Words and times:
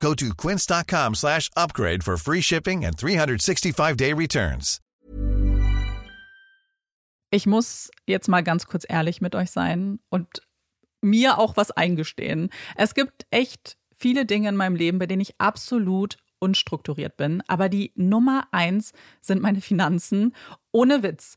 Go 0.00 0.14
to 0.14 0.34
quince.com 0.34 1.14
slash 1.14 1.50
upgrade 1.56 2.02
for 2.04 2.16
free 2.16 2.42
shipping 2.42 2.84
and 2.84 2.96
365-day 2.96 4.12
returns. 4.12 4.80
Ich 7.30 7.46
muss 7.46 7.90
jetzt 8.06 8.28
mal 8.28 8.42
ganz 8.42 8.66
kurz 8.66 8.86
ehrlich 8.88 9.20
mit 9.20 9.34
euch 9.34 9.50
sein 9.50 9.98
und 10.10 10.42
mir 11.02 11.38
auch 11.38 11.56
was 11.56 11.70
eingestehen. 11.70 12.50
Es 12.76 12.94
gibt 12.94 13.26
echt 13.30 13.76
viele 13.96 14.26
Dinge 14.26 14.48
in 14.48 14.56
meinem 14.56 14.76
Leben, 14.76 14.98
bei 14.98 15.06
denen 15.06 15.22
ich 15.22 15.40
absolut 15.40 16.16
unstrukturiert 16.38 17.16
bin. 17.16 17.42
Aber 17.48 17.68
die 17.68 17.92
Nummer 17.94 18.46
eins 18.52 18.92
sind 19.20 19.42
meine 19.42 19.60
Finanzen. 19.60 20.34
Ohne 20.72 21.02
Witz. 21.02 21.36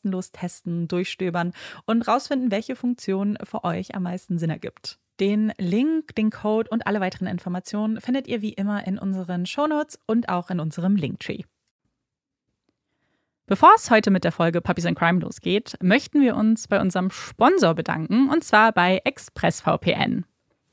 kostenlos 0.00 0.32
testen, 0.32 0.88
durchstöbern 0.88 1.52
und 1.84 2.06
rausfinden, 2.08 2.50
welche 2.50 2.76
Funktion 2.76 3.36
für 3.42 3.64
euch 3.64 3.94
am 3.94 4.04
meisten 4.04 4.38
Sinn 4.38 4.50
ergibt. 4.50 4.98
Den 5.18 5.52
Link, 5.58 6.14
den 6.14 6.30
Code 6.30 6.70
und 6.70 6.86
alle 6.86 7.00
weiteren 7.00 7.26
Informationen 7.26 8.00
findet 8.00 8.26
ihr 8.26 8.40
wie 8.40 8.54
immer 8.54 8.86
in 8.86 8.98
unseren 8.98 9.44
Shownotes 9.44 9.98
und 10.06 10.30
auch 10.30 10.50
in 10.50 10.60
unserem 10.60 10.96
Linktree. 10.96 11.42
Bevor 13.46 13.72
es 13.76 13.90
heute 13.90 14.10
mit 14.10 14.24
der 14.24 14.32
Folge 14.32 14.60
Puppies 14.60 14.86
and 14.86 14.96
Crime 14.96 15.20
losgeht, 15.20 15.76
möchten 15.82 16.22
wir 16.22 16.36
uns 16.36 16.68
bei 16.68 16.80
unserem 16.80 17.10
Sponsor 17.10 17.74
bedanken 17.74 18.30
und 18.30 18.44
zwar 18.44 18.72
bei 18.72 19.02
ExpressVPN. 19.04 20.24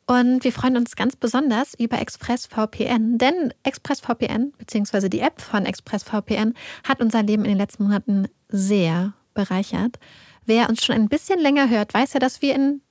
Und 0.08 0.46
wir 0.46 0.54
freuen 0.54 0.78
uns 0.78 0.96
ganz 0.96 1.18
besonders 1.18 1.74
über 1.78 2.00
ExpressVPN, 2.00 3.18
denn 3.18 3.54
ExpressVPN 3.64 4.54
bzw. 4.58 5.10
die 5.10 5.20
App 5.20 5.42
von 5.42 5.66
ExpressVPN 5.66 6.54
hat 6.88 7.02
unser 7.02 7.24
Leben 7.24 7.44
in 7.44 7.52
den 7.52 7.58
letzten 7.58 7.84
Monaten 7.84 8.30
sehr 8.48 9.14
bereichert. 9.34 10.00
Wer 10.46 10.70
uns 10.70 10.86
schon 10.86 10.96
ein 10.96 11.10
bisschen 11.10 11.42
länger 11.42 11.70
hört, 11.70 11.94
weiß 11.94 12.14
ja, 12.14 12.22
dass 12.22 12.42
wir 12.42 12.56
in 12.56 12.82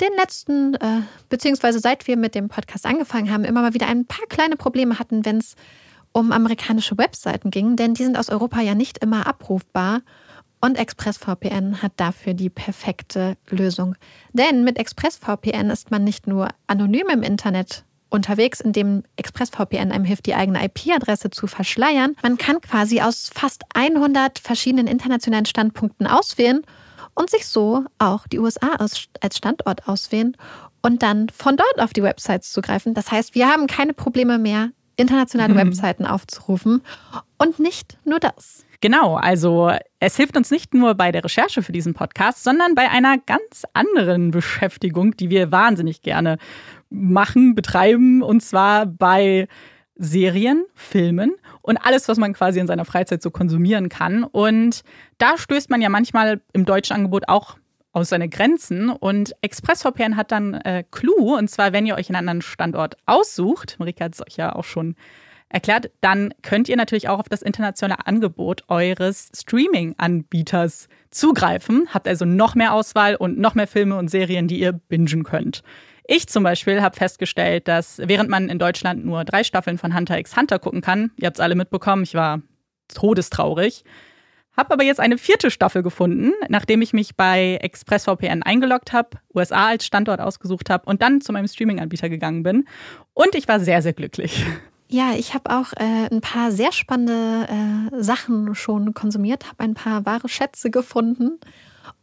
den 0.00 0.12
letzten, 0.16 0.74
äh, 0.76 1.02
beziehungsweise 1.28 1.80
seit 1.80 2.06
wir 2.06 2.16
mit 2.16 2.34
dem 2.34 2.48
Podcast 2.48 2.86
angefangen 2.86 3.30
haben, 3.30 3.44
immer 3.44 3.60
mal 3.60 3.74
wieder 3.74 3.86
ein 3.86 4.06
paar 4.06 4.26
kleine 4.26 4.56
Probleme 4.56 4.98
hatten, 4.98 5.26
wenn 5.26 5.36
es 5.36 5.56
um 6.12 6.32
amerikanische 6.32 6.96
Webseiten 6.96 7.50
ging, 7.50 7.76
denn 7.76 7.92
die 7.92 8.04
sind 8.04 8.16
aus 8.16 8.30
Europa 8.30 8.60
ja 8.62 8.74
nicht 8.74 8.98
immer 8.98 9.26
abrufbar. 9.26 10.00
Und 10.64 10.78
ExpressVPN 10.78 11.82
hat 11.82 11.92
dafür 11.96 12.32
die 12.32 12.48
perfekte 12.48 13.36
Lösung. 13.50 13.96
Denn 14.32 14.64
mit 14.64 14.78
ExpressVPN 14.78 15.68
ist 15.68 15.90
man 15.90 16.04
nicht 16.04 16.26
nur 16.26 16.48
anonym 16.68 17.10
im 17.12 17.22
Internet 17.22 17.84
unterwegs, 18.08 18.62
indem 18.62 19.02
ExpressVPN 19.16 19.92
einem 19.92 20.04
hilft, 20.04 20.24
die 20.24 20.34
eigene 20.34 20.64
IP-Adresse 20.64 21.28
zu 21.28 21.48
verschleiern. 21.48 22.16
Man 22.22 22.38
kann 22.38 22.62
quasi 22.62 23.02
aus 23.02 23.30
fast 23.34 23.64
100 23.74 24.38
verschiedenen 24.38 24.86
internationalen 24.86 25.44
Standpunkten 25.44 26.06
auswählen 26.06 26.62
und 27.12 27.28
sich 27.28 27.46
so 27.46 27.84
auch 27.98 28.26
die 28.26 28.38
USA 28.38 28.70
als 28.78 29.36
Standort 29.36 29.86
auswählen 29.86 30.34
und 30.80 31.02
dann 31.02 31.28
von 31.28 31.58
dort 31.58 31.78
auf 31.78 31.92
die 31.92 32.02
Websites 32.02 32.52
zugreifen. 32.52 32.94
Das 32.94 33.10
heißt, 33.10 33.34
wir 33.34 33.50
haben 33.50 33.66
keine 33.66 33.92
Probleme 33.92 34.38
mehr, 34.38 34.70
internationale 34.96 35.52
mhm. 35.52 35.58
Webseiten 35.58 36.06
aufzurufen. 36.06 36.80
Und 37.36 37.58
nicht 37.58 37.98
nur 38.06 38.18
das. 38.18 38.64
Genau, 38.84 39.14
also 39.16 39.72
es 39.98 40.18
hilft 40.18 40.36
uns 40.36 40.50
nicht 40.50 40.74
nur 40.74 40.94
bei 40.94 41.10
der 41.10 41.24
Recherche 41.24 41.62
für 41.62 41.72
diesen 41.72 41.94
Podcast, 41.94 42.44
sondern 42.44 42.74
bei 42.74 42.90
einer 42.90 43.16
ganz 43.16 43.64
anderen 43.72 44.30
Beschäftigung, 44.30 45.16
die 45.16 45.30
wir 45.30 45.50
wahnsinnig 45.50 46.02
gerne 46.02 46.36
machen, 46.90 47.54
betreiben, 47.54 48.20
und 48.20 48.42
zwar 48.42 48.84
bei 48.84 49.48
Serien, 49.94 50.66
Filmen 50.74 51.32
und 51.62 51.78
alles, 51.78 52.08
was 52.08 52.18
man 52.18 52.34
quasi 52.34 52.60
in 52.60 52.66
seiner 52.66 52.84
Freizeit 52.84 53.22
so 53.22 53.30
konsumieren 53.30 53.88
kann. 53.88 54.22
Und 54.22 54.82
da 55.16 55.38
stößt 55.38 55.70
man 55.70 55.80
ja 55.80 55.88
manchmal 55.88 56.42
im 56.52 56.66
deutschen 56.66 56.94
Angebot 56.94 57.26
auch 57.26 57.56
aus 57.92 58.10
seine 58.10 58.28
Grenzen. 58.28 58.90
Und 58.90 59.34
ExpressVPN 59.40 60.14
hat 60.14 60.30
dann 60.30 60.52
äh, 60.52 60.84
Clou, 60.90 61.38
und 61.38 61.48
zwar, 61.48 61.72
wenn 61.72 61.86
ihr 61.86 61.94
euch 61.94 62.10
einen 62.10 62.16
anderen 62.16 62.42
Standort 62.42 62.98
aussucht, 63.06 63.76
Marika 63.78 64.04
hat 64.04 64.14
es 64.14 64.20
euch 64.20 64.36
ja 64.36 64.54
auch 64.54 64.64
schon 64.64 64.94
erklärt, 65.54 65.90
dann 66.00 66.34
könnt 66.42 66.68
ihr 66.68 66.76
natürlich 66.76 67.08
auch 67.08 67.20
auf 67.20 67.28
das 67.28 67.40
internationale 67.40 68.06
Angebot 68.06 68.64
eures 68.68 69.30
Streaming-Anbieters 69.34 70.88
zugreifen. 71.10 71.88
Habt 71.94 72.08
also 72.08 72.24
noch 72.24 72.54
mehr 72.54 72.74
Auswahl 72.74 73.14
und 73.14 73.38
noch 73.38 73.54
mehr 73.54 73.68
Filme 73.68 73.96
und 73.96 74.08
Serien, 74.08 74.48
die 74.48 74.58
ihr 74.58 74.72
bingen 74.72 75.22
könnt. 75.22 75.62
Ich 76.06 76.28
zum 76.28 76.42
Beispiel 76.42 76.82
habe 76.82 76.96
festgestellt, 76.96 77.66
dass 77.68 77.98
während 78.04 78.28
man 78.28 78.50
in 78.50 78.58
Deutschland 78.58 79.06
nur 79.06 79.24
drei 79.24 79.44
Staffeln 79.44 79.78
von 79.78 79.96
Hunter 79.96 80.18
x 80.18 80.36
Hunter 80.36 80.58
gucken 80.58 80.82
kann, 80.82 81.12
ihr 81.16 81.26
habt 81.26 81.38
es 81.38 81.40
alle 81.40 81.54
mitbekommen, 81.54 82.02
ich 82.02 82.14
war 82.14 82.42
todestraurig, 82.88 83.84
habe 84.54 84.74
aber 84.74 84.84
jetzt 84.84 85.00
eine 85.00 85.16
vierte 85.16 85.50
Staffel 85.50 85.82
gefunden, 85.82 86.32
nachdem 86.48 86.82
ich 86.82 86.92
mich 86.92 87.16
bei 87.16 87.58
ExpressVPN 87.62 88.42
eingeloggt 88.42 88.92
habe, 88.92 89.10
USA 89.34 89.68
als 89.68 89.86
Standort 89.86 90.20
ausgesucht 90.20 90.68
habe 90.68 90.84
und 90.86 91.00
dann 91.00 91.22
zu 91.22 91.32
meinem 91.32 91.48
Streaming-Anbieter 91.48 92.10
gegangen 92.10 92.42
bin. 92.42 92.66
Und 93.14 93.34
ich 93.34 93.48
war 93.48 93.58
sehr, 93.60 93.80
sehr 93.80 93.94
glücklich. 93.94 94.44
Ja, 94.94 95.12
ich 95.16 95.34
habe 95.34 95.50
auch 95.50 95.72
äh, 95.72 96.08
ein 96.12 96.20
paar 96.20 96.52
sehr 96.52 96.70
spannende 96.70 97.48
äh, 97.48 98.00
Sachen 98.00 98.54
schon 98.54 98.94
konsumiert, 98.94 99.44
habe 99.48 99.58
ein 99.58 99.74
paar 99.74 100.06
wahre 100.06 100.28
Schätze 100.28 100.70
gefunden. 100.70 101.40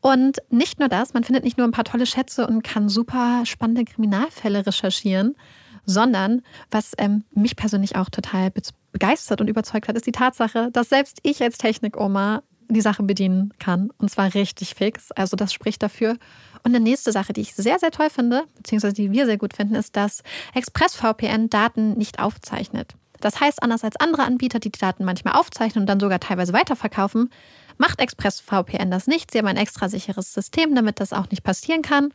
Und 0.02 0.40
nicht 0.50 0.78
nur 0.78 0.90
das, 0.90 1.14
man 1.14 1.24
findet 1.24 1.46
nicht 1.46 1.58
nur 1.58 1.66
ein 1.66 1.72
paar 1.72 1.86
tolle 1.86 2.06
Schätze 2.06 2.46
und 2.46 2.64
kann 2.64 2.90
super 2.90 3.46
spannende 3.46 3.86
Kriminalfälle 3.86 4.66
recherchieren, 4.66 5.38
sondern 5.86 6.42
was 6.70 6.92
ähm, 6.98 7.24
mich 7.34 7.56
persönlich 7.56 7.96
auch 7.96 8.10
total 8.10 8.52
begeistert 8.92 9.40
und 9.40 9.48
überzeugt 9.48 9.88
hat, 9.88 9.96
ist 9.96 10.06
die 10.06 10.12
Tatsache, 10.12 10.70
dass 10.74 10.90
selbst 10.90 11.20
ich 11.24 11.42
als 11.42 11.58
Technikoma 11.58 12.44
die 12.68 12.82
Sache 12.82 13.04
bedienen 13.04 13.54
kann. 13.58 13.90
Und 14.00 14.12
zwar 14.12 14.34
richtig 14.34 14.76
fix. 14.76 15.14
Also 15.14 15.38
das 15.38 15.54
spricht 15.54 15.82
dafür. 15.82 16.18
Und 16.64 16.76
eine 16.76 16.84
nächste 16.84 17.12
Sache, 17.12 17.34
die 17.34 17.42
ich 17.42 17.56
sehr, 17.56 17.80
sehr 17.80 17.92
toll 17.92 18.10
finde, 18.10 18.44
beziehungsweise 18.56 18.94
die 18.94 19.12
wir 19.12 19.26
sehr 19.26 19.38
gut 19.38 19.56
finden, 19.56 19.76
ist, 19.76 19.96
dass 19.96 20.24
ExpressVPN 20.54 21.50
Daten 21.50 21.98
nicht 21.98 22.20
aufzeichnet. 22.20 22.96
Das 23.20 23.40
heißt, 23.40 23.62
anders 23.64 23.84
als 23.84 23.96
andere 23.98 24.24
Anbieter, 24.24 24.60
die 24.60 24.72
die 24.72 24.80
Daten 24.80 25.06
manchmal 25.06 25.36
aufzeichnen 25.36 25.84
und 25.84 25.88
dann 25.88 26.00
sogar 26.00 26.20
teilweise 26.20 26.54
weiterverkaufen, 26.54 27.30
macht 27.78 28.02
ExpressVPN 28.02 28.92
das 28.92 29.08
nicht. 29.08 29.32
Sie 29.32 29.38
haben 29.38 29.48
ein 29.48 29.58
extra 29.58 29.90
sicheres 29.90 30.34
System, 30.34 30.76
damit 30.76 31.00
das 31.00 31.14
auch 31.14 31.30
nicht 31.30 31.44
passieren 31.44 31.82
kann. 31.82 32.14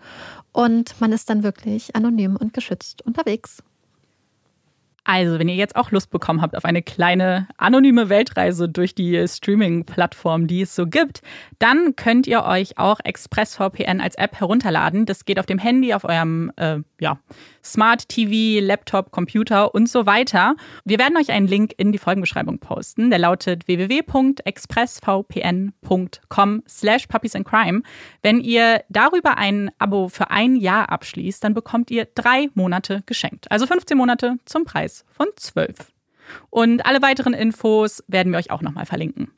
Und 0.52 1.00
man 1.00 1.12
ist 1.12 1.30
dann 1.30 1.42
wirklich 1.42 1.94
anonym 1.96 2.36
und 2.36 2.52
geschützt 2.52 3.02
unterwegs. 3.02 3.62
Also, 5.08 5.38
wenn 5.38 5.48
ihr 5.48 5.54
jetzt 5.54 5.76
auch 5.76 5.92
Lust 5.92 6.10
bekommen 6.10 6.42
habt 6.42 6.56
auf 6.56 6.64
eine 6.64 6.82
kleine 6.82 7.46
anonyme 7.58 8.08
Weltreise 8.08 8.68
durch 8.68 8.92
die 8.92 9.24
Streaming-Plattform, 9.28 10.48
die 10.48 10.62
es 10.62 10.74
so 10.74 10.88
gibt, 10.88 11.22
dann 11.60 11.94
könnt 11.94 12.26
ihr 12.26 12.44
euch 12.44 12.76
auch 12.76 12.98
ExpressVPN 13.04 14.00
als 14.00 14.16
App 14.16 14.40
herunterladen. 14.40 15.06
Das 15.06 15.24
geht 15.24 15.38
auf 15.38 15.46
dem 15.46 15.60
Handy, 15.60 15.94
auf 15.94 16.02
eurem 16.02 16.50
äh, 16.56 16.78
ja, 17.00 17.20
Smart 17.62 18.08
TV, 18.08 18.60
Laptop, 18.66 19.12
Computer 19.12 19.72
und 19.76 19.88
so 19.88 20.06
weiter. 20.06 20.56
Wir 20.84 20.98
werden 20.98 21.16
euch 21.16 21.30
einen 21.30 21.46
Link 21.46 21.72
in 21.76 21.92
die 21.92 21.98
Folgenbeschreibung 21.98 22.58
posten. 22.58 23.10
Der 23.10 23.20
lautet 23.20 23.68
www.expressvpn.com 23.68 26.62
slash 26.68 27.06
puppiesandcrime. 27.06 27.82
Wenn 28.22 28.40
ihr 28.40 28.82
darüber 28.88 29.38
ein 29.38 29.70
Abo 29.78 30.08
für 30.08 30.32
ein 30.32 30.56
Jahr 30.56 30.90
abschließt, 30.90 31.44
dann 31.44 31.54
bekommt 31.54 31.92
ihr 31.92 32.08
drei 32.12 32.48
Monate 32.54 33.04
geschenkt. 33.06 33.48
Also 33.52 33.68
15 33.68 33.96
Monate 33.96 34.38
zum 34.46 34.64
Preis 34.64 34.95
von 35.10 35.28
12. 35.36 35.92
Und 36.50 36.84
alle 36.86 37.02
weiteren 37.02 37.34
Infos 37.34 38.02
werden 38.08 38.32
wir 38.32 38.38
euch 38.38 38.50
auch 38.50 38.62
nochmal 38.62 38.86
verlinken. 38.86 39.30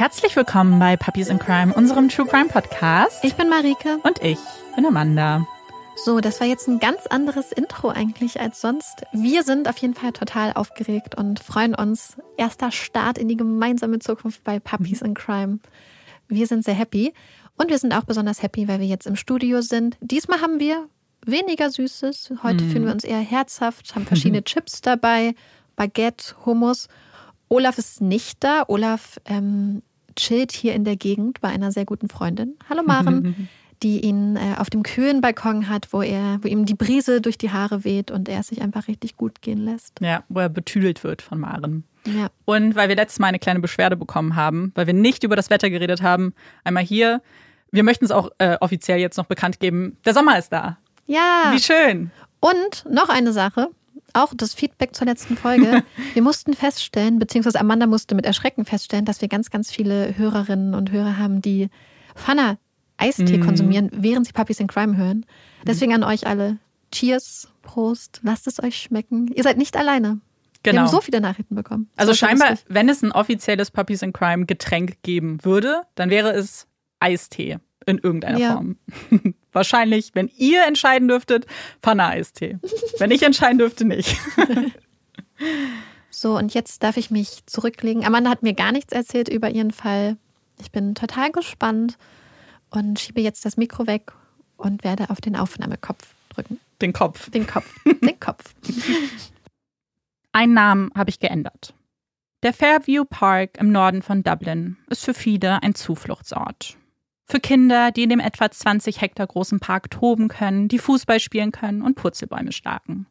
Herzlich 0.00 0.34
willkommen 0.34 0.78
bei 0.78 0.96
Puppies 0.96 1.28
in 1.28 1.38
Crime, 1.38 1.74
unserem 1.74 2.08
True 2.08 2.26
Crime 2.26 2.48
Podcast. 2.48 3.22
Ich 3.22 3.34
bin 3.34 3.50
Marike. 3.50 3.98
Und 4.02 4.22
ich 4.22 4.38
bin 4.74 4.86
Amanda. 4.86 5.46
So, 6.02 6.20
das 6.20 6.40
war 6.40 6.46
jetzt 6.46 6.66
ein 6.66 6.78
ganz 6.80 7.06
anderes 7.06 7.52
Intro 7.52 7.90
eigentlich 7.90 8.40
als 8.40 8.62
sonst. 8.62 9.02
Wir 9.12 9.42
sind 9.42 9.68
auf 9.68 9.76
jeden 9.76 9.92
Fall 9.92 10.12
total 10.12 10.54
aufgeregt 10.54 11.16
und 11.16 11.40
freuen 11.40 11.74
uns. 11.74 12.16
Erster 12.38 12.72
Start 12.72 13.18
in 13.18 13.28
die 13.28 13.36
gemeinsame 13.36 13.98
Zukunft 13.98 14.42
bei 14.42 14.58
Puppies 14.58 15.02
in 15.02 15.12
Crime. 15.12 15.58
Wir 16.28 16.46
sind 16.46 16.64
sehr 16.64 16.72
happy. 16.72 17.12
Und 17.60 17.68
wir 17.68 17.78
sind 17.78 17.92
auch 17.92 18.04
besonders 18.04 18.42
happy, 18.42 18.68
weil 18.68 18.80
wir 18.80 18.86
jetzt 18.86 19.06
im 19.06 19.16
Studio 19.16 19.60
sind. 19.60 19.98
Diesmal 20.00 20.40
haben 20.40 20.60
wir 20.60 20.88
weniger 21.26 21.68
Süßes. 21.68 22.32
Heute 22.42 22.64
mm. 22.64 22.70
fühlen 22.70 22.84
wir 22.86 22.92
uns 22.92 23.04
eher 23.04 23.18
herzhaft, 23.18 23.94
haben 23.94 24.06
verschiedene 24.06 24.42
Chips 24.44 24.80
dabei, 24.80 25.34
Baguette, 25.76 26.36
Hummus. 26.46 26.88
Olaf 27.50 27.76
ist 27.76 28.00
nicht 28.00 28.42
da. 28.42 28.64
Olaf 28.66 29.20
ähm, 29.26 29.82
chillt 30.16 30.52
hier 30.52 30.72
in 30.72 30.84
der 30.84 30.96
Gegend 30.96 31.42
bei 31.42 31.48
einer 31.48 31.70
sehr 31.70 31.84
guten 31.84 32.08
Freundin. 32.08 32.54
Hallo 32.70 32.82
Maren. 32.82 33.48
die 33.82 34.00
ihn 34.00 34.36
äh, 34.36 34.56
auf 34.58 34.68
dem 34.68 34.82
kühlen 34.82 35.22
Balkon 35.22 35.68
hat, 35.70 35.92
wo 35.92 36.02
er, 36.02 36.38
wo 36.42 36.48
ihm 36.48 36.66
die 36.66 36.74
Brise 36.74 37.22
durch 37.22 37.38
die 37.38 37.50
Haare 37.50 37.82
weht 37.82 38.10
und 38.10 38.28
er 38.28 38.40
es 38.40 38.48
sich 38.48 38.60
einfach 38.60 38.88
richtig 38.88 39.16
gut 39.16 39.40
gehen 39.40 39.58
lässt. 39.58 40.00
Ja, 40.00 40.22
wo 40.28 40.40
er 40.40 40.50
betüdelt 40.50 41.02
wird 41.02 41.22
von 41.22 41.40
Maren. 41.40 41.84
Ja. 42.06 42.28
Und 42.44 42.74
weil 42.74 42.90
wir 42.90 42.96
letztes 42.96 43.18
Mal 43.18 43.28
eine 43.28 43.38
kleine 43.38 43.60
Beschwerde 43.60 43.96
bekommen 43.96 44.36
haben, 44.36 44.72
weil 44.74 44.86
wir 44.86 44.92
nicht 44.92 45.24
über 45.24 45.34
das 45.34 45.48
Wetter 45.48 45.70
geredet 45.70 46.02
haben, 46.02 46.34
einmal 46.62 46.84
hier. 46.84 47.22
Wir 47.72 47.82
möchten 47.82 48.04
es 48.04 48.10
auch 48.10 48.30
äh, 48.38 48.56
offiziell 48.60 48.98
jetzt 48.98 49.16
noch 49.16 49.26
bekannt 49.26 49.60
geben. 49.60 49.96
Der 50.04 50.14
Sommer 50.14 50.38
ist 50.38 50.52
da. 50.52 50.78
Ja. 51.06 51.50
Wie 51.52 51.60
schön. 51.60 52.10
Und 52.40 52.84
noch 52.88 53.08
eine 53.08 53.32
Sache 53.32 53.68
auch 54.12 54.32
das 54.34 54.54
Feedback 54.54 54.94
zur 54.94 55.06
letzten 55.06 55.36
Folge. 55.36 55.82
wir 56.14 56.22
mussten 56.22 56.54
feststellen, 56.54 57.18
beziehungsweise 57.18 57.60
Amanda 57.60 57.86
musste 57.86 58.14
mit 58.14 58.26
Erschrecken 58.26 58.64
feststellen, 58.64 59.04
dass 59.04 59.20
wir 59.20 59.28
ganz, 59.28 59.50
ganz 59.50 59.70
viele 59.70 60.16
Hörerinnen 60.16 60.74
und 60.74 60.90
Hörer 60.90 61.18
haben, 61.18 61.42
die 61.42 61.68
Fana 62.14 62.58
Eistee 62.96 63.38
mm. 63.38 63.44
konsumieren, 63.44 63.90
während 63.92 64.26
sie 64.26 64.32
Puppies 64.32 64.60
in 64.60 64.66
Crime 64.66 64.96
hören. 64.96 65.24
Deswegen 65.66 65.94
an 65.94 66.04
euch 66.04 66.26
alle. 66.26 66.58
Cheers, 66.92 67.48
Prost, 67.62 68.20
lasst 68.22 68.46
es 68.46 68.62
euch 68.62 68.76
schmecken. 68.76 69.28
Ihr 69.28 69.42
seid 69.42 69.56
nicht 69.56 69.76
alleine. 69.76 70.20
Genau. 70.62 70.74
Wir 70.74 70.80
haben 70.82 70.88
so 70.88 71.00
viele 71.00 71.20
Nachrichten 71.20 71.54
bekommen. 71.54 71.88
Das 71.96 72.08
also 72.08 72.14
scheinbar, 72.14 72.58
wenn 72.68 72.88
es 72.90 73.02
ein 73.02 73.12
offizielles 73.12 73.70
Puppies 73.70 74.02
in 74.02 74.12
Crime 74.12 74.44
Getränk 74.44 75.02
geben 75.02 75.38
würde, 75.42 75.82
dann 75.94 76.10
wäre 76.10 76.32
es 76.32 76.66
Eistee 77.00 77.58
in 77.86 77.98
irgendeiner 77.98 78.38
ja. 78.38 78.52
Form. 78.54 78.76
Wahrscheinlich, 79.52 80.10
wenn 80.14 80.30
ihr 80.36 80.64
entscheiden 80.66 81.08
dürftet, 81.08 81.46
Pfanne-Eistee. 81.82 82.58
wenn 82.98 83.10
ich 83.10 83.22
entscheiden 83.22 83.58
dürfte, 83.58 83.84
nicht. 83.84 84.16
so, 86.10 86.36
und 86.36 86.54
jetzt 86.54 86.82
darf 86.82 86.96
ich 86.96 87.10
mich 87.10 87.44
zurücklegen. 87.46 88.04
Amanda 88.04 88.30
hat 88.30 88.42
mir 88.42 88.54
gar 88.54 88.70
nichts 88.70 88.92
erzählt 88.92 89.28
über 89.28 89.50
ihren 89.50 89.72
Fall. 89.72 90.16
Ich 90.60 90.70
bin 90.70 90.94
total 90.94 91.32
gespannt 91.32 91.98
und 92.70 93.00
schiebe 93.00 93.20
jetzt 93.20 93.44
das 93.44 93.56
Mikro 93.56 93.86
weg 93.86 94.12
und 94.56 94.84
werde 94.84 95.10
auf 95.10 95.20
den 95.20 95.34
Aufnahmekopf 95.34 96.14
drücken. 96.28 96.60
Den 96.80 96.92
Kopf. 96.92 97.30
Den 97.30 97.46
Kopf. 97.46 97.74
Den 97.84 98.20
Kopf. 98.20 98.54
Einen 100.32 100.54
Namen 100.54 100.90
habe 100.94 101.10
ich 101.10 101.18
geändert. 101.18 101.74
Der 102.42 102.54
Fairview 102.54 103.04
Park 103.04 103.58
im 103.58 103.70
Norden 103.72 104.00
von 104.00 104.22
Dublin 104.22 104.78
ist 104.88 105.04
für 105.04 105.12
viele 105.12 105.62
ein 105.62 105.74
Zufluchtsort. 105.74 106.78
Für 107.30 107.38
Kinder, 107.38 107.92
die 107.92 108.02
in 108.02 108.08
dem 108.08 108.18
etwa 108.18 108.50
20 108.50 109.00
Hektar 109.00 109.28
großen 109.28 109.60
Park 109.60 109.88
toben 109.88 110.26
können, 110.26 110.66
die 110.66 110.80
Fußball 110.80 111.20
spielen 111.20 111.52
können 111.52 111.80
und 111.80 111.94
Purzelbäume 111.94 112.50
starken. 112.50 113.06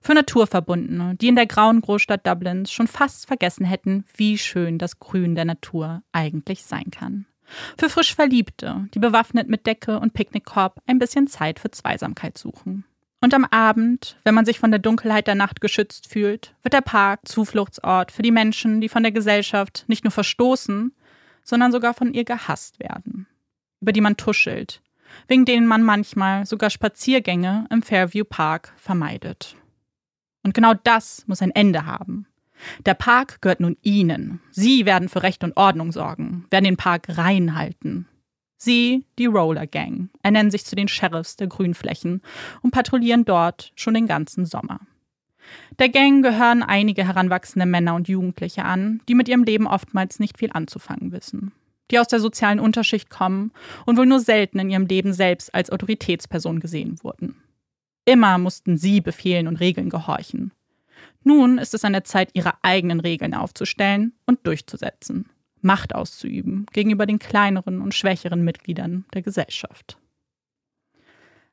Für 0.00 0.14
Naturverbundene, 0.14 1.16
die 1.16 1.28
in 1.28 1.36
der 1.36 1.44
grauen 1.44 1.82
Großstadt 1.82 2.26
Dublins 2.26 2.72
schon 2.72 2.86
fast 2.86 3.26
vergessen 3.26 3.66
hätten, 3.66 4.06
wie 4.16 4.38
schön 4.38 4.78
das 4.78 5.00
Grün 5.00 5.34
der 5.34 5.44
Natur 5.44 6.02
eigentlich 6.12 6.62
sein 6.62 6.90
kann. 6.90 7.26
Für 7.76 7.90
frisch 7.90 8.14
Verliebte, 8.14 8.88
die 8.94 9.00
bewaffnet 9.00 9.50
mit 9.50 9.66
Decke 9.66 10.00
und 10.00 10.14
Picknickkorb 10.14 10.80
ein 10.86 10.98
bisschen 10.98 11.26
Zeit 11.26 11.60
für 11.60 11.70
Zweisamkeit 11.70 12.38
suchen. 12.38 12.86
Und 13.20 13.34
am 13.34 13.44
Abend, 13.44 14.16
wenn 14.24 14.34
man 14.34 14.46
sich 14.46 14.58
von 14.58 14.70
der 14.70 14.80
Dunkelheit 14.80 15.26
der 15.26 15.34
Nacht 15.34 15.60
geschützt 15.60 16.08
fühlt, 16.08 16.54
wird 16.62 16.72
der 16.72 16.80
Park 16.80 17.28
Zufluchtsort 17.28 18.12
für 18.12 18.22
die 18.22 18.30
Menschen, 18.30 18.80
die 18.80 18.88
von 18.88 19.02
der 19.02 19.12
Gesellschaft 19.12 19.84
nicht 19.88 20.04
nur 20.04 20.10
verstoßen, 20.10 20.94
sondern 21.44 21.70
sogar 21.70 21.92
von 21.92 22.14
ihr 22.14 22.24
gehasst 22.24 22.80
werden 22.80 23.26
über 23.80 23.92
die 23.92 24.00
man 24.00 24.16
tuschelt, 24.16 24.82
wegen 25.26 25.44
denen 25.44 25.66
man 25.66 25.82
manchmal 25.82 26.46
sogar 26.46 26.70
Spaziergänge 26.70 27.66
im 27.70 27.82
Fairview 27.82 28.24
Park 28.24 28.72
vermeidet. 28.76 29.56
Und 30.42 30.54
genau 30.54 30.74
das 30.74 31.24
muss 31.26 31.42
ein 31.42 31.50
Ende 31.50 31.86
haben. 31.86 32.26
Der 32.86 32.94
Park 32.94 33.40
gehört 33.40 33.60
nun 33.60 33.76
Ihnen. 33.82 34.40
Sie 34.50 34.84
werden 34.84 35.08
für 35.08 35.22
Recht 35.22 35.44
und 35.44 35.56
Ordnung 35.56 35.92
sorgen, 35.92 36.46
werden 36.50 36.64
den 36.64 36.76
Park 36.76 37.06
reinhalten. 37.16 38.08
Sie, 38.56 39.04
die 39.18 39.26
Roller 39.26 39.68
Gang, 39.68 40.10
ernennen 40.22 40.50
sich 40.50 40.64
zu 40.64 40.74
den 40.74 40.88
Sheriffs 40.88 41.36
der 41.36 41.46
Grünflächen 41.46 42.22
und 42.60 42.72
patrouillieren 42.72 43.24
dort 43.24 43.70
schon 43.76 43.94
den 43.94 44.08
ganzen 44.08 44.46
Sommer. 44.46 44.80
Der 45.78 45.88
Gang 45.88 46.24
gehören 46.24 46.64
einige 46.64 47.06
heranwachsende 47.06 47.66
Männer 47.66 47.94
und 47.94 48.08
Jugendliche 48.08 48.64
an, 48.64 49.00
die 49.08 49.14
mit 49.14 49.28
ihrem 49.28 49.44
Leben 49.44 49.68
oftmals 49.68 50.18
nicht 50.18 50.38
viel 50.38 50.50
anzufangen 50.52 51.12
wissen 51.12 51.52
die 51.90 51.98
aus 51.98 52.08
der 52.08 52.20
sozialen 52.20 52.60
Unterschicht 52.60 53.10
kommen 53.10 53.52
und 53.86 53.96
wohl 53.96 54.06
nur 54.06 54.20
selten 54.20 54.58
in 54.58 54.70
ihrem 54.70 54.86
Leben 54.86 55.12
selbst 55.12 55.54
als 55.54 55.70
Autoritätsperson 55.70 56.60
gesehen 56.60 57.02
wurden. 57.02 57.36
Immer 58.04 58.38
mussten 58.38 58.78
sie 58.78 59.00
Befehlen 59.00 59.48
und 59.48 59.56
Regeln 59.56 59.90
gehorchen. 59.90 60.52
Nun 61.24 61.58
ist 61.58 61.74
es 61.74 61.84
an 61.84 61.92
der 61.92 62.04
Zeit, 62.04 62.30
ihre 62.32 62.54
eigenen 62.62 63.00
Regeln 63.00 63.34
aufzustellen 63.34 64.12
und 64.26 64.46
durchzusetzen, 64.46 65.26
Macht 65.60 65.94
auszuüben 65.94 66.66
gegenüber 66.72 67.04
den 67.04 67.18
kleineren 67.18 67.82
und 67.82 67.94
schwächeren 67.94 68.44
Mitgliedern 68.44 69.04
der 69.12 69.22
Gesellschaft. 69.22 69.98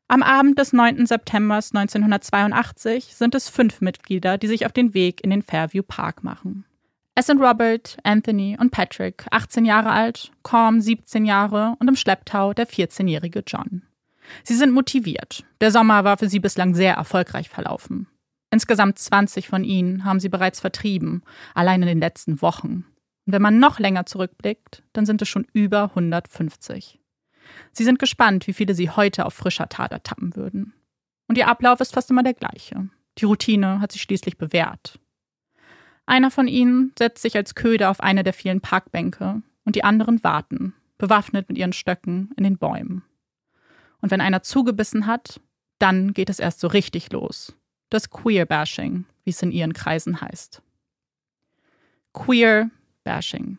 Am 0.07 0.21
Abend 0.21 0.59
des 0.59 0.71
9. 0.71 1.07
September 1.07 1.55
1982 1.55 3.15
sind 3.15 3.33
es 3.33 3.49
fünf 3.49 3.81
Mitglieder, 3.81 4.37
die 4.37 4.47
sich 4.47 4.67
auf 4.67 4.71
den 4.71 4.93
Weg 4.93 5.23
in 5.23 5.31
den 5.31 5.41
Fairview 5.41 5.81
Park 5.81 6.23
machen. 6.23 6.63
Es 7.17 7.27
sind 7.27 7.41
Robert, 7.41 7.97
Anthony 8.03 8.57
und 8.59 8.71
Patrick, 8.71 9.25
18 9.31 9.63
Jahre 9.63 9.91
alt, 9.91 10.33
Corm, 10.43 10.81
17 10.81 11.23
Jahre 11.23 11.77
und 11.79 11.87
im 11.87 11.95
Schlepptau 11.95 12.53
der 12.53 12.67
14-jährige 12.67 13.41
John. 13.47 13.83
Sie 14.43 14.55
sind 14.55 14.73
motiviert. 14.73 15.45
Der 15.61 15.71
Sommer 15.71 16.03
war 16.03 16.17
für 16.17 16.27
sie 16.27 16.39
bislang 16.39 16.75
sehr 16.75 16.95
erfolgreich 16.95 17.47
verlaufen. 17.47 18.07
Insgesamt 18.51 18.99
20 18.99 19.47
von 19.47 19.63
ihnen 19.63 20.03
haben 20.03 20.19
sie 20.19 20.27
bereits 20.27 20.59
vertrieben, 20.59 21.23
allein 21.53 21.81
in 21.83 21.87
den 21.87 21.99
letzten 21.99 22.41
Wochen. 22.41 22.85
Und 23.25 23.33
wenn 23.33 23.41
man 23.41 23.59
noch 23.59 23.79
länger 23.79 24.05
zurückblickt, 24.05 24.83
dann 24.91 25.05
sind 25.05 25.21
es 25.21 25.29
schon 25.29 25.47
über 25.53 25.83
150. 25.83 26.99
Sie 27.71 27.83
sind 27.85 27.97
gespannt, 27.97 28.45
wie 28.45 28.53
viele 28.53 28.73
sie 28.73 28.89
heute 28.89 29.25
auf 29.25 29.33
frischer 29.33 29.69
Tat 29.69 29.93
ertappen 29.93 30.35
würden. 30.35 30.73
Und 31.29 31.37
ihr 31.37 31.47
Ablauf 31.47 31.79
ist 31.79 31.93
fast 31.93 32.09
immer 32.11 32.23
der 32.23 32.33
gleiche. 32.33 32.89
Die 33.19 33.25
Routine 33.25 33.79
hat 33.79 33.93
sich 33.93 34.01
schließlich 34.01 34.37
bewährt. 34.37 34.99
Einer 36.05 36.29
von 36.31 36.47
ihnen 36.47 36.93
setzt 36.97 37.21
sich 37.21 37.35
als 37.35 37.55
Köder 37.55 37.89
auf 37.89 37.99
eine 37.99 38.23
der 38.23 38.33
vielen 38.33 38.61
Parkbänke 38.61 39.41
und 39.63 39.75
die 39.75 39.83
anderen 39.83 40.23
warten, 40.23 40.73
bewaffnet 40.97 41.49
mit 41.49 41.57
ihren 41.57 41.73
Stöcken, 41.73 42.31
in 42.37 42.43
den 42.43 42.57
Bäumen. 42.57 43.03
Und 44.01 44.11
wenn 44.11 44.21
einer 44.21 44.43
zugebissen 44.43 45.07
hat, 45.07 45.41
dann 45.79 46.13
geht 46.13 46.29
es 46.29 46.39
erst 46.39 46.59
so 46.59 46.67
richtig 46.67 47.11
los. 47.11 47.55
Das 47.89 48.09
Queer-Bashing, 48.09 49.05
wie 49.23 49.29
es 49.31 49.41
in 49.41 49.51
ihren 49.51 49.73
Kreisen 49.73 50.21
heißt. 50.21 50.61
Queer-Bashing. 52.13 53.57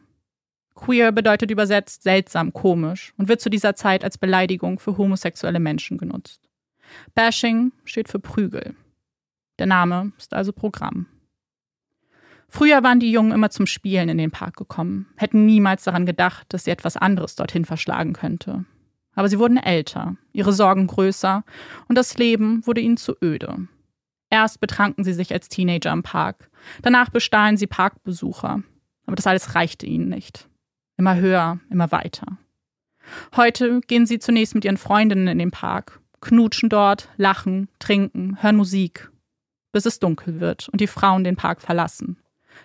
Queer 0.75 1.11
bedeutet 1.11 1.51
übersetzt 1.51 2.03
seltsam, 2.03 2.53
komisch 2.53 3.13
und 3.17 3.29
wird 3.29 3.41
zu 3.41 3.51
dieser 3.51 3.75
Zeit 3.75 4.05
als 4.05 4.19
Beleidigung 4.19 4.79
für 4.79 4.97
homosexuelle 4.97 5.59
Menschen 5.59 5.99
genutzt. 5.99 6.49
Bashing 7.15 7.73
steht 7.85 8.09
für 8.09 8.21
Prügel. 8.21 8.77
Der 9.59 9.67
Name 9.67 10.13
ist 10.19 10.35
also 10.35 10.53
Programm. 10.53 11.07
Früher 12.49 12.83
waren 12.83 13.01
die 13.01 13.11
Jungen 13.11 13.33
immer 13.33 13.51
zum 13.51 13.67
Spielen 13.67 14.09
in 14.09 14.19
den 14.19 14.31
Park 14.31 14.57
gekommen, 14.57 15.07
hätten 15.17 15.47
niemals 15.47 15.85
daran 15.85 16.07
gedacht, 16.07 16.47
dass 16.51 16.65
sie 16.65 16.71
etwas 16.71 16.97
anderes 16.97 17.35
dorthin 17.35 17.65
verschlagen 17.65 18.13
könnte. 18.13 18.65
Aber 19.15 19.29
sie 19.29 19.39
wurden 19.39 19.57
älter, 19.57 20.17
ihre 20.33 20.53
Sorgen 20.53 20.87
größer 20.87 21.45
und 21.89 21.97
das 21.97 22.19
Leben 22.19 22.67
wurde 22.67 22.81
ihnen 22.81 22.97
zu 22.97 23.15
öde. 23.23 23.67
Erst 24.31 24.61
betranken 24.61 25.05
sie 25.05 25.13
sich 25.13 25.33
als 25.33 25.49
Teenager 25.49 25.93
im 25.93 26.03
Park, 26.03 26.51
danach 26.83 27.11
bestahlen 27.11 27.57
sie 27.57 27.67
Parkbesucher. 27.67 28.63
Aber 29.07 29.17
das 29.17 29.27
alles 29.27 29.55
reichte 29.55 29.87
ihnen 29.87 30.09
nicht. 30.09 30.49
Immer 30.97 31.17
höher, 31.17 31.61
immer 31.71 31.93
weiter. 31.93 32.39
Heute 33.37 33.81
gehen 33.83 34.07
sie 34.07 34.19
zunächst 34.19 34.55
mit 34.55 34.65
ihren 34.65 34.77
Freundinnen 34.77 35.29
in 35.29 35.39
den 35.39 35.53
Park, 35.53 36.01
knutschen 36.21 36.69
dort, 36.69 37.09
lachen, 37.17 37.69
trinken, 37.79 38.43
hören 38.43 38.57
Musik, 38.57 39.11
bis 39.73 39.87
es 39.87 40.01
dunkel 40.01 40.41
wird 40.41 40.69
und 40.69 40.81
die 40.81 40.87
Frauen 40.89 41.23
den 41.23 41.37
Park 41.37 41.61
verlassen. 41.61 42.17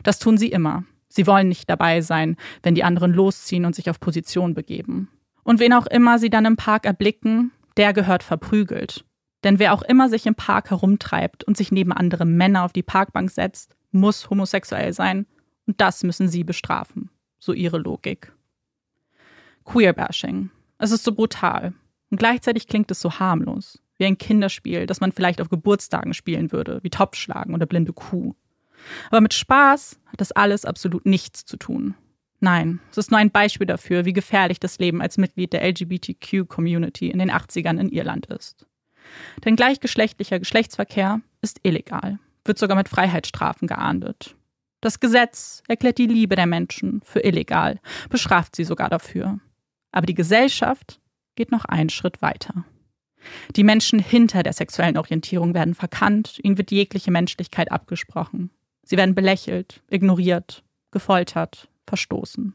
Das 0.04 0.20
tun 0.20 0.38
sie 0.38 0.50
immer. 0.50 0.84
Sie 1.10 1.28
wollen 1.28 1.50
nicht 1.50 1.70
dabei 1.70 2.02
sein, 2.02 2.38
wenn 2.64 2.76
die 2.76 2.84
anderen 2.84 3.14
losziehen 3.14 3.66
und 3.66 3.76
sich 3.76 3.90
auf 3.90 4.00
Position 4.00 4.54
begeben. 4.54 5.10
Und 5.44 5.60
wen 5.60 5.74
auch 5.74 5.88
immer 5.88 6.20
sie 6.20 6.30
dann 6.30 6.46
im 6.46 6.56
Park 6.56 6.86
erblicken, 6.86 7.52
der 7.78 7.94
gehört 7.94 8.24
verprügelt. 8.24 9.04
Denn 9.44 9.60
wer 9.60 9.74
auch 9.74 9.82
immer 9.82 10.08
sich 10.08 10.26
im 10.28 10.36
Park 10.36 10.70
herumtreibt 10.70 11.44
und 11.44 11.58
sich 11.58 11.72
neben 11.72 11.92
andere 11.92 12.26
Männer 12.26 12.64
auf 12.64 12.74
die 12.74 12.84
Parkbank 12.84 13.32
setzt, 13.32 13.76
muss 13.92 14.30
homosexuell 14.30 14.94
sein. 14.94 15.26
Und 15.66 15.82
das 15.82 16.04
müssen 16.04 16.28
sie 16.28 16.44
bestrafen 16.44 17.10
so 17.42 17.54
ihre 17.54 17.80
Logik. 17.80 18.32
Queerbashing. 19.66 20.52
Es 20.78 20.92
ist 20.92 21.04
so 21.04 21.12
brutal. 21.12 21.74
Und 22.10 22.18
gleichzeitig 22.18 22.68
klingt 22.68 22.92
es 22.92 23.02
so 23.02 23.20
harmlos. 23.20 23.82
Wie 23.98 24.06
ein 24.06 24.18
Kinderspiel, 24.18 24.86
das 24.86 25.02
man 25.02 25.12
vielleicht 25.12 25.42
auf 25.42 25.50
Geburtstagen 25.50 26.14
spielen 26.14 26.52
würde, 26.52 26.80
wie 26.84 26.90
Topfschlagen 26.90 27.54
oder 27.54 27.66
blinde 27.66 27.94
Kuh. 27.94 28.36
Aber 29.10 29.22
mit 29.22 29.34
Spaß 29.34 30.00
hat 30.08 30.22
das 30.22 30.32
alles 30.32 30.66
absolut 30.66 31.06
nichts 31.06 31.46
zu 31.46 31.58
tun. 31.58 31.96
Nein, 32.40 32.80
es 32.90 32.98
ist 32.98 33.12
nur 33.12 33.20
ein 33.20 33.30
Beispiel 33.30 33.68
dafür, 33.68 34.06
wie 34.06 34.14
gefährlich 34.14 34.60
das 34.60 34.80
Leben 34.80 35.02
als 35.02 35.18
Mitglied 35.18 35.54
der 35.54 35.64
LGBTQ-Community 35.64 37.10
in 37.10 37.20
den 37.20 37.32
80ern 37.32 37.80
in 37.80 37.90
Irland 37.90 38.26
ist. 38.28 38.66
Denn 39.46 39.56
gleichgeschlechtlicher 39.56 40.40
Geschlechtsverkehr 40.40 41.22
ist 41.42 41.60
illegal, 41.64 42.18
wird 42.44 42.58
sogar 42.58 42.78
mit 42.78 42.90
Freiheitsstrafen 42.90 43.68
geahndet. 43.68 44.36
Das 44.82 45.00
Gesetz 45.00 45.62
erklärt 45.68 46.00
die 46.00 46.08
Liebe 46.08 46.36
der 46.36 46.48
Menschen 46.48 47.02
für 47.04 47.20
illegal, 47.20 47.80
bestraft 48.10 48.56
sie 48.56 48.64
sogar 48.64 48.90
dafür. 48.90 49.40
Aber 49.92 50.08
die 50.08 50.16
Gesellschaft 50.16 51.00
geht 51.36 51.52
noch 51.52 51.66
einen 51.66 51.90
Schritt 51.90 52.24
weiter. 52.24 52.66
Die 53.56 53.64
Menschen 53.64 54.00
hinter 54.00 54.42
der 54.42 54.54
sexuellen 54.54 54.98
Orientierung 54.98 55.54
werden 55.54 55.76
verkannt, 55.76 56.40
ihnen 56.42 56.58
wird 56.58 56.72
jegliche 56.72 57.12
Menschlichkeit 57.12 57.72
abgesprochen. 57.72 58.50
Sie 58.84 58.98
werden 58.98 59.16
belächelt, 59.16 59.82
ignoriert, 59.90 60.64
gefoltert, 60.92 61.70
verstoßen. 61.88 62.54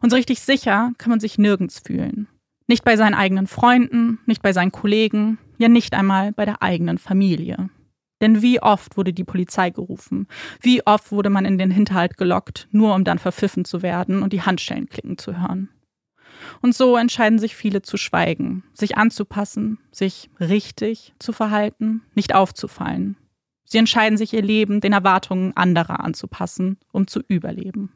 Und 0.00 0.10
so 0.10 0.16
richtig 0.16 0.40
sicher 0.40 0.92
kann 0.98 1.10
man 1.10 1.20
sich 1.20 1.38
nirgends 1.38 1.80
fühlen. 1.80 2.28
Nicht 2.68 2.84
bei 2.84 2.96
seinen 2.96 3.14
eigenen 3.14 3.46
Freunden, 3.46 4.18
nicht 4.26 4.42
bei 4.42 4.52
seinen 4.52 4.72
Kollegen, 4.72 5.38
ja 5.58 5.68
nicht 5.68 5.94
einmal 5.94 6.32
bei 6.32 6.44
der 6.44 6.62
eigenen 6.62 6.98
Familie. 6.98 7.70
Denn 8.20 8.40
wie 8.42 8.62
oft 8.62 8.96
wurde 8.96 9.12
die 9.12 9.24
Polizei 9.24 9.70
gerufen? 9.70 10.26
Wie 10.60 10.86
oft 10.86 11.12
wurde 11.12 11.30
man 11.30 11.44
in 11.44 11.58
den 11.58 11.70
Hinterhalt 11.70 12.16
gelockt, 12.16 12.66
nur 12.70 12.94
um 12.94 13.04
dann 13.04 13.18
verpfiffen 13.18 13.64
zu 13.64 13.82
werden 13.82 14.22
und 14.22 14.32
die 14.32 14.42
Handschellen 14.42 14.88
klicken 14.88 15.18
zu 15.18 15.38
hören? 15.40 15.68
Und 16.62 16.74
so 16.74 16.96
entscheiden 16.96 17.38
sich 17.38 17.56
viele 17.56 17.82
zu 17.82 17.96
schweigen, 17.96 18.64
sich 18.72 18.96
anzupassen, 18.96 19.78
sich 19.90 20.30
richtig 20.40 21.14
zu 21.18 21.32
verhalten, 21.32 22.02
nicht 22.14 22.34
aufzufallen. 22.34 23.16
Sie 23.66 23.78
entscheiden 23.78 24.16
sich 24.16 24.32
ihr 24.32 24.42
Leben 24.42 24.80
den 24.80 24.92
Erwartungen 24.92 25.54
anderer 25.56 26.00
anzupassen, 26.00 26.78
um 26.92 27.06
zu 27.06 27.20
überleben. 27.28 27.92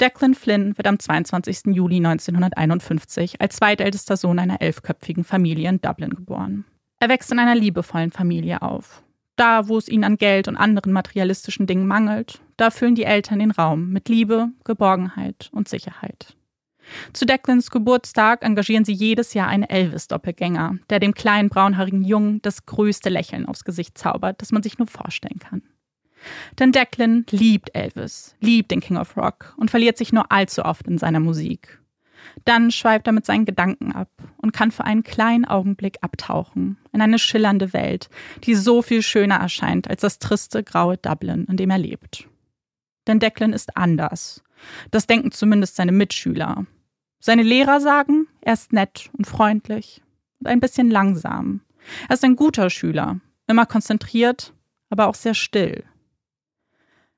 Declan 0.00 0.34
Flynn 0.34 0.76
wird 0.76 0.88
am 0.88 0.98
22. 0.98 1.74
Juli 1.76 1.98
1951 1.98 3.40
als 3.40 3.56
zweitältester 3.56 4.16
Sohn 4.16 4.38
einer 4.38 4.60
elfköpfigen 4.60 5.22
Familie 5.22 5.68
in 5.68 5.80
Dublin 5.80 6.10
geboren. 6.10 6.64
Er 6.98 7.08
wächst 7.08 7.30
in 7.30 7.38
einer 7.38 7.54
liebevollen 7.54 8.10
Familie 8.10 8.62
auf. 8.62 9.04
Da, 9.36 9.68
wo 9.68 9.78
es 9.78 9.88
ihn 9.88 10.04
an 10.04 10.16
Geld 10.16 10.48
und 10.48 10.56
anderen 10.56 10.92
materialistischen 10.92 11.66
Dingen 11.66 11.86
mangelt, 11.86 12.40
da 12.56 12.70
füllen 12.70 12.94
die 12.94 13.04
Eltern 13.04 13.38
den 13.38 13.50
Raum 13.50 13.90
mit 13.90 14.08
Liebe, 14.08 14.48
Geborgenheit 14.64 15.50
und 15.52 15.68
Sicherheit. 15.68 16.36
Zu 17.12 17.26
Declans 17.26 17.70
Geburtstag 17.70 18.42
engagieren 18.42 18.84
sie 18.84 18.92
jedes 18.92 19.34
Jahr 19.34 19.48
einen 19.48 19.64
Elvis-Doppelgänger, 19.64 20.78
der 20.90 21.00
dem 21.00 21.14
kleinen 21.14 21.48
braunhaarigen 21.48 22.04
Jungen 22.04 22.42
das 22.42 22.66
größte 22.66 23.08
Lächeln 23.08 23.46
aufs 23.46 23.64
Gesicht 23.64 23.96
zaubert, 23.98 24.40
das 24.42 24.52
man 24.52 24.62
sich 24.62 24.78
nur 24.78 24.88
vorstellen 24.88 25.38
kann. 25.38 25.62
Denn 26.58 26.72
Declan 26.72 27.26
liebt 27.30 27.74
Elvis, 27.74 28.36
liebt 28.40 28.70
den 28.70 28.80
King 28.80 28.96
of 28.96 29.16
Rock 29.16 29.54
und 29.56 29.70
verliert 29.70 29.98
sich 29.98 30.12
nur 30.12 30.30
allzu 30.30 30.64
oft 30.64 30.86
in 30.86 30.98
seiner 30.98 31.20
Musik. 31.20 31.80
Dann 32.44 32.70
schweift 32.70 33.06
er 33.06 33.12
mit 33.12 33.26
seinen 33.26 33.44
Gedanken 33.44 33.92
ab 33.92 34.08
und 34.36 34.52
kann 34.52 34.70
für 34.70 34.84
einen 34.84 35.02
kleinen 35.02 35.44
Augenblick 35.44 35.98
abtauchen 36.02 36.78
in 36.92 37.00
eine 37.00 37.18
schillernde 37.18 37.72
Welt, 37.72 38.08
die 38.44 38.54
so 38.54 38.82
viel 38.82 39.02
schöner 39.02 39.36
erscheint 39.36 39.90
als 39.90 40.02
das 40.02 40.18
triste, 40.18 40.62
graue 40.62 40.96
Dublin, 40.96 41.46
in 41.48 41.56
dem 41.56 41.70
er 41.70 41.78
lebt. 41.78 42.28
Denn 43.06 43.18
Declan 43.18 43.52
ist 43.52 43.76
anders. 43.76 44.42
Das 44.90 45.06
denken 45.06 45.32
zumindest 45.32 45.76
seine 45.76 45.92
Mitschüler. 45.92 46.66
Seine 47.20 47.42
Lehrer 47.42 47.80
sagen, 47.80 48.26
er 48.40 48.54
ist 48.54 48.72
nett 48.72 49.10
und 49.16 49.26
freundlich 49.26 50.02
und 50.40 50.48
ein 50.48 50.60
bisschen 50.60 50.90
langsam. 50.90 51.60
Er 52.08 52.14
ist 52.14 52.24
ein 52.24 52.36
guter 52.36 52.70
Schüler, 52.70 53.20
immer 53.46 53.66
konzentriert, 53.66 54.52
aber 54.90 55.06
auch 55.06 55.14
sehr 55.14 55.34
still. 55.34 55.84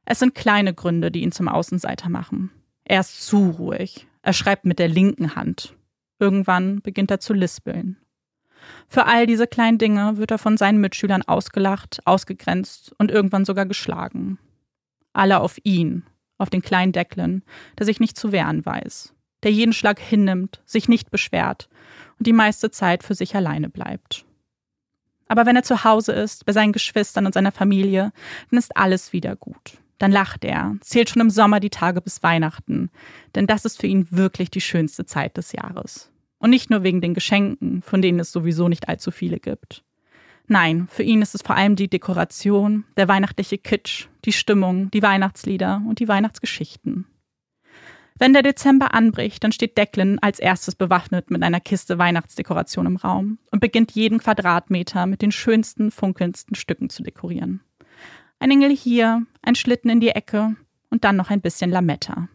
Es 0.05 0.19
sind 0.19 0.35
kleine 0.35 0.75
Gründe, 0.75 1.11
die 1.11 1.23
ihn 1.23 1.33
zum 1.33 1.49
Außenseiter 1.49 2.11
machen. 2.11 2.51
Er 2.85 3.01
ist 3.01 3.27
zu 3.27 3.51
ruhig, 3.51 4.07
er 4.23 4.35
schreibt 4.35 4.67
mit 4.67 4.79
der 4.79 4.89
linken 4.89 5.35
Hand. 5.35 5.75
Irgendwann 6.19 6.81
beginnt 6.83 7.11
er 7.11 7.21
zu 7.21 7.33
lispeln. 7.33 7.97
Für 8.89 9.07
all 9.07 9.27
diese 9.27 9.47
kleinen 9.47 9.79
Dinge 9.79 10.17
wird 10.17 10.31
er 10.31 10.39
von 10.39 10.57
seinen 10.57 10.81
Mitschülern 10.81 11.23
ausgelacht, 11.23 12.01
ausgegrenzt 12.05 12.95
und 12.99 13.11
irgendwann 13.11 13.45
sogar 13.45 13.67
geschlagen. 13.67 14.39
Alle 15.13 15.41
auf 15.41 15.59
ihn, 15.65 16.05
auf 16.39 16.51
den 16.51 16.63
kleinen 16.63 16.93
Declan, 16.93 17.43
der 17.79 17.87
sich 17.87 18.01
nicht 18.01 18.17
zu 18.17 18.33
wehren 18.33 18.65
weiß, 18.65 19.15
der 19.43 19.53
jeden 19.53 19.73
Schlag 19.73 19.99
hinnimmt, 20.01 20.63
sich 20.65 20.89
nicht 20.89 21.11
beschwert 21.11 21.69
und 22.19 22.27
die 22.27 22.33
meiste 22.33 22.71
Zeit 22.71 23.03
für 23.03 23.15
sich 23.15 23.37
alleine 23.37 23.69
bleibt. 23.69 24.25
Aber 25.27 25.47
wenn 25.47 25.57
er 25.57 25.63
zu 25.63 25.85
Hause 25.85 26.13
ist, 26.13 26.45
bei 26.45 26.53
seinen 26.53 26.73
Geschwistern 26.73 27.27
und 27.27 27.35
seiner 27.35 27.53
Familie, 27.53 28.13
dann 28.51 28.59
ist 28.59 28.77
alles 28.77 29.13
wieder 29.13 29.37
gut. 29.37 29.79
Dann 29.99 30.13
lacht 30.13 30.45
er, 30.45 30.77
zählt 30.81 31.09
schon 31.09 31.23
im 31.23 31.31
Sommer 31.31 31.61
die 31.61 31.71
Tage 31.71 32.01
bis 32.01 32.23
Weihnachten, 32.23 32.91
denn 33.35 33.47
das 33.47 33.65
ist 33.65 33.81
für 33.81 33.87
ihn 33.87 34.09
wirklich 34.11 34.51
die 34.51 34.61
schönste 34.61 35.07
Zeit 35.07 35.37
des 35.37 35.53
Jahres. 35.53 36.11
Und 36.39 36.51
nicht 36.51 36.69
nur 36.69 36.83
wegen 36.83 37.01
den 37.01 37.15
Geschenken, 37.15 37.81
von 37.81 38.03
denen 38.03 38.21
es 38.21 38.33
sowieso 38.33 38.69
nicht 38.69 38.89
allzu 38.89 39.11
viele 39.11 39.39
gibt. 39.39 39.83
Nein, 40.47 40.89
für 40.91 41.03
ihn 41.03 41.23
ist 41.23 41.35
es 41.35 41.43
vor 41.43 41.57
allem 41.57 41.75
die 41.75 41.89
Dekoration, 41.89 42.85
der 42.97 43.09
weihnachtliche 43.09 43.59
Kitsch, 43.59 44.09
die 44.25 44.33
Stimmung, 44.33 44.91
die 44.91 45.03
Weihnachtslieder 45.03 45.83
und 45.89 46.01
die 46.01 46.09
Weihnachtsgeschichten. 46.09 47.07
Wenn 48.17 48.33
der 48.33 48.43
Dezember 48.43 48.95
anbricht, 48.95 49.43
dann 49.43 49.51
steht 49.51 49.77
Declan 49.77 50.19
als 50.21 50.39
erstes 50.39 50.77
bewaffnet 50.77 51.31
mit 51.31 51.43
einer 51.43 51.61
Kiste 51.61 51.99
Weihnachtsdekoration 51.99 52.87
im 52.87 52.97
Raum 52.97 53.39
und 53.51 53.59
beginnt 53.59 53.93
jeden 53.93 54.19
Quadratmeter 54.19 55.07
mit 55.07 55.21
den 55.21 55.33
schönsten, 55.33 55.91
funkelndsten 55.91 56.55
Stücken 56.55 56.91
zu 56.91 57.03
dekorieren. 57.03 57.61
Ein 58.39 58.53
Engel 58.53 58.71
hier, 58.71 59.27
ein 59.43 59.57
Schlitten 59.57 59.91
in 59.91 60.01
die 60.01 60.11
Ecke 60.11 60.55
und 60.91 61.03
dann 61.03 61.17
noch 61.17 61.31
ein 61.31 61.41
bisschen 61.41 61.71
Lametta. 61.71 62.29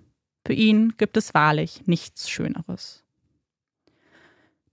Für 0.46 0.54
ihn 0.54 0.96
gibt 0.98 1.16
es 1.16 1.34
wahrlich 1.34 1.84
nichts 1.86 2.30
Schöneres. 2.30 3.06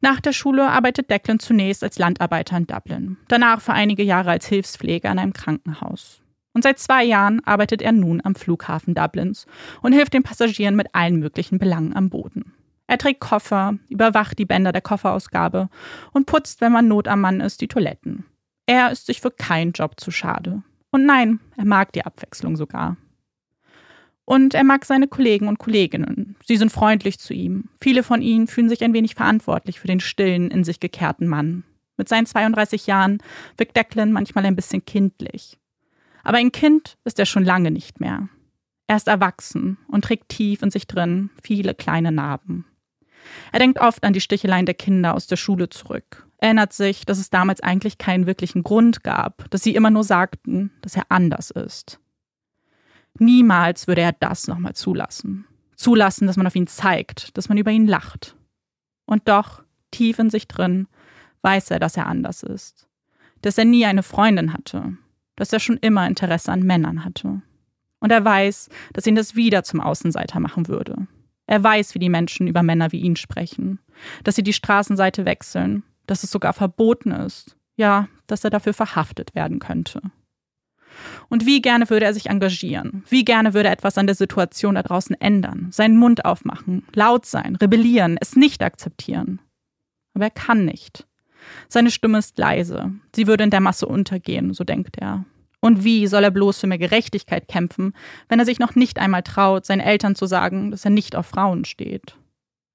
Nach 0.06 0.20
der 0.20 0.32
Schule 0.32 0.70
arbeitet 0.70 1.10
Declan 1.10 1.40
zunächst 1.40 1.82
als 1.82 1.98
Landarbeiter 1.98 2.56
in 2.56 2.68
Dublin, 2.68 3.16
danach 3.26 3.60
für 3.60 3.72
einige 3.72 4.04
Jahre 4.04 4.30
als 4.30 4.46
Hilfspfleger 4.46 5.10
in 5.10 5.18
einem 5.18 5.32
Krankenhaus. 5.32 6.22
Und 6.54 6.62
seit 6.62 6.78
zwei 6.78 7.02
Jahren 7.02 7.44
arbeitet 7.44 7.82
er 7.82 7.90
nun 7.90 8.20
am 8.22 8.36
Flughafen 8.36 8.94
Dublins 8.94 9.46
und 9.82 9.92
hilft 9.92 10.14
den 10.14 10.22
Passagieren 10.22 10.76
mit 10.76 10.94
allen 10.94 11.18
möglichen 11.18 11.58
Belangen 11.58 11.96
am 11.96 12.08
Boden. 12.08 12.52
Er 12.86 12.98
trägt 12.98 13.18
Koffer, 13.18 13.78
überwacht 13.88 14.38
die 14.38 14.44
Bänder 14.44 14.70
der 14.70 14.80
Kofferausgabe 14.80 15.70
und 16.12 16.26
putzt, 16.26 16.60
wenn 16.60 16.70
man 16.70 16.86
Not 16.86 17.08
am 17.08 17.20
Mann 17.20 17.40
ist, 17.40 17.60
die 17.60 17.66
Toiletten. 17.66 18.26
Er 18.66 18.92
ist 18.92 19.06
sich 19.06 19.20
für 19.20 19.32
keinen 19.32 19.72
Job 19.72 19.98
zu 19.98 20.12
schade. 20.12 20.62
Und 20.92 21.04
nein, 21.04 21.40
er 21.56 21.64
mag 21.64 21.92
die 21.92 22.06
Abwechslung 22.06 22.54
sogar. 22.54 22.96
Und 24.26 24.54
er 24.54 24.64
mag 24.64 24.85
seine 24.85 25.06
Kollegen 25.06 25.47
und 25.47 25.59
Kolleginnen. 25.59 26.35
Sie 26.45 26.56
sind 26.56 26.73
freundlich 26.73 27.21
zu 27.21 27.33
ihm. 27.33 27.71
Viele 27.80 28.02
von 28.02 28.21
ihnen 28.21 28.49
fühlen 28.49 28.68
sich 28.68 28.83
ein 28.83 28.92
wenig 28.92 29.14
verantwortlich 29.14 29.78
für 29.78 29.87
den 29.87 30.00
stillen, 30.00 30.50
in 30.50 30.64
sich 30.64 30.80
gekehrten 30.80 31.28
Mann. 31.28 31.62
Mit 31.97 32.09
seinen 32.09 32.26
32 32.26 32.88
Jahren 32.88 33.18
wirkt 33.56 33.76
Declan 33.76 34.12
manchmal 34.12 34.45
ein 34.45 34.56
bisschen 34.56 34.85
kindlich. 34.85 35.59
Aber 36.25 36.38
ein 36.38 36.50
Kind 36.50 36.99
ist 37.04 37.21
er 37.21 37.25
schon 37.25 37.45
lange 37.45 37.71
nicht 37.71 38.00
mehr. 38.00 38.28
Er 38.88 38.97
ist 38.97 39.06
erwachsen 39.06 39.78
und 39.88 40.04
trägt 40.04 40.28
tief 40.28 40.61
in 40.61 40.73
sich 40.73 40.88
drin 40.88 41.30
viele 41.40 41.73
kleine 41.75 42.11
Narben. 42.11 42.64
Er 43.52 43.61
denkt 43.61 43.80
oft 43.80 44.02
an 44.02 44.12
die 44.12 44.21
Sticheleien 44.21 44.66
der 44.66 44.75
Kinder 44.75 45.14
aus 45.14 45.28
der 45.28 45.37
Schule 45.37 45.68
zurück, 45.68 46.26
erinnert 46.38 46.73
sich, 46.73 47.06
dass 47.06 47.18
es 47.18 47.30
damals 47.30 47.61
eigentlich 47.61 47.99
keinen 47.99 48.26
wirklichen 48.26 48.64
Grund 48.64 49.04
gab, 49.04 49.49
dass 49.50 49.62
sie 49.62 49.75
immer 49.76 49.90
nur 49.90 50.04
sagten, 50.04 50.73
dass 50.83 50.97
er 50.97 51.04
anders 51.11 51.52
ist. 51.52 52.00
Niemals 53.18 53.87
würde 53.87 54.02
er 54.02 54.12
das 54.12 54.46
nochmal 54.46 54.75
zulassen. 54.75 55.46
Zulassen, 55.76 56.26
dass 56.26 56.37
man 56.37 56.46
auf 56.46 56.56
ihn 56.56 56.66
zeigt, 56.66 57.37
dass 57.37 57.49
man 57.49 57.58
über 57.58 57.70
ihn 57.70 57.87
lacht. 57.87 58.37
Und 59.06 59.28
doch, 59.28 59.62
tief 59.90 60.18
in 60.18 60.30
sich 60.30 60.49
drin, 60.49 60.88
weiß 61.42 61.70
er, 61.70 61.78
dass 61.78 61.96
er 61.96 62.06
anders 62.06 62.42
ist. 62.42 62.88
Dass 63.42 63.58
er 63.58 63.64
nie 63.64 63.85
eine 63.85 64.02
Freundin 64.02 64.52
hatte. 64.52 64.96
Dass 65.37 65.52
er 65.52 65.61
schon 65.61 65.76
immer 65.76 66.06
Interesse 66.06 66.50
an 66.50 66.62
Männern 66.62 67.04
hatte. 67.04 67.42
Und 68.00 68.11
er 68.11 68.25
weiß, 68.25 68.68
dass 68.92 69.06
ihn 69.06 69.14
das 69.14 69.37
wieder 69.37 69.62
zum 69.62 69.80
Außenseiter 69.80 70.40
machen 70.40 70.68
würde. 70.68 71.06
Er 71.46 71.62
weiß, 71.62 71.94
wie 71.94 71.99
die 71.99 72.08
Menschen 72.08 72.49
über 72.49 72.62
Männer 72.62 72.92
wie 72.92 73.00
ihn 73.00 73.16
sprechen. 73.16 73.78
Dass 74.25 74.35
sie 74.37 74.42
die 74.42 74.52
Straßenseite 74.52 75.25
wechseln. 75.25 75.85
Dass 76.06 76.25
es 76.25 76.30
sogar 76.30 76.52
verboten 76.52 77.12
ist. 77.12 77.56
Ja, 77.76 78.08
dass 78.26 78.44
er 78.44 78.50
dafür 78.50 78.75
verhaftet 78.75 79.35
werden 79.35 79.58
könnte. 79.58 80.00
Und 81.28 81.46
wie 81.46 81.62
gerne 81.62 81.88
würde 81.90 82.06
er 82.06 82.14
sich 82.14 82.26
engagieren? 82.26 83.04
Wie 83.08 83.24
gerne 83.24 83.54
würde 83.54 83.68
er 83.68 83.74
etwas 83.74 83.98
an 83.98 84.06
der 84.06 84.16
Situation 84.16 84.76
da 84.76 84.82
draußen 84.82 85.20
ändern? 85.20 85.68
Seinen 85.70 85.96
Mund 85.96 86.24
aufmachen, 86.24 86.84
laut 86.94 87.26
sein, 87.26 87.56
rebellieren, 87.56 88.16
es 88.20 88.36
nicht 88.36 88.62
akzeptieren. 88.62 89.40
Aber 90.14 90.24
er 90.24 90.30
kann 90.30 90.64
nicht. 90.64 91.06
Seine 91.68 91.90
Stimme 91.90 92.18
ist 92.18 92.38
leise. 92.38 92.92
Sie 93.14 93.26
würde 93.26 93.44
in 93.44 93.50
der 93.50 93.60
Masse 93.60 93.86
untergehen, 93.86 94.54
so 94.54 94.64
denkt 94.64 94.96
er. 94.98 95.24
Und 95.60 95.84
wie 95.84 96.06
soll 96.06 96.24
er 96.24 96.30
bloß 96.30 96.60
für 96.60 96.66
mehr 96.66 96.78
Gerechtigkeit 96.78 97.48
kämpfen, 97.48 97.92
wenn 98.28 98.38
er 98.38 98.44
sich 98.44 98.58
noch 98.58 98.74
nicht 98.74 98.98
einmal 98.98 99.22
traut, 99.22 99.64
seinen 99.64 99.80
Eltern 99.80 100.14
zu 100.14 100.26
sagen, 100.26 100.70
dass 100.70 100.84
er 100.84 100.90
nicht 100.90 101.16
auf 101.16 101.26
Frauen 101.26 101.64
steht? 101.64 102.16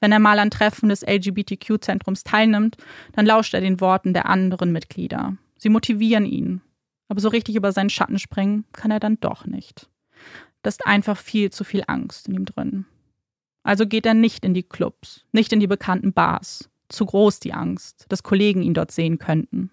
Wenn 0.02 0.12
er 0.12 0.20
mal 0.20 0.40
an 0.40 0.50
Treffen 0.50 0.90
des 0.90 1.04
LGBTQ-Zentrums 1.04 2.24
teilnimmt, 2.24 2.78
dann 3.14 3.26
lauscht 3.26 3.54
er 3.54 3.62
den 3.62 3.80
Worten 3.80 4.14
der 4.14 4.28
anderen 4.28 4.72
Mitglieder. 4.72 5.38
Sie 5.58 5.70
motivieren 5.70 6.26
ihn, 6.26 6.62
aber 7.12 7.20
so 7.20 7.28
richtig 7.28 7.58
über 7.58 7.74
seinen 7.74 7.90
Schatten 7.90 8.20
springen 8.20 8.64
kann 8.72 8.90
er 8.90 9.02
dann 9.02 9.20
doch 9.20 9.46
nicht. 9.46 9.90
Da 10.64 10.70
ist 10.70 10.88
einfach 10.88 11.18
viel 11.18 11.50
zu 11.50 11.66
viel 11.66 11.84
Angst 11.88 12.30
in 12.30 12.36
ihm 12.36 12.46
drin. 12.46 12.86
Also 13.64 13.86
geht 13.86 14.06
er 14.06 14.14
nicht 14.14 14.46
in 14.46 14.54
die 14.54 14.64
Clubs, 14.64 15.26
nicht 15.34 15.52
in 15.52 15.60
die 15.60 15.68
bekannten 15.68 16.14
Bars. 16.14 16.70
Zu 16.88 17.06
groß 17.06 17.42
die 17.42 17.52
Angst, 17.52 18.06
dass 18.08 18.24
Kollegen 18.24 18.62
ihn 18.62 18.74
dort 18.74 18.92
sehen 18.92 19.18
könnten. 19.20 19.72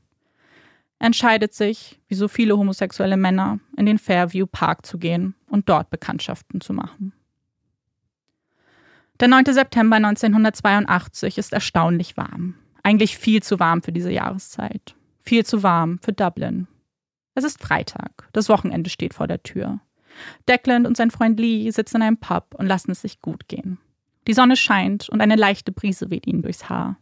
Er 0.99 1.07
entscheidet 1.07 1.55
sich, 1.55 2.01
wie 2.09 2.17
so 2.17 2.27
viele 2.27 2.59
homosexuelle 2.59 3.17
Männer, 3.17 3.61
in 3.77 3.87
den 3.87 4.01
Fairview 4.01 4.49
Park 4.49 4.85
zu 4.85 4.99
gehen 4.99 5.37
und 5.47 5.69
dort 5.69 5.91
Bekanntschaften 5.91 6.61
zu 6.61 6.73
machen. 6.73 7.13
Der 9.21 9.29
9. 9.29 9.45
September 9.45 9.95
1982 9.95 11.39
ist 11.39 11.53
erstaunlich 11.53 12.17
warm. 12.17 12.57
Eigentlich 12.83 13.17
viel 13.17 13.45
zu 13.45 13.61
warm 13.61 13.81
für 13.81 13.93
diese 13.93 14.11
Jahreszeit. 14.11 14.97
Viel 15.23 15.47
zu 15.47 15.63
warm 15.63 16.01
für 16.03 16.13
Dublin, 16.13 16.67
es 17.39 17.45
ist 17.45 17.63
Freitag. 17.63 18.29
Das 18.33 18.49
Wochenende 18.49 18.91
steht 18.91 19.15
vor 19.15 19.27
der 19.27 19.43
Tür. 19.43 19.81
Declan 20.49 20.87
und 20.87 20.97
sein 20.97 21.11
Freund 21.11 21.39
Lee 21.39 21.71
sitzen 21.71 21.97
in 21.97 22.03
einem 22.03 22.17
Pub 22.17 22.55
und 22.57 22.67
lassen 22.67 22.91
es 22.91 23.03
sich 23.03 23.21
gut 23.21 23.49
gehen. 23.49 23.79
Die 24.27 24.35
Sonne 24.35 24.57
scheint 24.57 25.09
und 25.09 25.21
eine 25.21 25.37
leichte 25.37 25.73
Brise 25.73 26.11
weht 26.11 26.27
ihnen 26.27 26.43
durchs 26.43 26.69
Haar. 26.69 26.99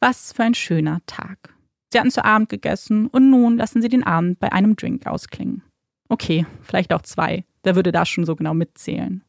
Was 0.00 0.32
für 0.32 0.44
ein 0.44 0.54
schöner 0.54 1.00
Tag. 1.06 1.54
Sie 1.92 1.98
hatten 1.98 2.10
zu 2.10 2.24
Abend 2.24 2.48
gegessen 2.48 3.06
und 3.08 3.30
nun 3.30 3.56
lassen 3.56 3.82
sie 3.82 3.88
den 3.88 4.04
Abend 4.04 4.38
bei 4.38 4.52
einem 4.52 4.76
Drink 4.76 5.06
ausklingen. 5.06 5.62
Okay, 6.08 6.46
vielleicht 6.62 6.92
auch 6.92 7.02
zwei. 7.02 7.44
Wer 7.62 7.76
würde 7.76 7.92
da 7.92 8.04
schon 8.04 8.24
so 8.24 8.36
genau 8.36 8.54
mitzählen? 8.54 9.22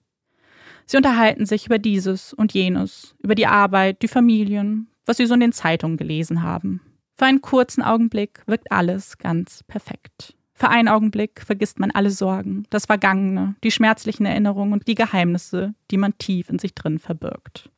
Sie 0.86 0.98
unterhalten 0.98 1.46
sich 1.46 1.66
über 1.66 1.80
dieses 1.80 2.34
und 2.34 2.54
jenes, 2.54 3.16
über 3.20 3.36
die 3.36 3.48
Arbeit, 3.48 4.02
die 4.02 4.08
Familien, 4.08 4.88
was 5.06 5.18
sie 5.18 5.26
so 5.26 5.34
in 5.34 5.40
den 5.40 5.54
Zeitungen 5.54 5.98
gelesen 5.98 6.44
haben. 6.44 6.82
Für 7.16 7.26
einen 7.26 7.42
kurzen 7.42 7.84
Augenblick 7.84 8.42
wirkt 8.48 8.72
alles 8.72 9.18
ganz 9.18 9.64
perfekt. 9.64 10.36
Für 10.56 10.70
einen 10.70 10.88
Augenblick 10.88 11.42
vergisst 11.42 11.80
man 11.80 11.92
alle 11.92 12.10
Sorgen, 12.10 12.66
das 12.70 12.86
Vergangene, 12.86 13.56
die 13.64 13.72
schmerzlichen 13.72 14.26
Erinnerungen 14.26 14.74
und 14.74 14.88
die 14.88 14.96
Geheimnisse, 14.96 15.74
die 15.92 15.98
man 15.98 16.18
tief 16.18 16.50
in 16.50 16.60
sich 16.60 16.74
drin 16.74 17.00
verbirgt. 17.00 17.70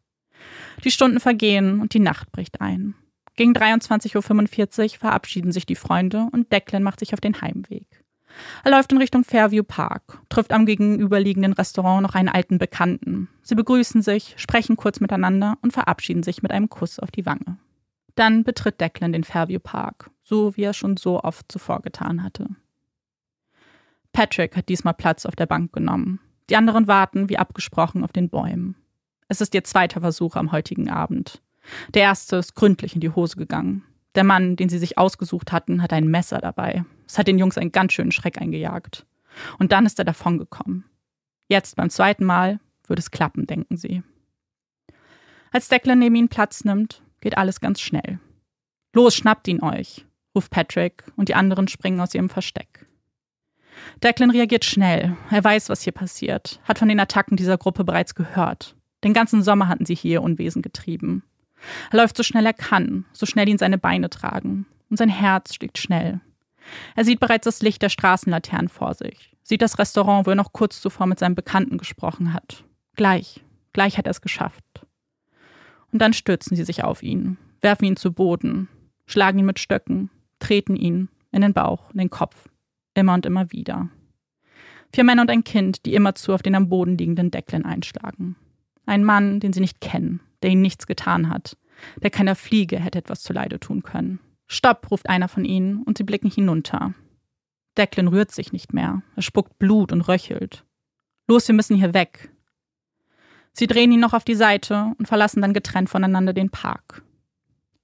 Die 0.83 0.91
Stunden 0.91 1.19
vergehen 1.19 1.79
und 1.79 1.93
die 1.93 1.99
Nacht 1.99 2.31
bricht 2.31 2.61
ein. 2.61 2.95
Gegen 3.35 3.53
23.45 3.53 4.93
Uhr 4.93 4.99
verabschieden 4.99 5.51
sich 5.51 5.65
die 5.65 5.75
Freunde 5.75 6.27
und 6.31 6.51
Declan 6.51 6.83
macht 6.83 6.99
sich 6.99 7.13
auf 7.13 7.21
den 7.21 7.41
Heimweg. 7.41 7.87
Er 8.63 8.71
läuft 8.71 8.91
in 8.91 8.97
Richtung 8.97 9.23
Fairview 9.23 9.63
Park, 9.63 10.19
trifft 10.29 10.51
am 10.51 10.65
gegenüberliegenden 10.65 11.53
Restaurant 11.53 12.03
noch 12.03 12.15
einen 12.15 12.29
alten 12.29 12.57
Bekannten. 12.57 13.29
Sie 13.41 13.55
begrüßen 13.55 14.01
sich, 14.01 14.33
sprechen 14.37 14.75
kurz 14.75 14.99
miteinander 14.99 15.57
und 15.61 15.73
verabschieden 15.73 16.23
sich 16.23 16.41
mit 16.41 16.51
einem 16.51 16.69
Kuss 16.69 16.99
auf 16.99 17.11
die 17.11 17.25
Wange. 17.25 17.57
Dann 18.15 18.43
betritt 18.43 18.79
Declan 18.79 19.13
den 19.13 19.23
Fairview 19.23 19.59
Park, 19.59 20.09
so 20.21 20.55
wie 20.55 20.63
er 20.63 20.73
schon 20.73 20.97
so 20.97 21.21
oft 21.21 21.51
zuvor 21.51 21.81
getan 21.81 22.23
hatte. 22.23 22.47
Patrick 24.13 24.55
hat 24.55 24.69
diesmal 24.69 24.93
Platz 24.93 25.25
auf 25.25 25.35
der 25.35 25.45
Bank 25.45 25.73
genommen. 25.73 26.19
Die 26.49 26.55
anderen 26.55 26.87
warten, 26.87 27.29
wie 27.29 27.37
abgesprochen, 27.37 28.03
auf 28.03 28.13
den 28.13 28.29
Bäumen. 28.29 28.75
Es 29.27 29.41
ist 29.41 29.53
ihr 29.53 29.63
zweiter 29.63 29.99
Versuch 30.01 30.35
am 30.35 30.51
heutigen 30.51 30.89
Abend. 30.89 31.41
Der 31.93 32.03
erste 32.03 32.37
ist 32.37 32.55
gründlich 32.55 32.93
in 32.93 33.01
die 33.01 33.09
Hose 33.09 33.35
gegangen. 33.35 33.83
Der 34.13 34.23
Mann, 34.23 34.55
den 34.55 34.69
sie 34.69 34.77
sich 34.77 34.97
ausgesucht 34.97 35.51
hatten, 35.51 35.81
hat 35.81 35.91
ein 35.91 36.07
Messer 36.07 36.39
dabei. 36.39 36.85
Es 37.07 37.17
hat 37.17 37.27
den 37.27 37.39
Jungs 37.39 37.57
einen 37.57 37.71
ganz 37.71 37.93
schönen 37.93 38.11
Schreck 38.11 38.39
eingejagt. 38.39 39.05
Und 39.59 39.71
dann 39.71 39.85
ist 39.85 39.99
er 39.99 40.05
davongekommen. 40.05 40.85
Jetzt 41.49 41.75
beim 41.75 41.89
zweiten 41.89 42.23
Mal 42.23 42.59
würde 42.87 43.01
es 43.01 43.11
klappen, 43.11 43.47
denken 43.47 43.75
sie. 43.77 44.03
Als 45.51 45.67
Declan 45.67 45.99
neben 45.99 46.15
ihnen 46.15 46.29
Platz 46.29 46.63
nimmt, 46.63 47.01
geht 47.25 47.39
alles 47.39 47.59
ganz 47.59 47.81
schnell. 47.81 48.19
Los, 48.93 49.15
schnappt 49.15 49.47
ihn 49.47 49.63
euch, 49.63 50.05
ruft 50.35 50.51
Patrick 50.51 51.05
und 51.15 51.27
die 51.27 51.33
anderen 51.33 51.67
springen 51.67 51.99
aus 51.99 52.13
ihrem 52.13 52.29
Versteck. 52.29 52.85
Declan 54.03 54.29
reagiert 54.29 54.63
schnell. 54.63 55.17
Er 55.31 55.43
weiß, 55.43 55.69
was 55.69 55.81
hier 55.81 55.91
passiert, 55.91 56.59
hat 56.65 56.77
von 56.77 56.87
den 56.87 56.99
Attacken 56.99 57.35
dieser 57.35 57.57
Gruppe 57.57 57.83
bereits 57.83 58.13
gehört. 58.13 58.75
Den 59.03 59.13
ganzen 59.13 59.41
Sommer 59.41 59.67
hatten 59.67 59.87
sie 59.87 59.95
hier 59.95 60.21
Unwesen 60.21 60.61
getrieben. 60.61 61.23
Er 61.91 61.97
läuft 61.97 62.15
so 62.15 62.21
schnell 62.21 62.45
er 62.45 62.53
kann, 62.53 63.05
so 63.11 63.25
schnell 63.25 63.49
ihn 63.49 63.57
seine 63.57 63.79
Beine 63.79 64.11
tragen. 64.11 64.67
Und 64.91 64.97
sein 64.97 65.09
Herz 65.09 65.55
schlägt 65.55 65.79
schnell. 65.79 66.21
Er 66.95 67.05
sieht 67.05 67.19
bereits 67.19 67.45
das 67.45 67.63
Licht 67.63 67.81
der 67.81 67.89
Straßenlaternen 67.89 68.69
vor 68.69 68.93
sich, 68.93 69.35
sieht 69.41 69.63
das 69.63 69.79
Restaurant, 69.79 70.27
wo 70.27 70.29
er 70.29 70.35
noch 70.35 70.53
kurz 70.53 70.79
zuvor 70.79 71.07
mit 71.07 71.17
seinem 71.17 71.33
Bekannten 71.33 71.79
gesprochen 71.79 72.33
hat. 72.33 72.63
Gleich, 72.95 73.43
gleich 73.73 73.97
hat 73.97 74.05
er 74.05 74.11
es 74.11 74.21
geschafft. 74.21 74.63
Und 75.95 75.99
dann 75.99 76.11
stürzen 76.11 76.57
sie 76.57 76.65
sich 76.65 76.83
auf 76.83 77.03
ihn, 77.03 77.37
werfen 77.61 77.85
ihn 77.85 77.95
zu 77.95 78.11
Boden, 78.11 78.67
schlagen 79.05 79.39
ihn 79.39 79.45
mit 79.45 79.59
Stöcken, 79.59 80.09
treten 80.39 80.75
ihn 80.75 81.07
in 81.31 81.39
den 81.39 81.53
Bauch, 81.53 81.89
in 81.91 81.99
den 81.99 82.09
Kopf, 82.09 82.49
immer 82.95 83.13
und 83.13 83.25
immer 83.25 83.53
wieder. 83.53 83.87
Vier 84.91 85.05
Männer 85.05 85.21
und 85.21 85.31
ein 85.31 85.45
Kind, 85.45 85.85
die 85.85 85.93
immerzu 85.93 86.33
auf 86.33 86.41
den 86.41 86.53
am 86.53 86.67
Boden 86.67 86.97
liegenden 86.97 87.31
Declan 87.31 87.63
einschlagen. 87.63 88.35
Ein 88.85 89.05
Mann, 89.05 89.39
den 89.39 89.53
sie 89.53 89.61
nicht 89.61 89.79
kennen, 89.79 90.19
der 90.43 90.49
ihnen 90.49 90.63
nichts 90.63 90.85
getan 90.85 91.29
hat, 91.29 91.55
der 92.03 92.09
keiner 92.09 92.35
Fliege 92.35 92.77
hätte 92.77 92.99
etwas 92.99 93.23
zuleide 93.23 93.57
tun 93.61 93.81
können. 93.81 94.19
Stopp, 94.47 94.91
ruft 94.91 95.07
einer 95.07 95.29
von 95.29 95.45
ihnen, 95.45 95.81
und 95.81 95.97
sie 95.97 96.03
blicken 96.03 96.29
hinunter. 96.29 96.93
Declan 97.77 98.09
rührt 98.09 98.31
sich 98.31 98.51
nicht 98.51 98.73
mehr. 98.73 99.01
Er 99.15 99.21
spuckt 99.21 99.57
Blut 99.59 99.93
und 99.93 100.01
röchelt. 100.01 100.65
Los, 101.29 101.47
wir 101.47 101.55
müssen 101.55 101.77
hier 101.77 101.93
weg. 101.93 102.34
Sie 103.57 103.67
drehen 103.67 103.91
ihn 103.93 104.01
noch 104.01 104.13
auf 104.13 104.25
die 104.25 104.35
Seite 104.35 104.91
und 104.97 105.07
verlassen 105.07 105.41
dann 105.41 105.53
getrennt 105.53 105.89
voneinander 105.89 106.33
den 106.33 106.49
Park. 106.49 107.03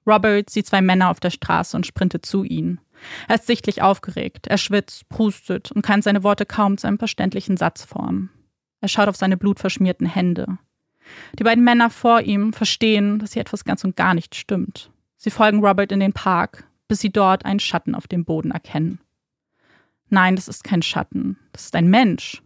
Robert 0.06 0.50
sieht 0.50 0.68
zwei 0.68 0.82
Männer 0.82 1.10
auf 1.10 1.22
der 1.22 1.30
Straße 1.30 1.78
und 1.78 1.88
sprintet 1.88 2.26
zu 2.26 2.44
ihnen. 2.44 2.82
Er 3.30 3.36
ist 3.36 3.48
sichtlich 3.48 3.82
aufgeregt, 3.82 4.48
er 4.48 4.58
schwitzt, 4.58 5.08
prustet 5.08 5.72
und 5.72 5.82
kann 5.82 6.02
seine 6.02 6.24
Worte 6.24 6.46
kaum 6.46 6.78
zu 6.78 6.88
einem 6.88 7.00
verständlichen 7.00 7.56
Satz 7.56 7.86
formen. 7.86 8.30
Er 8.82 8.90
schaut 8.90 9.08
auf 9.08 9.16
seine 9.16 9.38
blutverschmierten 9.38 10.08
Hände. 10.08 10.58
Die 11.40 11.44
beiden 11.44 11.64
Männer 11.64 11.90
vor 11.90 12.22
ihm 12.22 12.52
verstehen, 12.52 13.20
dass 13.20 13.34
hier 13.34 13.42
etwas 13.42 13.64
ganz 13.64 13.84
und 13.86 13.96
gar 13.96 14.14
nicht 14.14 14.36
stimmt. 14.36 14.92
Sie 15.16 15.30
folgen 15.32 15.66
Robert 15.66 15.94
in 15.94 16.02
den 16.02 16.14
Park, 16.14 16.66
bis 16.90 17.00
sie 17.00 17.12
dort 17.12 17.46
einen 17.46 17.60
Schatten 17.60 17.96
auf 17.96 18.08
dem 18.08 18.26
Boden 18.26 18.52
erkennen. 18.52 19.00
Nein, 20.10 20.36
das 20.36 20.50
ist 20.50 20.66
kein 20.66 20.82
Schatten, 20.82 21.38
das 21.54 21.66
ist 21.66 21.76
ein 21.76 21.88
Mensch. 21.90 22.44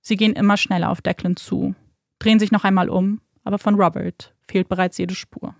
Sie 0.00 0.16
gehen 0.16 0.34
immer 0.34 0.56
schneller 0.56 0.90
auf 0.90 1.02
Declan 1.02 1.36
zu, 1.36 1.74
drehen 2.18 2.38
sich 2.38 2.52
noch 2.52 2.64
einmal 2.64 2.88
um, 2.88 3.20
aber 3.44 3.58
von 3.58 3.74
Robert 3.74 4.34
fehlt 4.46 4.68
bereits 4.68 4.98
jede 4.98 5.14
Spur. 5.14 5.54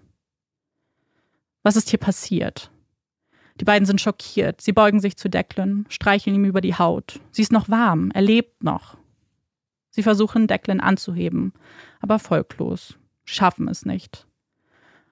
Was 1.62 1.77
ist 1.77 1.90
hier 1.90 1.99
passiert? 1.99 2.71
Die 3.61 3.64
beiden 3.64 3.87
sind 3.87 4.01
schockiert. 4.01 4.61
Sie 4.61 4.73
beugen 4.73 5.01
sich 5.01 5.16
zu 5.16 5.29
Declan, 5.31 5.87
streicheln 5.88 6.37
ihm 6.37 6.45
über 6.45 6.61
die 6.61 6.75
Haut. 6.75 7.21
Sie 7.31 7.42
ist 7.42 7.53
noch 7.53 7.69
warm, 7.69 8.11
er 8.12 8.23
lebt 8.23 8.62
noch. 8.62 8.97
Sie 9.90 10.03
versuchen, 10.03 10.47
Declan 10.47 10.81
anzuheben, 10.81 11.55
aber 12.01 12.14
erfolglos, 12.14 12.99
schaffen 13.25 13.66
es 13.69 13.87
nicht. 13.87 14.27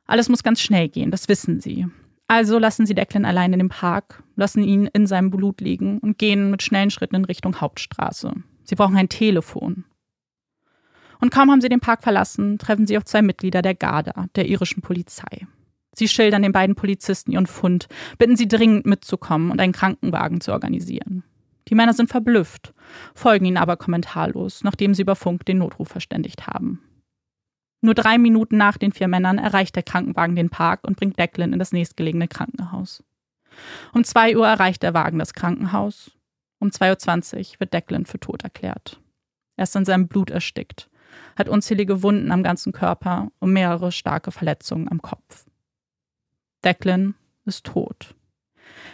Alles 0.07 0.29
muss 0.29 0.43
ganz 0.43 0.61
schnell 0.61 0.89
gehen, 0.89 1.11
das 1.11 1.29
wissen 1.29 1.61
sie. 1.61 1.87
Also 2.29 2.59
lassen 2.59 2.87
sie 2.87 2.95
Declan 2.95 3.25
allein 3.25 3.53
in 3.53 3.59
dem 3.59 3.69
Park, 3.71 4.23
lassen 4.37 4.63
ihn 4.63 4.87
in 4.93 5.07
seinem 5.07 5.31
Blut 5.31 5.61
liegen 5.61 5.99
und 5.99 6.19
gehen 6.19 6.51
mit 6.51 6.63
schnellen 6.63 6.91
Schritten 6.91 7.17
in 7.17 7.25
Richtung 7.25 7.61
Hauptstraße. 7.61 8.33
Sie 8.65 8.75
brauchen 8.75 8.97
ein 8.97 9.09
Telefon. 9.09 9.85
Und 11.21 11.31
kaum 11.31 11.51
haben 11.51 11.61
sie 11.61 11.69
den 11.69 11.81
Park 11.81 12.03
verlassen, 12.03 12.59
treffen 12.59 12.87
sie 12.87 12.97
auf 12.97 13.05
zwei 13.05 13.23
Mitglieder 13.23 13.63
der 13.63 13.75
Garda, 13.75 14.27
der 14.35 14.47
irischen 14.49 14.83
Polizei. 14.83 15.47
Sie 15.95 16.09
schildern 16.09 16.43
den 16.43 16.53
beiden 16.53 16.75
Polizisten 16.75 17.33
ihren 17.33 17.47
Fund, 17.47 17.87
bitten 18.19 18.37
sie 18.37 18.49
dringend 18.49 18.85
mitzukommen 18.85 19.51
und 19.51 19.61
einen 19.61 19.73
Krankenwagen 19.73 20.41
zu 20.41 20.53
organisieren. 20.53 21.23
Die 21.69 21.75
Männer 21.75 21.95
sind 21.95 22.11
verblüfft, 22.11 22.75
folgen 23.15 23.47
ihnen 23.47 23.57
aber 23.57 23.77
kommentarlos, 23.77 24.65
nachdem 24.65 24.95
sie 24.95 25.03
über 25.03 25.17
Funk 25.17 25.47
den 25.47 25.59
Notruf 25.59 25.89
verständigt 25.89 26.47
haben. 26.47 26.81
Nur 27.81 27.95
drei 27.95 28.19
Minuten 28.19 28.57
nach 28.57 28.77
den 28.77 28.93
vier 28.93 29.09
Männern 29.09 29.39
erreicht 29.39 29.77
der 29.77 29.83
Krankenwagen 29.83 30.37
den 30.37 30.51
Park 30.51 30.81
und 30.85 30.97
bringt 30.97 31.19
Declan 31.19 31.53
in 31.53 31.59
das 31.59 31.73
nächstgelegene 31.73 32.29
Krankenhaus. 32.29 33.05
Um 33.93 34.05
zwei 34.05 34.37
Uhr 34.37 34.47
erreicht 34.47 34.83
der 34.83 34.95
Wagen 34.95 35.19
das 35.19 35.35
Krankenhaus. 35.35 36.11
Um 36.59 36.71
2.20 36.71 37.39
Uhr 37.39 37.61
wird 37.61 37.75
Declan 37.75 38.07
für 38.07 38.19
tot 38.19 38.43
erklärt. 38.43 39.01
Er 39.57 39.65
ist 39.65 39.77
an 39.77 39.85
seinem 39.85 40.09
Blut 40.09 40.31
erstickt, 40.31 40.89
hat 41.37 41.49
unzählige 41.49 42.03
Wunden 42.03 42.31
am 42.31 42.43
ganzen 42.43 42.73
Körper 42.73 43.31
und 43.39 43.53
mehrere 43.53 43.93
starke 43.93 44.31
Verletzungen 44.31 44.91
am 44.91 45.03
Kopf. 45.03 45.47
Declan 46.65 47.15
ist 47.45 47.65
tot. 47.67 48.15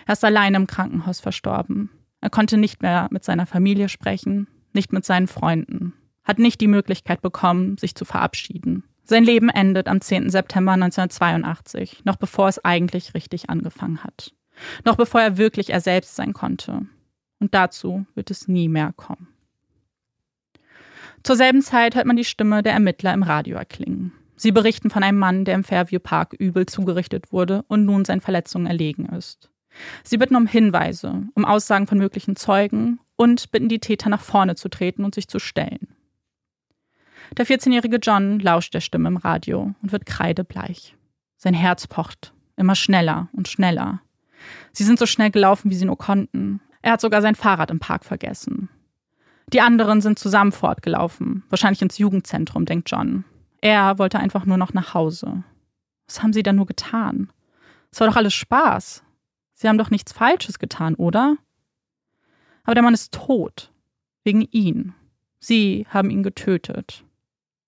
Er 0.07 0.15
ist 0.15 0.25
allein 0.25 0.55
im 0.55 0.67
Krankenhaus 0.67 1.21
verstorben. 1.21 1.91
Er 2.21 2.31
konnte 2.31 2.57
nicht 2.57 2.83
mehr 2.83 3.09
mit 3.11 3.25
seiner 3.25 3.47
Familie 3.47 3.89
sprechen, 3.89 4.49
nicht 4.73 4.93
mit 4.93 5.05
seinen 5.05 5.27
Freunden, 5.27 5.95
hat 6.25 6.39
nicht 6.39 6.61
die 6.61 6.69
Möglichkeit 6.69 7.23
bekommen, 7.23 7.77
sich 7.79 7.95
zu 7.95 8.05
verabschieden. 8.05 8.85
Sein 9.05 9.25
Leben 9.25 9.49
endet 9.49 9.89
am 9.89 10.01
10. 10.01 10.31
September 10.31 10.73
1982, 10.73 12.05
noch 12.05 12.17
bevor 12.17 12.49
es 12.49 12.65
eigentlich 12.65 13.15
richtig 13.15 13.51
angefangen 13.51 14.05
hat. 14.05 14.33
Noch 14.85 14.97
bevor 14.97 15.21
er 15.21 15.39
wirklich 15.39 15.71
er 15.71 15.81
selbst 15.81 16.15
sein 16.15 16.33
konnte. 16.33 16.87
Und 17.41 17.55
dazu 17.55 18.07
wird 18.15 18.31
es 18.31 18.47
nie 18.47 18.69
mehr 18.69 18.93
kommen. 18.95 19.29
Zur 21.23 21.37
selben 21.37 21.63
Zeit 21.63 21.95
hört 21.95 22.07
man 22.07 22.17
die 22.17 22.25
Stimme 22.25 22.63
der 22.63 22.73
Ermittler 22.73 23.13
im 23.13 23.23
Radio 23.23 23.57
erklingen. 23.57 24.13
Sie 24.37 24.53
berichten 24.53 24.89
von 24.89 25.03
einem 25.03 25.19
Mann, 25.19 25.45
der 25.45 25.55
im 25.55 25.65
Fairview 25.65 26.01
Park 26.01 26.33
übel 26.39 26.65
zugerichtet 26.65 27.31
wurde 27.31 27.63
und 27.69 27.85
nun 27.85 28.07
seinen 28.07 28.23
Verletzungen 28.23 28.67
erlegen 28.67 29.07
ist. 29.07 29.51
Sie 30.03 30.17
bitten 30.17 30.35
um 30.35 30.47
Hinweise, 30.47 31.25
um 31.35 31.45
Aussagen 31.45 31.87
von 31.87 31.99
möglichen 31.99 32.37
Zeugen 32.37 33.01
und 33.17 33.51
bitten 33.51 33.69
die 33.69 33.81
Täter 33.81 34.09
nach 34.09 34.23
vorne 34.23 34.55
zu 34.55 34.69
treten 34.69 35.05
und 35.05 35.15
sich 35.15 35.29
zu 35.29 35.39
stellen. 35.39 35.89
Der 37.37 37.47
14-jährige 37.47 37.99
John 37.99 38.41
lauscht 38.41 38.75
der 38.75 38.81
Stimme 38.81 39.09
im 39.09 39.19
Radio 39.19 39.75
und 39.83 39.93
wird 39.93 40.07
kreidebleich. 40.07 40.97
Sein 41.37 41.55
Herz 41.55 41.87
pocht 41.87 42.33
immer 42.57 42.75
schneller 42.75 43.29
und 43.33 43.47
schneller. 43.47 44.01
Sie 44.73 44.85
sind 44.85 44.99
so 44.99 45.07
schnell 45.07 45.31
gelaufen, 45.31 45.71
wie 45.71 45.75
sie 45.75 45.85
nur 45.85 45.99
konnten. 45.99 46.61
Er 46.83 46.93
hat 46.93 47.01
sogar 47.01 47.23
sein 47.23 47.35
Fahrrad 47.35 47.71
im 47.71 47.79
Park 47.79 48.05
vergessen. 48.05 48.71
Die 49.53 49.61
anderen 49.61 50.01
sind 50.01 50.19
zusammen 50.19 50.53
fortgelaufen, 50.53 51.43
wahrscheinlich 51.49 51.83
ins 51.83 51.99
Jugendzentrum, 51.99 52.67
denkt 52.67 52.91
John. 52.91 53.25
Er 53.61 53.99
wollte 53.99 54.21
einfach 54.21 54.47
nur 54.47 54.57
noch 54.57 54.73
nach 54.73 54.95
Hause. 54.95 55.43
Was 56.07 56.23
haben 56.23 56.33
sie 56.33 56.43
da 56.43 56.53
nur 56.53 56.67
getan? 56.67 57.33
Es 57.91 58.01
war 58.01 58.07
doch 58.07 58.17
alles 58.17 58.35
Spaß. 58.35 59.03
Sie 59.55 59.69
haben 59.69 59.79
doch 59.79 59.91
nichts 59.91 60.13
Falsches 60.13 60.59
getan, 60.59 60.95
oder? 60.95 61.37
Aber 62.63 62.75
der 62.75 62.83
Mann 62.83 62.95
ist 62.95 63.13
tot. 63.13 63.73
Wegen 64.23 64.43
ihn. 64.53 64.95
Sie 65.41 65.87
haben 65.89 66.11
ihn 66.11 66.23
getötet. 66.23 67.05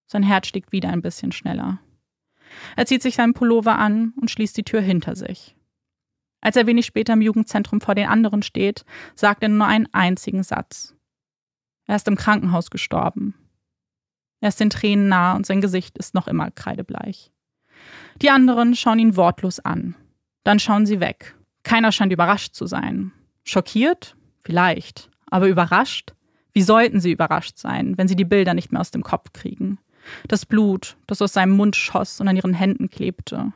Sein 0.07 0.23
Herz 0.23 0.47
schlägt 0.47 0.73
wieder 0.73 0.91
ein 0.91 1.03
bisschen 1.03 1.33
schneller. 1.33 1.81
Er 2.77 2.87
zieht 2.87 3.03
sich 3.03 3.17
seinen 3.17 3.35
Pullover 3.35 3.79
an 3.79 4.13
und 4.21 4.31
schließt 4.31 4.57
die 4.57 4.65
Tür 4.65 4.81
hinter 4.81 5.17
sich. 5.17 5.57
Als 6.41 6.57
er 6.57 6.67
wenig 6.67 6.87
später 6.87 7.15
im 7.15 7.23
Jugendzentrum 7.23 7.81
vor 7.81 7.95
den 7.95 8.09
anderen 8.09 8.43
steht, 8.43 8.85
sagt 9.15 9.43
er 9.43 9.49
nur 9.49 9.67
einen 9.67 9.93
einzigen 9.93 10.43
Satz. 10.43 10.95
Er 11.93 11.97
ist 11.97 12.09
im 12.09 12.17
Krankenhaus 12.17 12.71
gestorben. 12.71 13.35
Er 14.41 14.49
ist 14.49 14.59
den 14.59 14.71
Tränen 14.71 15.09
nah 15.09 15.37
und 15.37 15.45
sein 15.45 15.61
Gesicht 15.61 15.99
ist 15.99 16.15
noch 16.15 16.27
immer 16.27 16.51
kreidebleich. 16.51 17.31
Die 18.23 18.31
anderen 18.31 18.75
schauen 18.75 18.99
ihn 18.99 19.15
wortlos 19.15 19.61
an. 19.61 19.95
Dann 20.43 20.59
schauen 20.59 20.87
sie 20.87 21.01
weg. 21.01 21.37
Keiner 21.65 21.93
scheint 21.93 22.11
überrascht 22.11 22.55
zu 22.55 22.65
sein. 22.65 23.13
Schockiert? 23.45 24.17
Vielleicht. 24.43 25.11
Aber 25.27 25.49
überrascht? 25.49 26.15
Wie 26.55 26.63
sollten 26.63 26.99
sie 26.99 27.13
überrascht 27.13 27.59
sein, 27.59 27.99
wenn 27.99 28.09
sie 28.09 28.17
die 28.17 28.25
Bilder 28.25 28.55
nicht 28.55 28.73
mehr 28.73 28.81
aus 28.81 28.91
dem 28.91 29.03
Kopf 29.03 29.35
kriegen? 29.35 29.79
Das 30.29 30.47
Blut, 30.47 30.97
das 31.07 31.21
aus 31.21 31.35
seinem 31.35 31.53
Mund 31.53 31.77
schoss 31.77 32.23
und 32.23 32.29
an 32.29 32.37
ihren 32.37 32.55
Händen 32.55 32.89
klebte. 32.89 33.53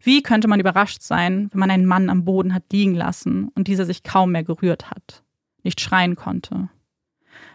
Wie 0.00 0.22
könnte 0.22 0.48
man 0.48 0.58
überrascht 0.58 1.02
sein, 1.02 1.50
wenn 1.52 1.60
man 1.60 1.70
einen 1.70 1.84
Mann 1.84 2.08
am 2.08 2.24
Boden 2.24 2.54
hat 2.54 2.72
liegen 2.72 2.94
lassen 2.94 3.48
und 3.54 3.68
dieser 3.68 3.84
sich 3.84 4.04
kaum 4.04 4.32
mehr 4.32 4.42
gerührt 4.42 4.90
hat, 4.90 5.22
nicht 5.62 5.82
schreien 5.82 6.16
konnte, 6.16 6.70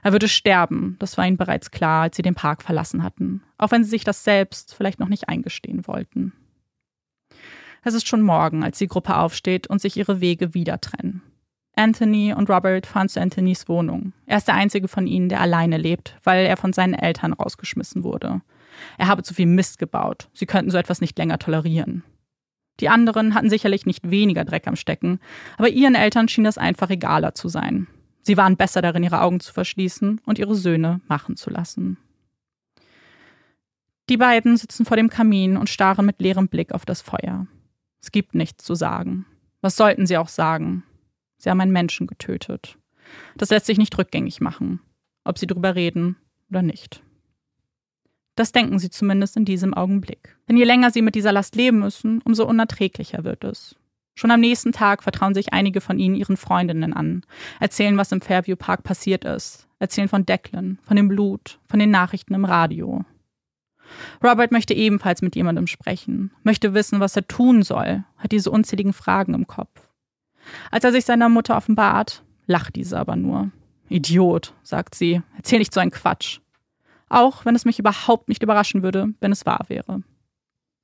er 0.04 0.12
würde 0.12 0.28
sterben, 0.28 0.96
das 1.00 1.18
war 1.18 1.26
ihnen 1.26 1.38
bereits 1.38 1.72
klar, 1.72 2.04
als 2.04 2.16
sie 2.16 2.22
den 2.22 2.36
Park 2.36 2.64
verlassen 2.64 3.04
hatten, 3.04 3.44
auch 3.58 3.72
wenn 3.72 3.84
sie 3.84 3.90
sich 3.90 4.04
das 4.04 4.24
selbst 4.24 4.74
vielleicht 4.74 5.00
noch 5.00 5.10
nicht 5.10 5.30
eingestehen 5.30 5.88
wollten. 5.88 6.34
Es 7.84 7.94
ist 7.94 8.08
schon 8.08 8.22
morgen, 8.22 8.64
als 8.64 8.78
die 8.78 8.88
Gruppe 8.88 9.18
aufsteht 9.18 9.68
und 9.68 9.82
sich 9.82 9.98
ihre 9.98 10.22
Wege 10.22 10.54
wieder 10.54 10.82
trennen. 10.82 11.22
Anthony 11.76 12.34
und 12.34 12.50
Robert 12.50 12.86
fahren 12.86 13.08
zu 13.08 13.22
Anthonys 13.22 13.70
Wohnung. 13.70 14.12
Er 14.26 14.38
ist 14.38 14.50
der 14.50 14.56
einzige 14.56 14.90
von 14.90 15.08
ihnen, 15.08 15.30
der 15.30 15.40
alleine 15.40 15.78
lebt, 15.78 16.18
weil 16.24 16.46
er 16.46 16.58
von 16.58 16.74
seinen 16.74 16.94
Eltern 16.94 17.32
rausgeschmissen 17.32 18.04
wurde. 18.04 18.42
Er 18.98 19.08
habe 19.08 19.24
zu 19.24 19.34
viel 19.34 19.46
Mist 19.46 19.80
gebaut. 19.80 20.28
Sie 20.34 20.46
könnten 20.46 20.72
so 20.72 20.78
etwas 20.78 21.00
nicht 21.00 21.18
länger 21.18 21.40
tolerieren. 21.40 22.04
Die 22.82 22.90
anderen 22.90 23.34
hatten 23.34 23.50
sicherlich 23.50 23.86
nicht 23.86 24.10
weniger 24.10 24.46
Dreck 24.46 24.68
am 24.68 24.76
Stecken, 24.76 25.20
aber 25.58 25.70
ihren 25.70 25.96
Eltern 25.96 26.28
schien 26.28 26.44
das 26.44 26.58
einfach 26.58 26.90
egaler 26.90 27.34
zu 27.34 27.50
sein. 27.50 27.88
Sie 28.22 28.38
waren 28.38 28.58
besser 28.58 28.82
darin, 28.82 29.04
ihre 29.04 29.22
Augen 29.22 29.40
zu 29.40 29.54
verschließen 29.54 30.22
und 30.26 30.40
ihre 30.40 30.56
Söhne 30.56 31.02
machen 31.08 31.36
zu 31.36 31.50
lassen. 31.50 31.98
Die 34.10 34.18
beiden 34.18 34.58
sitzen 34.58 34.86
vor 34.86 34.98
dem 34.98 35.10
Kamin 35.10 35.56
und 35.56 35.70
starren 35.70 36.06
mit 36.06 36.20
leerem 36.20 36.48
Blick 36.48 36.72
auf 36.72 36.86
das 36.86 37.02
Feuer. 37.02 37.48
Es 38.02 38.12
gibt 38.12 38.34
nichts 38.34 38.64
zu 38.64 38.76
sagen. 38.76 39.26
Was 39.62 39.76
sollten 39.76 40.08
sie 40.08 40.18
auch 40.18 40.30
sagen? 40.30 40.84
Sie 41.38 41.50
haben 41.50 41.62
einen 41.62 41.72
Menschen 41.72 42.08
getötet. 42.08 42.78
Das 43.38 43.50
lässt 43.50 43.66
sich 43.66 43.78
nicht 43.78 43.98
rückgängig 43.98 44.42
machen, 44.42 44.82
ob 45.24 45.38
sie 45.38 45.48
darüber 45.48 45.76
reden 45.76 46.16
oder 46.50 46.62
nicht. 46.62 47.04
Das 48.36 48.52
denken 48.52 48.80
sie 48.80 48.90
zumindest 48.90 49.36
in 49.38 49.46
diesem 49.46 49.74
Augenblick. 49.74 50.38
Denn 50.48 50.58
je 50.58 50.64
länger 50.64 50.92
sie 50.92 51.02
mit 51.02 51.16
dieser 51.16 51.32
Last 51.32 51.56
leben 51.56 51.80
müssen, 51.80 52.22
umso 52.24 52.46
unerträglicher 52.46 53.24
wird 53.24 53.44
es. 53.44 53.76
Schon 54.20 54.32
am 54.32 54.42
nächsten 54.42 54.74
Tag 54.74 55.02
vertrauen 55.02 55.34
sich 55.34 55.54
einige 55.54 55.80
von 55.80 55.98
ihnen 55.98 56.14
ihren 56.14 56.36
Freundinnen 56.36 56.92
an, 56.92 57.22
erzählen, 57.62 57.96
was 57.96 58.12
im 58.12 58.20
Fairview 58.20 58.58
Park 58.58 58.84
passiert 58.84 59.24
ist, 59.24 59.70
erzählen 59.80 60.10
von 60.10 60.26
Declan, 60.26 60.78
von 60.84 60.98
dem 60.98 61.08
Blut, 61.08 61.58
von 61.68 61.80
den 61.80 61.90
Nachrichten 61.90 62.34
im 62.34 62.44
Radio. 62.44 63.06
Robert 64.22 64.52
möchte 64.52 64.74
ebenfalls 64.74 65.22
mit 65.22 65.38
jemandem 65.38 65.68
sprechen, 65.68 66.32
möchte 66.44 66.74
wissen, 66.74 67.00
was 67.00 67.16
er 67.16 67.30
tun 67.30 67.64
soll, 67.64 68.04
hat 68.18 68.34
diese 68.34 68.52
unzähligen 68.52 68.92
Fragen 68.92 69.34
im 69.34 69.48
Kopf. 69.48 69.88
Als 70.70 70.84
er 70.84 70.92
sich 70.92 71.06
seiner 71.06 71.30
Mutter 71.30 71.56
offenbart, 71.56 72.22
lacht 72.46 72.76
diese 72.76 73.00
aber 73.00 73.16
nur. 73.16 73.52
Idiot, 73.88 74.54
sagt 74.64 74.96
sie, 74.96 75.22
erzähl 75.38 75.60
nicht 75.60 75.74
so 75.74 75.80
einen 75.80 75.92
Quatsch. 75.92 76.42
Auch 77.08 77.46
wenn 77.46 77.56
es 77.56 77.64
mich 77.64 77.80
überhaupt 77.80 78.28
nicht 78.28 78.44
überraschen 78.44 78.84
würde, 78.84 79.14
wenn 79.22 79.32
es 79.32 79.46
wahr 79.46 79.64
wäre. 79.70 80.04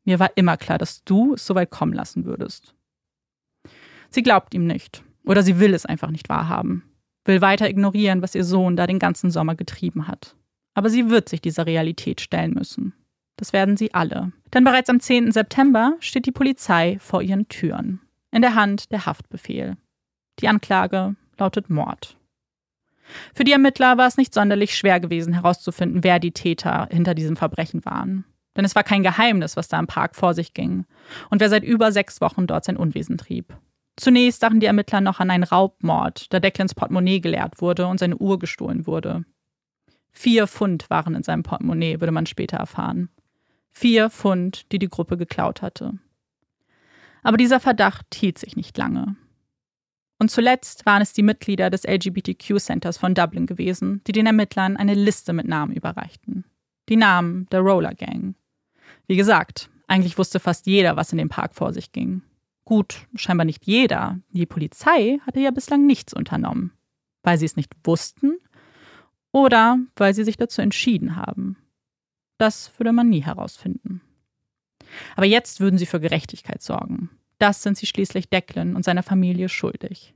Mir 0.06 0.21
war 0.21 0.32
immer 0.36 0.56
klar, 0.56 0.78
dass 0.78 1.04
du 1.04 1.34
es 1.34 1.45
so 1.45 1.54
weit 1.54 1.69
kommen 1.69 1.91
lassen 1.91 2.24
würdest. 2.24 2.76
Sie 4.09 4.23
glaubt 4.23 4.53
ihm 4.53 4.65
nicht. 4.65 5.03
Oder 5.25 5.43
sie 5.43 5.59
will 5.59 5.73
es 5.73 5.85
einfach 5.85 6.11
nicht 6.11 6.29
wahrhaben. 6.29 6.83
Will 7.25 7.41
weiter 7.41 7.69
ignorieren, 7.69 8.21
was 8.21 8.35
ihr 8.35 8.43
Sohn 8.43 8.75
da 8.75 8.85
den 8.85 8.99
ganzen 8.99 9.31
Sommer 9.31 9.55
getrieben 9.55 10.07
hat. 10.07 10.35
Aber 10.75 10.89
sie 10.89 11.09
wird 11.09 11.29
sich 11.29 11.41
dieser 11.41 11.65
Realität 11.65 12.21
stellen 12.21 12.53
müssen. 12.53 12.93
Das 13.37 13.51
werden 13.51 13.75
sie 13.75 13.93
alle. 13.93 14.31
Denn 14.53 14.63
bereits 14.63 14.89
am 14.89 14.99
10. 14.99 15.31
September 15.31 15.95
steht 15.99 16.25
die 16.25 16.31
Polizei 16.31 16.97
vor 16.99 17.21
ihren 17.21 17.47
Türen. 17.47 18.01
In 18.31 18.41
der 18.41 18.55
Hand 18.55 18.91
der 18.91 19.05
Haftbefehl. 19.05 19.77
Die 20.39 20.47
Anklage 20.47 21.15
lautet 21.37 21.69
Mord. 21.69 22.17
Für 23.33 23.43
die 23.43 23.51
Ermittler 23.51 23.97
war 23.97 24.07
es 24.07 24.17
nicht 24.17 24.33
sonderlich 24.33 24.75
schwer 24.75 24.99
gewesen 24.99 25.33
herauszufinden, 25.33 26.03
wer 26.03 26.19
die 26.19 26.31
Täter 26.31 26.87
hinter 26.91 27.13
diesem 27.13 27.35
Verbrechen 27.35 27.85
waren. 27.85 28.25
Denn 28.55 28.65
es 28.65 28.75
war 28.75 28.83
kein 28.83 29.03
Geheimnis, 29.03 29.57
was 29.57 29.67
da 29.67 29.79
im 29.79 29.87
Park 29.87 30.15
vor 30.15 30.33
sich 30.33 30.53
ging 30.53 30.85
und 31.29 31.41
wer 31.41 31.49
seit 31.49 31.63
über 31.63 31.91
sechs 31.91 32.21
Wochen 32.21 32.47
dort 32.47 32.65
sein 32.65 32.77
Unwesen 32.77 33.17
trieb. 33.17 33.53
Zunächst 33.97 34.43
dachten 34.43 34.60
die 34.60 34.65
Ermittler 34.65 35.01
noch 35.01 35.19
an 35.19 35.31
einen 35.31 35.43
Raubmord, 35.43 36.34
da 36.34 36.39
Declans 36.39 36.75
Portemonnaie 36.75 37.21
geleert 37.21 37.62
wurde 37.62 37.88
und 37.88 37.99
seine 37.99 38.17
Uhr 38.17 38.39
gestohlen 38.39 38.86
wurde. 38.88 39.23
Vier 40.12 40.47
Pfund 40.47 40.89
waren 40.89 41.15
in 41.15 41.23
seinem 41.23 41.43
Portemonnaie, 41.43 41.99
würde 41.99 42.12
man 42.12 42.25
später 42.25 42.58
erfahren. 42.58 43.10
Vier 43.69 44.10
Pfund, 44.10 44.71
die 44.71 44.79
die 44.79 44.89
Gruppe 44.89 45.17
geklaut 45.17 45.62
hatte. 45.62 45.93
Aber 47.23 47.38
dieser 47.38 47.60
Verdacht 47.60 48.15
hielt 48.15 48.38
sich 48.38 48.55
nicht 48.55 48.77
lange. 48.77 49.15
Und 50.19 50.31
zuletzt 50.31 50.86
waren 50.86 51.01
es 51.01 51.12
die 51.12 51.23
Mitglieder 51.23 51.69
des 51.69 51.84
LGBTQ 51.84 52.60
Centers 52.60 52.97
von 52.97 53.13
Dublin 53.13 53.45
gewesen, 53.45 54.01
die 54.08 54.13
den 54.13 54.25
Ermittlern 54.25 54.77
eine 54.77 54.93
Liste 54.93 55.34
mit 55.34 55.47
Namen 55.47 55.73
überreichten. 55.73 56.45
Die 56.88 56.95
Namen 56.95 57.47
der 57.51 57.62
Roller 57.62 57.93
Gang. 57.93 58.36
Wie 59.08 59.17
gesagt, 59.17 59.69
eigentlich 59.88 60.17
wusste 60.17 60.39
fast 60.39 60.67
jeder, 60.67 60.95
was 60.95 61.12
in 61.12 61.17
dem 61.17 61.29
Park 61.29 61.55
vor 61.55 61.73
sich 61.73 61.91
ging. 61.91 62.21
Gut, 62.65 63.08
scheinbar 63.15 63.45
nicht 63.45 63.65
jeder. 63.65 64.19
Die 64.32 64.47
Polizei 64.47 65.19
hatte 65.25 65.39
ja 65.39 65.51
bislang 65.51 65.86
nichts 65.86 66.13
unternommen. 66.13 66.71
Weil 67.21 67.38
sie 67.38 67.45
es 67.45 67.56
nicht 67.56 67.71
wussten 67.84 68.38
oder 69.32 69.78
weil 69.95 70.13
sie 70.13 70.23
sich 70.23 70.38
dazu 70.38 70.62
entschieden 70.62 71.15
haben. 71.15 71.58
Das 72.38 72.71
würde 72.78 72.91
man 72.91 73.10
nie 73.10 73.23
herausfinden. 73.23 74.01
Aber 75.15 75.25
jetzt 75.25 75.60
würden 75.60 75.78
sie 75.78 75.86
für 75.86 75.99
Gerechtigkeit 75.99 76.62
sorgen. 76.62 77.10
Das 77.38 77.62
sind 77.62 77.78
sie 77.78 77.86
schließlich 77.86 78.30
Declan 78.30 78.75
und 78.75 78.84
seiner 78.84 79.04
Familie 79.04 79.49
schuldig. 79.49 80.13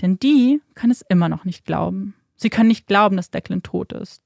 Denn 0.00 0.18
die 0.18 0.60
kann 0.74 0.90
es 0.90 1.02
immer 1.02 1.28
noch 1.28 1.44
nicht 1.44 1.64
glauben. 1.64 2.14
Sie 2.36 2.50
können 2.50 2.68
nicht 2.68 2.86
glauben, 2.86 3.16
dass 3.16 3.30
Declan 3.30 3.62
tot 3.62 3.92
ist. 3.92 4.22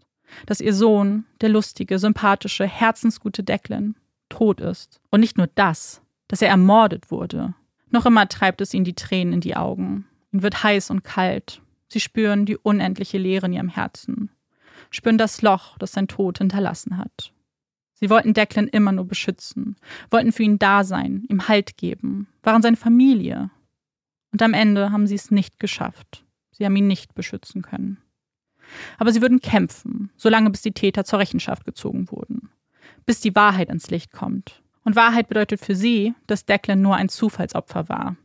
Dass 0.47 0.61
ihr 0.61 0.75
Sohn, 0.75 1.25
der 1.41 1.49
lustige, 1.49 1.99
sympathische, 1.99 2.67
herzensgute 2.67 3.43
Declan, 3.43 3.97
tot 4.29 4.61
ist. 4.61 5.01
Und 5.11 5.21
nicht 5.21 5.37
nur 5.37 5.49
das, 5.55 6.03
dass 6.29 6.43
er 6.43 6.49
ermordet 6.49 7.11
wurde. 7.11 7.55
Noch 7.91 8.07
immer 8.07 8.29
treibt 8.29 8.61
es 8.61 8.75
ihnen 8.75 8.85
die 8.85 8.95
Tränen 8.95 9.35
in 9.35 9.41
die 9.41 9.57
Augen. 9.57 10.07
Ihnen 10.33 10.43
wird 10.43 10.63
heiß 10.63 10.91
und 10.91 11.05
kalt. 11.05 11.63
Sie 11.89 12.01
spüren 12.01 12.47
die 12.47 12.57
unendliche 12.57 13.19
Leere 13.19 13.47
in 13.47 13.53
ihrem 13.53 13.69
Herzen. 13.69 14.31
Spüren 14.91 15.19
das 15.19 15.43
Loch, 15.43 15.79
das 15.79 15.93
sein 15.93 16.09
Tod 16.09 16.39
hinterlassen 16.39 16.99
hat. 16.99 17.33
Sie 17.95 18.11
wollten 18.11 18.35
Declan 18.35 18.67
immer 18.67 18.93
nur 18.93 19.07
beschützen, 19.07 19.77
wollten 20.11 20.33
für 20.33 20.43
ihn 20.43 20.59
da 20.59 20.83
sein, 20.83 21.25
ihm 21.29 21.47
Halt 21.47 21.77
geben, 21.77 22.27
waren 22.43 22.63
seine 22.63 22.77
Familie. 22.77 23.51
Und 24.33 24.43
am 24.43 24.55
Ende 24.55 24.91
haben 24.91 25.07
sie 25.07 25.15
es 25.15 25.31
nicht 25.31 25.61
geschafft. 25.61 26.25
Sie 26.51 26.65
haben 26.65 26.75
ihn 26.75 26.89
nicht 26.89 27.15
beschützen 27.15 27.63
können. 27.63 27.99
Aber 28.99 29.13
sie 29.13 29.23
würden 29.23 29.41
kämpfen, 29.41 30.11
solange 30.17 30.51
bis 30.51 30.63
die 30.63 30.73
Täter 30.73 31.05
zur 31.05 31.21
Rechenschaft 31.21 31.65
gezogen 31.65 32.11
wurden. 32.11 32.51
Bis 33.07 33.21
die 33.21 33.35
Wahrheit 33.37 33.69
ins 33.69 33.91
Licht 33.91 34.13
kommt. 34.13 34.64
Und 34.85 34.97
Wahrheit 34.97 35.29
bedeutet 35.29 35.61
für 35.61 35.75
sie, 35.75 36.15
dass 36.27 36.45
Declan 36.45 36.83
nur 36.83 36.97
ein 36.97 37.09
Zufallsopfer 37.09 37.89
war. 37.89 38.17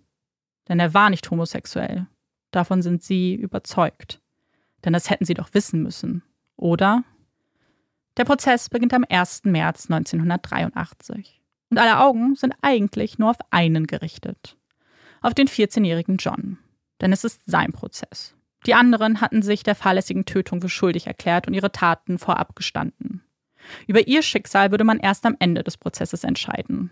Denn 0.67 0.79
er 0.79 0.93
war 0.93 1.09
nicht 1.09 1.29
homosexuell. 1.31 2.07
Davon 2.51 2.81
sind 2.81 3.01
sie 3.01 3.33
überzeugt. 3.33 4.21
Denn 4.83 4.93
das 4.93 5.09
hätten 5.09 5.25
sie 5.25 5.33
doch 5.33 5.53
wissen 5.53 5.81
müssen. 5.81 6.23
Oder? 6.55 7.03
Der 8.17 8.25
Prozess 8.25 8.69
beginnt 8.69 8.93
am 8.93 9.05
1. 9.07 9.45
März 9.45 9.89
1983. 9.89 11.41
Und 11.69 11.77
alle 11.77 11.99
Augen 11.99 12.35
sind 12.35 12.55
eigentlich 12.61 13.19
nur 13.19 13.29
auf 13.29 13.37
einen 13.49 13.87
gerichtet. 13.87 14.57
Auf 15.21 15.33
den 15.33 15.47
14-jährigen 15.47 16.17
John. 16.17 16.57
Denn 17.01 17.13
es 17.13 17.23
ist 17.23 17.41
sein 17.45 17.71
Prozess. 17.71 18.35
Die 18.65 18.73
anderen 18.73 19.21
hatten 19.21 19.41
sich 19.41 19.63
der 19.63 19.75
fahrlässigen 19.75 20.25
Tötung 20.25 20.61
für 20.61 20.69
schuldig 20.69 21.07
erklärt 21.07 21.47
und 21.47 21.53
ihre 21.53 21.71
Taten 21.71 22.17
vorab 22.17 22.55
gestanden. 22.55 23.23
Über 23.87 24.07
ihr 24.07 24.21
Schicksal 24.21 24.71
würde 24.71 24.83
man 24.83 24.99
erst 24.99 25.25
am 25.25 25.35
Ende 25.39 25.63
des 25.63 25.77
Prozesses 25.77 26.23
entscheiden. 26.23 26.91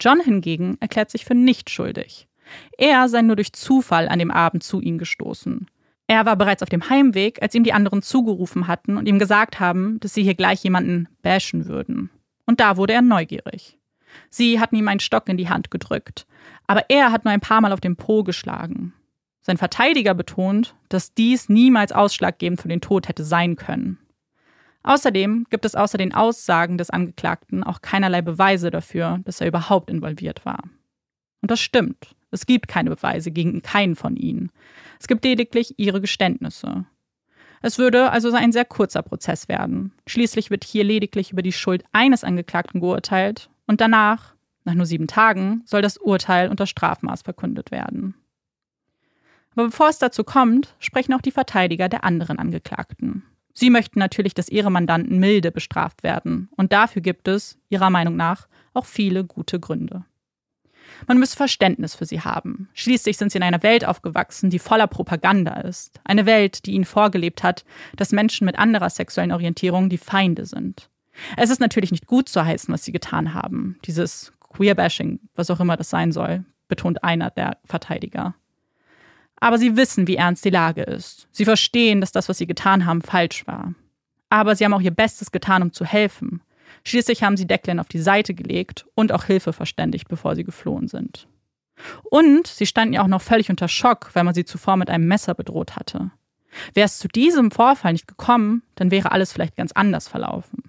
John 0.00 0.20
hingegen 0.20 0.76
erklärt 0.80 1.10
sich 1.10 1.24
für 1.24 1.34
nicht 1.34 1.70
schuldig. 1.70 2.28
Er 2.76 3.08
sei 3.08 3.22
nur 3.22 3.36
durch 3.36 3.52
Zufall 3.52 4.08
an 4.08 4.18
dem 4.18 4.30
Abend 4.30 4.62
zu 4.62 4.80
ihm 4.80 4.98
gestoßen. 4.98 5.66
Er 6.06 6.26
war 6.26 6.36
bereits 6.36 6.62
auf 6.62 6.68
dem 6.68 6.90
Heimweg, 6.90 7.40
als 7.40 7.54
ihm 7.54 7.64
die 7.64 7.72
anderen 7.72 8.02
zugerufen 8.02 8.66
hatten 8.66 8.98
und 8.98 9.08
ihm 9.08 9.18
gesagt 9.18 9.60
haben, 9.60 9.98
dass 10.00 10.12
sie 10.12 10.22
hier 10.22 10.34
gleich 10.34 10.62
jemanden 10.62 11.08
bashen 11.22 11.66
würden. 11.66 12.10
Und 12.44 12.60
da 12.60 12.76
wurde 12.76 12.92
er 12.92 13.02
neugierig. 13.02 13.78
Sie 14.28 14.60
hatten 14.60 14.76
ihm 14.76 14.88
einen 14.88 15.00
Stock 15.00 15.28
in 15.28 15.38
die 15.38 15.48
Hand 15.48 15.70
gedrückt, 15.70 16.26
aber 16.66 16.84
er 16.90 17.10
hat 17.10 17.24
nur 17.24 17.32
ein 17.32 17.40
paar 17.40 17.60
Mal 17.60 17.72
auf 17.72 17.80
den 17.80 17.96
Po 17.96 18.22
geschlagen. 18.22 18.92
Sein 19.40 19.56
Verteidiger 19.56 20.14
betont, 20.14 20.74
dass 20.88 21.14
dies 21.14 21.48
niemals 21.48 21.92
ausschlaggebend 21.92 22.60
für 22.60 22.68
den 22.68 22.80
Tod 22.80 23.08
hätte 23.08 23.24
sein 23.24 23.56
können. 23.56 23.98
Außerdem 24.84 25.46
gibt 25.48 25.64
es 25.64 25.74
außer 25.74 25.96
den 25.96 26.14
Aussagen 26.14 26.76
des 26.76 26.90
Angeklagten 26.90 27.64
auch 27.64 27.80
keinerlei 27.80 28.20
Beweise 28.20 28.70
dafür, 28.70 29.20
dass 29.24 29.40
er 29.40 29.48
überhaupt 29.48 29.90
involviert 29.90 30.44
war. 30.44 30.62
Und 31.40 31.50
das 31.50 31.60
stimmt. 31.60 32.14
Es 32.30 32.46
gibt 32.46 32.68
keine 32.68 32.90
Beweise 32.90 33.30
gegen 33.30 33.62
keinen 33.62 33.96
von 33.96 34.16
ihnen. 34.16 34.52
Es 35.00 35.06
gibt 35.06 35.24
lediglich 35.24 35.78
ihre 35.78 36.00
Geständnisse. 36.00 36.84
Es 37.62 37.78
würde 37.78 38.10
also 38.10 38.30
ein 38.32 38.52
sehr 38.52 38.66
kurzer 38.66 39.02
Prozess 39.02 39.48
werden. 39.48 39.92
Schließlich 40.06 40.50
wird 40.50 40.64
hier 40.64 40.84
lediglich 40.84 41.32
über 41.32 41.40
die 41.40 41.52
Schuld 41.52 41.82
eines 41.92 42.22
Angeklagten 42.22 42.80
geurteilt 42.80 43.48
und 43.66 43.80
danach, 43.80 44.34
nach 44.64 44.74
nur 44.74 44.84
sieben 44.84 45.06
Tagen, 45.06 45.62
soll 45.64 45.80
das 45.80 45.96
Urteil 45.96 46.50
unter 46.50 46.66
Strafmaß 46.66 47.22
verkündet 47.22 47.70
werden. 47.70 48.14
Aber 49.52 49.66
bevor 49.66 49.88
es 49.88 49.98
dazu 49.98 50.24
kommt, 50.24 50.74
sprechen 50.78 51.14
auch 51.14 51.22
die 51.22 51.30
Verteidiger 51.30 51.88
der 51.88 52.04
anderen 52.04 52.38
Angeklagten. 52.38 53.22
Sie 53.54 53.70
möchten 53.70 54.00
natürlich, 54.00 54.34
dass 54.34 54.48
ihre 54.48 54.70
Mandanten 54.70 55.18
milde 55.18 55.52
bestraft 55.52 56.02
werden. 56.02 56.48
Und 56.56 56.72
dafür 56.72 57.02
gibt 57.02 57.28
es, 57.28 57.56
ihrer 57.68 57.88
Meinung 57.88 58.16
nach, 58.16 58.48
auch 58.74 58.84
viele 58.84 59.24
gute 59.24 59.60
Gründe. 59.60 60.04
Man 61.06 61.18
müsse 61.18 61.36
Verständnis 61.36 61.94
für 61.94 62.04
sie 62.04 62.20
haben. 62.20 62.68
Schließlich 62.74 63.16
sind 63.16 63.30
sie 63.30 63.38
in 63.38 63.44
einer 63.44 63.62
Welt 63.62 63.84
aufgewachsen, 63.84 64.50
die 64.50 64.58
voller 64.58 64.86
Propaganda 64.86 65.60
ist. 65.60 66.00
Eine 66.04 66.26
Welt, 66.26 66.66
die 66.66 66.72
ihnen 66.72 66.84
vorgelebt 66.84 67.42
hat, 67.42 67.64
dass 67.96 68.12
Menschen 68.12 68.44
mit 68.44 68.58
anderer 68.58 68.90
sexuellen 68.90 69.32
Orientierung 69.32 69.88
die 69.88 69.98
Feinde 69.98 70.46
sind. 70.46 70.90
Es 71.36 71.50
ist 71.50 71.60
natürlich 71.60 71.92
nicht 71.92 72.06
gut 72.06 72.28
zu 72.28 72.44
heißen, 72.44 72.72
was 72.72 72.84
sie 72.84 72.92
getan 72.92 73.34
haben. 73.34 73.78
Dieses 73.84 74.32
Queerbashing, 74.40 75.20
was 75.34 75.50
auch 75.50 75.60
immer 75.60 75.76
das 75.76 75.90
sein 75.90 76.12
soll, 76.12 76.44
betont 76.68 77.04
einer 77.04 77.30
der 77.30 77.58
Verteidiger. 77.64 78.34
Aber 79.40 79.58
sie 79.58 79.76
wissen, 79.76 80.06
wie 80.06 80.16
ernst 80.16 80.44
die 80.44 80.50
Lage 80.50 80.82
ist. 80.82 81.28
Sie 81.32 81.44
verstehen, 81.44 82.00
dass 82.00 82.12
das, 82.12 82.28
was 82.28 82.38
sie 82.38 82.46
getan 82.46 82.86
haben, 82.86 83.02
falsch 83.02 83.46
war. 83.46 83.74
Aber 84.30 84.56
sie 84.56 84.64
haben 84.64 84.74
auch 84.74 84.80
ihr 84.80 84.90
Bestes 84.90 85.32
getan, 85.32 85.62
um 85.62 85.72
zu 85.72 85.84
helfen. 85.84 86.42
Schließlich 86.84 87.22
haben 87.22 87.36
sie 87.36 87.46
Declan 87.46 87.78
auf 87.78 87.88
die 87.88 88.00
Seite 88.00 88.34
gelegt 88.34 88.86
und 88.94 89.12
auch 89.12 89.24
Hilfe 89.24 89.52
verständigt, 89.52 90.08
bevor 90.08 90.34
sie 90.34 90.44
geflohen 90.44 90.88
sind. 90.88 91.28
Und 92.04 92.46
sie 92.46 92.66
standen 92.66 92.94
ja 92.94 93.02
auch 93.02 93.08
noch 93.08 93.22
völlig 93.22 93.50
unter 93.50 93.68
Schock, 93.68 94.10
weil 94.14 94.24
man 94.24 94.34
sie 94.34 94.44
zuvor 94.44 94.76
mit 94.76 94.90
einem 94.90 95.08
Messer 95.08 95.34
bedroht 95.34 95.76
hatte. 95.76 96.10
Wäre 96.72 96.86
es 96.86 96.98
zu 96.98 97.08
diesem 97.08 97.50
Vorfall 97.50 97.92
nicht 97.92 98.06
gekommen, 98.06 98.62
dann 98.76 98.90
wäre 98.90 99.12
alles 99.12 99.32
vielleicht 99.32 99.56
ganz 99.56 99.72
anders 99.72 100.08
verlaufen. 100.08 100.62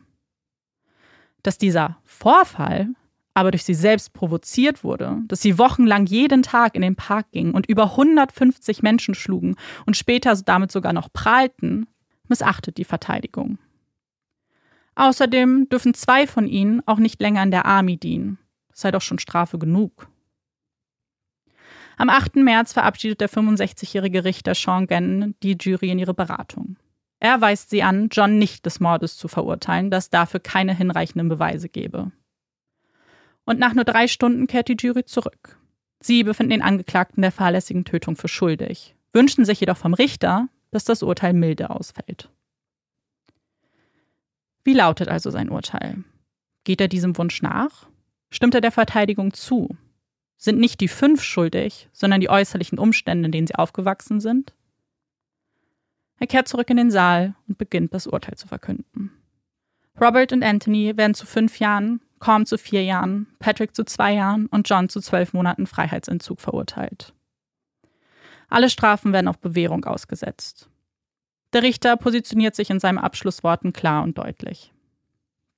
Dass 1.44 1.58
dieser 1.58 1.98
Vorfall 2.04 2.90
aber 3.36 3.52
durch 3.52 3.66
sie 3.66 3.74
selbst 3.74 4.14
provoziert 4.14 4.84
wurde, 4.84 5.20
dass 5.28 5.42
sie 5.42 5.60
wochenlang 5.60 6.06
jeden 6.06 6.42
Tag 6.42 6.74
in 6.74 6.82
den 6.82 6.96
Park 6.96 7.32
gingen 7.32 7.54
und 7.54 7.68
über 7.68 7.92
150 7.92 8.82
Menschen 8.82 9.14
schlugen 9.14 9.56
und 9.86 9.98
später 9.98 10.34
damit 10.44 10.72
sogar 10.72 10.94
noch 10.94 11.12
prahlten, 11.12 11.86
missachtet 12.30 12.78
die 12.78 12.86
Verteidigung. 12.86 13.60
Außerdem 14.96 15.68
dürfen 15.70 15.94
zwei 15.94 16.26
von 16.26 16.48
ihnen 16.48 16.82
auch 16.88 16.98
nicht 16.98 17.22
länger 17.22 17.44
in 17.44 17.52
der 17.52 17.66
Army 17.66 17.98
dienen. 17.98 18.40
Das 18.70 18.82
sei 18.82 18.92
doch 18.92 19.02
schon 19.02 19.20
Strafe 19.20 19.60
genug. 19.60 20.08
Am 21.98 22.10
8. 22.10 22.38
März 22.38 22.72
verabschiedet 22.72 23.20
der 23.20 23.30
65-jährige 23.30 24.24
Richter 24.24 24.56
Sean 24.56 24.88
Gannon 24.88 25.36
die 25.44 25.58
Jury 25.60 25.90
in 25.90 26.00
ihre 26.00 26.14
Beratung. 26.14 26.78
Er 27.20 27.42
weist 27.42 27.70
sie 27.70 27.84
an, 27.84 28.08
John 28.12 28.38
nicht 28.38 28.66
des 28.66 28.80
Mordes 28.80 29.18
zu 29.18 29.28
verurteilen, 29.28 29.92
da 29.92 29.98
es 29.98 30.10
dafür 30.10 30.40
keine 30.40 30.74
hinreichenden 30.74 31.28
Beweise 31.28 31.68
gebe. 31.68 32.12
Und 33.46 33.60
nach 33.60 33.74
nur 33.74 33.86
drei 33.86 34.08
Stunden 34.08 34.48
kehrt 34.48 34.68
die 34.68 34.78
Jury 34.80 35.06
zurück. 35.06 35.60
Sie 36.00 36.24
befinden 36.24 36.52
den 36.52 36.62
Angeklagten 36.62 37.22
der 37.22 37.32
fahrlässigen 37.32 37.86
Tötung 37.86 38.16
für 38.16 38.28
schuldig, 38.28 38.96
wünschen 39.14 39.46
sich 39.46 39.60
jedoch 39.60 39.78
vom 39.78 39.94
Richter, 39.94 40.50
dass 40.72 40.84
das 40.84 41.04
Urteil 41.04 41.34
milde 41.34 41.70
ausfällt. 41.70 42.30
Wie 44.64 44.74
lautet 44.74 45.08
also 45.08 45.30
sein 45.30 45.50
Urteil? 45.50 46.04
Geht 46.64 46.82
er 46.82 46.88
diesem 46.88 47.18
Wunsch 47.18 47.42
nach? 47.42 47.88
Stimmt 48.32 48.56
er 48.56 48.62
der 48.62 48.72
Verteidigung 48.72 49.34
zu? 49.34 49.78
Sind 50.38 50.60
nicht 50.60 50.82
die 50.82 50.88
fünf 50.88 51.24
schuldig, 51.24 51.88
sondern 51.94 52.20
die 52.20 52.30
äußerlichen 52.30 52.80
Umstände, 52.80 53.28
in 53.28 53.32
denen 53.32 53.48
sie 53.48 53.56
aufgewachsen 53.56 54.20
sind? 54.20 54.54
Er 56.18 56.28
kehrt 56.28 56.48
zurück 56.48 56.70
in 56.70 56.78
den 56.78 56.92
Saal 56.92 57.36
und 57.48 57.58
beginnt 57.58 57.94
das 57.94 58.08
Urteil 58.08 58.36
zu 58.36 58.48
verkünden. 58.48 59.12
Robert 60.00 60.34
und 60.34 60.44
Anthony 60.44 60.98
werden 60.98 61.14
zu 61.14 61.26
fünf 61.26 61.60
Jahren, 61.60 62.02
Corm 62.26 62.48
zu 62.48 62.58
vier 62.58 62.84
Jahren, 62.84 63.28
Patrick 63.38 63.76
zu 63.76 63.86
zwei 63.86 64.16
Jahren 64.16 64.48
und 64.48 64.68
John 64.68 64.90
zu 64.90 65.00
zwölf 65.00 65.34
Monaten 65.34 65.68
Freiheitsentzug 65.68 66.42
verurteilt. 66.42 67.14
Alle 68.50 68.72
Strafen 68.72 69.14
werden 69.14 69.28
auf 69.28 69.38
Bewährung 69.38 69.86
ausgesetzt. 69.86 70.68
Der 71.54 71.62
Richter 71.62 71.96
positioniert 71.98 72.56
sich 72.56 72.72
in 72.72 72.80
seinen 72.80 72.98
Abschlussworten 72.98 73.74
klar 73.74 74.02
und 74.02 74.18
deutlich. 74.18 74.74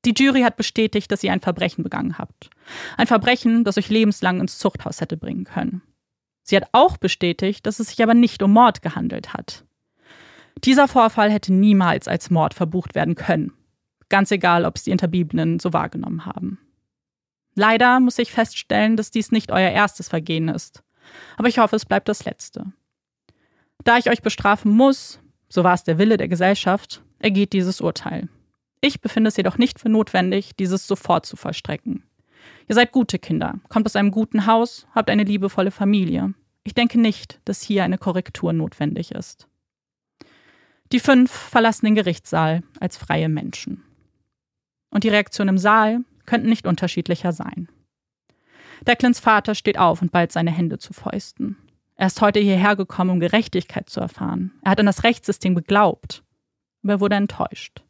Die 0.04 0.14
Jury 0.14 0.42
hat 0.42 0.58
bestätigt, 0.58 1.10
dass 1.10 1.24
ihr 1.24 1.32
ein 1.32 1.40
Verbrechen 1.40 1.86
begangen 1.86 2.18
habt. 2.18 2.50
Ein 2.98 3.08
Verbrechen, 3.08 3.64
das 3.64 3.78
euch 3.78 3.88
lebenslang 3.88 4.42
ins 4.42 4.58
Zuchthaus 4.58 5.00
hätte 5.00 5.16
bringen 5.16 5.46
können. 5.46 5.82
Sie 6.44 6.58
hat 6.58 6.68
auch 6.74 6.98
bestätigt, 6.98 7.66
dass 7.66 7.80
es 7.80 7.88
sich 7.88 8.04
aber 8.04 8.14
nicht 8.14 8.44
um 8.44 8.52
Mord 8.52 8.82
gehandelt 8.82 9.34
hat. 9.34 9.64
Dieser 10.66 10.90
Vorfall 10.90 11.32
hätte 11.32 11.54
niemals 11.54 12.10
als 12.10 12.30
Mord 12.30 12.54
verbucht 12.54 12.94
werden 12.94 13.16
können. 13.16 13.54
Ganz 14.10 14.32
egal, 14.32 14.66
ob 14.66 14.76
es 14.76 14.84
die 14.84 14.92
Interbiebenen 14.92 15.60
so 15.60 15.74
wahrgenommen 15.74 16.26
haben. 16.26 16.60
Leider 17.56 18.00
muss 18.00 18.20
ich 18.20 18.32
feststellen, 18.32 18.96
dass 18.98 19.12
dies 19.12 19.32
nicht 19.32 19.52
euer 19.52 19.72
erstes 19.72 20.10
Vergehen 20.10 20.48
ist. 20.48 20.84
Aber 21.38 21.48
ich 21.48 21.60
hoffe, 21.60 21.76
es 21.76 21.86
bleibt 21.86 22.08
das 22.08 22.26
letzte. 22.26 22.72
Da 23.84 23.98
ich 23.98 24.10
euch 24.10 24.22
bestrafen 24.22 24.72
muss, 24.72 25.20
so 25.50 25.64
war 25.64 25.74
es 25.74 25.84
der 25.84 25.98
Wille 25.98 26.18
der 26.18 26.28
Gesellschaft, 26.28 27.02
ergeht 27.20 27.54
dieses 27.54 27.82
Urteil. 27.82 28.30
Ich 28.82 29.02
befinde 29.02 29.30
es 29.30 29.38
jedoch 29.38 29.58
nicht 29.58 29.80
für 29.80 29.90
notwendig, 29.90 30.56
dieses 30.56 30.88
sofort 30.88 31.26
zu 31.26 31.36
vollstrecken. 31.36 32.04
Ihr 32.68 32.76
seid 32.76 32.92
gute 32.92 33.18
Kinder, 33.18 33.60
kommt 33.70 33.86
aus 33.86 33.96
einem 33.96 34.12
guten 34.12 34.46
Haus, 34.46 34.88
habt 34.94 35.10
eine 35.10 35.24
liebevolle 35.24 35.72
Familie. 35.72 36.34
Ich 36.64 36.74
denke 36.74 37.00
nicht, 37.00 37.40
dass 37.46 37.62
hier 37.62 37.84
eine 37.84 37.98
Korrektur 37.98 38.54
notwendig 38.54 39.12
ist. 39.12 39.48
Die 40.92 41.00
fünf 41.00 41.32
verlassen 41.32 41.86
den 41.86 41.96
Gerichtssaal 41.96 42.62
als 42.80 42.98
freie 42.98 43.30
Menschen. 43.30 43.84
Und 44.90 45.04
die 45.04 45.10
Reaktionen 45.10 45.50
im 45.50 45.58
Saal 45.58 46.00
könnten 46.26 46.50
nicht 46.50 46.68
unterschiedlicher 46.68 47.32
sein. 47.32 47.70
Declans 48.86 49.20
Vater 49.20 49.56
steht 49.56 49.78
auf 49.78 50.02
und 50.02 50.12
ballt 50.12 50.32
seine 50.32 50.52
Hände 50.52 50.78
zu 50.78 50.94
Fäusten. 50.94 51.58
Er 51.96 52.08
ist 52.08 52.22
heute 52.22 52.40
hierher 52.40 52.76
gekommen, 52.76 53.10
um 53.10 53.20
Gerechtigkeit 53.20 53.90
zu 53.90 54.00
erfahren. 54.00 54.52
Er 54.64 54.72
hat 54.72 54.80
an 54.80 54.86
das 54.86 55.04
Rechtssystem 55.04 55.56
geglaubt, 55.56 56.24
aber 56.84 56.94
er 56.94 57.00
wurde 57.02 57.16
enttäuscht. 57.16 57.84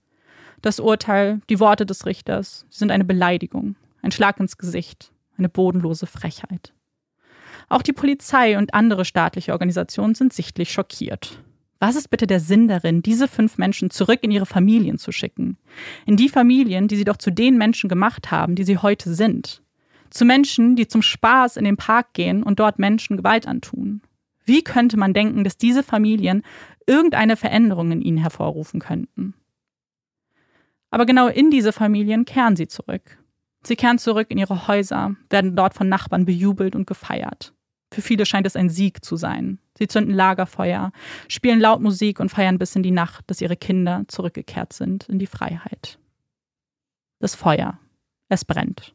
Das 0.61 0.79
Urteil, 0.79 1.41
die 1.49 1.59
Worte 1.59 1.85
des 1.85 2.05
Richters 2.05 2.65
sind 2.69 2.89
eine 2.89 3.03
Beleidigung, 3.03 3.75
ein 4.01 4.11
Schlag 4.11 4.39
ins 4.39 4.57
Gesicht, 4.57 5.11
eine 5.37 5.49
bodenlose 5.49 6.07
Frechheit. 6.07 6.73
Auch 7.69 7.81
die 7.81 7.93
Polizei 7.93 8.57
und 8.57 8.73
andere 8.73 9.03
staatliche 9.03 9.51
Organisationen 9.51 10.15
sind 10.15 10.31
sichtlich 10.31 10.71
schockiert. 10.71 11.43
Was 11.79 11.95
ist 11.95 12.09
bitte 12.09 12.25
der 12.25 12.39
Sinn 12.39 12.67
darin, 12.67 13.01
diese 13.01 13.27
fünf 13.27 13.57
Menschen 13.57 13.89
zurück 13.89 14.19
in 14.23 14.31
ihre 14.31 14.45
Familien 14.47 14.97
zu 14.97 15.11
schicken? 15.11 15.57
In 16.05 16.17
die 16.17 16.29
Familien, 16.29 16.87
die 16.87 16.95
sie 16.95 17.03
doch 17.03 17.17
zu 17.17 17.31
den 17.31 17.57
Menschen 17.57 17.87
gemacht 17.87 18.31
haben, 18.31 18.55
die 18.55 18.63
sie 18.63 18.77
heute 18.77 19.13
sind. 19.13 19.61
Zu 20.09 20.25
Menschen, 20.25 20.75
die 20.75 20.87
zum 20.87 21.01
Spaß 21.01 21.57
in 21.57 21.65
den 21.65 21.77
Park 21.77 22.13
gehen 22.13 22.41
und 22.41 22.59
dort 22.59 22.79
Menschen 22.79 23.17
Gewalt 23.17 23.47
antun. 23.47 24.01
Wie 24.45 24.63
könnte 24.63 24.97
man 24.97 25.13
denken, 25.13 25.43
dass 25.43 25.57
diese 25.57 25.83
Familien 25.83 26.41
irgendeine 26.87 27.35
Veränderung 27.35 27.91
in 27.91 28.01
ihnen 28.01 28.17
hervorrufen 28.17 28.79
könnten? 28.79 29.33
Aber 30.89 31.05
genau 31.05 31.27
in 31.27 31.51
diese 31.51 31.73
Familien 31.73 32.25
kehren 32.25 32.55
sie 32.55 32.67
zurück. 32.67 33.19
Sie 33.63 33.75
kehren 33.75 33.99
zurück 33.99 34.27
in 34.29 34.37
ihre 34.37 34.67
Häuser, 34.67 35.15
werden 35.29 35.55
dort 35.55 35.73
von 35.73 35.89
Nachbarn 35.89 36.25
bejubelt 36.25 36.75
und 36.75 36.87
gefeiert. 36.87 37.53
Für 37.91 38.01
viele 38.01 38.25
scheint 38.25 38.45
es 38.45 38.55
ein 38.55 38.69
Sieg 38.69 39.03
zu 39.03 39.15
sein. 39.15 39.59
Sie 39.77 39.87
zünden 39.87 40.13
Lagerfeuer, 40.13 40.91
spielen 41.27 41.59
laut 41.59 41.81
Musik 41.81 42.19
und 42.19 42.29
feiern 42.29 42.57
bis 42.57 42.75
in 42.75 42.83
die 42.83 42.91
Nacht, 42.91 43.23
dass 43.27 43.41
ihre 43.41 43.55
Kinder 43.55 44.03
zurückgekehrt 44.07 44.73
sind 44.73 45.07
in 45.07 45.19
die 45.19 45.27
Freiheit. 45.27 45.99
Das 47.19 47.35
Feuer. 47.35 47.79
Es 48.29 48.43
brennt. 48.43 48.93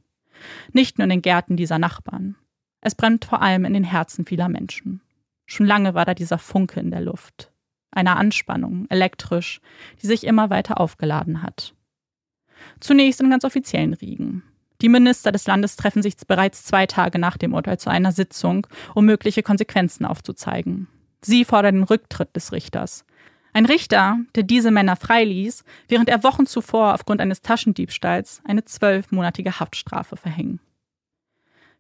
Nicht 0.73 0.99
nur 0.99 1.05
in 1.05 1.11
den 1.11 1.23
Gärten 1.23 1.57
dieser 1.57 1.79
Nachbarn. 1.79 2.37
Es 2.81 2.95
brennt 2.95 3.25
vor 3.25 3.41
allem 3.41 3.65
in 3.65 3.75
den 3.75 3.85
Herzen 3.85 4.27
vieler 4.27 4.49
Menschen. 4.49 5.01
Schon 5.47 5.67
lange 5.67 5.95
war 5.95 6.05
da 6.05 6.15
dieser 6.15 6.39
Funke 6.39 6.81
in 6.81 6.91
der 6.91 7.01
Luft. 7.01 7.53
Eine 7.91 8.17
Anspannung, 8.17 8.87
elektrisch, 8.89 9.61
die 10.01 10.07
sich 10.07 10.25
immer 10.25 10.51
weiter 10.51 10.81
aufgeladen 10.81 11.43
hat. 11.43 11.75
Zunächst 12.81 13.21
in 13.21 13.31
ganz 13.31 13.45
offiziellen 13.45 13.95
Riegen. 13.95 14.43
Die 14.83 14.89
Minister 14.89 15.31
des 15.31 15.47
Landes 15.47 15.77
treffen 15.77 16.03
sich 16.03 16.17
bereits 16.27 16.65
zwei 16.65 16.87
Tage 16.87 17.21
nach 17.21 17.39
dem 17.39 17.55
Urteil 17.55 17.79
zu 17.79 17.89
einer 17.89 18.11
Sitzung, 18.11 18.67
um 18.95 19.05
mögliche 19.05 19.45
Konsequenzen 19.45 20.05
aufzuzeigen. 20.05 20.89
Sie 21.21 21.45
fordern 21.45 21.77
den 21.77 21.85
Rücktritt 21.85 22.35
des 22.35 22.51
Richters. 22.51 23.05
Ein 23.53 23.67
Richter, 23.67 24.19
der 24.35 24.43
diese 24.43 24.73
Männer 24.73 24.97
freiließ, 24.97 25.63
während 25.87 26.09
er 26.09 26.25
Wochen 26.25 26.47
zuvor 26.47 26.95
aufgrund 26.95 27.21
eines 27.21 27.43
Taschendiebstahls 27.43 28.43
eine 28.45 28.65
zwölfmonatige 28.65 29.61
Haftstrafe 29.61 30.17
verhängen. 30.17 30.59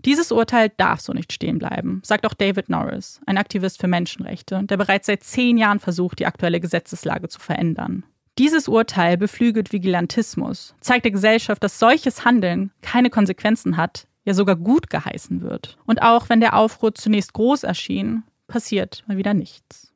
Dieses 0.05 0.31
Urteil 0.31 0.71
darf 0.77 1.01
so 1.01 1.13
nicht 1.13 1.33
stehen 1.33 1.59
bleiben, 1.59 2.03
sagt 2.05 2.27
auch 2.27 2.35
David 2.35 2.69
Norris, 2.69 3.21
ein 3.27 3.39
Aktivist 3.39 3.81
für 3.81 3.89
Menschenrechte, 3.89 4.63
der 4.65 4.77
bereits 4.77 5.07
seit 5.07 5.25
zehn 5.25 5.59
Jahren 5.59 5.81
versucht, 5.81 6.19
die 6.21 6.27
aktuelle 6.27 6.61
Gesetzeslage 6.61 7.29
zu 7.29 7.41
verändern. 7.41 8.05
Dieses 8.39 8.67
Urteil 8.67 9.19
beflügelt 9.19 9.73
Vigilantismus, 9.73 10.75
zeigt 10.81 11.05
der 11.05 11.13
Gesellschaft, 11.13 11.63
dass 11.63 11.79
solches 11.79 12.25
Handeln 12.25 12.71
keine 12.81 13.11
Konsequenzen 13.11 13.77
hat, 13.77 14.07
ja 14.25 14.33
sogar 14.33 14.57
gut 14.57 14.89
geheißen 14.89 15.43
wird. 15.43 15.77
Und 15.85 16.01
auch 16.03 16.29
wenn 16.29 16.41
der 16.41 16.57
Aufruhr 16.57 16.95
zunächst 16.95 17.35
groß 17.35 17.65
erschien, 17.65 18.23
passiert 18.47 19.05
mal 19.07 19.19
wieder 19.19 19.35
nichts. 19.35 19.93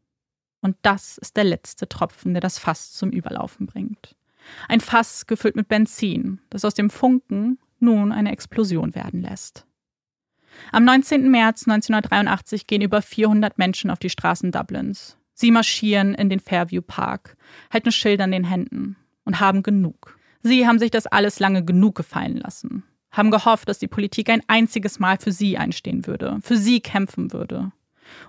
Und 0.60 0.76
das 0.82 1.16
ist 1.18 1.36
der 1.36 1.44
letzte 1.44 1.88
Tropfen, 1.88 2.34
der 2.34 2.40
das 2.40 2.58
Fass 2.58 2.92
zum 2.92 3.10
Überlaufen 3.10 3.66
bringt. 3.66 4.16
Ein 4.68 4.80
Fass 4.80 5.26
gefüllt 5.26 5.56
mit 5.56 5.68
Benzin, 5.68 6.40
das 6.50 6.64
aus 6.64 6.74
dem 6.74 6.90
Funken 6.90 7.58
nun 7.78 8.12
eine 8.12 8.32
Explosion 8.32 8.94
werden 8.94 9.22
lässt. 9.22 9.66
Am 10.72 10.84
19. 10.84 11.30
März 11.30 11.66
1983 11.68 12.66
gehen 12.66 12.82
über 12.82 13.02
400 13.02 13.58
Menschen 13.58 13.90
auf 13.90 13.98
die 13.98 14.10
Straßen 14.10 14.52
Dublins. 14.52 15.16
Sie 15.38 15.50
marschieren 15.50 16.14
in 16.14 16.30
den 16.30 16.40
Fairview 16.40 16.80
Park, 16.80 17.36
halten 17.70 17.92
Schilder 17.92 18.24
in 18.24 18.32
den 18.32 18.44
Händen 18.44 18.96
und 19.26 19.38
haben 19.38 19.62
genug. 19.62 20.18
Sie 20.42 20.66
haben 20.66 20.78
sich 20.78 20.90
das 20.90 21.06
alles 21.06 21.40
lange 21.40 21.62
genug 21.62 21.94
gefallen 21.94 22.38
lassen, 22.38 22.84
haben 23.10 23.30
gehofft, 23.30 23.68
dass 23.68 23.78
die 23.78 23.86
Politik 23.86 24.30
ein 24.30 24.40
einziges 24.46 24.98
Mal 24.98 25.18
für 25.18 25.32
sie 25.32 25.58
einstehen 25.58 26.06
würde, 26.06 26.38
für 26.40 26.56
sie 26.56 26.80
kämpfen 26.80 27.34
würde. 27.34 27.70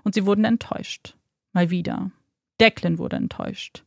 Und 0.03 0.15
sie 0.15 0.25
wurden 0.25 0.43
enttäuscht. 0.43 1.15
Mal 1.53 1.69
wieder. 1.69 2.11
Declan 2.59 2.97
wurde 2.97 3.15
enttäuscht. 3.15 3.85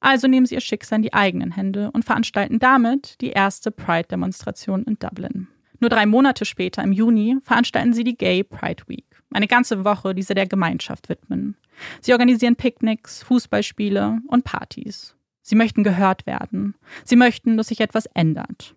Also 0.00 0.26
nehmen 0.26 0.46
sie 0.46 0.56
ihr 0.56 0.60
Schicksal 0.60 0.96
in 0.96 1.02
die 1.02 1.14
eigenen 1.14 1.52
Hände 1.52 1.92
und 1.92 2.04
veranstalten 2.04 2.58
damit 2.58 3.20
die 3.20 3.30
erste 3.30 3.70
Pride-Demonstration 3.70 4.82
in 4.82 4.98
Dublin. 4.98 5.46
Nur 5.78 5.90
drei 5.90 6.06
Monate 6.06 6.44
später, 6.44 6.82
im 6.82 6.90
Juni, 6.90 7.36
veranstalten 7.44 7.92
sie 7.92 8.02
die 8.02 8.16
Gay 8.16 8.42
Pride 8.42 8.82
Week. 8.88 9.07
Eine 9.30 9.46
ganze 9.46 9.84
Woche, 9.84 10.14
die 10.14 10.22
sie 10.22 10.34
der 10.34 10.46
Gemeinschaft 10.46 11.08
widmen. 11.08 11.56
Sie 12.00 12.12
organisieren 12.12 12.56
Picknicks, 12.56 13.22
Fußballspiele 13.22 14.20
und 14.26 14.44
Partys. 14.44 15.14
Sie 15.42 15.54
möchten 15.54 15.84
gehört 15.84 16.26
werden. 16.26 16.74
Sie 17.04 17.16
möchten, 17.16 17.56
dass 17.56 17.68
sich 17.68 17.80
etwas 17.80 18.06
ändert. 18.14 18.74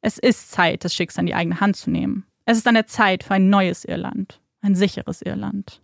Es 0.00 0.18
ist 0.18 0.50
Zeit, 0.50 0.84
das 0.84 0.94
Schicksal 0.94 1.22
in 1.22 1.26
die 1.26 1.34
eigene 1.34 1.60
Hand 1.60 1.76
zu 1.76 1.90
nehmen. 1.90 2.24
Es 2.44 2.58
ist 2.58 2.66
an 2.68 2.74
der 2.74 2.86
Zeit 2.86 3.24
für 3.24 3.34
ein 3.34 3.48
neues 3.48 3.84
Irland, 3.84 4.40
ein 4.60 4.76
sicheres 4.76 5.22
Irland. 5.22 5.80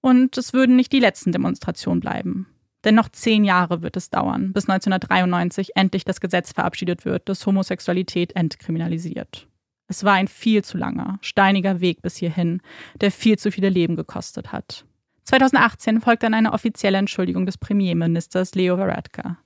Und 0.00 0.36
es 0.36 0.52
würden 0.52 0.76
nicht 0.76 0.92
die 0.92 1.00
letzten 1.00 1.32
Demonstrationen 1.32 2.00
bleiben. 2.00 2.46
Denn 2.84 2.94
noch 2.94 3.10
zehn 3.10 3.44
Jahre 3.44 3.82
wird 3.82 3.96
es 3.96 4.08
dauern, 4.08 4.52
bis 4.52 4.68
1993 4.68 5.76
endlich 5.76 6.04
das 6.04 6.20
Gesetz 6.20 6.52
verabschiedet 6.52 7.04
wird, 7.04 7.28
das 7.28 7.44
Homosexualität 7.46 8.34
entkriminalisiert. 8.36 9.46
Es 9.90 10.04
war 10.04 10.12
ein 10.12 10.28
viel 10.28 10.62
zu 10.62 10.78
langer, 10.78 11.18
steiniger 11.20 11.80
Weg 11.80 12.00
bis 12.00 12.14
hierhin, 12.14 12.62
der 13.00 13.10
viel 13.10 13.36
zu 13.40 13.50
viele 13.50 13.68
Leben 13.68 13.96
gekostet 13.96 14.52
hat. 14.52 14.84
2018 15.24 16.00
folgt 16.00 16.22
dann 16.22 16.32
eine 16.32 16.52
offizielle 16.52 16.96
Entschuldigung 16.96 17.44
des 17.44 17.58
Premierministers 17.58 18.54
Leo 18.54 18.78
Varadkar. 18.78 19.38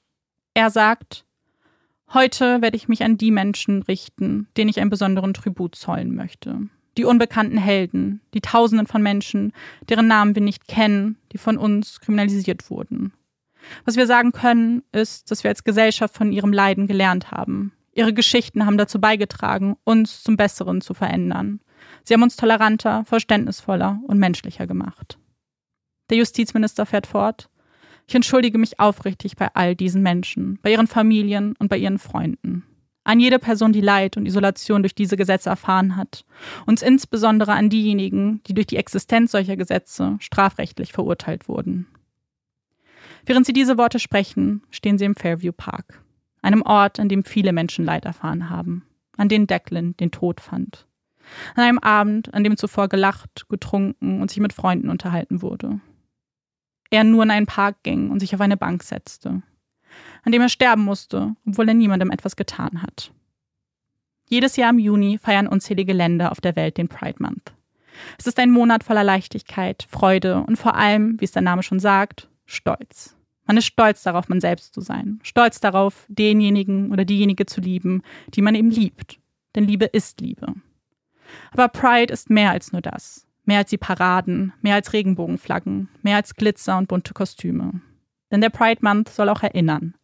Er 0.52 0.68
sagt, 0.68 1.24
Heute 2.12 2.60
werde 2.60 2.76
ich 2.76 2.88
mich 2.88 3.02
an 3.02 3.16
die 3.16 3.30
Menschen 3.30 3.80
richten, 3.84 4.46
denen 4.58 4.68
ich 4.68 4.78
einen 4.80 4.90
besonderen 4.90 5.32
Tribut 5.32 5.76
zollen 5.76 6.14
möchte. 6.14 6.68
Die 6.98 7.04
unbekannten 7.04 7.56
Helden, 7.56 8.20
die 8.34 8.42
Tausenden 8.42 8.86
von 8.86 9.02
Menschen, 9.02 9.54
deren 9.88 10.08
Namen 10.08 10.34
wir 10.34 10.42
nicht 10.42 10.68
kennen, 10.68 11.16
die 11.32 11.38
von 11.38 11.56
uns 11.56 12.00
kriminalisiert 12.00 12.68
wurden. 12.68 13.14
Was 13.86 13.96
wir 13.96 14.06
sagen 14.06 14.32
können, 14.32 14.82
ist, 14.92 15.30
dass 15.30 15.42
wir 15.42 15.48
als 15.48 15.64
Gesellschaft 15.64 16.14
von 16.14 16.32
ihrem 16.32 16.52
Leiden 16.52 16.86
gelernt 16.86 17.30
haben. 17.30 17.72
Ihre 17.94 18.12
Geschichten 18.12 18.66
haben 18.66 18.76
dazu 18.76 19.00
beigetragen, 19.00 19.76
uns 19.84 20.22
zum 20.22 20.36
Besseren 20.36 20.80
zu 20.80 20.94
verändern. 20.94 21.60
Sie 22.02 22.14
haben 22.14 22.22
uns 22.22 22.36
toleranter, 22.36 23.04
verständnisvoller 23.04 24.00
und 24.06 24.18
menschlicher 24.18 24.66
gemacht. 24.66 25.18
Der 26.10 26.18
Justizminister 26.18 26.86
fährt 26.86 27.06
fort. 27.06 27.48
Ich 28.06 28.14
entschuldige 28.14 28.58
mich 28.58 28.80
aufrichtig 28.80 29.36
bei 29.36 29.48
all 29.54 29.74
diesen 29.74 30.02
Menschen, 30.02 30.58
bei 30.62 30.72
ihren 30.72 30.86
Familien 30.86 31.54
und 31.58 31.68
bei 31.68 31.78
ihren 31.78 31.98
Freunden. 31.98 32.64
An 33.04 33.20
jede 33.20 33.38
Person, 33.38 33.72
die 33.72 33.80
Leid 33.80 34.16
und 34.16 34.26
Isolation 34.26 34.82
durch 34.82 34.94
diese 34.94 35.16
Gesetze 35.16 35.50
erfahren 35.50 35.96
hat. 35.96 36.24
Und 36.66 36.82
insbesondere 36.82 37.52
an 37.52 37.68
diejenigen, 37.68 38.42
die 38.44 38.54
durch 38.54 38.66
die 38.66 38.76
Existenz 38.76 39.32
solcher 39.32 39.56
Gesetze 39.56 40.16
strafrechtlich 40.20 40.92
verurteilt 40.92 41.48
wurden. 41.48 41.86
Während 43.26 43.46
sie 43.46 43.52
diese 43.52 43.78
Worte 43.78 43.98
sprechen, 43.98 44.62
stehen 44.70 44.98
sie 44.98 45.04
im 45.04 45.14
Fairview 45.14 45.52
Park, 45.52 46.02
einem 46.44 46.62
Ort, 46.62 47.00
an 47.00 47.08
dem 47.08 47.24
viele 47.24 47.52
Menschen 47.52 47.84
Leid 47.84 48.04
erfahren 48.04 48.50
haben, 48.50 48.84
an 49.16 49.28
dem 49.28 49.46
Declan 49.46 49.96
den 49.96 50.10
Tod 50.10 50.40
fand. 50.40 50.86
An 51.54 51.64
einem 51.64 51.78
Abend, 51.78 52.32
an 52.34 52.44
dem 52.44 52.56
zuvor 52.56 52.88
gelacht, 52.88 53.48
getrunken 53.48 54.20
und 54.20 54.30
sich 54.30 54.40
mit 54.40 54.52
Freunden 54.52 54.90
unterhalten 54.90 55.42
wurde. 55.42 55.80
Er 56.90 57.02
nur 57.02 57.22
in 57.22 57.30
einen 57.30 57.46
Park 57.46 57.82
ging 57.82 58.10
und 58.10 58.20
sich 58.20 58.34
auf 58.34 58.40
eine 58.40 58.58
Bank 58.58 58.82
setzte, 58.82 59.42
an 60.22 60.32
dem 60.32 60.42
er 60.42 60.50
sterben 60.50 60.84
musste, 60.84 61.34
obwohl 61.46 61.68
er 61.68 61.74
niemandem 61.74 62.10
etwas 62.10 62.36
getan 62.36 62.82
hat. 62.82 63.10
Jedes 64.28 64.56
Jahr 64.56 64.70
im 64.70 64.78
Juni 64.78 65.18
feiern 65.18 65.46
unzählige 65.46 65.92
Länder 65.92 66.30
auf 66.30 66.40
der 66.40 66.56
Welt 66.56 66.76
den 66.76 66.88
Pride 66.88 67.22
Month. 67.22 67.54
Es 68.18 68.26
ist 68.26 68.38
ein 68.38 68.50
Monat 68.50 68.84
voller 68.84 69.04
Leichtigkeit, 69.04 69.86
Freude 69.88 70.42
und 70.42 70.56
vor 70.56 70.74
allem, 70.74 71.20
wie 71.20 71.24
es 71.24 71.32
der 71.32 71.42
Name 71.42 71.62
schon 71.62 71.80
sagt, 71.80 72.28
Stolz. 72.44 73.16
Man 73.46 73.56
ist 73.56 73.66
stolz 73.66 74.02
darauf, 74.02 74.28
man 74.28 74.40
selbst 74.40 74.74
zu 74.74 74.80
sein. 74.80 75.20
Stolz 75.22 75.60
darauf, 75.60 76.06
denjenigen 76.08 76.92
oder 76.92 77.04
diejenige 77.04 77.46
zu 77.46 77.60
lieben, 77.60 78.02
die 78.28 78.42
man 78.42 78.54
eben 78.54 78.70
liebt. 78.70 79.18
Denn 79.54 79.64
Liebe 79.64 79.84
ist 79.84 80.20
Liebe. 80.20 80.54
Aber 81.52 81.68
Pride 81.68 82.12
ist 82.12 82.30
mehr 82.30 82.50
als 82.50 82.72
nur 82.72 82.80
das. 82.82 83.26
Mehr 83.44 83.58
als 83.58 83.70
die 83.70 83.78
Paraden, 83.78 84.52
mehr 84.62 84.74
als 84.74 84.92
Regenbogenflaggen, 84.92 85.88
mehr 86.02 86.16
als 86.16 86.34
Glitzer 86.34 86.78
und 86.78 86.88
bunte 86.88 87.12
Kostüme. 87.12 87.82
Denn 88.30 88.40
der 88.40 88.50
Pride 88.50 88.80
Month 88.82 89.10
soll 89.10 89.28
auch 89.28 89.42
erinnern. 89.42 89.94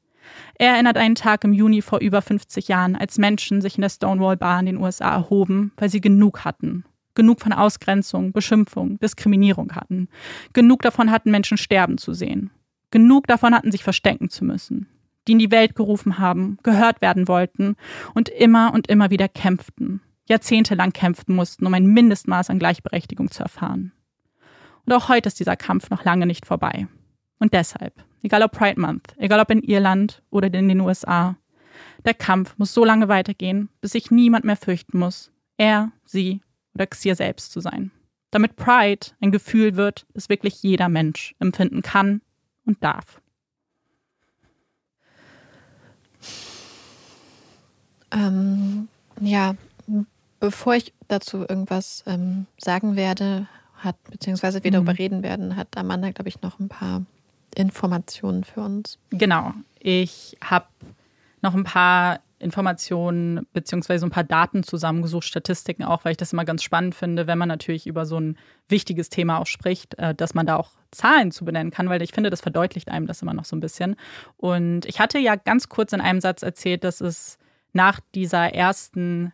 Er 0.58 0.74
erinnert 0.74 0.98
einen 0.98 1.14
Tag 1.14 1.44
im 1.44 1.52
Juni 1.52 1.80
vor 1.80 2.00
über 2.00 2.20
50 2.20 2.68
Jahren, 2.68 2.94
als 2.94 3.18
Menschen 3.18 3.62
sich 3.62 3.76
in 3.76 3.82
der 3.82 3.88
Stonewall 3.88 4.36
Bar 4.36 4.60
in 4.60 4.66
den 4.66 4.76
USA 4.76 5.14
erhoben, 5.14 5.72
weil 5.76 5.88
sie 5.88 6.00
genug 6.00 6.44
hatten. 6.44 6.84
Genug 7.14 7.40
von 7.40 7.52
Ausgrenzung, 7.52 8.32
Beschimpfung, 8.32 8.98
Diskriminierung 9.00 9.72
hatten. 9.74 10.08
Genug 10.52 10.82
davon 10.82 11.10
hatten, 11.10 11.30
Menschen 11.30 11.56
sterben 11.56 11.98
zu 11.98 12.12
sehen. 12.12 12.50
Genug 12.90 13.26
davon 13.26 13.54
hatten, 13.54 13.72
sich 13.72 13.84
verstecken 13.84 14.30
zu 14.30 14.44
müssen. 14.44 14.88
Die 15.28 15.32
in 15.32 15.38
die 15.38 15.50
Welt 15.50 15.74
gerufen 15.74 16.18
haben, 16.18 16.58
gehört 16.62 17.02
werden 17.02 17.28
wollten 17.28 17.76
und 18.14 18.28
immer 18.28 18.72
und 18.74 18.88
immer 18.88 19.10
wieder 19.10 19.28
kämpften. 19.28 20.00
Jahrzehntelang 20.28 20.92
kämpfen 20.92 21.34
mussten, 21.34 21.66
um 21.66 21.74
ein 21.74 21.86
Mindestmaß 21.86 22.50
an 22.50 22.58
Gleichberechtigung 22.58 23.30
zu 23.30 23.42
erfahren. 23.42 23.92
Und 24.86 24.92
auch 24.92 25.08
heute 25.08 25.28
ist 25.28 25.38
dieser 25.38 25.56
Kampf 25.56 25.90
noch 25.90 26.04
lange 26.04 26.26
nicht 26.26 26.46
vorbei. 26.46 26.86
Und 27.38 27.52
deshalb, 27.52 27.94
egal 28.22 28.42
ob 28.42 28.52
Pride 28.52 28.80
Month, 28.80 29.14
egal 29.18 29.40
ob 29.40 29.50
in 29.50 29.62
Irland 29.62 30.22
oder 30.30 30.52
in 30.52 30.68
den 30.68 30.80
USA, 30.80 31.36
der 32.04 32.14
Kampf 32.14 32.54
muss 32.58 32.74
so 32.74 32.84
lange 32.84 33.08
weitergehen, 33.08 33.68
bis 33.80 33.92
sich 33.92 34.10
niemand 34.10 34.44
mehr 34.44 34.56
fürchten 34.56 34.98
muss, 34.98 35.30
er, 35.56 35.92
sie 36.04 36.40
oder 36.74 36.86
Xier 36.86 37.14
selbst 37.14 37.52
zu 37.52 37.60
sein. 37.60 37.90
Damit 38.30 38.56
Pride 38.56 39.08
ein 39.20 39.32
Gefühl 39.32 39.76
wird, 39.76 40.06
das 40.14 40.28
wirklich 40.28 40.62
jeder 40.62 40.88
Mensch 40.88 41.34
empfinden 41.38 41.82
kann 41.82 42.20
und 42.70 42.82
darf. 42.82 43.20
Ähm, 48.12 48.88
ja, 49.20 49.54
bevor 50.40 50.74
ich 50.74 50.92
dazu 51.08 51.38
irgendwas 51.38 52.02
ähm, 52.06 52.46
sagen 52.58 52.96
werde, 52.96 53.46
hat, 53.76 53.96
beziehungsweise 54.04 54.62
wir 54.62 54.70
darüber 54.70 54.92
mhm. 54.92 54.98
reden 54.98 55.22
werden, 55.22 55.56
hat 55.56 55.76
Amanda, 55.76 56.10
glaube 56.10 56.28
ich, 56.28 56.42
noch 56.42 56.58
ein 56.58 56.68
paar 56.68 57.02
Informationen 57.54 58.44
für 58.44 58.60
uns. 58.60 58.98
Genau. 59.10 59.52
Ich 59.78 60.36
habe 60.42 60.66
noch 61.42 61.54
ein 61.54 61.64
paar 61.64 62.20
Informationen 62.40 63.46
beziehungsweise 63.52 64.06
ein 64.06 64.10
paar 64.10 64.24
Daten 64.24 64.62
zusammengesucht, 64.62 65.24
Statistiken 65.24 65.84
auch, 65.84 66.04
weil 66.04 66.12
ich 66.12 66.16
das 66.16 66.32
immer 66.32 66.44
ganz 66.44 66.62
spannend 66.62 66.94
finde, 66.94 67.26
wenn 67.26 67.38
man 67.38 67.48
natürlich 67.48 67.86
über 67.86 68.06
so 68.06 68.18
ein 68.18 68.36
wichtiges 68.68 69.10
Thema 69.10 69.38
auch 69.38 69.46
spricht, 69.46 69.98
äh, 69.98 70.14
dass 70.14 70.34
man 70.34 70.46
da 70.46 70.56
auch 70.56 70.72
Zahlen 70.90 71.30
zu 71.30 71.44
benennen 71.44 71.70
kann, 71.70 71.88
weil 71.88 72.02
ich 72.02 72.12
finde, 72.12 72.30
das 72.30 72.40
verdeutlicht 72.40 72.88
einem 72.88 73.06
das 73.06 73.22
immer 73.22 73.34
noch 73.34 73.44
so 73.44 73.54
ein 73.54 73.60
bisschen. 73.60 73.94
Und 74.36 74.86
ich 74.86 74.98
hatte 74.98 75.18
ja 75.18 75.36
ganz 75.36 75.68
kurz 75.68 75.92
in 75.92 76.00
einem 76.00 76.20
Satz 76.20 76.42
erzählt, 76.42 76.82
dass 76.82 77.00
es 77.00 77.38
nach 77.72 78.00
dieser 78.14 78.52
ersten 78.52 79.32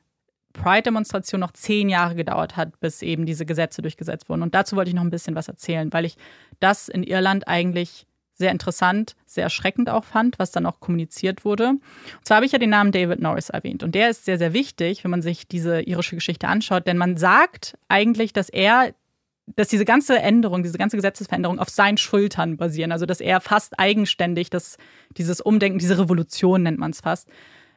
Pride-Demonstration 0.53 1.41
noch 1.41 1.53
zehn 1.53 1.89
Jahre 1.89 2.15
gedauert 2.15 2.57
hat, 2.57 2.81
bis 2.81 3.03
eben 3.03 3.27
diese 3.27 3.47
Gesetze 3.47 3.83
durchgesetzt 3.83 4.29
wurden. 4.29 4.43
Und 4.43 4.55
dazu 4.55 4.75
wollte 4.75 4.89
ich 4.89 4.95
noch 4.95 5.03
ein 5.03 5.11
bisschen 5.11 5.37
was 5.37 5.49
erzählen, 5.49 5.93
weil 5.93 6.05
ich 6.05 6.17
das 6.61 6.89
in 6.89 7.03
Irland 7.03 7.47
eigentlich 7.47 8.06
sehr 8.37 8.51
interessant, 8.51 9.17
sehr 9.25 9.45
erschreckend 9.45 9.89
auch 9.89 10.05
fand, 10.05 10.39
was 10.39 10.51
dann 10.51 10.67
auch 10.67 10.81
kommuniziert 10.81 11.45
wurde. 11.45 11.71
Und 11.71 11.81
zwar 12.23 12.37
habe 12.37 12.47
ich 12.47 12.53
ja 12.53 12.59
den 12.59 12.71
Namen 12.71 12.93
David 12.93 13.21
Norris 13.21 13.49
erwähnt. 13.49 13.83
Und 13.83 13.95
der 13.95 14.11
ist 14.11 14.25
sehr, 14.25 14.39
sehr 14.39 14.53
wichtig, 14.53 15.05
wenn 15.05 15.11
man 15.11 15.23
sich 15.23 15.49
diese 15.49 15.81
irische 15.81 16.17
Geschichte 16.17 16.49
anschaut, 16.49 16.87
denn 16.87 16.99
man 16.99 17.17
sagt 17.17 17.79
eigentlich, 17.89 18.33
dass 18.33 18.49
er 18.49 18.95
dass 19.55 19.69
diese 19.69 19.85
ganze 19.85 20.19
Änderung, 20.19 20.65
diese 20.65 20.77
ganze 20.77 20.97
Gesetzesveränderung 20.97 21.61
auf 21.61 21.69
seinen 21.69 21.99
Schultern 21.99 22.57
basieren. 22.57 22.91
Also 22.91 23.07
dass 23.07 23.21
er 23.21 23.41
fast 23.41 23.79
eigenständig 23.79 24.51
das, 24.51 24.77
dieses 25.17 25.41
Umdenken, 25.41 25.79
diese 25.79 25.99
Revolution 26.01 26.65
nennt 26.65 26.79
man 26.79 26.91
es 26.91 27.01
fast, 27.01 27.29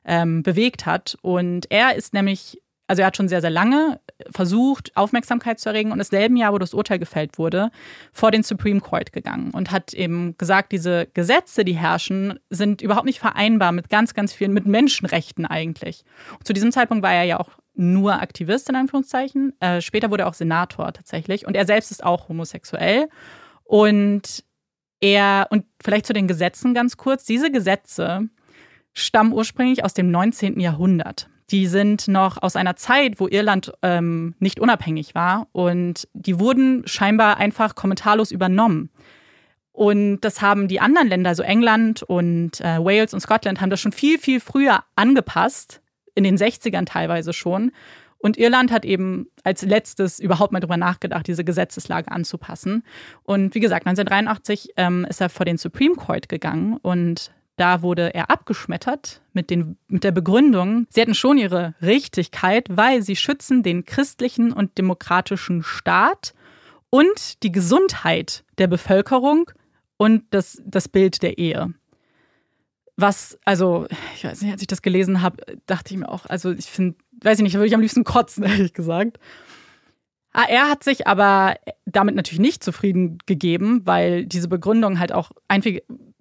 ähm, 0.03 0.41
bewegt 0.41 0.88
hat. 0.88 1.16
Und 1.22 1.68
er 1.70 1.95
ist 1.95 2.14
nämlich 2.14 2.60
also 2.90 3.04
er 3.04 3.06
hat 3.06 3.18
schon 3.18 3.28
sehr, 3.28 3.42
sehr 3.42 3.52
lange 3.52 4.00
versucht, 4.32 4.98
Aufmerksamkeit 4.98 5.60
zu 5.60 5.70
erregen 5.70 5.92
und 5.92 6.00
im 6.00 6.04
selben 6.04 6.36
Jahr, 6.36 6.54
wo 6.54 6.58
das 6.58 6.74
Urteil 6.74 6.98
gefällt 6.98 7.38
wurde, 7.38 7.70
vor 8.12 8.32
den 8.32 8.42
Supreme 8.42 8.82
Court 8.82 9.14
gegangen 9.14 9.52
und 9.52 9.70
hat 9.70 9.94
eben 9.94 10.36
gesagt, 10.40 10.72
diese 10.72 11.06
Gesetze, 11.14 11.64
die 11.64 11.78
herrschen, 11.78 12.40
sind 12.50 12.82
überhaupt 12.82 13.06
nicht 13.06 13.20
vereinbar 13.20 13.74
mit 13.74 13.90
ganz, 13.90 14.16
ganz 14.16 14.34
vielen, 14.34 14.54
mit 14.54 14.66
Menschenrechten 14.66 15.46
eigentlich. 15.46 16.04
Und 16.40 16.48
zu 16.48 16.54
diesem 16.54 16.72
Zeitpunkt 16.72 17.04
war 17.04 17.14
er 17.14 17.26
ja 17.26 17.40
auch 17.40 17.52
nur 17.76 18.20
Aktivist 18.20 18.68
in 18.70 18.76
Anführungszeichen. 18.76 19.54
Äh, 19.60 19.82
später 19.82 20.10
wurde 20.10 20.24
er 20.24 20.28
auch 20.28 20.34
Senator 20.34 20.92
tatsächlich 20.92 21.46
und 21.46 21.56
er 21.56 21.68
selbst 21.68 21.92
ist 21.92 22.04
auch 22.04 22.28
homosexuell. 22.28 23.08
Und 23.66 24.44
er, 25.00 25.46
und 25.52 25.66
vielleicht 25.80 26.08
zu 26.08 26.14
den 26.14 26.28
Gesetzen 26.28 26.74
ganz 26.74 26.98
kurz, 26.98 27.24
diese 27.24 27.52
Gesetze 27.52 28.30
stammen 28.94 29.32
ursprünglich 29.32 29.86
aus 29.86 29.94
dem 29.94 30.10
19. 30.10 30.60
Jahrhundert 30.60 31.30
die 31.52 31.68
sind 31.68 32.08
noch 32.08 32.41
aus 32.41 32.56
einer 32.56 32.76
Zeit, 32.76 33.20
wo 33.20 33.28
Irland 33.28 33.72
ähm, 33.82 34.36
nicht 34.39 34.60
unabhängig 34.60 35.16
war 35.16 35.47
und 35.52 36.08
die 36.14 36.39
wurden 36.39 36.84
scheinbar 36.86 37.38
einfach 37.38 37.76
kommentarlos 37.76 38.32
übernommen. 38.32 38.89
Und 39.72 40.22
das 40.22 40.41
haben 40.41 40.68
die 40.68 40.82
anderen 40.82 41.08
Länder, 41.08 41.36
so 41.36 41.43
England 41.43 42.04
und 42.04 42.60
äh, 42.60 42.84
Wales 42.84 43.14
und 43.14 43.22
Scotland, 43.22 43.62
haben 43.62 43.70
das 43.70 43.80
schon 43.80 43.93
viel, 43.93 44.18
viel 44.20 44.39
früher 44.39 44.84
angepasst, 44.95 45.82
in 46.16 46.24
den 46.24 46.38
60ern 46.38 46.86
teilweise 46.86 47.32
schon. 47.32 47.72
Und 48.18 48.38
Irland 48.38 48.72
hat 48.72 48.84
eben 48.84 49.28
als 49.43 49.62
letztes 49.62 50.20
überhaupt 50.20 50.52
mal 50.52 50.60
drüber 50.60 50.76
nachgedacht, 50.76 51.28
diese 51.28 51.45
Gesetzeslage 51.45 52.12
anzupassen. 52.12 52.84
Und 53.24 53.56
wie 53.56 53.62
gesagt, 53.62 53.88
1983 53.88 54.74
ähm, 54.76 55.06
ist 55.10 55.22
er 55.22 55.30
vor 55.30 55.45
den 55.45 55.58
Supreme 55.58 55.95
Court 55.95 56.28
gegangen 56.28 56.78
und 56.82 57.32
da 57.60 57.82
wurde 57.82 58.14
er 58.14 58.30
abgeschmettert 58.30 59.22
mit, 59.34 59.49
den, 59.49 59.78
mit 59.88 60.03
der 60.05 60.12
Begründung, 60.12 60.88
sie 60.89 61.01
hätten 61.01 61.14
schon 61.14 61.38
ihre 61.38 61.76
Richtigkeit, 61.82 62.68
weil 62.70 63.01
sie 63.01 63.18
schützen 63.18 63.64
den 63.64 63.86
christlichen 63.86 64.53
und 64.53 64.78
demokratischen 64.78 65.62
Staat 65.64 66.34
und 66.89 67.43
die 67.43 67.51
Gesundheit 67.51 68.45
der 68.57 68.68
Bevölkerung 68.68 69.51
und 69.97 70.24
das, 70.30 70.62
das 70.66 70.88
Bild 70.88 71.22
der 71.22 71.38
Ehe. 71.38 71.74
Was, 72.95 73.38
also, 73.45 73.88
ich 74.16 74.24
weiß 74.24 74.41
nicht, 74.41 74.51
als 74.51 74.62
ich 74.62 74.68
das 74.68 74.82
gelesen 74.82 75.22
habe, 75.22 75.43
dachte 75.66 75.93
ich 75.93 75.99
mir 75.99 76.10
auch, 76.10 76.26
also 76.26 76.51
ich 76.51 76.66
finde, 76.66 76.97
weiß 77.22 77.39
ich 77.39 77.43
nicht, 77.43 77.55
da 77.55 77.60
würde 77.60 77.68
ich 77.68 77.76
am 77.76 77.82
liebsten 77.82 78.03
kotzen, 78.03 78.43
ehrlich 78.45 78.74
gesagt. 78.74 79.20
Ah, 80.40 80.46
er 80.48 80.70
hat 80.70 80.86
sich 80.86 81.06
aber 81.06 81.56
damit 81.86 82.16
natürlich 82.16 82.40
nicht 82.40 82.64
zufrieden 82.64 83.18
gegeben, 83.26 83.82
weil 83.84 84.26
diese 84.26 84.48
Begründung 84.48 84.98
halt 84.98 85.12
auch 85.12 85.32
einfach 85.50 85.72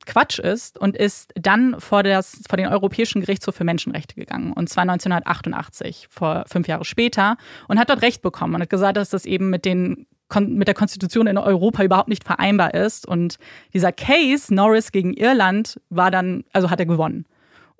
Quatsch 0.06 0.40
ist 0.40 0.76
und 0.76 0.96
ist 0.96 1.32
dann 1.36 1.78
vor, 1.78 2.02
das, 2.02 2.40
vor 2.48 2.56
den 2.56 2.66
Europäischen 2.66 3.20
Gerichtshof 3.20 3.54
für 3.54 3.62
Menschenrechte 3.62 4.16
gegangen. 4.16 4.52
Und 4.52 4.68
zwar 4.68 4.82
1988, 4.82 6.08
vor 6.10 6.44
fünf 6.48 6.66
Jahre 6.66 6.84
später, 6.84 7.36
und 7.68 7.78
hat 7.78 7.90
dort 7.90 8.02
Recht 8.02 8.20
bekommen 8.20 8.56
und 8.56 8.62
hat 8.62 8.70
gesagt, 8.70 8.96
dass 8.96 9.10
das 9.10 9.24
eben 9.24 9.50
mit 9.50 9.64
den 9.64 10.08
mit 10.40 10.66
der 10.66 10.74
Konstitution 10.74 11.28
in 11.28 11.38
Europa 11.38 11.84
überhaupt 11.84 12.08
nicht 12.08 12.24
vereinbar 12.24 12.74
ist. 12.74 13.06
Und 13.06 13.38
dieser 13.72 13.92
Case 13.92 14.52
Norris 14.52 14.90
gegen 14.90 15.14
Irland 15.14 15.80
war 15.90 16.10
dann, 16.10 16.44
also 16.52 16.70
hat 16.70 16.80
er 16.80 16.86
gewonnen. 16.86 17.24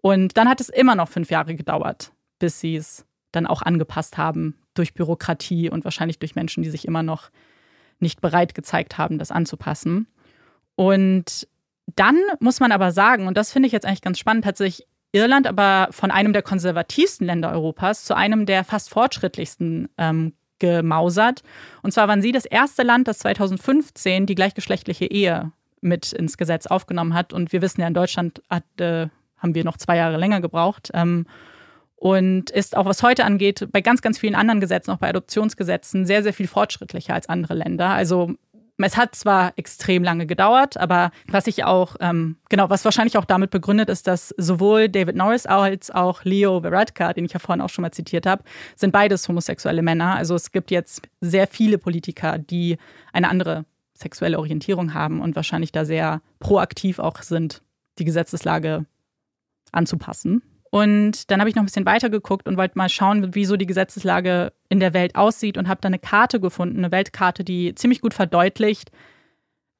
Und 0.03 0.37
dann 0.37 0.49
hat 0.49 0.61
es 0.61 0.69
immer 0.69 0.95
noch 0.95 1.09
fünf 1.09 1.31
Jahre 1.31 1.57
gedauert, 1.57 2.13
bis 2.39 2.61
sie 2.61 2.77
es 2.77 3.05
dann 3.33 3.47
auch 3.47 3.61
angepasst 3.61 4.17
haben 4.17 4.55
durch 4.79 4.95
Bürokratie 4.95 5.71
und 5.71 5.85
wahrscheinlich 5.85 6.19
durch 6.19 6.35
Menschen, 6.35 6.63
die 6.63 6.71
sich 6.71 6.87
immer 6.87 7.03
noch 7.03 7.31
nicht 8.01 8.21
bereit 8.21 8.55
gezeigt 8.55 8.99
haben, 8.99 9.19
das 9.19 9.31
anzupassen. 9.31 10.07
Und 10.77 11.49
dann 11.97 12.17
muss 12.41 12.61
man 12.61 12.73
aber 12.73 12.93
sagen, 12.93 13.27
und 13.27 13.37
das 13.37 13.53
finde 13.53 13.67
ich 13.67 13.73
jetzt 13.73 13.87
eigentlich 13.87 14.03
ganz 14.03 14.19
spannend, 14.19 14.47
hat 14.47 14.57
sich 14.57 14.87
Irland 15.13 15.47
aber 15.47 15.89
von 15.91 16.11
einem 16.11 16.33
der 16.33 16.43
konservativsten 16.43 17.27
Länder 17.27 17.51
Europas 17.51 18.05
zu 18.05 18.15
einem 18.15 18.47
der 18.47 18.63
fast 18.63 18.91
fortschrittlichsten 18.91 19.89
ähm, 19.97 20.35
gemausert. 20.59 21.43
Und 21.83 21.93
zwar 21.93 22.09
waren 22.09 22.23
sie 22.23 22.33
das 22.33 22.45
erste 22.45 22.83
Land, 22.83 23.09
das 23.09 23.19
2015 23.21 24.27
die 24.27 24.35
gleichgeschlechtliche 24.35 25.07
Ehe 25.07 25.53
mit 25.81 26.13
ins 26.13 26.37
Gesetz 26.37 26.67
aufgenommen 26.67 27.15
hat. 27.15 27.33
Und 27.33 27.53
wir 27.53 27.63
wissen 27.63 27.81
ja, 27.81 27.87
in 27.87 27.95
Deutschland 27.95 28.43
hat, 28.51 28.65
äh, 28.81 29.09
haben 29.39 29.55
wir 29.55 29.65
noch 29.65 29.77
zwei 29.77 29.97
Jahre 29.97 30.19
länger 30.19 30.41
gebraucht. 30.41 30.91
Ähm, 30.93 31.27
und 31.99 32.51
ist 32.51 32.77
auch, 32.77 32.87
was 32.87 33.03
heute 33.03 33.25
angeht, 33.25 33.69
bei 33.73 33.81
ganz, 33.81 34.03
ganz 34.03 34.19
vielen 34.19 34.37
anderen 34.37 34.61
Gesetzen, 34.61 34.93
auch 34.93 34.99
bei 34.99 35.09
Adoptionsgesetzen, 35.09 36.07
sehr, 36.07 36.23
sehr 36.23 36.33
viel 36.33 36.47
fortschrittlicher 36.47 37.13
als 37.13 37.29
andere 37.29 37.55
Länder. 37.55 37.89
Also 37.89 38.35
es 38.87 38.97
hat 38.97 39.17
zwar 39.17 39.53
extrem 39.57 40.05
lange 40.05 40.27
gedauert, 40.27 40.77
aber 40.77 41.11
was 41.27 41.49
ich 41.49 41.65
auch, 41.65 41.97
ähm, 41.99 42.37
genau, 42.49 42.71
was 42.71 42.85
wahrscheinlich 42.85 43.19
auch 43.19 43.25
damit 43.25 43.51
begründet 43.51 43.89
ist, 43.89 44.07
dass 44.07 44.33
sowohl 44.37 44.89
David 44.89 45.17
Norris 45.17 45.47
als 45.47 45.91
auch 45.91 46.23
Leo 46.23 46.63
Varadkar, 46.63 47.15
den 47.15 47.25
ich 47.25 47.33
ja 47.33 47.41
vorhin 47.41 47.61
auch 47.61 47.71
schon 47.71 47.83
mal 47.83 47.91
zitiert 47.91 48.27
habe, 48.27 48.45
sind 48.77 48.93
beides 48.93 49.29
homosexuelle 49.29 49.83
Männer. 49.83 50.15
Also 50.15 50.37
es 50.37 50.53
gibt 50.53 50.71
jetzt 50.71 51.03
sehr 51.21 51.49
viele 51.49 51.79
Politiker, 51.79 52.39
die 52.39 52.79
eine 53.13 53.29
andere 53.29 53.65
sexuelle 53.95 54.39
Orientierung 54.39 54.95
haben 54.95 55.21
und 55.21 55.35
wahrscheinlich 55.35 55.73
da 55.73 55.85
sehr 55.85 56.23
proaktiv 56.39 57.01
auch 57.01 57.23
sind, 57.23 57.63
die 57.99 58.05
Gesetzeslage 58.05 58.87
anzupassen. 59.73 60.43
Und 60.71 61.31
dann 61.31 61.41
habe 61.41 61.49
ich 61.49 61.57
noch 61.57 61.63
ein 61.63 61.67
bisschen 61.67 61.87
weiter 61.87 62.11
geguckt 62.11 62.47
und 62.47 62.57
wollte 62.57 62.77
mal 62.77 62.89
schauen, 62.89 63.35
wie 63.35 63.45
so 63.45 63.57
die 63.57 63.67
Gesetzeslage 63.67 64.53
in 64.69 64.81
der 64.81 64.95
Welt 64.95 65.15
aussieht 65.15 65.57
und 65.57 65.69
habe 65.69 65.81
da 65.81 65.87
eine 65.87 65.99
Karte 65.99 66.41
gefunden, 66.41 66.79
eine 66.79 66.93
Weltkarte, 66.93 67.45
die 67.45 67.75
ziemlich 67.75 68.01
gut 68.01 68.15
verdeutlicht, 68.15 68.91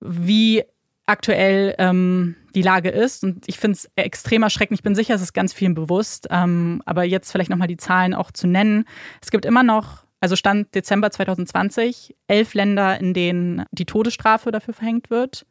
wie 0.01 0.65
aktuell 1.07 1.75
ähm, 1.79 2.37
die 2.55 2.63
Lage 2.63 2.91
ist. 2.91 3.25
Und 3.25 3.49
ich 3.49 3.59
finde 3.59 3.77
es 3.77 3.91
extrem 3.97 4.43
erschreckend. 4.43 4.79
Ich 4.79 4.83
bin 4.83 4.95
sicher, 4.95 5.15
es 5.15 5.23
ist 5.23 5.33
ganz 5.33 5.53
vielen 5.53 5.75
bewusst. 5.75 6.29
Ähm, 6.31 6.83
aber 6.87 7.05
jetzt 7.05 7.33
vielleicht 7.33 7.51
nochmal 7.51 7.69
die 7.69 7.77
Zahlen 7.77 8.15
auch 8.15 8.31
zu 8.31 8.47
nennen. 8.47 8.85
Es 9.23 9.31
gibt 9.31 9.45
immer 9.45 9.63
noch, 9.63 10.05
also 10.21 10.37
Stand 10.37 10.75
Dezember 10.75 11.11
2020, 11.11 12.15
elf 12.27 12.55
Länder, 12.55 13.01
in 13.01 13.15
denen 13.15 13.65
die 13.73 13.87
Todesstrafe 13.87 14.53
dafür 14.53 14.75
verhängt 14.75 15.11
wird. 15.11 15.47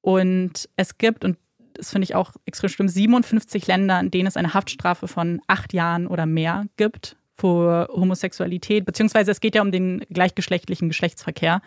Und 0.00 0.68
es 0.76 0.98
gibt, 0.98 1.24
und 1.24 1.36
das 1.74 1.90
finde 1.90 2.04
ich 2.04 2.14
auch 2.14 2.32
extrem 2.44 2.68
schlimm, 2.68 2.88
57 2.88 3.66
Länder, 3.66 4.00
in 4.00 4.10
denen 4.10 4.26
es 4.26 4.36
eine 4.36 4.54
Haftstrafe 4.54 5.08
von 5.08 5.40
acht 5.46 5.72
Jahren 5.72 6.06
oder 6.06 6.26
mehr 6.26 6.66
gibt 6.76 7.16
für 7.36 7.88
Homosexualität, 7.92 8.84
beziehungsweise 8.84 9.30
es 9.30 9.40
geht 9.40 9.54
ja 9.54 9.62
um 9.62 9.72
den 9.72 10.00
gleichgeschlechtlichen 10.10 10.88
Geschlechtsverkehr. 10.88 11.62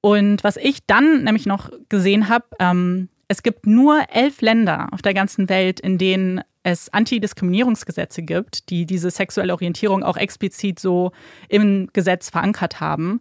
Und 0.00 0.42
was 0.42 0.56
ich 0.56 0.84
dann 0.86 1.22
nämlich 1.22 1.46
noch 1.46 1.70
gesehen 1.88 2.28
habe, 2.28 2.46
ähm, 2.58 3.08
es 3.28 3.42
gibt 3.42 3.66
nur 3.66 4.02
elf 4.10 4.40
Länder 4.40 4.88
auf 4.90 5.00
der 5.00 5.14
ganzen 5.14 5.48
Welt, 5.48 5.80
in 5.80 5.96
denen 5.96 6.42
es 6.64 6.92
Antidiskriminierungsgesetze 6.92 8.22
gibt, 8.22 8.68
die 8.70 8.84
diese 8.84 9.10
sexuelle 9.10 9.52
Orientierung 9.52 10.02
auch 10.02 10.16
explizit 10.16 10.78
so 10.78 11.12
im 11.48 11.88
Gesetz 11.92 12.30
verankert 12.30 12.80
haben. 12.80 13.20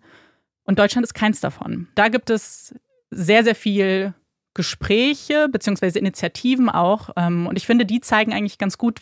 Und 0.63 0.79
Deutschland 0.79 1.05
ist 1.05 1.13
keins 1.13 1.39
davon. 1.39 1.87
Da 1.95 2.07
gibt 2.07 2.29
es 2.29 2.75
sehr, 3.09 3.43
sehr 3.43 3.55
viel 3.55 4.13
Gespräche 4.53 5.47
beziehungsweise 5.49 5.99
Initiativen 5.99 6.69
auch. 6.69 7.09
Ähm, 7.15 7.47
und 7.47 7.57
ich 7.57 7.65
finde, 7.65 7.85
die 7.85 8.01
zeigen 8.01 8.33
eigentlich 8.33 8.57
ganz 8.57 8.77
gut, 8.77 9.01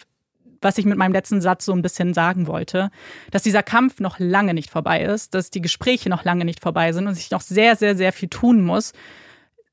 was 0.62 0.78
ich 0.78 0.86
mit 0.86 0.97
meinem 0.97 1.14
letzten 1.14 1.41
Satz 1.41 1.66
so 1.66 1.74
ein 1.74 1.82
bisschen 1.82 2.14
sagen 2.14 2.47
wollte, 2.47 2.91
dass 3.32 3.43
dieser 3.43 3.64
Kampf 3.64 4.00
noch 4.00 4.20
lange 4.20 4.54
nicht 4.54 4.70
vorbei 4.70 5.04
ist, 5.04 5.34
dass 5.34 5.52
die 5.52 5.62
Gespräche 5.62 6.10
noch 6.10 6.24
lange 6.24 6.45
nicht 6.45 6.60
vorbei 6.60 6.91
sind 6.91 7.08
und 7.08 7.16
sich 7.16 7.32
noch 7.32 7.41
sehr, 7.41 7.76
sehr, 7.76 7.95
sehr 7.95 8.12
viel 8.12 8.30
tun 8.30 8.62
muss, 8.62 8.93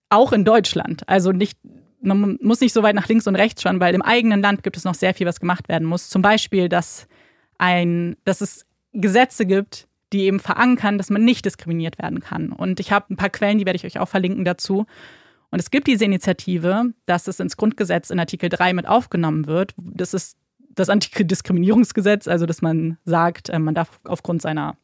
auch 0.09 0.33
in 0.33 0.45
Deutschland. 0.45 1.09
Also 1.09 1.33
nicht, 1.33 1.59
man 2.01 2.39
muss 2.41 2.61
nicht 2.61 2.73
so 2.73 2.83
weit 2.83 2.95
nach 2.95 3.09
links 3.09 3.27
und 3.27 3.37
rechts 3.37 3.63
schauen, 3.63 3.81
weil 3.81 3.95
im 3.95 4.03
eigenen 4.03 4.41
Land 4.41 4.63
gibt 4.63 4.77
es 4.77 4.85
noch 4.85 4.95
sehr 4.95 5.15
viel, 5.15 5.27
was 5.27 5.41
gemacht 5.41 5.69
werden 5.69 5.89
muss. 5.89 6.09
Zum 6.09 6.23
Beispiel, 6.23 6.69
dass 6.69 7.09
ein, 7.59 8.17
dass 8.25 8.41
es 8.41 8.65
Gesetze 8.93 9.45
gibt, 9.45 9.89
die 10.13 10.21
eben 10.21 10.39
verankern, 10.39 10.99
dass 10.99 11.11
man 11.11 11.25
nicht 11.25 11.45
diskriminiert 11.45 11.99
werden 11.99 12.21
kann. 12.21 12.53
Und 12.53 12.79
ich 12.79 12.93
habe 12.93 13.13
ein 13.13 13.17
paar 13.17 13.31
Quellen, 13.31 13.59
die 13.59 13.67
werde 13.67 13.77
ich 13.77 13.85
euch 13.85 13.99
auch 13.99 14.09
verlinken 14.09 14.45
dazu. 14.45 14.87
Und 15.57 15.61
es 15.61 15.71
gibt 15.71 15.87
diese 15.87 16.05
Initiative, 16.05 16.93
dass 17.07 17.29
es 17.29 17.41
ins 17.41 17.57
Grundgesetz 17.57 18.11
in 18.11 18.21
Artikel 18.21 18.51
3 18.51 18.75
mit 18.75 18.87
aufgenommen 18.87 19.47
wird. 19.47 19.73
Das 19.79 20.13
ist 20.13 20.37
das 20.75 20.91
Antidiskriminierungsgesetz, 20.91 22.29
also 22.29 22.45
dass 22.45 22.61
man 22.61 22.99
sagt, 23.07 23.49
äh, 23.49 23.59
man 23.59 23.75
darf 23.75 23.89
aufgrund 24.05 24.43
seiner 24.43 24.77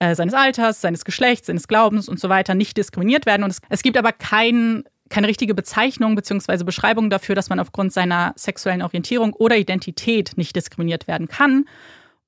äh, 0.00 0.16
seines 0.16 0.34
Alters, 0.34 0.80
seines 0.80 1.04
Geschlechts, 1.04 1.46
seines 1.46 1.68
Glaubens 1.68 2.08
und 2.08 2.18
so 2.18 2.28
weiter 2.28 2.56
nicht 2.56 2.76
diskriminiert 2.76 3.24
werden. 3.24 3.44
Und 3.44 3.50
es, 3.50 3.60
es 3.68 3.84
gibt 3.84 3.96
aber 3.96 4.10
kein, 4.10 4.82
keine 5.10 5.28
richtige 5.28 5.54
Bezeichnung 5.54 6.16
bzw. 6.16 6.64
Beschreibung 6.64 7.08
dafür, 7.08 7.36
dass 7.36 7.48
man 7.48 7.60
aufgrund 7.60 7.92
seiner 7.92 8.32
sexuellen 8.34 8.82
Orientierung 8.82 9.32
oder 9.32 9.56
Identität 9.56 10.32
nicht 10.34 10.56
diskriminiert 10.56 11.06
werden 11.06 11.28
kann. 11.28 11.66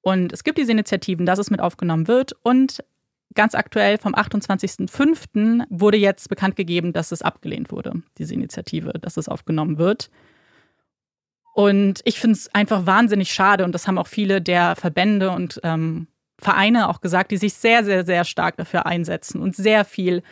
Und 0.03 0.33
es 0.33 0.45
gibt 0.45 0.59
diese 0.59 0.71
Initiativen, 0.71 1.27
dass 1.27 1.41
es 1.41 1.51
mit 1.51 1.59
aufgenommen 1.59 2.07
wird. 2.07 2.33
Und 2.45 2.85
ganz 3.35 3.55
aktuell 3.55 3.99
vom 3.99 4.15
28.05. 4.15 5.65
wurde 5.71 5.97
jetzt 5.97 6.29
bekannt 6.29 6.57
gegeben, 6.57 6.93
dass 6.93 7.13
es 7.13 7.23
abgelehnt 7.23 7.71
wurde, 7.71 8.03
diese 8.19 8.35
Initiative, 8.35 8.93
dass 9.01 9.17
es 9.17 9.29
aufgenommen 9.29 9.79
wird. 9.79 10.11
Und 11.55 12.01
ich 12.05 12.21
finde 12.21 12.37
es 12.37 12.55
einfach 12.55 12.87
wahnsinnig 12.87 13.33
schade 13.33 13.65
und 13.65 13.73
das 13.73 13.87
haben 13.87 13.99
auch 13.99 14.07
viele 14.07 14.41
der 14.41 14.77
Verbände 14.77 15.31
und 15.31 15.61
ähm, 15.65 16.07
Vereine 16.39 16.89
auch 16.89 17.01
gesagt, 17.01 17.31
die 17.33 17.37
sich 17.37 17.55
sehr, 17.55 17.85
sehr, 17.85 18.05
sehr 18.05 18.25
stark 18.25 18.57
dafür 18.57 18.87
einsetzen 18.87 19.41
und 19.41 19.55
sehr 19.55 19.85
viel, 19.85 20.23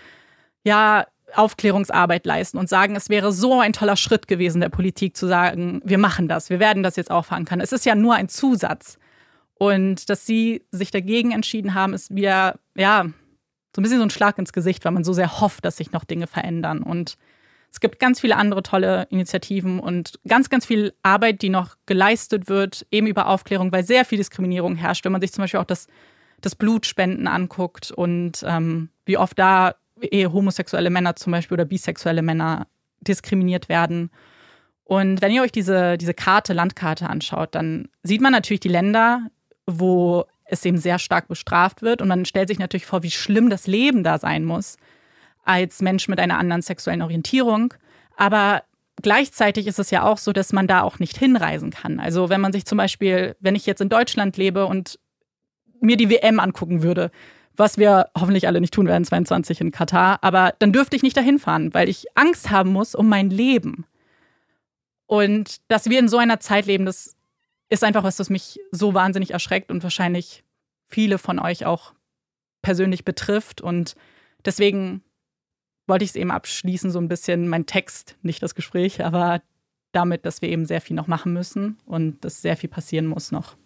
ja, 0.64 1.07
Aufklärungsarbeit 1.34 2.24
leisten 2.24 2.59
und 2.59 2.68
sagen, 2.68 2.96
es 2.96 3.11
wäre 3.11 3.32
so 3.32 3.61
ein 3.61 3.74
toller 3.74 3.96
Schritt 3.96 4.28
gewesen 4.28 4.61
der 4.61 4.70
Politik 4.70 5.16
zu 5.16 5.26
sagen, 5.26 5.82
wir 5.84 5.99
machen 5.99 6.26
das, 6.26 6.49
wir 6.49 6.59
werden 6.59 6.82
das 6.82 6.96
jetzt 6.96 7.11
auch 7.11 7.26
verankern. 7.26 7.61
Es 7.61 7.72
ist 7.72 7.84
ja 7.84 7.94
nur 7.94 8.14
ein 8.14 8.28
Zusatz. 8.30 8.97
Und 9.59 10.09
dass 10.09 10.24
sie 10.24 10.64
sich 10.70 10.90
dagegen 10.90 11.32
entschieden 11.32 11.74
haben, 11.74 11.92
ist 11.92 12.14
wieder, 12.14 12.59
ja, 12.76 13.06
so 13.74 13.80
ein 13.80 13.82
bisschen 13.82 13.98
so 13.98 14.04
ein 14.04 14.11
Schlag 14.11 14.38
ins 14.38 14.52
Gesicht, 14.52 14.84
weil 14.84 14.92
man 14.92 15.04
so 15.04 15.12
sehr 15.12 15.40
hofft, 15.40 15.64
dass 15.64 15.76
sich 15.76 15.92
noch 15.92 16.04
Dinge 16.04 16.26
verändern. 16.26 16.82
Und 16.82 17.18
es 17.70 17.80
gibt 17.80 17.98
ganz 17.98 18.20
viele 18.20 18.36
andere 18.36 18.62
tolle 18.62 19.06
Initiativen 19.11 19.78
und 19.80 20.18
ganz, 20.26 20.48
ganz 20.48 20.64
viel 20.64 20.94
Arbeit, 21.02 21.42
die 21.42 21.50
noch 21.50 21.76
geleistet 21.86 22.48
wird, 22.48 22.86
eben 22.90 23.06
über 23.06 23.26
Aufklärung, 23.26 23.72
weil 23.72 23.84
sehr 23.84 24.04
viel 24.04 24.18
Diskriminierung 24.18 24.76
herrscht. 24.76 25.04
Wenn 25.04 25.12
man 25.12 25.20
sich 25.20 25.32
zum 25.32 25.42
Beispiel 25.42 25.61
auch 25.61 25.64
das, 25.64 25.86
das 26.40 26.54
Blutspenden 26.54 27.26
anguckt 27.26 27.90
und 27.90 28.44
ähm, 28.46 28.90
wie 29.04 29.18
oft 29.18 29.38
da 29.38 29.74
eher 30.00 30.32
homosexuelle 30.32 30.90
Männer 30.90 31.16
zum 31.16 31.32
Beispiel 31.32 31.56
oder 31.56 31.64
bisexuelle 31.64 32.22
Männer 32.22 32.68
diskriminiert 33.00 33.68
werden. 33.68 34.11
Und 34.84 35.20
wenn 35.20 35.32
ihr 35.32 35.42
euch 35.42 35.52
diese, 35.52 35.98
diese 35.98 36.14
Karte, 36.14 36.52
Landkarte 36.52 37.11
anschaut, 37.11 37.54
dann 37.54 37.88
sieht 38.02 38.20
man 38.20 38.32
natürlich 38.32 38.61
die 38.61 38.68
Länder, 38.68 39.28
wo 39.68 40.24
es 40.44 40.64
eben 40.64 40.78
sehr 40.78 40.98
stark 40.98 41.28
bestraft 41.28 41.82
wird. 41.82 42.02
Und 42.02 42.08
man 42.08 42.24
stellt 42.24 42.48
sich 42.48 42.58
natürlich 42.58 42.86
vor, 42.86 43.02
wie 43.02 43.10
schlimm 43.10 43.50
das 43.50 43.66
Leben 43.66 44.02
da 44.02 44.18
sein 44.18 44.44
muss 44.44 44.76
als 45.44 45.80
Mensch 45.80 46.08
mit 46.08 46.18
einer 46.18 46.38
anderen 46.38 46.62
sexuellen 46.62 47.02
Orientierung. 47.02 47.74
Aber 48.16 48.62
gleichzeitig 49.02 49.66
ist 49.66 49.78
es 49.78 49.90
ja 49.90 50.02
auch 50.02 50.18
so, 50.18 50.32
dass 50.32 50.52
man 50.52 50.66
da 50.66 50.82
auch 50.82 50.98
nicht 50.98 51.16
hinreisen 51.16 51.70
kann. 51.70 52.00
Also 52.00 52.28
wenn 52.28 52.40
man 52.40 52.52
sich 52.52 52.64
zum 52.64 52.78
Beispiel, 52.78 53.36
wenn 53.40 53.54
ich 53.54 53.66
jetzt 53.66 53.80
in 53.80 53.88
Deutschland 53.88 54.36
lebe 54.36 54.66
und 54.66 54.98
mir 55.80 55.96
die 55.96 56.10
WM 56.10 56.40
angucken 56.40 56.82
würde, 56.82 57.10
was 57.56 57.76
wir 57.76 58.08
hoffentlich 58.16 58.46
alle 58.46 58.60
nicht 58.60 58.72
tun 58.72 58.86
werden, 58.86 59.04
22 59.04 59.60
in 59.60 59.70
Katar, 59.70 60.18
aber 60.22 60.54
dann 60.58 60.72
dürfte 60.72 60.96
ich 60.96 61.02
nicht 61.02 61.16
dahin 61.16 61.38
fahren, 61.38 61.74
weil 61.74 61.88
ich 61.88 62.06
Angst 62.14 62.50
haben 62.50 62.72
muss 62.72 62.94
um 62.94 63.08
mein 63.08 63.30
Leben. 63.30 63.84
Und 65.06 65.56
dass 65.68 65.88
wir 65.88 65.98
in 65.98 66.08
so 66.08 66.18
einer 66.18 66.38
Zeit 66.40 66.66
leben, 66.66 66.84
das 66.84 67.16
ist 67.68 67.84
einfach 67.84 68.04
was, 68.04 68.16
das 68.16 68.30
mich 68.30 68.60
so 68.70 68.94
wahnsinnig 68.94 69.32
erschreckt 69.32 69.70
und 69.70 69.82
wahrscheinlich 69.82 70.44
viele 70.86 71.18
von 71.18 71.38
euch 71.38 71.66
auch 71.66 71.92
persönlich 72.62 73.04
betrifft. 73.04 73.60
Und 73.60 73.94
deswegen 74.44 75.02
wollte 75.86 76.04
ich 76.04 76.10
es 76.10 76.16
eben 76.16 76.30
abschließen, 76.30 76.90
so 76.90 76.98
ein 76.98 77.08
bisschen 77.08 77.48
mein 77.48 77.66
Text, 77.66 78.16
nicht 78.22 78.42
das 78.42 78.54
Gespräch, 78.54 79.04
aber 79.04 79.42
damit, 79.92 80.26
dass 80.26 80.42
wir 80.42 80.48
eben 80.48 80.66
sehr 80.66 80.80
viel 80.80 80.96
noch 80.96 81.06
machen 81.06 81.32
müssen 81.32 81.78
und 81.86 82.24
dass 82.24 82.42
sehr 82.42 82.56
viel 82.56 82.68
passieren 82.68 83.06
muss 83.06 83.32
noch. 83.32 83.56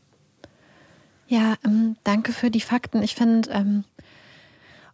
Ja, 1.26 1.55
ähm, 1.64 1.96
danke 2.05 2.32
für 2.32 2.50
die 2.50 2.61
Fakten. 2.61 3.03
Ich 3.03 3.14
finde, 3.14 3.50
ähm, 3.50 3.84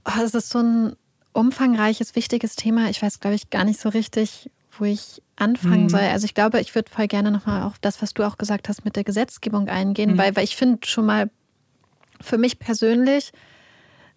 oh, 0.04 0.22
es 0.22 0.34
ist 0.34 0.50
so 0.50 0.61
ein 0.61 0.96
umfangreiches, 1.32 2.14
wichtiges 2.16 2.56
Thema. 2.56 2.88
Ich 2.88 3.02
weiß, 3.02 3.20
glaube 3.20 3.34
ich, 3.34 3.50
gar 3.50 3.64
nicht 3.64 3.80
so 3.80 3.88
richtig, 3.88 4.50
wo 4.79 4.85
ich 4.85 5.22
anfangen 5.37 5.85
mhm. 5.85 5.89
soll. 5.89 6.01
Also 6.01 6.24
ich 6.24 6.35
glaube, 6.35 6.61
ich 6.61 6.74
würde 6.74 6.91
voll 6.91 7.07
gerne 7.07 7.31
nochmal 7.31 7.62
auf 7.62 7.79
das, 7.81 8.03
was 8.03 8.14
du 8.14 8.24
auch 8.24 8.39
gesagt 8.39 8.68
hast, 8.68 8.85
mit 8.85 8.97
der 8.97 9.05
Gesetzgebung 9.05 9.68
eingehen, 9.68 10.12
mhm. 10.12 10.18
weil, 10.18 10.37
weil 10.37 10.45
ich 10.45 10.57
finde 10.57 10.87
schon 10.87 11.07
mal 11.07 11.31
für 12.20 12.39
mich 12.39 12.59
persönlich, 12.59 13.33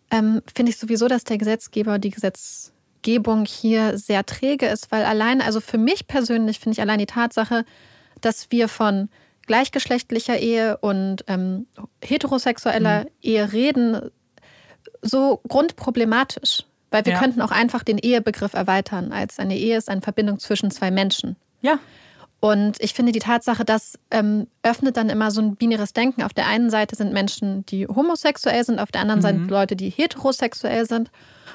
ähm, 0.09 0.41
finde 0.53 0.72
ich 0.72 0.78
sowieso, 0.78 1.07
dass 1.07 1.24
der 1.24 1.38
Gesetzgeber 1.38 1.99
die 1.99 2.09
Gesetzgebung 2.09 3.45
hier 3.45 3.97
sehr 3.97 4.26
träge 4.26 4.68
ist, 4.68 4.91
weil 4.91 5.05
allein, 5.05 5.41
also 5.41 5.62
für 5.62 5.78
mich 5.78 6.07
persönlich 6.07 6.59
finde 6.59 6.74
ich 6.74 6.82
allein 6.82 6.99
die 6.99 7.05
Tatsache, 7.05 7.66
dass 8.20 8.51
wir 8.51 8.68
von 8.68 9.09
gleichgeschlechtlicher 9.47 10.38
Ehe 10.38 10.78
und 10.78 11.24
ähm, 11.28 11.68
heterosexueller 12.03 13.01
mhm. 13.01 13.09
Ehe 13.22 13.51
reden, 13.53 14.12
so 15.01 15.41
grundproblematisch. 15.47 16.66
Weil 16.91 17.05
wir 17.05 17.13
ja. 17.13 17.19
könnten 17.19 17.41
auch 17.41 17.51
einfach 17.51 17.83
den 17.83 17.97
Ehebegriff 17.97 18.53
erweitern, 18.53 19.11
als 19.11 19.39
eine 19.39 19.57
Ehe 19.57 19.77
ist 19.77 19.89
eine 19.89 20.01
Verbindung 20.01 20.39
zwischen 20.39 20.69
zwei 20.69 20.91
Menschen. 20.91 21.37
Ja. 21.61 21.79
Und 22.41 22.81
ich 22.81 22.93
finde, 22.93 23.11
die 23.11 23.19
Tatsache, 23.19 23.63
das 23.63 23.99
ähm, 24.09 24.47
öffnet 24.63 24.97
dann 24.97 25.09
immer 25.09 25.29
so 25.29 25.41
ein 25.41 25.55
binäres 25.55 25.93
Denken. 25.93 26.23
Auf 26.23 26.33
der 26.33 26.47
einen 26.47 26.71
Seite 26.71 26.95
sind 26.95 27.13
Menschen, 27.13 27.65
die 27.67 27.87
homosexuell 27.87 28.63
sind, 28.63 28.79
auf 28.79 28.91
der 28.91 29.01
anderen 29.01 29.19
mhm. 29.19 29.23
Seite 29.23 29.37
Leute, 29.47 29.75
die 29.75 29.91
heterosexuell 29.91 30.87
sind. 30.87 31.11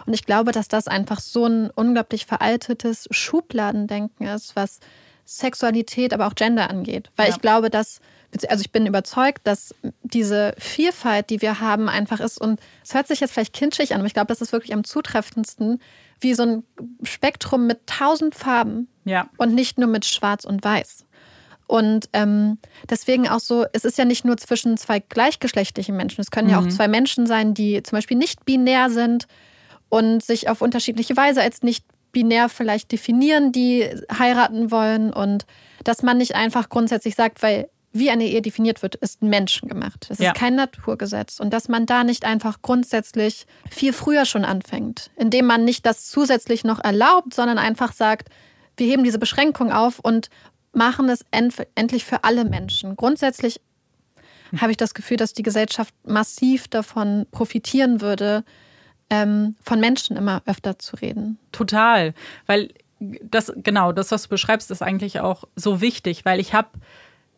Und 0.07 0.15
ich 0.15 0.25
glaube, 0.25 0.53
dass 0.53 0.69
das 0.69 0.87
einfach 0.87 1.19
so 1.19 1.47
ein 1.47 1.71
unglaublich 1.71 2.25
veraltetes 2.25 3.09
Schubladendenken 3.11 4.29
ist, 4.29 4.55
was 4.55 4.79
Sexualität, 5.25 6.15
aber 6.15 6.29
auch 6.29 6.37
Gender 6.37 6.71
angeht. 6.71 7.11
Weil 7.17 7.31
ja. 7.31 7.35
ich 7.35 7.41
glaube, 7.41 7.69
dass, 7.69 8.01
also 8.49 8.61
ich 8.61 8.73
bin 8.73 8.87
überzeugt, 8.87 9.47
dass 9.47 9.75
diese 10.03 10.55
Vielfalt, 10.59 11.31
die 11.31 11.41
wir 11.43 11.61
haben, 11.61 11.89
einfach 11.89 12.21
ist. 12.21 12.41
Und 12.41 12.61
es 12.85 12.95
hört 12.95 13.07
sich 13.09 13.21
jetzt 13.21 13.33
vielleicht 13.33 13.53
kitschig 13.53 13.93
an, 13.93 14.01
aber 14.01 14.07
ich 14.07 14.15
glaube, 14.15 14.29
das 14.29 14.41
ist 14.41 14.53
wirklich 14.53 14.75
am 14.75 14.85
zutreffendsten, 14.85 15.81
wie 16.21 16.35
so 16.35 16.43
ein 16.43 16.65
Spektrum 17.03 17.67
mit 17.67 17.87
tausend 17.87 18.35
Farben. 18.35 18.89
Ja. 19.05 19.29
Und 19.37 19.55
nicht 19.55 19.79
nur 19.79 19.89
mit 19.89 20.05
Schwarz 20.05 20.45
und 20.45 20.65
Weiß. 20.65 21.07
Und 21.67 22.09
ähm, 22.13 22.59
deswegen 22.89 23.29
auch 23.29 23.41
so, 23.41 23.67
es 23.73 23.85
ist 23.85 23.99
ja 23.99 24.05
nicht 24.05 24.25
nur 24.25 24.37
zwischen 24.37 24.77
zwei 24.77 25.01
gleichgeschlechtlichen 25.01 25.97
Menschen. 25.97 26.21
Es 26.21 26.31
können 26.31 26.47
mhm. 26.49 26.53
ja 26.53 26.59
auch 26.59 26.65
mhm. 26.65 26.71
zwei 26.71 26.89
Menschen 26.89 27.27
sein, 27.27 27.55
die 27.55 27.83
zum 27.83 27.97
Beispiel 27.97 28.17
nicht 28.17 28.45
binär 28.45 28.89
sind 28.91 29.27
und 29.89 30.23
sich 30.25 30.49
auf 30.49 30.63
unterschiedliche 30.63 31.17
Weise 31.17 31.43
als 31.43 31.63
nicht 31.63 31.85
binär 32.13 32.49
vielleicht 32.49 32.93
definieren, 32.93 33.53
die 33.53 33.85
heiraten 34.17 34.71
wollen. 34.71 35.13
Und 35.13 35.45
dass 35.85 36.03
man 36.03 36.19
nicht 36.19 36.35
einfach 36.35 36.69
grundsätzlich 36.69 37.15
sagt, 37.15 37.43
weil 37.43 37.69
wie 37.99 38.11
eine 38.11 38.25
Ehe 38.25 38.43
definiert 38.43 38.83
wird, 38.83 38.95
ist 38.97 39.23
menschengemacht. 39.23 40.11
Das 40.11 40.19
ja. 40.19 40.33
ist 40.33 40.39
kein 40.39 40.55
Naturgesetz. 40.55 41.41
Und 41.41 41.53
dass 41.53 41.69
man 41.69 41.87
da 41.87 42.05
nicht 42.05 42.25
einfach 42.25 42.63
grundsätzlich 42.63 43.47
viel 43.71 43.93
früher 43.93 44.25
schon 44.25 44.45
anfängt, 44.45 45.11
indem 45.17 45.47
man 45.47 45.65
nicht 45.65 45.87
das 45.87 46.09
zusätzlich 46.09 46.65
noch 46.65 46.83
erlaubt, 46.83 47.35
sondern 47.35 47.59
einfach 47.59 47.93
sagt, 47.93 48.29
wir 48.77 48.87
heben 48.87 49.05
diese 49.05 49.19
Beschränkung 49.19 49.73
auf 49.73 49.99
und 49.99 50.29
machen 50.73 51.09
es 51.09 51.25
endlich 51.31 52.05
für 52.05 52.25
alle 52.25 52.45
Menschen. 52.45 52.97
Grundsätzlich 52.97 53.61
habe 54.59 54.71
ich 54.71 54.77
das 54.77 54.95
Gefühl, 54.95 55.17
dass 55.17 55.33
die 55.33 55.43
Gesellschaft 55.43 55.95
massiv 56.05 56.69
davon 56.69 57.27
profitieren 57.31 58.01
würde, 58.01 58.45
ähm, 59.11 59.57
von 59.63 59.81
Menschen 59.81 60.17
immer 60.17 60.43
öfter 60.47 60.79
zu 60.79 60.97
reden. 60.97 61.39
Total, 61.53 62.15
weil 62.47 62.71
das 62.99 63.53
genau 63.57 63.93
das, 63.93 64.11
was 64.11 64.25
du 64.25 64.29
beschreibst, 64.31 64.71
ist 64.71 64.83
eigentlich 64.83 65.21
auch 65.21 65.45
so 65.55 65.81
wichtig, 65.81 66.25
weil 66.25 66.41
ich 66.41 66.55
habe 66.55 66.69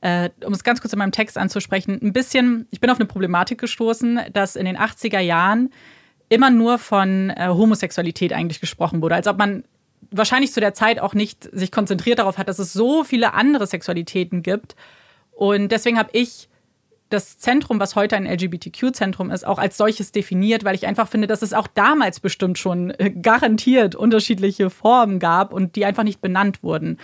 äh, 0.00 0.30
um 0.44 0.52
es 0.52 0.64
ganz 0.64 0.80
kurz 0.80 0.92
in 0.92 0.98
meinem 0.98 1.12
Text 1.12 1.36
anzusprechen, 1.36 1.98
ein 2.02 2.12
bisschen, 2.12 2.66
ich 2.70 2.80
bin 2.80 2.90
auf 2.90 2.98
eine 2.98 3.06
Problematik 3.06 3.58
gestoßen, 3.58 4.20
dass 4.32 4.56
in 4.56 4.64
den 4.64 4.76
80er 4.76 5.20
Jahren 5.20 5.70
immer 6.28 6.50
nur 6.50 6.78
von 6.78 7.30
äh, 7.30 7.48
Homosexualität 7.48 8.32
eigentlich 8.32 8.60
gesprochen 8.60 9.02
wurde, 9.02 9.14
als 9.14 9.26
ob 9.26 9.38
man 9.38 9.64
wahrscheinlich 10.10 10.52
zu 10.52 10.60
der 10.60 10.74
Zeit 10.74 11.00
auch 11.00 11.14
nicht 11.14 11.48
sich 11.52 11.72
konzentriert 11.72 12.18
darauf 12.18 12.38
hat, 12.38 12.48
dass 12.48 12.58
es 12.58 12.72
so 12.72 13.04
viele 13.04 13.34
andere 13.34 13.66
Sexualitäten 13.66 14.42
gibt. 14.42 14.76
Und 15.32 15.70
deswegen 15.70 15.98
habe 15.98 16.10
ich 16.12 16.48
das 17.08 17.38
Zentrum, 17.38 17.80
was 17.80 17.96
heute 17.96 18.16
ein 18.16 18.26
LGBTQ-Zentrum 18.26 19.30
ist, 19.30 19.46
auch 19.46 19.58
als 19.58 19.76
solches 19.76 20.12
definiert, 20.12 20.64
weil 20.64 20.74
ich 20.74 20.86
einfach 20.86 21.08
finde, 21.08 21.26
dass 21.26 21.42
es 21.42 21.54
auch 21.54 21.66
damals 21.66 22.20
bestimmt 22.20 22.58
schon 22.58 22.90
äh, 22.98 23.10
garantiert 23.10 23.94
unterschiedliche 23.94 24.68
Formen 24.68 25.18
gab 25.18 25.52
und 25.52 25.76
die 25.76 25.86
einfach 25.86 26.04
nicht 26.04 26.20
benannt 26.20 26.62
wurden. 26.62 26.98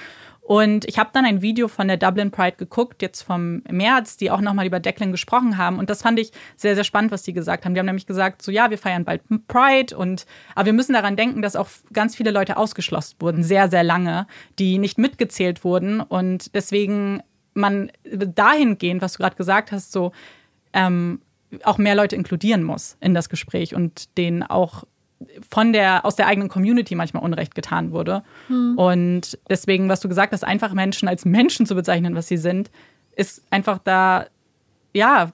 Und 0.45 0.84
ich 0.86 0.99
habe 0.99 1.09
dann 1.14 1.24
ein 1.24 1.40
Video 1.40 1.68
von 1.68 1.88
der 1.88 1.97
Dublin 1.97 2.30
Pride 2.30 2.59
geguckt, 2.59 3.01
jetzt 3.01 3.22
vom 3.22 3.62
März, 3.70 4.18
die 4.18 4.30
auch 4.30 4.42
nochmal 4.42 4.66
über 4.66 4.78
Declan 4.78 5.11
gesprochen 5.11 5.57
haben. 5.57 5.78
Und 5.78 5.88
das 5.88 6.03
fand 6.03 6.18
ich 6.18 6.32
sehr, 6.55 6.74
sehr 6.74 6.84
spannend, 6.84 7.12
was 7.12 7.22
die 7.22 7.32
gesagt 7.32 7.64
haben. 7.64 7.72
Die 7.72 7.80
haben 7.80 7.86
nämlich 7.86 8.07
gesagt, 8.07 8.42
so 8.42 8.53
ja, 8.53 8.68
wir 8.68 8.76
feiern 8.76 9.07
bald 9.07 9.22
Pride 9.49 9.97
und 9.97 10.26
aber 10.55 10.66
wir 10.66 10.72
müssen 10.74 10.92
daran 10.92 11.16
denken, 11.16 11.40
dass 11.40 11.57
auch 11.57 11.68
ganz 11.95 12.14
viele 12.14 12.30
Leute 12.30 12.59
ausgeschlossen 12.59 13.16
wurden, 13.20 13.42
sehr, 13.42 13.70
sehr 13.70 13.82
lange, 13.82 14.26
die 14.59 14.76
nicht 14.76 14.99
mitgezählt 14.99 15.64
wurden. 15.64 16.03
Und 16.03 16.55
deswegen 16.55 17.22
man 17.55 17.90
dahingehend, 18.05 19.01
was 19.01 19.14
du 19.14 19.18
gerade 19.20 19.36
gesagt 19.36 19.72
hast, 19.72 19.92
so 19.92 20.12
ähm, 20.74 21.22
auch 21.62 21.78
mehr 21.78 21.95
Leute 21.95 22.16
inkludieren 22.16 22.64
muss 22.64 22.99
in 23.01 23.14
das 23.14 23.30
Gespräch 23.30 23.74
und 23.74 24.18
denen 24.18 24.42
auch 24.42 24.84
von 25.51 25.73
der, 25.73 26.05
aus 26.05 26.17
der 26.17 26.27
eigenen 26.27 26.49
Community 26.49 26.95
manchmal 26.95 27.23
Unrecht 27.23 27.55
getan 27.55 27.93
wurde. 27.93 28.23
Hm. 28.49 28.77
Und 28.77 29.39
deswegen, 29.49 29.89
was 29.89 30.01
du 30.01 30.09
gesagt 30.09 30.33
hast, 30.33 30.45
einfach 30.45 30.73
Menschen 30.73 31.09
als 31.09 31.25
Menschen 31.25 31.67
zu 31.67 31.75
bezeichnen, 31.75 32.15
was 32.15 32.29
sie 32.29 32.37
sind, 32.37 32.71
ist 33.17 33.43
einfach 33.51 33.79
da, 33.79 34.27
ja, 34.93 35.33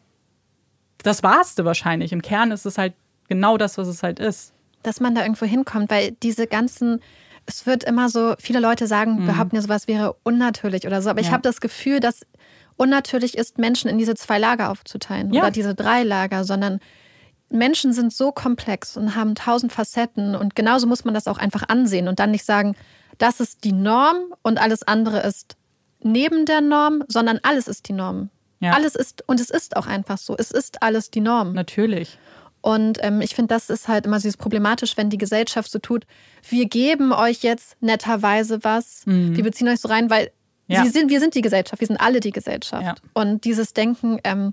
das 1.03 1.23
Wahrste 1.23 1.65
wahrscheinlich. 1.65 2.13
Im 2.13 2.23
Kern 2.23 2.51
ist 2.51 2.67
es 2.67 2.79
halt 2.79 2.95
genau 3.29 3.57
das, 3.57 3.79
was 3.79 3.89
es 3.89 4.03
halt 4.03 4.19
ist. 4.19 4.53
Dass 4.83 5.01
man 5.01 5.15
da 5.15 5.23
irgendwo 5.23 5.47
hinkommt, 5.47 5.91
weil 5.91 6.13
diese 6.23 6.47
ganzen, 6.47 7.01
es 7.47 7.67
wird 7.67 7.85
immer 7.85 8.09
so, 8.09 8.35
viele 8.39 8.61
Leute 8.61 8.87
sagen, 8.87 9.23
mhm. 9.23 9.27
behaupten 9.27 9.57
ja, 9.57 9.63
sowas 9.63 9.89
wäre 9.89 10.17
unnatürlich 10.23 10.87
oder 10.87 11.03
so. 11.03 11.11
Aber 11.11 11.21
ja. 11.21 11.27
ich 11.27 11.33
habe 11.33 11.43
das 11.43 11.61
Gefühl, 11.61 12.01
dass 12.01 12.27
unnatürlich 12.77 13.37
ist, 13.37 13.59
Menschen 13.59 13.91
in 13.91 13.99
diese 13.99 14.15
zwei 14.15 14.39
Lager 14.39 14.71
aufzuteilen 14.71 15.33
ja. 15.33 15.43
oder 15.43 15.51
diese 15.51 15.75
drei 15.75 16.03
Lager, 16.03 16.45
sondern 16.45 16.81
Menschen 17.51 17.93
sind 17.93 18.13
so 18.13 18.33
komplex 18.33 18.97
und 18.97 19.15
haben 19.17 19.35
tausend 19.35 19.73
Facetten 19.73 20.35
und 20.35 20.55
genauso 20.55 20.87
muss 20.87 21.05
man 21.05 21.15
das 21.15 21.27
auch 21.27 21.39
einfach 21.39 21.69
ansehen 21.69 22.09
und 22.09 22.19
dann 22.19 22.31
nicht 22.31 22.45
sagen, 22.45 22.77
das 23.19 23.41
ist 23.41 23.65
die 23.65 23.73
Norm 23.73 24.17
und 24.43 24.59
alles 24.61 24.83
andere 24.83 25.21
ist 25.21 25.57
neben 26.03 26.47
der 26.47 26.61
Norm, 26.61 27.05
sondern 27.09 27.41
alles 27.43 27.69
ist 27.69 27.89
die 27.89 27.93
Norm. 27.93 28.31
Ja. 28.61 28.73
Alles 28.73 28.95
ist, 28.95 29.25
und 29.27 29.41
es 29.41 29.51
ist 29.51 29.77
auch 29.77 29.87
einfach 29.87 30.19
so, 30.19 30.37
es 30.37 30.51
ist 30.51 30.83
alles 30.83 31.11
die 31.11 31.21
Norm. 31.21 31.53
Natürlich. 31.53 32.19
Und 32.63 32.99
ähm, 33.03 33.21
ich 33.23 33.35
finde, 33.35 33.55
das 33.55 33.71
ist 33.71 33.89
halt 33.89 34.05
immer 34.05 34.19
dieses 34.19 34.37
problematisch, 34.37 34.97
wenn 34.97 35.09
die 35.09 35.19
Gesellschaft 35.19 35.71
so 35.71 35.79
tut, 35.79 36.07
wir 36.49 36.67
geben 36.67 37.13
euch 37.13 37.43
jetzt 37.43 37.77
netterweise 37.81 38.63
was, 38.63 39.07
mhm. 39.07 39.35
wir 39.35 39.45
beziehen 39.45 39.69
euch 39.69 39.81
so 39.81 39.89
rein, 39.89 40.11
weil 40.11 40.31
ja. 40.67 40.85
sie 40.85 40.91
sind, 40.91 41.11
wir 41.11 41.21
sind 41.21 41.35
die 41.35 41.41
Gesellschaft, 41.41 41.81
wir 41.81 41.87
sind 41.87 42.01
alle 42.01 42.21
die 42.21 42.33
Gesellschaft. 42.33 42.85
Ja. 42.85 42.95
Und 43.15 43.45
dieses 43.45 43.73
Denken, 43.73 44.19
ähm, 44.25 44.53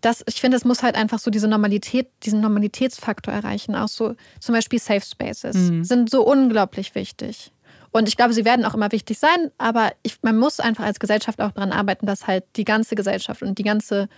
das, 0.00 0.22
ich 0.26 0.40
finde, 0.40 0.56
es 0.56 0.64
muss 0.64 0.82
halt 0.82 0.94
einfach 0.94 1.18
so 1.18 1.30
diese 1.30 1.48
Normalität, 1.48 2.08
diesen 2.22 2.40
Normalitätsfaktor 2.40 3.32
erreichen. 3.32 3.74
Auch 3.74 3.88
so 3.88 4.14
zum 4.40 4.54
Beispiel 4.54 4.78
Safe 4.78 5.04
Spaces 5.04 5.56
mhm. 5.56 5.84
sind 5.84 6.10
so 6.10 6.24
unglaublich 6.24 6.94
wichtig. 6.94 7.52
Und 7.90 8.08
ich 8.08 8.16
glaube, 8.16 8.34
sie 8.34 8.44
werden 8.44 8.64
auch 8.64 8.74
immer 8.74 8.92
wichtig 8.92 9.18
sein, 9.18 9.50
aber 9.56 9.92
ich, 10.02 10.18
man 10.22 10.36
muss 10.36 10.60
einfach 10.60 10.84
als 10.84 11.00
Gesellschaft 11.00 11.40
auch 11.40 11.52
daran 11.52 11.72
arbeiten, 11.72 12.06
dass 12.06 12.26
halt 12.26 12.44
die 12.56 12.64
ganze 12.64 12.94
Gesellschaft 12.94 13.42
und 13.42 13.58
die 13.58 13.62
ganze, 13.62 14.08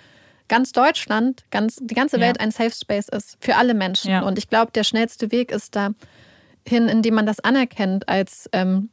ganz 0.48 0.72
Deutschland, 0.72 1.44
ganz, 1.50 1.78
die 1.80 1.94
ganze 1.94 2.18
Welt 2.20 2.36
ja. 2.38 2.44
ein 2.44 2.50
Safe 2.50 2.72
Space 2.72 3.08
ist 3.08 3.36
für 3.40 3.56
alle 3.56 3.74
Menschen. 3.74 4.10
Ja. 4.10 4.22
Und 4.22 4.38
ich 4.38 4.48
glaube, 4.48 4.72
der 4.72 4.84
schnellste 4.84 5.30
Weg 5.30 5.52
ist 5.52 5.76
da 5.76 5.90
hin, 6.66 6.88
indem 6.88 7.14
man 7.14 7.26
das 7.26 7.40
anerkennt 7.40 8.08
als 8.08 8.48
ähm, 8.52 8.90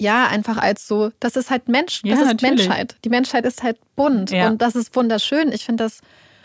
ja, 0.00 0.26
einfach 0.28 0.56
als 0.56 0.88
so, 0.88 1.10
das 1.20 1.36
ist 1.36 1.50
halt 1.50 1.68
Mensch, 1.68 2.00
das 2.02 2.10
ja, 2.10 2.20
ist 2.20 2.26
natürlich. 2.26 2.66
Menschheit. 2.68 2.96
Die 3.04 3.10
Menschheit 3.10 3.44
ist 3.44 3.62
halt 3.62 3.78
bunt 3.96 4.30
ja. 4.30 4.48
und 4.48 4.62
das 4.62 4.74
ist 4.74 4.96
wunderschön. 4.96 5.52
Ich 5.52 5.66
finde 5.66 5.84
das 5.84 6.00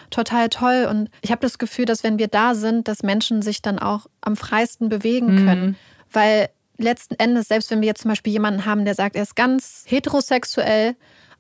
total 0.10 0.50
toll 0.50 0.88
und 0.90 1.10
ich 1.22 1.32
habe 1.32 1.42
das 1.42 1.58
Gefühl, 1.58 1.86
dass 1.86 2.04
wenn 2.04 2.20
wir 2.20 2.28
da 2.28 2.54
sind, 2.54 2.90
dass 2.90 3.02
Menschen 3.02 3.42
sich 3.42 3.62
dann 3.62 3.80
auch 3.80 4.08
am 4.20 4.36
freisten 4.36 4.90
bewegen 4.90 5.34
mhm. 5.34 5.46
können, 5.48 5.76
weil 6.12 6.50
letzten 6.78 7.16
Endes, 7.16 7.48
selbst 7.48 7.72
wenn 7.72 7.80
wir 7.80 7.88
jetzt 7.88 8.02
zum 8.02 8.10
Beispiel 8.10 8.34
jemanden 8.34 8.66
haben, 8.66 8.84
der 8.84 8.94
sagt, 8.94 9.16
er 9.16 9.24
ist 9.24 9.38
ganz 9.38 9.86
heterosexuell, 9.88 10.96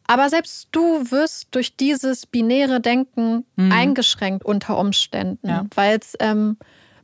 aber 0.07 0.29
selbst 0.29 0.69
du 0.71 1.11
wirst 1.11 1.49
durch 1.51 1.75
dieses 1.75 2.25
binäre 2.25 2.79
Denken 2.79 3.45
mhm. 3.57 3.71
eingeschränkt 3.73 4.45
unter 4.45 4.77
Umständen, 4.77 5.49
ja. 5.49 5.65
weil 5.75 5.99
es 5.99 6.15
ähm, 6.21 6.57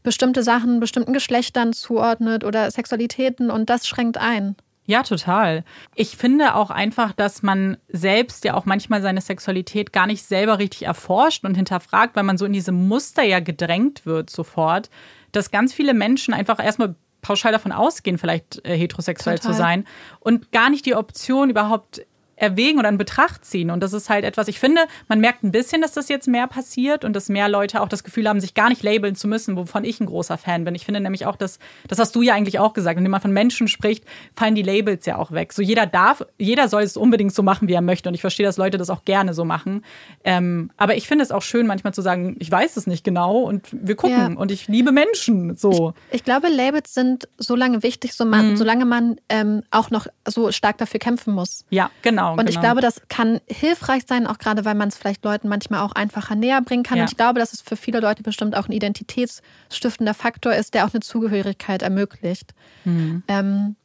bestimmte 0.03 0.41
Sachen 0.41 0.79
bestimmten 0.79 1.11
Geschlechtern 1.11 1.73
zuordnet 1.73 2.45
oder 2.45 2.71
Sexualitäten 2.71 3.51
und 3.51 3.69
das 3.69 3.85
schränkt 3.85 4.17
ein. 4.17 4.55
Ja, 4.91 5.03
total. 5.03 5.63
Ich 5.95 6.17
finde 6.17 6.53
auch 6.53 6.69
einfach, 6.69 7.13
dass 7.13 7.43
man 7.43 7.77
selbst 7.87 8.43
ja 8.43 8.55
auch 8.55 8.65
manchmal 8.65 9.01
seine 9.01 9.21
Sexualität 9.21 9.93
gar 9.93 10.05
nicht 10.05 10.21
selber 10.21 10.59
richtig 10.59 10.81
erforscht 10.85 11.45
und 11.45 11.55
hinterfragt, 11.55 12.17
weil 12.17 12.23
man 12.23 12.37
so 12.37 12.43
in 12.43 12.51
diese 12.51 12.73
Muster 12.73 13.23
ja 13.23 13.39
gedrängt 13.39 14.05
wird 14.05 14.29
sofort, 14.29 14.89
dass 15.31 15.49
ganz 15.49 15.73
viele 15.73 15.93
Menschen 15.93 16.33
einfach 16.33 16.61
erstmal 16.61 16.95
pauschal 17.21 17.53
davon 17.53 17.71
ausgehen, 17.71 18.17
vielleicht 18.17 18.65
äh, 18.65 18.75
heterosexuell 18.75 19.37
total. 19.37 19.51
zu 19.53 19.57
sein 19.57 19.85
und 20.19 20.51
gar 20.51 20.69
nicht 20.69 20.85
die 20.85 20.95
Option 20.95 21.49
überhaupt 21.49 22.01
erwägen 22.41 22.79
oder 22.79 22.89
in 22.89 22.97
Betracht 22.97 23.45
ziehen. 23.45 23.69
Und 23.69 23.81
das 23.81 23.93
ist 23.93 24.09
halt 24.09 24.25
etwas, 24.25 24.47
ich 24.47 24.59
finde, 24.59 24.81
man 25.07 25.19
merkt 25.19 25.43
ein 25.43 25.51
bisschen, 25.51 25.81
dass 25.81 25.93
das 25.93 26.09
jetzt 26.09 26.27
mehr 26.27 26.47
passiert 26.47 27.05
und 27.05 27.13
dass 27.13 27.29
mehr 27.29 27.47
Leute 27.47 27.81
auch 27.81 27.87
das 27.87 28.03
Gefühl 28.03 28.27
haben, 28.27 28.39
sich 28.39 28.55
gar 28.55 28.69
nicht 28.69 28.81
labeln 28.81 29.15
zu 29.15 29.27
müssen, 29.27 29.55
wovon 29.55 29.83
ich 29.83 29.99
ein 29.99 30.07
großer 30.07 30.39
Fan 30.39 30.65
bin. 30.65 30.73
Ich 30.73 30.85
finde 30.85 30.99
nämlich 31.01 31.27
auch, 31.27 31.35
dass, 31.35 31.59
das 31.87 31.99
hast 31.99 32.15
du 32.15 32.23
ja 32.23 32.33
eigentlich 32.33 32.57
auch 32.57 32.73
gesagt, 32.73 32.99
wenn 32.99 33.09
man 33.09 33.21
von 33.21 33.31
Menschen 33.31 33.67
spricht, 33.67 34.05
fallen 34.35 34.55
die 34.55 34.63
Labels 34.63 35.05
ja 35.05 35.17
auch 35.17 35.31
weg. 35.31 35.53
So 35.53 35.61
jeder 35.61 35.85
darf, 35.85 36.25
jeder 36.39 36.67
soll 36.67 36.81
es 36.81 36.97
unbedingt 36.97 37.33
so 37.33 37.43
machen, 37.43 37.67
wie 37.67 37.73
er 37.73 37.81
möchte. 37.81 38.09
Und 38.09 38.15
ich 38.15 38.21
verstehe, 38.21 38.45
dass 38.45 38.57
Leute 38.57 38.79
das 38.79 38.89
auch 38.89 39.05
gerne 39.05 39.35
so 39.35 39.45
machen. 39.45 39.85
Ähm, 40.23 40.71
aber 40.77 40.95
ich 40.95 41.07
finde 41.07 41.23
es 41.23 41.31
auch 41.31 41.43
schön, 41.43 41.67
manchmal 41.67 41.93
zu 41.93 42.01
sagen, 42.01 42.37
ich 42.39 42.49
weiß 42.49 42.75
es 42.75 42.87
nicht 42.87 43.03
genau 43.03 43.37
und 43.41 43.67
wir 43.71 43.95
gucken 43.95 44.33
ja. 44.33 44.39
und 44.39 44.51
ich 44.51 44.67
liebe 44.67 44.91
Menschen. 44.91 45.55
So. 45.55 45.93
Ich, 46.09 46.17
ich, 46.17 46.23
glaube, 46.23 46.47
Labels 46.47 46.93
sind 46.93 47.27
so 47.37 47.55
lange 47.55 47.83
wichtig, 47.83 48.13
so 48.13 48.25
man, 48.25 48.51
mhm. 48.51 48.57
solange 48.57 48.85
man 48.85 49.17
ähm, 49.29 49.61
auch 49.69 49.91
noch 49.91 50.07
so 50.27 50.51
stark 50.51 50.79
dafür 50.79 50.99
kämpfen 50.99 51.35
muss. 51.35 51.65
Ja, 51.69 51.91
genau. 52.01 52.30
Und 52.39 52.45
genau. 52.45 52.49
ich 52.49 52.59
glaube, 52.59 52.81
das 52.81 53.01
kann 53.09 53.39
hilfreich 53.47 54.03
sein, 54.07 54.27
auch 54.27 54.37
gerade 54.37 54.65
weil 54.65 54.75
man 54.75 54.89
es 54.89 54.97
vielleicht 54.97 55.23
Leuten 55.23 55.47
manchmal 55.47 55.81
auch 55.81 55.93
einfacher 55.93 56.35
näher 56.35 56.61
bringen 56.61 56.83
kann. 56.83 56.97
Ja. 56.97 57.03
Und 57.03 57.11
ich 57.11 57.17
glaube, 57.17 57.39
dass 57.39 57.53
es 57.53 57.61
für 57.61 57.75
viele 57.75 57.99
Leute 57.99 58.23
bestimmt 58.23 58.55
auch 58.55 58.67
ein 58.67 58.71
identitätsstiftender 58.71 60.13
Faktor 60.13 60.53
ist, 60.53 60.73
der 60.73 60.85
auch 60.85 60.93
eine 60.93 61.01
Zugehörigkeit 61.01 61.81
ermöglicht. 61.81 62.53
Mhm. 62.85 63.23
Ähm, 63.27 63.75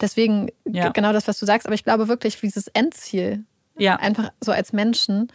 deswegen 0.00 0.50
ja. 0.64 0.90
genau 0.90 1.12
das, 1.12 1.28
was 1.28 1.38
du 1.38 1.46
sagst. 1.46 1.66
Aber 1.66 1.74
ich 1.74 1.84
glaube 1.84 2.08
wirklich, 2.08 2.40
dieses 2.40 2.68
Endziel, 2.68 3.44
ja. 3.76 3.96
einfach 3.96 4.30
so 4.40 4.52
als 4.52 4.72
Menschen, 4.72 5.28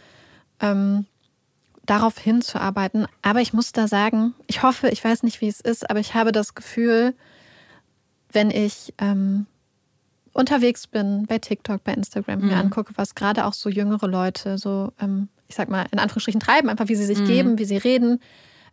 ähm, 0.60 1.06
darauf 1.90 2.20
hinzuarbeiten. 2.20 3.08
Aber 3.22 3.42
ich 3.42 3.54
muss 3.54 3.72
da 3.72 3.88
sagen, 3.88 4.36
ich 4.48 4.62
hoffe, 4.62 4.90
ich 4.90 5.04
weiß 5.04 5.24
nicht, 5.24 5.42
wie 5.42 5.48
es 5.48 5.60
ist, 5.60 5.90
aber 5.90 6.00
ich 6.00 6.14
habe 6.14 6.32
das 6.32 6.54
Gefühl, 6.54 7.16
wenn 8.32 8.52
ich 8.52 8.94
ähm, 9.00 9.48
unterwegs 10.40 10.88
bin, 10.88 11.26
bei 11.28 11.38
TikTok, 11.38 11.84
bei 11.84 11.94
Instagram, 11.94 12.40
mhm. 12.40 12.48
mir 12.48 12.58
angucke, 12.58 12.94
was 12.96 13.14
gerade 13.14 13.46
auch 13.46 13.54
so 13.54 13.70
jüngere 13.70 14.08
Leute 14.08 14.58
so, 14.58 14.92
ähm, 15.00 15.30
ich 15.48 15.56
sag 15.56 15.70
mal, 15.70 15.86
in 15.92 16.00
Anführungsstrichen 16.00 16.40
treiben, 16.40 16.70
einfach 16.70 16.88
wie 16.88 16.96
sie 16.96 17.06
sich 17.06 17.20
mhm. 17.20 17.26
geben, 17.26 17.60
wie 17.60 17.66
sie 17.66 17.78
reden, 17.78 18.22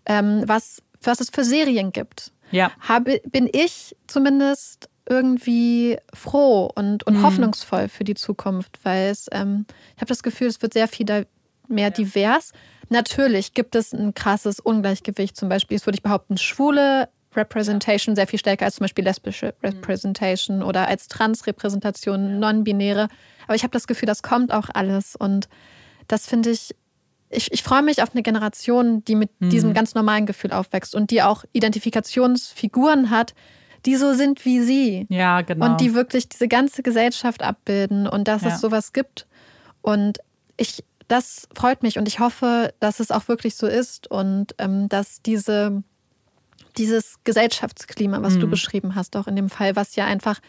ähm, 0.06 0.44
was, 0.46 0.82
was 1.02 1.20
es 1.20 1.30
für 1.30 1.44
Serien 1.44 1.92
gibt, 1.92 2.32
ja. 2.50 2.70
habe, 2.80 3.20
bin 3.30 3.48
ich 3.52 3.96
zumindest 4.06 4.88
irgendwie 5.08 5.98
froh 6.14 6.70
und, 6.74 7.06
und 7.06 7.18
mhm. 7.18 7.22
hoffnungsvoll 7.22 7.88
für 7.88 8.04
die 8.04 8.14
Zukunft, 8.14 8.78
weil 8.82 9.10
es, 9.10 9.28
ähm, 9.32 9.66
ich 9.94 10.00
habe 10.00 10.08
das 10.08 10.22
Gefühl, 10.22 10.48
es 10.48 10.62
wird 10.62 10.72
sehr 10.72 10.88
viel 10.88 11.06
da 11.06 11.22
mehr 11.68 11.90
divers. 11.90 12.52
Natürlich 12.88 13.54
gibt 13.54 13.74
es 13.74 13.92
ein 13.92 14.14
krasses 14.14 14.60
Ungleichgewicht. 14.60 15.36
Zum 15.36 15.48
Beispiel, 15.48 15.76
es 15.76 15.86
würde 15.86 15.96
ich 15.96 16.02
behaupten, 16.02 16.38
schwule 16.38 17.08
Representation 17.36 18.16
sehr 18.16 18.26
viel 18.26 18.38
stärker 18.38 18.64
als 18.64 18.76
zum 18.76 18.84
Beispiel 18.84 19.04
lesbische 19.04 19.54
mhm. 19.60 19.68
Representation 19.68 20.62
oder 20.62 20.88
als 20.88 21.08
Trans-Repräsentation, 21.08 22.38
non-binäre. 22.38 23.08
Aber 23.46 23.54
ich 23.54 23.62
habe 23.62 23.72
das 23.72 23.86
Gefühl, 23.86 24.06
das 24.06 24.22
kommt 24.22 24.52
auch 24.52 24.68
alles. 24.72 25.16
Und 25.16 25.48
das 26.08 26.26
finde 26.26 26.50
ich, 26.50 26.74
ich, 27.30 27.52
ich 27.52 27.62
freue 27.62 27.82
mich 27.82 28.02
auf 28.02 28.12
eine 28.12 28.22
Generation, 28.22 29.04
die 29.04 29.14
mit 29.14 29.30
mhm. 29.40 29.50
diesem 29.50 29.74
ganz 29.74 29.94
normalen 29.94 30.26
Gefühl 30.26 30.52
aufwächst 30.52 30.94
und 30.94 31.10
die 31.10 31.22
auch 31.22 31.44
Identifikationsfiguren 31.52 33.10
hat, 33.10 33.34
die 33.84 33.96
so 33.96 34.14
sind 34.14 34.44
wie 34.44 34.60
sie. 34.60 35.06
Ja, 35.08 35.42
genau. 35.42 35.66
Und 35.66 35.80
die 35.80 35.94
wirklich 35.94 36.28
diese 36.28 36.48
ganze 36.48 36.82
Gesellschaft 36.82 37.42
abbilden 37.42 38.06
und 38.06 38.28
dass 38.28 38.42
ja. 38.42 38.48
es 38.48 38.60
sowas 38.60 38.92
gibt. 38.92 39.26
Und 39.80 40.18
ich, 40.56 40.84
das 41.08 41.48
freut 41.54 41.82
mich 41.82 41.98
und 41.98 42.08
ich 42.08 42.18
hoffe, 42.18 42.74
dass 42.80 43.00
es 43.00 43.10
auch 43.10 43.28
wirklich 43.28 43.54
so 43.54 43.66
ist 43.66 44.10
und 44.10 44.54
ähm, 44.58 44.88
dass 44.88 45.22
diese 45.22 45.82
dieses 46.78 47.16
Gesellschaftsklima, 47.24 48.22
was 48.22 48.34
mhm. 48.34 48.40
du 48.40 48.48
beschrieben 48.48 48.94
hast, 48.94 49.16
auch 49.16 49.26
in 49.26 49.36
dem 49.36 49.48
Fall, 49.48 49.76
was 49.76 49.96
ja 49.96 50.06
einfach, 50.06 50.40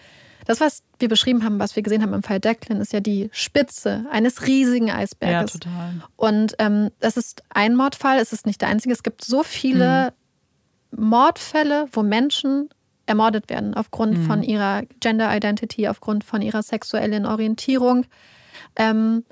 das, 0.46 0.60
was 0.60 0.84
wir 1.00 1.10
beschrieben 1.10 1.44
haben, 1.44 1.60
was 1.60 1.76
wir 1.76 1.84
gesehen 1.84 2.02
haben 2.02 2.14
im 2.14 2.24
Fall 2.24 2.40
Declan, 2.40 2.82
ist 2.82 2.94
ja 2.94 3.00
die 3.00 3.30
Spitze 3.32 4.06
eines 4.12 4.48
riesigen 4.48 4.92
Eisberges. 4.92 5.54
Ja, 5.54 5.60
total. 5.60 5.94
Und 6.16 6.56
ähm, 6.60 6.90
das 7.00 7.18
ist 7.18 7.44
ein 7.50 7.76
Mordfall, 7.76 8.20
es 8.20 8.34
ist 8.34 8.46
nicht 8.46 8.62
der 8.62 8.70
einzige. 8.70 8.94
Es 8.94 9.04
gibt 9.04 9.24
so 9.24 9.44
viele 9.44 10.14
mhm. 10.92 11.10
Mordfälle, 11.10 11.88
wo 11.92 12.04
Menschen 12.04 12.70
ermordet 13.06 13.50
werden 13.50 13.74
aufgrund 13.74 14.18
mhm. 14.18 14.26
von 14.26 14.44
ihrer 14.44 14.84
Gender 15.00 15.36
Identity, 15.36 15.88
aufgrund 15.88 16.24
von 16.24 16.42
ihrer 16.42 16.62
sexuellen 16.62 17.26
Orientierung. 17.26 18.06
Ähm, 18.76 19.24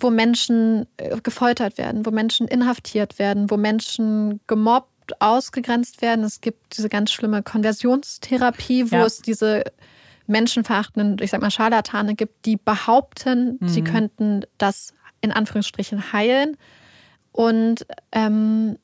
wo 0.00 0.10
Menschen 0.10 0.86
äh, 0.96 1.16
gefoltert 1.20 1.76
werden, 1.78 2.06
wo 2.06 2.10
Menschen 2.10 2.46
inhaftiert 2.46 3.18
werden, 3.18 3.50
wo 3.50 3.56
Menschen 3.56 4.40
gemobbt 4.46 4.92
ausgegrenzt 5.20 6.02
werden. 6.02 6.24
Es 6.24 6.40
gibt 6.40 6.76
diese 6.76 6.88
ganz 6.88 7.10
schlimme 7.12 7.42
Konversionstherapie, 7.42 8.90
wo 8.90 8.96
ja. 8.96 9.04
es 9.04 9.20
diese 9.20 9.64
menschenverachtenden, 10.26 11.16
ich 11.20 11.30
sag 11.30 11.40
mal, 11.40 11.50
Scharlatane 11.50 12.14
gibt, 12.14 12.44
die 12.44 12.56
behaupten, 12.56 13.58
mhm. 13.60 13.68
sie 13.68 13.82
könnten 13.82 14.42
das 14.58 14.92
in 15.20 15.32
Anführungsstrichen 15.32 16.12
heilen. 16.12 16.56
Und 17.32 17.86
ähm, 18.12 18.78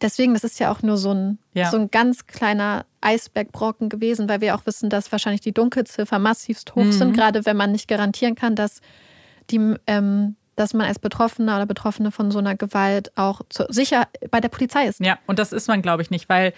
deswegen, 0.00 0.34
das 0.34 0.44
ist 0.44 0.60
ja 0.60 0.70
auch 0.70 0.82
nur 0.82 0.96
so 0.96 1.12
ein, 1.12 1.38
ja. 1.52 1.70
so 1.70 1.76
ein 1.78 1.90
ganz 1.90 2.26
kleiner 2.26 2.86
Eisbergbrocken 3.00 3.88
gewesen, 3.88 4.28
weil 4.28 4.40
wir 4.40 4.54
auch 4.54 4.66
wissen, 4.66 4.88
dass 4.88 5.12
wahrscheinlich 5.12 5.40
die 5.40 5.52
Dunkelziffer 5.52 6.18
massivst 6.18 6.74
hoch 6.74 6.84
mhm. 6.84 6.92
sind, 6.92 7.12
gerade 7.14 7.44
wenn 7.44 7.56
man 7.56 7.72
nicht 7.72 7.88
garantieren 7.88 8.34
kann, 8.34 8.54
dass 8.54 8.80
die 9.50 9.74
ähm, 9.86 10.36
dass 10.56 10.74
man 10.74 10.86
als 10.86 10.98
Betroffener 10.98 11.56
oder 11.56 11.66
Betroffene 11.66 12.10
von 12.10 12.30
so 12.30 12.38
einer 12.38 12.56
Gewalt 12.56 13.12
auch 13.16 13.42
zu, 13.48 13.66
sicher 13.68 14.08
bei 14.30 14.40
der 14.40 14.48
Polizei 14.48 14.86
ist. 14.86 15.00
Ja, 15.00 15.18
und 15.26 15.38
das 15.38 15.52
ist 15.52 15.68
man, 15.68 15.82
glaube 15.82 16.02
ich, 16.02 16.10
nicht, 16.10 16.28
weil 16.28 16.52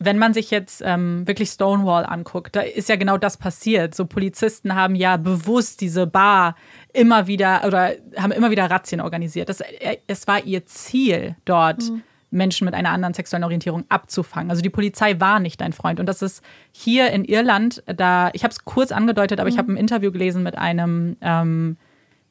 wenn 0.00 0.18
man 0.18 0.32
sich 0.32 0.50
jetzt 0.50 0.82
ähm, 0.84 1.26
wirklich 1.26 1.50
Stonewall 1.50 2.06
anguckt, 2.06 2.54
da 2.54 2.60
ist 2.60 2.88
ja 2.88 2.96
genau 2.96 3.18
das 3.18 3.36
passiert. 3.36 3.94
So 3.94 4.06
Polizisten 4.06 4.74
haben 4.74 4.94
ja 4.94 5.16
bewusst 5.16 5.80
diese 5.80 6.06
Bar 6.06 6.54
immer 6.92 7.26
wieder 7.26 7.62
oder 7.66 7.92
haben 8.16 8.30
immer 8.30 8.50
wieder 8.50 8.70
Razzien 8.70 9.00
organisiert. 9.00 9.48
Das, 9.48 9.60
äh, 9.60 9.96
es 10.06 10.26
war 10.28 10.44
ihr 10.44 10.66
Ziel, 10.66 11.34
dort 11.44 11.82
mhm. 11.82 12.02
Menschen 12.30 12.64
mit 12.64 12.74
einer 12.74 12.90
anderen 12.90 13.14
sexuellen 13.14 13.44
Orientierung 13.44 13.84
abzufangen. 13.88 14.50
Also 14.50 14.62
die 14.62 14.70
Polizei 14.70 15.18
war 15.18 15.40
nicht 15.40 15.60
dein 15.60 15.72
Freund. 15.72 15.98
Und 15.98 16.06
das 16.06 16.22
ist 16.22 16.44
hier 16.70 17.10
in 17.10 17.24
Irland, 17.24 17.82
da, 17.86 18.30
ich 18.34 18.44
habe 18.44 18.52
es 18.52 18.64
kurz 18.64 18.92
angedeutet, 18.92 19.40
aber 19.40 19.48
mhm. 19.48 19.54
ich 19.54 19.58
habe 19.58 19.72
ein 19.72 19.76
Interview 19.76 20.12
gelesen 20.12 20.44
mit 20.44 20.56
einem 20.56 21.16
ähm, 21.20 21.76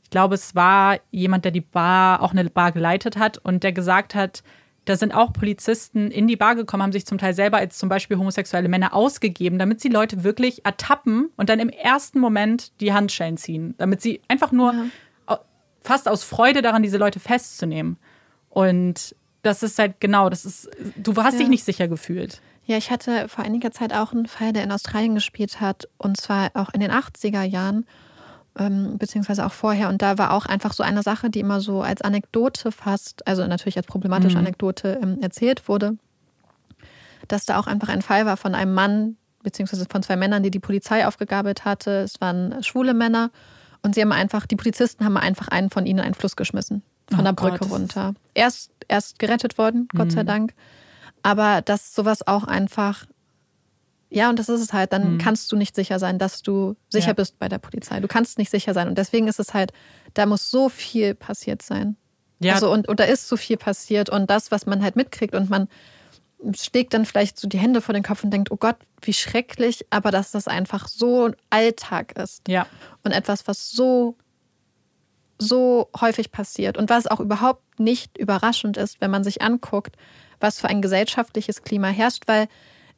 ich 0.08 0.10
glaube, 0.10 0.36
es 0.36 0.56
war 0.56 1.00
jemand, 1.12 1.44
der 1.44 1.52
die 1.52 1.60
Bar, 1.60 2.24
auch 2.24 2.32
eine 2.32 2.46
Bar 2.46 2.72
geleitet 2.72 3.18
hat 3.18 3.40
und 3.40 3.64
der 3.64 3.74
gesagt 3.74 4.16
hat, 4.16 4.42
da 4.86 4.96
sind 4.96 5.14
auch 5.14 5.34
Polizisten 5.34 6.12
in 6.12 6.28
die 6.28 6.38
Bar 6.38 6.56
gekommen, 6.56 6.82
haben 6.82 6.94
sich 6.94 7.06
zum 7.06 7.18
Teil 7.18 7.34
selber 7.34 7.58
als 7.58 7.78
zum 7.78 7.90
Beispiel 7.90 8.18
homosexuelle 8.18 8.70
Männer 8.70 8.94
ausgegeben, 8.94 9.60
damit 9.60 9.82
sie 9.82 9.90
Leute 9.90 10.24
wirklich 10.24 10.64
ertappen 10.66 11.30
und 11.36 11.50
dann 11.50 11.60
im 11.60 11.68
ersten 11.68 12.22
Moment 12.22 12.72
die 12.80 12.94
Handschellen 12.94 13.36
ziehen, 13.36 13.76
damit 13.80 14.02
sie 14.02 14.22
einfach 14.30 14.54
nur 14.54 14.74
ja. 15.28 15.40
fast 15.82 16.08
aus 16.08 16.24
Freude 16.24 16.62
daran, 16.62 16.84
diese 16.84 16.98
Leute 16.98 17.20
festzunehmen. 17.20 17.98
Und 18.50 19.14
das 19.42 19.62
ist 19.62 19.78
halt 19.78 20.00
genau, 20.00 20.30
das 20.30 20.46
ist, 20.46 20.70
du 20.96 21.22
hast 21.22 21.34
ja. 21.34 21.40
dich 21.40 21.50
nicht 21.50 21.66
sicher 21.66 21.90
gefühlt. 21.90 22.40
Ja, 22.66 22.78
ich 22.78 22.92
hatte 22.92 23.28
vor 23.28 23.44
einiger 23.44 23.72
Zeit 23.72 23.92
auch 23.92 24.14
einen 24.14 24.28
Fall, 24.28 24.54
der 24.54 24.64
in 24.64 24.72
Australien 24.72 25.16
gespielt 25.16 25.60
hat, 25.60 25.90
und 25.98 26.16
zwar 26.16 26.52
auch 26.54 26.70
in 26.74 26.80
den 26.80 26.92
80er 26.92 27.44
Jahren 27.44 27.86
ähm, 28.58 28.98
beziehungsweise 28.98 29.46
auch 29.46 29.54
vorher. 29.54 29.90
Und 29.90 30.02
da 30.02 30.18
war 30.18 30.32
auch 30.34 30.46
einfach 30.46 30.74
so 30.74 30.84
eine 30.84 31.04
Sache, 31.04 31.30
die 31.30 31.40
immer 31.40 31.62
so 31.62 31.82
als 31.82 32.02
Anekdote 32.02 32.72
fast, 32.72 33.28
also 33.28 33.46
natürlich 33.48 33.78
als 33.78 33.88
problematische 33.88 34.38
mhm. 34.38 34.46
Anekdote 34.46 35.00
ähm, 35.02 35.20
erzählt 35.22 35.68
wurde, 35.68 35.98
dass 37.28 37.46
da 37.46 37.60
auch 37.60 37.68
einfach 37.68 37.90
ein 37.90 38.02
Fall 38.02 38.26
war 38.26 38.38
von 38.38 38.56
einem 38.56 38.74
Mann, 38.74 39.18
beziehungsweise 39.44 39.86
von 39.90 40.04
zwei 40.04 40.16
Männern, 40.16 40.44
die 40.44 40.52
die 40.52 40.60
Polizei 40.60 41.08
aufgegabelt 41.08 41.66
hatte. 41.66 42.02
Es 42.02 42.20
waren 42.22 42.64
schwule 42.64 42.94
Männer. 42.94 43.32
Und 43.84 43.96
sie 43.96 44.02
haben 44.02 44.12
einfach, 44.12 44.46
die 44.46 44.56
Polizisten 44.56 45.06
haben 45.06 45.18
einfach 45.18 45.48
einen 45.48 45.70
von 45.70 45.86
ihnen 45.86 46.00
in 46.00 46.06
einen 46.06 46.14
Fluss 46.14 46.36
geschmissen. 46.36 46.84
Von 47.10 47.22
oh 47.22 47.24
der 47.24 47.34
Brücke 47.34 47.60
Gott, 47.60 47.72
runter. 47.72 48.14
Erst, 48.34 48.72
erst 48.88 49.20
gerettet 49.20 49.58
worden, 49.58 49.88
Gott 49.96 50.08
mhm. 50.08 50.12
sei 50.12 50.24
Dank. 50.24 50.54
Aber 51.24 51.62
dass 51.62 51.96
sowas 51.96 52.26
auch 52.28 52.44
einfach 52.44 53.06
ja, 54.10 54.30
und 54.30 54.40
das 54.40 54.50
ist 54.50 54.62
es 54.62 54.74
halt. 54.74 54.94
Dann 54.94 55.14
mhm. 55.14 55.18
kannst 55.18 55.52
du 55.52 55.56
nicht 55.56 55.76
sicher 55.76 56.00
sein, 56.00 56.18
dass 56.18 56.42
du 56.42 56.76
sicher 56.90 57.08
ja. 57.08 57.14
bist 57.14 57.40
bei 57.40 57.50
der 57.50 57.58
Polizei. 57.58 58.00
Du 58.00 58.08
kannst 58.08 58.38
nicht 58.38 58.50
sicher 58.50 58.74
sein. 58.74 58.88
Und 58.88 58.98
deswegen 58.98 59.28
ist 59.28 59.40
es 59.40 59.54
halt, 59.54 59.74
da 60.14 60.26
muss 60.26 60.50
so 60.50 60.70
viel 60.70 61.14
passiert 61.14 61.62
sein. 61.62 61.98
Ja. 62.40 62.54
Also, 62.54 62.72
und, 62.72 62.88
und 62.88 63.00
da 63.00 63.04
ist 63.04 63.28
so 63.28 63.36
viel 63.36 63.58
passiert. 63.58 64.10
Und 64.10 64.30
das, 64.30 64.52
was 64.52 64.66
man 64.66 64.82
halt 64.82 64.96
mitkriegt 64.96 65.36
und 65.36 65.50
man 65.50 65.68
schlägt 66.56 66.94
dann 66.94 67.06
vielleicht 67.06 67.40
so 67.40 67.48
die 67.48 67.58
Hände 67.58 67.82
vor 67.82 67.94
den 67.94 68.04
Kopf 68.04 68.24
und 68.24 68.32
denkt, 68.32 68.52
oh 68.52 68.58
Gott, 68.58 68.78
wie 69.02 69.14
schrecklich, 69.14 69.86
aber 69.90 70.12
dass 70.12 70.32
das 70.32 70.48
einfach 70.48 70.88
so 70.88 71.32
Alltag 71.50 72.18
ist. 72.18 72.48
Ja. 72.48 72.68
Und 73.04 73.12
etwas, 73.12 73.48
was 73.48 73.72
so, 73.72 74.16
so 75.40 75.90
häufig 76.00 76.32
passiert 76.32 76.78
und 76.78 76.90
was 76.90 77.08
auch 77.08 77.20
überhaupt 77.20 77.80
nicht 77.80 78.18
überraschend 78.18 78.78
ist, 78.78 79.02
wenn 79.02 79.12
man 79.12 79.24
sich 79.24 79.42
anguckt, 79.42 79.96
was 80.40 80.60
für 80.60 80.68
ein 80.68 80.82
gesellschaftliches 80.82 81.64
Klima 81.64 81.88
herrscht, 81.88 82.24
weil 82.28 82.48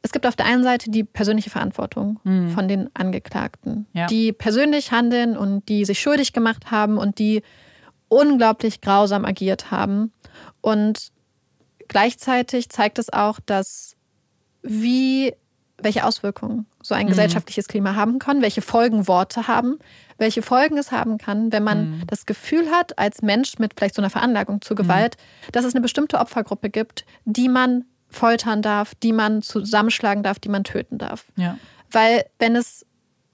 es 0.02 0.12
gibt 0.12 0.26
auf 0.26 0.36
der 0.36 0.46
einen 0.46 0.62
Seite 0.62 0.90
die 0.90 1.04
persönliche 1.04 1.50
Verantwortung 1.50 2.20
mhm. 2.24 2.50
von 2.50 2.68
den 2.68 2.88
Angeklagten, 2.94 3.86
ja. 3.92 4.06
die 4.06 4.32
persönlich 4.32 4.92
handeln 4.92 5.36
und 5.36 5.68
die 5.68 5.84
sich 5.84 6.00
schuldig 6.00 6.32
gemacht 6.32 6.70
haben 6.70 6.98
und 6.98 7.18
die 7.18 7.42
unglaublich 8.08 8.80
grausam 8.80 9.24
agiert 9.24 9.70
haben. 9.70 10.12
Und 10.60 11.12
gleichzeitig 11.88 12.70
zeigt 12.70 12.98
es 12.98 13.12
auch, 13.12 13.40
dass 13.44 13.96
wie 14.62 15.34
welche 15.82 16.04
Auswirkungen 16.04 16.66
so 16.82 16.94
ein 16.94 17.06
mhm. 17.06 17.10
gesellschaftliches 17.10 17.68
Klima 17.68 17.94
haben 17.94 18.18
kann, 18.18 18.42
welche 18.42 18.62
Folgen 18.62 19.08
Worte 19.08 19.48
haben, 19.48 19.78
welche 20.18 20.42
Folgen 20.42 20.76
es 20.76 20.92
haben 20.92 21.18
kann, 21.18 21.52
wenn 21.52 21.62
man 21.62 21.90
mhm. 21.90 22.06
das 22.06 22.26
Gefühl 22.26 22.70
hat, 22.70 22.98
als 22.98 23.22
Mensch 23.22 23.58
mit 23.58 23.74
vielleicht 23.76 23.94
so 23.94 24.02
einer 24.02 24.10
Veranlagung 24.10 24.60
zu 24.60 24.74
Gewalt, 24.74 25.16
mhm. 25.16 25.52
dass 25.52 25.64
es 25.64 25.74
eine 25.74 25.80
bestimmte 25.80 26.18
Opfergruppe 26.18 26.68
gibt, 26.68 27.04
die 27.24 27.48
man 27.48 27.84
foltern 28.10 28.62
darf, 28.62 28.94
die 28.96 29.12
man 29.12 29.42
zusammenschlagen 29.42 30.22
darf, 30.22 30.38
die 30.38 30.48
man 30.48 30.64
töten 30.64 30.98
darf. 30.98 31.24
Ja. 31.36 31.58
Weil 31.90 32.24
wenn 32.38 32.56
es 32.56 32.84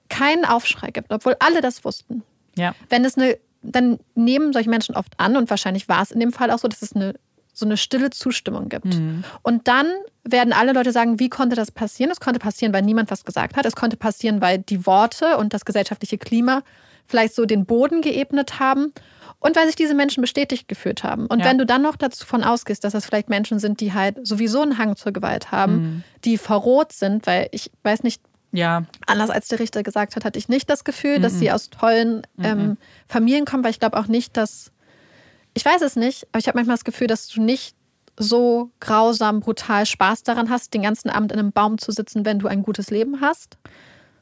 keinen 0.09 0.45
Aufschrei 0.45 0.91
gibt, 0.91 1.11
obwohl 1.11 1.35
alle 1.39 1.61
das 1.61 1.83
wussten, 1.83 2.23
ja. 2.55 2.73
wenn 2.89 3.03
es 3.03 3.17
eine, 3.17 3.37
dann 3.61 3.99
nehmen 4.15 4.53
solche 4.53 4.69
Menschen 4.69 4.95
oft 4.95 5.19
an 5.19 5.35
und 5.35 5.49
wahrscheinlich 5.49 5.89
war 5.89 6.01
es 6.01 6.11
in 6.11 6.19
dem 6.19 6.31
Fall 6.31 6.51
auch 6.51 6.59
so, 6.59 6.67
dass 6.67 6.81
es 6.81 6.95
eine 6.95 7.15
so 7.57 7.65
eine 7.65 7.75
stille 7.75 8.11
Zustimmung 8.11 8.69
gibt. 8.69 8.85
Mhm. 8.85 9.23
Und 9.41 9.67
dann 9.67 9.87
werden 10.23 10.53
alle 10.53 10.73
Leute 10.73 10.91
sagen, 10.91 11.19
wie 11.19 11.27
konnte 11.27 11.55
das 11.55 11.71
passieren? 11.71 12.11
Es 12.11 12.19
konnte 12.19 12.39
passieren, 12.39 12.71
weil 12.71 12.83
niemand 12.83 13.09
was 13.09 13.25
gesagt 13.25 13.57
hat. 13.57 13.65
Es 13.65 13.75
konnte 13.75 13.97
passieren, 13.97 14.41
weil 14.41 14.59
die 14.59 14.85
Worte 14.85 15.37
und 15.37 15.55
das 15.55 15.65
gesellschaftliche 15.65 16.19
Klima 16.19 16.61
vielleicht 17.07 17.33
so 17.33 17.45
den 17.45 17.65
Boden 17.65 18.01
geebnet 18.01 18.59
haben 18.59 18.93
und 19.39 19.55
weil 19.55 19.67
sich 19.67 19.75
diese 19.75 19.93
Menschen 19.93 20.21
bestätigt 20.21 20.67
gefühlt 20.67 21.03
haben. 21.03 21.27
Und 21.27 21.39
ja. 21.39 21.45
wenn 21.45 21.57
du 21.57 21.65
dann 21.65 21.81
noch 21.81 21.95
davon 21.95 22.43
ausgehst, 22.43 22.83
dass 22.83 22.93
das 22.93 23.05
vielleicht 23.05 23.29
Menschen 23.29 23.59
sind, 23.59 23.81
die 23.81 23.93
halt 23.93 24.25
sowieso 24.25 24.61
einen 24.61 24.77
Hang 24.77 24.95
zur 24.95 25.11
Gewalt 25.11 25.51
haben, 25.51 25.73
mhm. 25.73 26.03
die 26.25 26.37
verroht 26.37 26.91
sind, 26.91 27.27
weil 27.27 27.47
ich 27.51 27.71
weiß 27.83 28.03
nicht, 28.03 28.21
ja. 28.51 28.83
Anders 29.05 29.29
als 29.29 29.49
der 29.49 29.59
Richter 29.59 29.83
gesagt 29.83 30.15
hat, 30.15 30.25
hatte 30.25 30.39
ich 30.39 30.49
nicht 30.49 30.69
das 30.69 30.83
Gefühl, 30.83 31.19
mhm. 31.19 31.21
dass 31.21 31.37
sie 31.37 31.51
aus 31.51 31.69
tollen 31.69 32.25
ähm, 32.41 32.57
mhm. 32.57 32.77
Familien 33.07 33.45
kommen, 33.45 33.63
weil 33.63 33.71
ich 33.71 33.79
glaube 33.79 33.97
auch 33.97 34.07
nicht, 34.07 34.37
dass. 34.37 34.71
Ich 35.53 35.65
weiß 35.65 35.81
es 35.81 35.95
nicht, 35.95 36.27
aber 36.31 36.39
ich 36.39 36.47
habe 36.47 36.57
manchmal 36.57 36.75
das 36.75 36.83
Gefühl, 36.83 37.07
dass 37.07 37.27
du 37.27 37.41
nicht 37.41 37.75
so 38.17 38.71
grausam, 38.79 39.41
brutal 39.41 39.85
Spaß 39.85 40.23
daran 40.23 40.49
hast, 40.49 40.73
den 40.73 40.83
ganzen 40.83 41.09
Abend 41.09 41.31
in 41.31 41.39
einem 41.39 41.51
Baum 41.51 41.77
zu 41.77 41.91
sitzen, 41.91 42.25
wenn 42.25 42.39
du 42.39 42.47
ein 42.47 42.63
gutes 42.63 42.89
Leben 42.89 43.21
hast. 43.21 43.57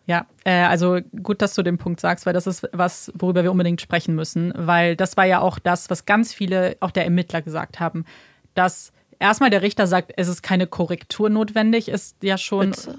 Ja, 0.07 0.27
äh, 0.43 0.51
also 0.51 0.99
gut, 1.23 1.41
dass 1.41 1.55
du 1.55 1.63
den 1.63 1.77
Punkt 1.77 1.99
sagst, 1.99 2.25
weil 2.25 2.33
das 2.33 2.45
ist 2.45 2.67
was, 2.71 3.11
worüber 3.15 3.43
wir 3.43 3.51
unbedingt 3.51 3.81
sprechen 3.81 4.13
müssen, 4.13 4.53
weil 4.55 4.95
das 4.95 5.17
war 5.17 5.25
ja 5.25 5.39
auch 5.39 5.57
das, 5.57 5.89
was 5.89 6.05
ganz 6.05 6.33
viele, 6.33 6.77
auch 6.79 6.91
der 6.91 7.05
Ermittler 7.05 7.41
gesagt 7.41 7.79
haben, 7.79 8.05
dass 8.53 8.91
erstmal 9.19 9.49
der 9.49 9.61
Richter 9.61 9.87
sagt, 9.87 10.13
es 10.17 10.27
ist 10.27 10.43
keine 10.43 10.67
Korrektur 10.67 11.29
notwendig, 11.29 11.89
ist 11.89 12.17
ja 12.21 12.37
schon, 12.37 12.71
Bitte. 12.71 12.97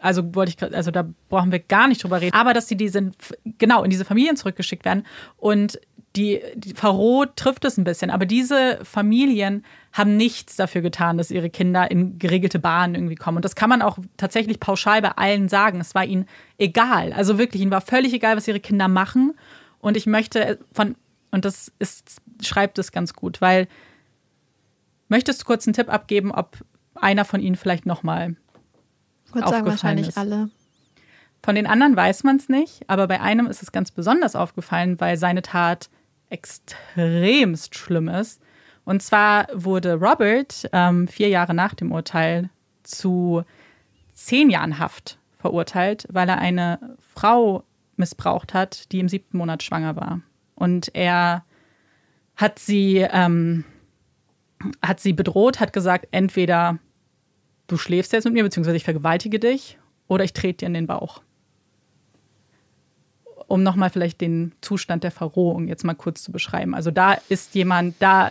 also 0.00 0.34
wollte 0.34 0.52
ich, 0.56 0.74
also 0.74 0.90
da 0.90 1.08
brauchen 1.28 1.52
wir 1.52 1.60
gar 1.60 1.86
nicht 1.88 2.02
drüber 2.02 2.20
reden, 2.20 2.34
aber 2.34 2.54
dass 2.54 2.68
sie 2.68 2.76
diese, 2.76 3.12
genau, 3.58 3.84
in 3.84 3.90
diese 3.90 4.04
Familien 4.04 4.36
zurückgeschickt 4.36 4.84
werden 4.84 5.06
und 5.36 5.78
die, 6.18 6.42
die 6.56 6.74
Verroh 6.74 7.24
trifft 7.24 7.64
es 7.64 7.78
ein 7.78 7.84
bisschen, 7.84 8.10
aber 8.10 8.26
diese 8.26 8.80
Familien 8.82 9.64
haben 9.92 10.16
nichts 10.16 10.56
dafür 10.56 10.82
getan, 10.82 11.16
dass 11.16 11.30
ihre 11.30 11.48
Kinder 11.48 11.90
in 11.90 12.18
geregelte 12.18 12.58
Bahnen 12.58 12.96
irgendwie 12.96 13.14
kommen. 13.14 13.36
Und 13.36 13.44
das 13.44 13.54
kann 13.54 13.70
man 13.70 13.82
auch 13.82 13.98
tatsächlich 14.16 14.58
pauschal 14.58 15.00
bei 15.00 15.12
allen 15.12 15.48
sagen. 15.48 15.80
Es 15.80 15.94
war 15.94 16.04
ihnen 16.04 16.26
egal. 16.58 17.12
Also 17.12 17.38
wirklich, 17.38 17.62
ihnen 17.62 17.70
war 17.70 17.80
völlig 17.80 18.12
egal, 18.12 18.36
was 18.36 18.48
ihre 18.48 18.58
Kinder 18.58 18.88
machen. 18.88 19.34
Und 19.78 19.96
ich 19.96 20.06
möchte 20.06 20.58
von, 20.72 20.96
und 21.30 21.44
das 21.44 21.72
ist, 21.78 22.20
schreibt 22.42 22.78
es 22.78 22.90
ganz 22.90 23.14
gut, 23.14 23.40
weil 23.40 23.68
möchtest 25.08 25.42
du 25.42 25.46
kurz 25.46 25.66
einen 25.66 25.74
Tipp 25.74 25.88
abgeben, 25.88 26.32
ob 26.32 26.58
einer 26.96 27.24
von 27.24 27.40
ihnen 27.40 27.56
vielleicht 27.56 27.86
nochmal 27.86 28.34
ich 29.26 29.34
würde 29.34 29.48
sagen, 29.48 29.66
wahrscheinlich 29.66 30.08
ist. 30.08 30.18
alle. 30.18 30.50
Von 31.44 31.54
den 31.54 31.68
anderen 31.68 31.94
weiß 31.94 32.24
man 32.24 32.36
es 32.36 32.48
nicht, 32.48 32.82
aber 32.88 33.06
bei 33.06 33.20
einem 33.20 33.46
ist 33.46 33.62
es 33.62 33.70
ganz 33.70 33.92
besonders 33.92 34.34
aufgefallen, 34.34 34.98
weil 35.00 35.16
seine 35.16 35.42
Tat 35.42 35.88
extremst 36.30 37.76
schlimm 37.76 38.08
ist. 38.08 38.40
Und 38.84 39.02
zwar 39.02 39.48
wurde 39.52 39.94
Robert 39.94 40.68
ähm, 40.72 41.08
vier 41.08 41.28
Jahre 41.28 41.54
nach 41.54 41.74
dem 41.74 41.92
Urteil 41.92 42.50
zu 42.82 43.42
zehn 44.12 44.50
Jahren 44.50 44.78
Haft 44.78 45.18
verurteilt, 45.38 46.06
weil 46.10 46.28
er 46.28 46.38
eine 46.38 46.96
Frau 47.14 47.64
missbraucht 47.96 48.54
hat, 48.54 48.90
die 48.92 49.00
im 49.00 49.08
siebten 49.08 49.38
Monat 49.38 49.62
schwanger 49.62 49.96
war. 49.96 50.20
Und 50.54 50.94
er 50.94 51.44
hat 52.36 52.58
sie, 52.58 53.06
ähm, 53.10 53.64
hat 54.82 55.00
sie 55.00 55.12
bedroht, 55.12 55.60
hat 55.60 55.72
gesagt, 55.72 56.08
entweder 56.10 56.78
du 57.66 57.76
schläfst 57.76 58.12
jetzt 58.12 58.24
mit 58.24 58.34
mir, 58.34 58.44
beziehungsweise 58.44 58.76
ich 58.76 58.84
vergewaltige 58.84 59.38
dich, 59.38 59.78
oder 60.06 60.24
ich 60.24 60.32
trete 60.32 60.58
dir 60.58 60.66
in 60.66 60.74
den 60.74 60.86
Bauch 60.86 61.20
um 63.48 63.62
nochmal 63.62 63.90
vielleicht 63.90 64.20
den 64.20 64.52
Zustand 64.60 65.02
der 65.02 65.10
Verrohung 65.10 65.66
jetzt 65.66 65.82
mal 65.82 65.94
kurz 65.94 66.22
zu 66.22 66.30
beschreiben. 66.30 66.74
Also 66.74 66.90
da 66.90 67.14
ist 67.28 67.54
jemand, 67.54 67.96
da, 67.98 68.30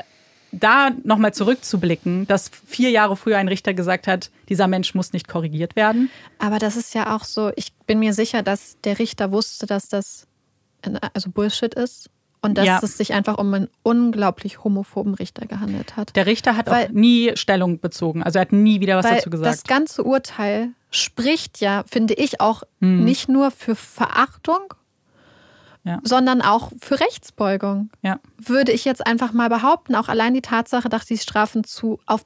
da 0.52 0.92
nochmal 1.04 1.34
zurückzublicken, 1.34 2.28
dass 2.28 2.50
vier 2.66 2.92
Jahre 2.92 3.18
früher 3.18 3.38
ein 3.38 3.48
Richter 3.48 3.74
gesagt 3.74 4.08
hat, 4.08 4.30
dieser 4.48 4.68
Mensch 4.68 4.94
muss 4.94 5.14
nicht 5.14 5.28
korrigiert 5.28 5.76
werden. 5.76 6.10
Aber 6.38 6.60
das 6.60 6.78
ist 6.78 6.94
ja 6.94 7.16
auch 7.16 7.24
so, 7.24 7.52
ich 7.56 7.74
bin 7.88 8.00
mir 8.00 8.14
sicher, 8.14 8.44
dass 8.44 8.78
der 8.84 9.00
Richter 9.00 9.32
wusste, 9.32 9.66
dass 9.66 9.90
das 9.90 10.28
also 11.14 11.32
Bullshit 11.32 11.74
ist. 11.74 12.10
Und 12.40 12.60
dass 12.60 12.68
ja. 12.68 12.80
es 12.84 12.96
sich 12.96 13.14
einfach 13.14 13.40
um 13.40 13.52
einen 13.52 13.68
unglaublich 13.82 14.64
homophoben 14.64 15.16
Richter 15.16 15.48
gehandelt 15.48 15.98
hat. 15.98 16.16
Der 16.16 16.28
Richter 16.28 16.56
hat 16.56 16.68
weil, 16.68 16.86
auch 16.86 16.92
nie 16.92 17.36
Stellung 17.36 17.80
bezogen. 17.80 18.22
Also 18.22 18.38
er 18.38 18.42
hat 18.42 18.52
nie 18.52 18.80
wieder 18.80 18.96
was 18.96 19.08
dazu 19.08 19.32
gesagt. 19.32 19.52
Das 19.52 19.64
ganze 19.64 20.04
Urteil 20.04 20.70
spricht 20.92 21.60
ja, 21.60 21.84
finde 21.88 22.14
ich, 22.14 22.40
auch 22.40 22.62
hm. 22.80 23.04
nicht 23.04 23.28
nur 23.28 23.50
für 23.50 23.76
Verachtung 23.76 24.60
ja. 25.88 26.00
sondern 26.04 26.42
auch 26.42 26.72
für 26.82 27.00
Rechtsbeugung. 27.00 27.90
Ja. 28.02 28.20
Würde 28.38 28.72
ich 28.72 28.86
jetzt 28.86 29.06
einfach 29.06 29.32
mal 29.32 29.50
behaupten, 29.50 29.96
auch 29.96 30.10
allein 30.10 30.34
die 30.34 30.42
Tatsache, 30.42 30.90
dass 30.90 31.06
die 31.06 31.18
Strafen 31.18 31.64
zu, 31.64 32.00
auf, 32.06 32.26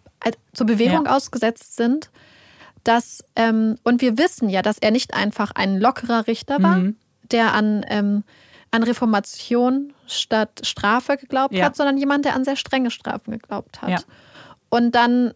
zur 0.53 0.66
Bewährung 0.66 1.05
ja. 1.05 1.16
ausgesetzt 1.16 1.76
sind, 1.76 2.09
dass, 2.84 3.24
ähm, 3.36 3.78
und 3.84 4.01
wir 4.01 4.18
wissen 4.18 4.49
ja, 4.49 4.62
dass 4.62 4.80
er 4.80 4.91
nicht 4.91 5.14
einfach 5.14 5.51
ein 5.51 5.80
lockerer 5.80 6.28
Richter 6.28 6.62
war, 6.64 6.78
mhm. 6.78 6.95
der 7.32 7.53
an, 7.53 7.86
ähm, 7.88 8.24
an 8.72 8.84
Reformation 8.84 9.93
statt 10.07 10.62
Strafe 10.64 11.18
geglaubt 11.18 11.62
hat, 11.62 11.76
sondern 11.76 11.97
jemand, 11.97 12.26
der 12.26 12.36
an 12.36 12.43
sehr 12.43 12.55
strenge 12.55 12.89
Strafen 12.89 13.32
geglaubt 13.32 13.82
hat. 13.82 14.05
Und 14.70 14.95
dann 14.95 15.34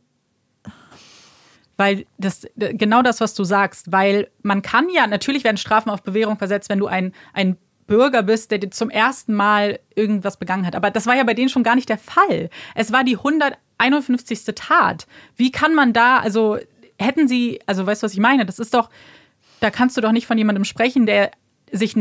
weil 1.78 2.06
das 2.18 2.48
genau 2.56 3.02
das, 3.02 3.20
was 3.20 3.34
du 3.34 3.44
sagst, 3.44 3.92
weil 3.92 4.30
man 4.42 4.62
kann 4.62 4.88
ja, 4.90 5.08
natürlich 5.08 5.44
werden 5.44 5.58
Strafen 5.58 5.90
auf 5.90 6.04
Bewährung 6.04 6.38
versetzt, 6.38 6.70
wenn 6.70 6.80
du 6.80 6.88
ein, 6.88 7.12
ein 7.34 7.58
Bürger 7.88 8.24
bist, 8.24 8.52
der 8.52 8.72
zum 8.72 8.90
ersten 8.90 9.34
Mal 9.34 9.80
irgendwas 9.96 10.38
begangen 10.38 10.66
hat. 10.66 10.76
Aber 10.76 10.92
das 10.92 11.06
war 11.06 11.16
ja 11.16 11.24
bei 11.24 11.34
denen 11.34 11.50
schon 11.50 11.64
gar 11.64 11.76
nicht 11.76 11.90
der 11.90 11.98
Fall. 11.98 12.50
Es 12.74 12.92
war 12.92 13.04
die 13.04 13.18
151. 13.18 14.46
Tat. 14.56 15.08
Wie 15.36 15.52
kann 15.52 15.76
man 15.76 15.94
da, 15.94 16.18
also 16.18 16.58
hätten 17.00 17.28
sie, 17.28 17.60
also 17.66 17.86
weißt 17.86 18.02
du, 18.02 18.06
was 18.06 18.14
ich 18.14 18.20
meine? 18.20 18.46
Das 18.46 18.60
ist 18.60 18.74
doch, 18.74 18.90
da 19.60 19.70
kannst 19.70 19.98
du 19.98 20.02
doch 20.02 20.12
nicht 20.12 20.28
von 20.28 20.38
jemandem 20.38 20.66
sprechen, 20.66 21.06
der 21.06 21.32
sich 21.72 21.96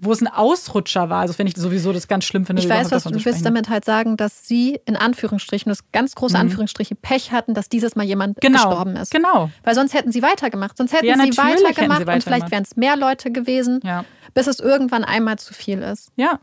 wo 0.00 0.12
es 0.12 0.20
ein 0.20 0.28
Ausrutscher 0.28 1.10
war. 1.10 1.20
Also 1.20 1.34
finde 1.34 1.52
ich 1.52 1.60
sowieso 1.60 1.92
das 1.92 2.06
ganz 2.06 2.24
schlimm 2.24 2.46
finde. 2.46 2.62
Ich 2.62 2.68
weiß, 2.68 2.90
was 2.90 3.04
du 3.04 3.24
willst 3.24 3.44
damit 3.44 3.68
halt 3.68 3.84
sagen, 3.84 4.16
dass 4.16 4.46
sie 4.46 4.80
in 4.86 4.96
Anführungsstrichen, 4.96 5.68
das 5.70 5.90
ganz 5.92 6.14
große 6.14 6.36
mhm. 6.36 6.42
Anführungsstriche, 6.42 6.94
Pech 6.94 7.32
hatten, 7.32 7.54
dass 7.54 7.68
dieses 7.68 7.96
Mal 7.96 8.04
jemand 8.04 8.40
genau, 8.40 8.64
gestorben 8.64 8.96
ist. 8.96 9.10
Genau. 9.10 9.50
Weil 9.64 9.74
sonst 9.74 9.94
hätten 9.94 10.12
sie 10.12 10.22
weitergemacht. 10.22 10.76
Sonst 10.76 10.92
hätten 10.92 11.06
ja, 11.06 11.16
sie 11.16 11.36
weitergemacht 11.36 12.06
und 12.06 12.22
vielleicht 12.22 12.50
wären 12.50 12.62
es 12.62 12.76
mehr 12.76 12.96
Leute 12.96 13.32
gewesen, 13.32 13.80
ja. 13.82 14.04
bis 14.34 14.46
es 14.46 14.60
irgendwann 14.60 15.04
einmal 15.04 15.38
zu 15.38 15.52
viel 15.52 15.80
ist. 15.80 16.12
Ja. 16.16 16.38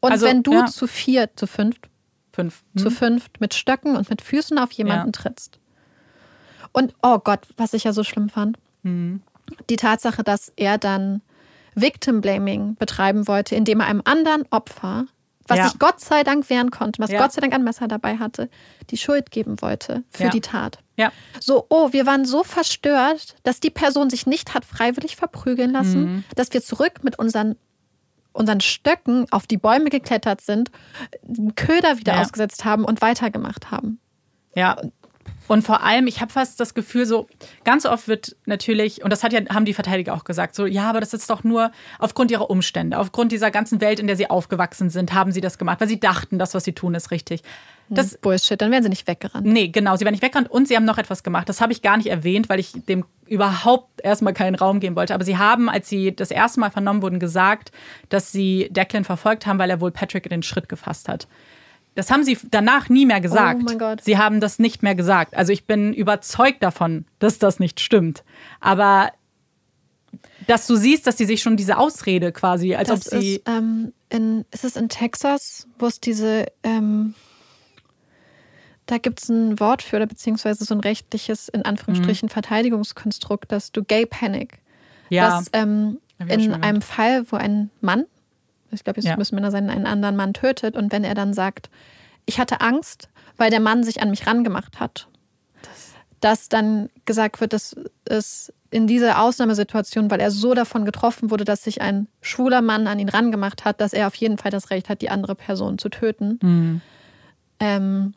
Und 0.00 0.12
also, 0.12 0.26
wenn 0.26 0.42
du 0.42 0.52
ja. 0.52 0.66
zu 0.66 0.86
vier, 0.86 1.34
zu 1.34 1.46
fünft, 1.46 1.88
Fünf. 2.32 2.62
Mhm. 2.74 2.78
zu 2.78 2.90
fünft 2.90 3.40
mit 3.40 3.54
Stöcken 3.54 3.96
und 3.96 4.10
mit 4.10 4.22
Füßen 4.22 4.58
auf 4.58 4.70
jemanden 4.70 5.12
trittst. 5.12 5.58
Und 6.72 6.94
oh 7.02 7.18
Gott, 7.18 7.40
was 7.56 7.72
ich 7.72 7.82
ja 7.82 7.92
so 7.92 8.04
schlimm 8.04 8.28
fand, 8.28 8.58
mhm. 8.84 9.22
die 9.68 9.76
Tatsache, 9.76 10.22
dass 10.22 10.52
er 10.54 10.78
dann 10.78 11.22
Victim 11.80 12.20
Blaming 12.20 12.76
betreiben 12.76 13.26
wollte, 13.28 13.54
indem 13.54 13.80
er 13.80 13.86
einem 13.86 14.02
anderen 14.04 14.44
Opfer, 14.50 15.06
was 15.46 15.58
ja. 15.58 15.68
sich 15.68 15.78
Gott 15.78 16.00
sei 16.00 16.22
Dank 16.22 16.50
wehren 16.50 16.70
konnte, 16.70 17.00
was 17.00 17.10
ja. 17.10 17.20
Gott 17.20 17.32
sei 17.32 17.40
Dank 17.40 17.54
ein 17.54 17.64
Messer 17.64 17.88
dabei 17.88 18.18
hatte, 18.18 18.50
die 18.90 18.96
Schuld 18.96 19.30
geben 19.30 19.60
wollte 19.60 20.04
für 20.10 20.24
ja. 20.24 20.30
die 20.30 20.40
Tat. 20.40 20.78
Ja. 20.96 21.12
So, 21.40 21.66
oh, 21.70 21.92
wir 21.92 22.06
waren 22.06 22.24
so 22.24 22.44
verstört, 22.44 23.36
dass 23.44 23.60
die 23.60 23.70
Person 23.70 24.10
sich 24.10 24.26
nicht 24.26 24.54
hat 24.54 24.64
freiwillig 24.64 25.16
verprügeln 25.16 25.72
lassen, 25.72 26.00
mhm. 26.00 26.24
dass 26.36 26.52
wir 26.52 26.62
zurück 26.62 27.02
mit 27.02 27.18
unseren 27.18 27.56
unseren 28.32 28.60
Stöcken 28.60 29.26
auf 29.32 29.48
die 29.48 29.56
Bäume 29.56 29.90
geklettert 29.90 30.40
sind, 30.40 30.70
Köder 31.56 31.98
wieder 31.98 32.20
ausgesetzt 32.20 32.64
haben 32.64 32.84
und 32.84 33.02
weitergemacht 33.02 33.72
haben. 33.72 34.00
Ja, 34.54 34.80
und 35.48 35.62
vor 35.62 35.82
allem, 35.82 36.06
ich 36.06 36.20
habe 36.20 36.32
fast 36.32 36.60
das 36.60 36.74
Gefühl, 36.74 37.06
so 37.06 37.26
ganz 37.64 37.86
oft 37.86 38.06
wird 38.06 38.36
natürlich, 38.44 39.02
und 39.02 39.10
das 39.10 39.24
hat 39.24 39.32
ja, 39.32 39.40
haben 39.48 39.64
die 39.64 39.74
Verteidiger 39.74 40.14
auch 40.14 40.24
gesagt, 40.24 40.54
so, 40.54 40.66
ja, 40.66 40.90
aber 40.90 41.00
das 41.00 41.14
ist 41.14 41.28
doch 41.30 41.42
nur 41.42 41.72
aufgrund 41.98 42.30
ihrer 42.30 42.50
Umstände, 42.50 42.98
aufgrund 42.98 43.32
dieser 43.32 43.50
ganzen 43.50 43.80
Welt, 43.80 43.98
in 43.98 44.06
der 44.06 44.16
sie 44.16 44.28
aufgewachsen 44.28 44.90
sind, 44.90 45.14
haben 45.14 45.32
sie 45.32 45.40
das 45.40 45.58
gemacht, 45.58 45.80
weil 45.80 45.88
sie 45.88 46.00
dachten, 46.00 46.38
das, 46.38 46.54
was 46.54 46.64
sie 46.64 46.72
tun, 46.72 46.94
ist 46.94 47.10
richtig. 47.10 47.42
Das, 47.88 48.12
hm, 48.12 48.18
Bullshit, 48.20 48.60
dann 48.60 48.70
wären 48.70 48.82
sie 48.82 48.90
nicht 48.90 49.08
weggerannt. 49.08 49.46
Nee, 49.46 49.68
genau, 49.68 49.96
sie 49.96 50.04
wären 50.04 50.12
nicht 50.12 50.22
weggerannt 50.22 50.50
und 50.50 50.68
sie 50.68 50.76
haben 50.76 50.84
noch 50.84 50.98
etwas 50.98 51.22
gemacht. 51.22 51.48
Das 51.48 51.60
habe 51.60 51.72
ich 51.72 51.80
gar 51.80 51.96
nicht 51.96 52.08
erwähnt, 52.08 52.48
weil 52.50 52.60
ich 52.60 52.72
dem 52.72 53.06
überhaupt 53.26 54.02
erstmal 54.02 54.34
keinen 54.34 54.54
Raum 54.54 54.80
geben 54.80 54.96
wollte. 54.96 55.14
Aber 55.14 55.24
sie 55.24 55.38
haben, 55.38 55.70
als 55.70 55.88
sie 55.88 56.14
das 56.14 56.30
erste 56.30 56.60
Mal 56.60 56.70
vernommen 56.70 57.00
wurden, 57.00 57.18
gesagt, 57.18 57.72
dass 58.10 58.30
sie 58.32 58.68
Declan 58.70 59.04
verfolgt 59.04 59.46
haben, 59.46 59.58
weil 59.58 59.70
er 59.70 59.80
wohl 59.80 59.90
Patrick 59.90 60.26
in 60.26 60.30
den 60.30 60.42
Schritt 60.42 60.68
gefasst 60.68 61.08
hat. 61.08 61.26
Das 61.98 62.12
haben 62.12 62.22
sie 62.22 62.38
danach 62.52 62.88
nie 62.88 63.06
mehr 63.06 63.20
gesagt. 63.20 63.58
Oh 63.60 63.64
mein 63.64 63.76
Gott. 63.76 64.04
Sie 64.04 64.16
haben 64.16 64.38
das 64.38 64.60
nicht 64.60 64.84
mehr 64.84 64.94
gesagt. 64.94 65.34
Also 65.34 65.52
ich 65.52 65.66
bin 65.66 65.92
überzeugt 65.92 66.62
davon, 66.62 67.06
dass 67.18 67.40
das 67.40 67.58
nicht 67.58 67.80
stimmt. 67.80 68.22
Aber 68.60 69.10
dass 70.46 70.68
du 70.68 70.76
siehst, 70.76 71.08
dass 71.08 71.18
sie 71.18 71.24
sich 71.24 71.42
schon 71.42 71.56
diese 71.56 71.76
Ausrede 71.76 72.30
quasi, 72.30 72.76
als 72.76 72.86
das 72.86 73.12
ob 73.12 73.20
sie. 73.20 73.34
Ist, 73.34 73.48
ähm, 73.48 73.92
in, 74.10 74.44
ist 74.52 74.62
es 74.62 74.76
in 74.76 74.88
Texas, 74.88 75.66
wo 75.76 75.86
es 75.86 75.98
diese. 75.98 76.46
Ähm, 76.62 77.14
da 78.86 78.98
gibt 78.98 79.20
es 79.20 79.28
ein 79.28 79.58
Wort 79.58 79.82
für, 79.82 79.96
oder 79.96 80.06
beziehungsweise 80.06 80.64
so 80.64 80.76
ein 80.76 80.80
rechtliches, 80.80 81.48
in 81.48 81.64
Anführungsstrichen, 81.64 82.28
mhm. 82.28 82.30
Verteidigungskonstrukt, 82.30 83.50
dass 83.50 83.72
du 83.72 83.82
Gay 83.82 84.06
Panic. 84.06 84.60
Ja. 85.08 85.30
Dass 85.30 85.46
ähm, 85.52 85.98
in 86.20 86.54
einem 86.54 86.80
Fall, 86.80 87.24
wo 87.32 87.34
ein 87.34 87.70
Mann 87.80 88.04
ich 88.70 88.84
glaube, 88.84 89.00
es 89.00 89.06
ja. 89.06 89.16
müssen 89.16 89.34
Männer 89.34 89.50
sein, 89.50 89.70
einen 89.70 89.86
anderen 89.86 90.16
Mann 90.16 90.34
tötet. 90.34 90.76
Und 90.76 90.92
wenn 90.92 91.04
er 91.04 91.14
dann 91.14 91.34
sagt, 91.34 91.70
ich 92.26 92.38
hatte 92.38 92.60
Angst, 92.60 93.08
weil 93.36 93.50
der 93.50 93.60
Mann 93.60 93.84
sich 93.84 94.02
an 94.02 94.10
mich 94.10 94.26
rangemacht 94.26 94.80
hat, 94.80 95.08
das 95.62 95.94
dass 96.20 96.48
dann 96.48 96.90
gesagt 97.04 97.40
wird, 97.40 97.52
dass 97.52 97.76
es 98.04 98.52
in 98.70 98.86
dieser 98.86 99.22
Ausnahmesituation, 99.22 100.10
weil 100.10 100.20
er 100.20 100.30
so 100.30 100.52
davon 100.52 100.84
getroffen 100.84 101.30
wurde, 101.30 101.44
dass 101.44 101.64
sich 101.64 101.80
ein 101.80 102.06
schwuler 102.20 102.60
Mann 102.60 102.86
an 102.86 102.98
ihn 102.98 103.08
rangemacht 103.08 103.64
hat, 103.64 103.80
dass 103.80 103.92
er 103.92 104.06
auf 104.06 104.14
jeden 104.16 104.36
Fall 104.36 104.50
das 104.50 104.70
Recht 104.70 104.88
hat, 104.88 105.00
die 105.00 105.10
andere 105.10 105.34
Person 105.34 105.78
zu 105.78 105.88
töten. 105.88 106.38
Mhm. 106.42 106.80
Ähm, 107.60 108.14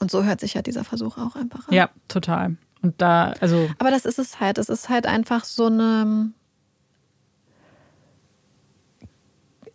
und 0.00 0.10
so 0.10 0.24
hört 0.24 0.40
sich 0.40 0.54
ja 0.54 0.62
dieser 0.62 0.84
Versuch 0.84 1.16
auch 1.18 1.36
einfach 1.36 1.68
an. 1.68 1.74
Ja, 1.74 1.88
total. 2.08 2.56
Und 2.82 3.00
da, 3.00 3.32
also. 3.40 3.70
Aber 3.78 3.90
das 3.90 4.04
ist 4.04 4.18
es 4.18 4.40
halt. 4.40 4.58
Es 4.58 4.68
ist 4.68 4.88
halt 4.88 5.06
einfach 5.06 5.44
so 5.44 5.66
eine 5.66 6.32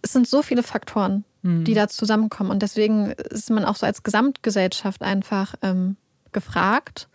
es 0.01 0.13
sind 0.13 0.27
so 0.27 0.41
viele 0.41 0.63
Faktoren, 0.63 1.25
mhm. 1.41 1.63
die 1.63 1.73
da 1.73 1.87
zusammenkommen. 1.87 2.51
Und 2.51 2.61
deswegen 2.61 3.11
ist 3.11 3.49
man 3.49 3.65
auch 3.65 3.75
so 3.75 3.85
als 3.85 4.03
Gesamtgesellschaft 4.03 5.01
einfach 5.01 5.55
ähm, 5.61 5.97
gefragt. 6.31 7.07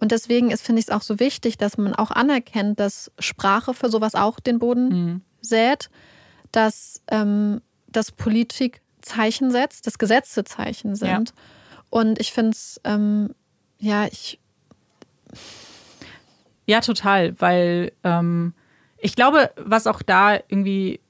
Und 0.00 0.12
deswegen 0.12 0.50
ist, 0.50 0.62
finde 0.62 0.80
ich 0.80 0.86
es 0.86 0.94
auch 0.94 1.02
so 1.02 1.18
wichtig, 1.18 1.58
dass 1.58 1.76
man 1.78 1.94
auch 1.94 2.10
anerkennt, 2.10 2.78
dass 2.78 3.10
Sprache 3.18 3.74
für 3.74 3.90
sowas 3.90 4.14
auch 4.14 4.38
den 4.38 4.58
Boden 4.58 4.88
mhm. 4.88 5.20
sät, 5.40 5.90
dass, 6.52 7.02
ähm, 7.10 7.60
dass 7.88 8.12
Politik 8.12 8.80
Zeichen 9.02 9.50
setzt, 9.50 9.86
dass 9.86 9.98
Gesetze 9.98 10.44
Zeichen 10.44 10.94
sind. 10.94 11.30
Ja. 11.30 11.34
Und 11.90 12.20
ich 12.20 12.32
finde 12.32 12.50
es, 12.50 12.80
ähm, 12.84 13.34
ja, 13.78 14.06
ich. 14.06 14.38
Ja, 16.66 16.80
total, 16.80 17.40
weil 17.40 17.92
ähm, 18.04 18.52
ich 18.98 19.16
glaube, 19.16 19.50
was 19.56 19.86
auch 19.86 20.02
da 20.02 20.34
irgendwie 20.34 21.00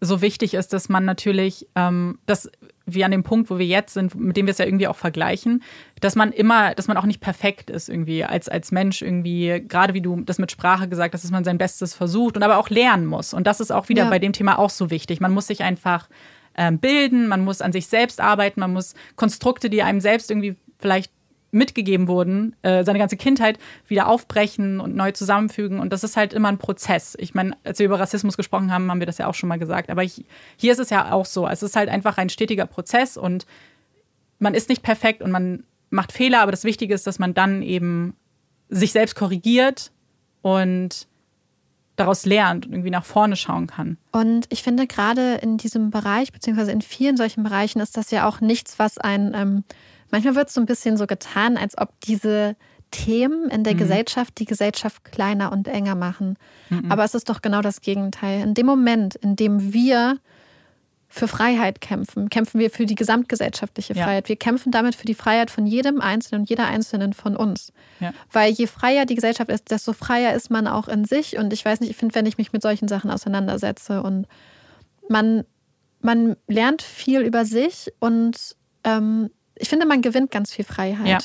so 0.00 0.20
wichtig 0.20 0.54
ist, 0.54 0.72
dass 0.72 0.88
man 0.88 1.04
natürlich, 1.04 1.66
ähm, 1.74 2.18
dass 2.26 2.50
wir 2.84 3.04
an 3.04 3.10
dem 3.10 3.22
Punkt, 3.22 3.50
wo 3.50 3.58
wir 3.58 3.66
jetzt 3.66 3.94
sind, 3.94 4.14
mit 4.14 4.36
dem 4.36 4.46
wir 4.46 4.52
es 4.52 4.58
ja 4.58 4.66
irgendwie 4.66 4.88
auch 4.88 4.96
vergleichen, 4.96 5.62
dass 6.00 6.14
man 6.14 6.32
immer, 6.32 6.74
dass 6.74 6.86
man 6.86 6.96
auch 6.96 7.06
nicht 7.06 7.20
perfekt 7.20 7.70
ist 7.70 7.88
irgendwie 7.88 8.24
als, 8.24 8.48
als 8.48 8.72
Mensch 8.72 9.02
irgendwie, 9.02 9.64
gerade 9.66 9.94
wie 9.94 10.02
du 10.02 10.20
das 10.20 10.38
mit 10.38 10.52
Sprache 10.52 10.88
gesagt 10.88 11.14
hast, 11.14 11.24
dass 11.24 11.30
man 11.30 11.44
sein 11.44 11.58
Bestes 11.58 11.94
versucht 11.94 12.36
und 12.36 12.42
aber 12.42 12.58
auch 12.58 12.68
lernen 12.68 13.06
muss. 13.06 13.34
Und 13.34 13.46
das 13.46 13.60
ist 13.60 13.70
auch 13.70 13.88
wieder 13.88 14.04
ja. 14.04 14.10
bei 14.10 14.18
dem 14.18 14.32
Thema 14.32 14.58
auch 14.58 14.70
so 14.70 14.90
wichtig. 14.90 15.20
Man 15.20 15.32
muss 15.32 15.46
sich 15.46 15.62
einfach 15.62 16.08
ähm, 16.56 16.78
bilden, 16.78 17.26
man 17.26 17.42
muss 17.42 17.60
an 17.60 17.72
sich 17.72 17.86
selbst 17.86 18.20
arbeiten, 18.20 18.60
man 18.60 18.72
muss 18.72 18.94
Konstrukte, 19.16 19.70
die 19.70 19.82
einem 19.82 20.00
selbst 20.00 20.30
irgendwie 20.30 20.56
vielleicht 20.78 21.10
mitgegeben 21.50 22.08
wurden, 22.08 22.54
äh, 22.62 22.84
seine 22.84 22.98
ganze 22.98 23.16
Kindheit 23.16 23.58
wieder 23.86 24.08
aufbrechen 24.08 24.80
und 24.80 24.96
neu 24.96 25.12
zusammenfügen. 25.12 25.80
Und 25.80 25.92
das 25.92 26.04
ist 26.04 26.16
halt 26.16 26.32
immer 26.32 26.48
ein 26.48 26.58
Prozess. 26.58 27.16
Ich 27.18 27.34
meine, 27.34 27.56
als 27.64 27.78
wir 27.78 27.86
über 27.86 28.00
Rassismus 28.00 28.36
gesprochen 28.36 28.72
haben, 28.72 28.90
haben 28.90 29.00
wir 29.00 29.06
das 29.06 29.18
ja 29.18 29.26
auch 29.26 29.34
schon 29.34 29.48
mal 29.48 29.58
gesagt. 29.58 29.90
Aber 29.90 30.02
ich, 30.02 30.24
hier 30.56 30.72
ist 30.72 30.78
es 30.78 30.90
ja 30.90 31.12
auch 31.12 31.26
so. 31.26 31.46
Es 31.46 31.62
ist 31.62 31.76
halt 31.76 31.88
einfach 31.88 32.18
ein 32.18 32.28
stetiger 32.28 32.66
Prozess 32.66 33.16
und 33.16 33.46
man 34.38 34.54
ist 34.54 34.68
nicht 34.68 34.82
perfekt 34.82 35.22
und 35.22 35.30
man 35.30 35.64
macht 35.90 36.12
Fehler, 36.12 36.40
aber 36.40 36.50
das 36.50 36.64
Wichtige 36.64 36.94
ist, 36.94 37.06
dass 37.06 37.18
man 37.18 37.32
dann 37.32 37.62
eben 37.62 38.14
sich 38.68 38.92
selbst 38.92 39.14
korrigiert 39.14 39.92
und 40.42 41.06
daraus 41.94 42.26
lernt 42.26 42.66
und 42.66 42.72
irgendwie 42.72 42.90
nach 42.90 43.04
vorne 43.04 43.36
schauen 43.36 43.66
kann. 43.66 43.96
Und 44.12 44.46
ich 44.50 44.62
finde 44.62 44.86
gerade 44.86 45.36
in 45.36 45.56
diesem 45.56 45.90
Bereich, 45.90 46.32
beziehungsweise 46.32 46.72
in 46.72 46.82
vielen 46.82 47.16
solchen 47.16 47.42
Bereichen, 47.42 47.80
ist 47.80 47.96
das 47.96 48.10
ja 48.10 48.28
auch 48.28 48.40
nichts, 48.40 48.78
was 48.78 48.98
ein 48.98 49.32
ähm, 49.34 49.64
Manchmal 50.10 50.34
wird 50.34 50.48
es 50.48 50.54
so 50.54 50.60
ein 50.60 50.66
bisschen 50.66 50.96
so 50.96 51.06
getan, 51.06 51.56
als 51.56 51.76
ob 51.78 52.00
diese 52.00 52.56
Themen 52.90 53.50
in 53.50 53.64
der 53.64 53.74
mhm. 53.74 53.78
Gesellschaft 53.78 54.38
die 54.38 54.44
Gesellschaft 54.44 55.04
kleiner 55.04 55.52
und 55.52 55.68
enger 55.68 55.94
machen. 55.94 56.36
Mhm. 56.70 56.90
Aber 56.90 57.04
es 57.04 57.14
ist 57.14 57.28
doch 57.28 57.42
genau 57.42 57.60
das 57.60 57.80
Gegenteil. 57.80 58.42
In 58.42 58.54
dem 58.54 58.66
Moment, 58.66 59.16
in 59.16 59.36
dem 59.36 59.72
wir 59.72 60.18
für 61.08 61.28
Freiheit 61.28 61.80
kämpfen, 61.80 62.28
kämpfen 62.30 62.60
wir 62.60 62.70
für 62.70 62.84
die 62.84 62.94
gesamtgesellschaftliche 62.94 63.94
ja. 63.94 64.04
Freiheit. 64.04 64.28
Wir 64.28 64.36
kämpfen 64.36 64.72
damit 64.72 64.94
für 64.94 65.06
die 65.06 65.14
Freiheit 65.14 65.50
von 65.50 65.66
jedem 65.66 66.00
Einzelnen 66.00 66.42
und 66.42 66.50
jeder 66.50 66.66
Einzelnen 66.66 67.12
von 67.12 67.36
uns. 67.36 67.72
Ja. 68.00 68.12
Weil 68.30 68.52
je 68.52 68.66
freier 68.66 69.06
die 69.06 69.14
Gesellschaft 69.14 69.50
ist, 69.50 69.70
desto 69.70 69.92
freier 69.92 70.34
ist 70.34 70.50
man 70.50 70.66
auch 70.66 70.88
in 70.88 71.04
sich. 71.04 71.38
Und 71.38 71.52
ich 71.52 71.64
weiß 71.64 71.80
nicht, 71.80 71.90
ich 71.90 71.96
finde, 71.96 72.14
wenn 72.14 72.26
ich 72.26 72.38
mich 72.38 72.52
mit 72.52 72.62
solchen 72.62 72.88
Sachen 72.88 73.10
auseinandersetze 73.10 74.02
und 74.02 74.26
man, 75.08 75.44
man 76.00 76.36
lernt 76.48 76.82
viel 76.82 77.20
über 77.20 77.44
sich 77.44 77.92
und 78.00 78.56
ähm, 78.84 79.30
ich 79.56 79.68
finde, 79.68 79.86
man 79.86 80.02
gewinnt 80.02 80.30
ganz 80.30 80.52
viel 80.52 80.64
Freiheit. 80.64 81.06
Ja. 81.06 81.18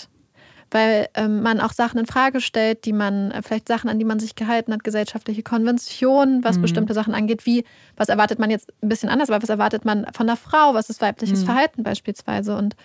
Weil 0.74 1.10
ähm, 1.16 1.42
man 1.42 1.60
auch 1.60 1.74
Sachen 1.74 2.00
in 2.00 2.06
Frage 2.06 2.40
stellt, 2.40 2.86
die 2.86 2.94
man, 2.94 3.32
äh, 3.32 3.42
vielleicht 3.42 3.68
Sachen, 3.68 3.90
an 3.90 4.00
die 4.00 4.06
man 4.06 4.20
sich 4.20 4.36
gehalten 4.36 4.72
hat, 4.72 4.86
gesellschaftliche 4.86 5.44
Konventionen, 5.44 6.46
was 6.46 6.58
mhm. 6.58 6.62
bestimmte 6.62 6.94
Sachen 6.94 7.14
angeht, 7.14 7.46
wie, 7.46 7.66
was 7.98 8.08
erwartet 8.08 8.40
man 8.40 8.50
jetzt 8.50 8.72
ein 8.82 8.88
bisschen 8.88 9.10
anders, 9.10 9.30
aber 9.30 9.44
was 9.44 9.50
erwartet 9.50 9.84
man 9.84 10.08
von 10.14 10.28
der 10.28 10.38
Frau, 10.38 10.74
was 10.74 10.90
ist 10.90 11.02
weibliches 11.02 11.42
mhm. 11.42 11.46
Verhalten 11.46 11.84
beispielsweise. 11.84 12.56
Und 12.56 12.78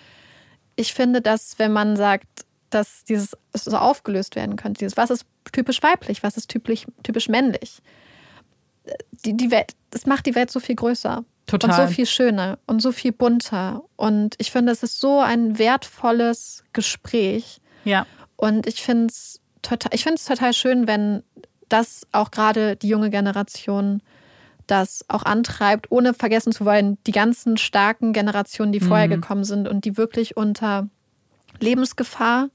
ich 0.75 0.93
finde, 0.93 1.21
dass, 1.21 1.59
wenn 1.59 1.71
man 1.71 1.95
sagt, 1.95 2.27
dass 2.69 3.05
dieses 3.05 3.37
so 3.53 3.77
aufgelöst 3.77 4.35
werden 4.35 4.57
könnte, 4.57 4.79
dieses, 4.79 4.97
was 4.97 5.09
ist 5.09 5.25
typisch 5.53 5.81
weiblich, 5.81 6.23
was 6.23 6.35
ist 6.35 6.49
typisch, 6.49 6.85
typisch 7.03 7.29
männlich, 7.29 7.81
die, 9.25 9.35
die 9.35 9.51
Welt, 9.51 9.73
das 9.91 10.05
macht 10.05 10.25
die 10.25 10.35
Welt 10.35 10.51
so 10.51 10.59
viel 10.59 10.75
größer. 10.75 11.23
Total. 11.45 11.69
Und 11.69 11.87
so 11.87 11.93
viel 11.93 12.05
schöner 12.05 12.59
und 12.67 12.81
so 12.81 12.91
viel 12.91 13.13
bunter. 13.13 13.83
Und 13.95 14.35
ich 14.37 14.51
finde, 14.51 14.73
es 14.73 14.83
ist 14.83 14.99
so 14.99 15.21
ein 15.21 15.57
wertvolles 15.57 16.65
Gespräch. 16.73 17.61
Ja. 17.85 18.05
Und 18.35 18.67
ich 18.67 18.81
finde 18.81 19.07
es 19.07 19.39
total, 19.61 19.91
ich 19.93 20.03
finde 20.03 20.15
es 20.15 20.25
total 20.25 20.53
schön, 20.53 20.87
wenn 20.87 21.23
das 21.69 22.05
auch 22.11 22.31
gerade 22.31 22.75
die 22.75 22.89
junge 22.89 23.09
Generation 23.09 24.01
das 24.67 25.05
auch 25.07 25.23
antreibt, 25.23 25.89
ohne 25.89 26.13
vergessen 26.13 26.51
zu 26.51 26.65
wollen, 26.65 26.97
die 27.07 27.13
ganzen 27.13 27.55
starken 27.55 28.11
Generationen, 28.11 28.73
die 28.73 28.81
vorher 28.81 29.07
mhm. 29.07 29.21
gekommen 29.21 29.43
sind 29.45 29.67
und 29.67 29.85
die 29.85 29.95
wirklich 29.95 30.35
unter 30.35 30.89
Lebensgefahr 31.61 32.49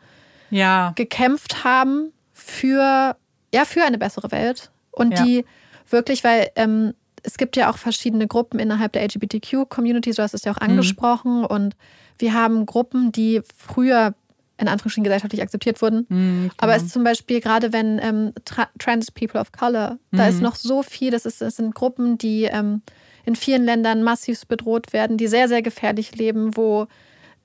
ja. 0.50 0.92
gekämpft 0.94 1.64
haben 1.64 2.12
für, 2.32 3.16
ja, 3.54 3.64
für 3.64 3.82
eine 3.82 3.96
bessere 3.96 4.30
Welt. 4.30 4.70
Und 4.90 5.12
ja. 5.12 5.24
die 5.24 5.44
wirklich, 5.90 6.24
weil 6.24 6.50
ähm, 6.56 6.94
es 7.22 7.36
gibt 7.38 7.56
ja 7.56 7.70
auch 7.70 7.78
verschiedene 7.78 8.26
Gruppen 8.26 8.58
innerhalb 8.58 8.92
der 8.92 9.02
LGBTQ-Community, 9.04 10.12
so 10.12 10.22
hast 10.22 10.34
es 10.34 10.44
ja 10.44 10.52
auch 10.52 10.60
mhm. 10.60 10.70
angesprochen. 10.70 11.38
Mhm. 11.40 11.46
Und 11.46 11.76
wir 12.18 12.34
haben 12.34 12.66
Gruppen, 12.66 13.12
die 13.12 13.42
früher 13.56 14.14
in 14.58 14.68
Anführungsstrichen 14.68 15.04
gesellschaftlich 15.04 15.42
akzeptiert 15.42 15.82
wurden. 15.82 16.06
Mhm, 16.08 16.42
genau. 16.42 16.54
Aber 16.58 16.76
es 16.76 16.84
ist 16.84 16.92
zum 16.92 17.04
Beispiel 17.04 17.40
gerade, 17.40 17.72
wenn 17.72 17.98
ähm, 17.98 18.32
Trans 18.78 19.10
People 19.10 19.40
of 19.40 19.50
Color, 19.52 19.98
mhm. 20.10 20.16
da 20.16 20.28
ist 20.28 20.36
mhm. 20.36 20.42
noch 20.42 20.54
so 20.54 20.82
viel, 20.82 21.10
das, 21.10 21.26
ist, 21.26 21.40
das 21.40 21.56
sind 21.56 21.74
Gruppen, 21.74 22.18
die 22.18 22.44
ähm, 22.44 22.82
in 23.24 23.36
vielen 23.36 23.64
Ländern 23.64 24.02
massiv 24.02 24.46
bedroht 24.46 24.92
werden, 24.92 25.16
die 25.16 25.26
sehr, 25.26 25.48
sehr 25.48 25.62
gefährlich 25.62 26.14
leben, 26.16 26.56
wo, 26.56 26.86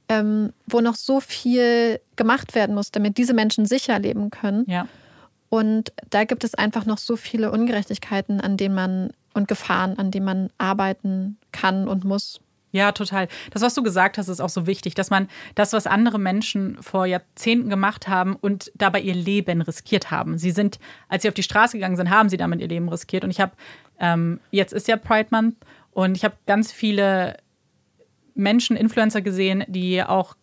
ähm, 0.10 0.54
wo 0.68 0.82
noch 0.82 0.96
so 0.96 1.20
viel 1.20 2.00
gemacht 2.16 2.56
werden 2.56 2.76
muss, 2.76 2.92
damit 2.92 3.18
diese 3.18 3.34
Menschen 3.34 3.66
sicher 3.66 3.98
leben 4.00 4.30
können. 4.30 4.66
Ja. 4.68 4.88
Und 5.50 5.94
da 6.10 6.24
gibt 6.26 6.44
es 6.44 6.56
einfach 6.56 6.86
noch 6.86 6.98
so 6.98 7.16
viele 7.16 7.52
Ungerechtigkeiten, 7.52 8.42
an 8.42 8.58
denen 8.58 8.76
man 8.76 9.14
und 9.34 9.48
Gefahren, 9.48 9.98
an 9.98 10.12
denen 10.12 10.26
man 10.26 10.50
arbeiten 10.58 11.38
kann 11.52 11.88
und 11.88 12.04
muss. 12.04 12.42
Ja, 12.72 12.92
total. 12.92 13.28
Das, 13.52 13.62
was 13.62 13.74
du 13.74 13.82
gesagt 13.82 14.18
hast, 14.18 14.28
ist 14.28 14.42
auch 14.42 14.50
so 14.50 14.68
wichtig, 14.68 14.94
dass 14.94 15.10
man 15.10 15.30
das, 15.56 15.72
was 15.72 15.88
andere 15.88 16.20
Menschen 16.20 16.82
vor 16.82 17.06
Jahrzehnten 17.06 17.70
gemacht 17.70 18.08
haben 18.08 18.36
und 18.36 18.72
dabei 18.76 19.00
ihr 19.00 19.16
Leben 19.16 19.62
riskiert 19.62 20.12
haben. 20.12 20.38
Sie 20.38 20.52
sind, 20.52 20.78
als 21.08 21.24
sie 21.24 21.30
auf 21.30 21.34
die 21.34 21.44
Straße 21.44 21.78
gegangen 21.78 21.96
sind, 21.96 22.10
haben 22.10 22.30
sie 22.30 22.38
damit 22.38 22.60
ihr 22.60 22.68
Leben 22.68 22.90
riskiert. 22.90 23.24
Und 23.24 23.30
ich 23.30 23.40
habe, 23.40 23.54
ähm, 24.00 24.42
jetzt 24.52 24.74
ist 24.74 24.88
ja 24.88 24.98
Pride 24.98 25.30
Month 25.32 25.56
und 25.92 26.18
ich 26.18 26.26
habe 26.26 26.36
ganz 26.46 26.72
viele 26.72 27.38
Menschen, 28.38 28.78
Influencer 28.78 29.22
gesehen, 29.22 29.64
die 29.68 30.02
auch 30.04 30.36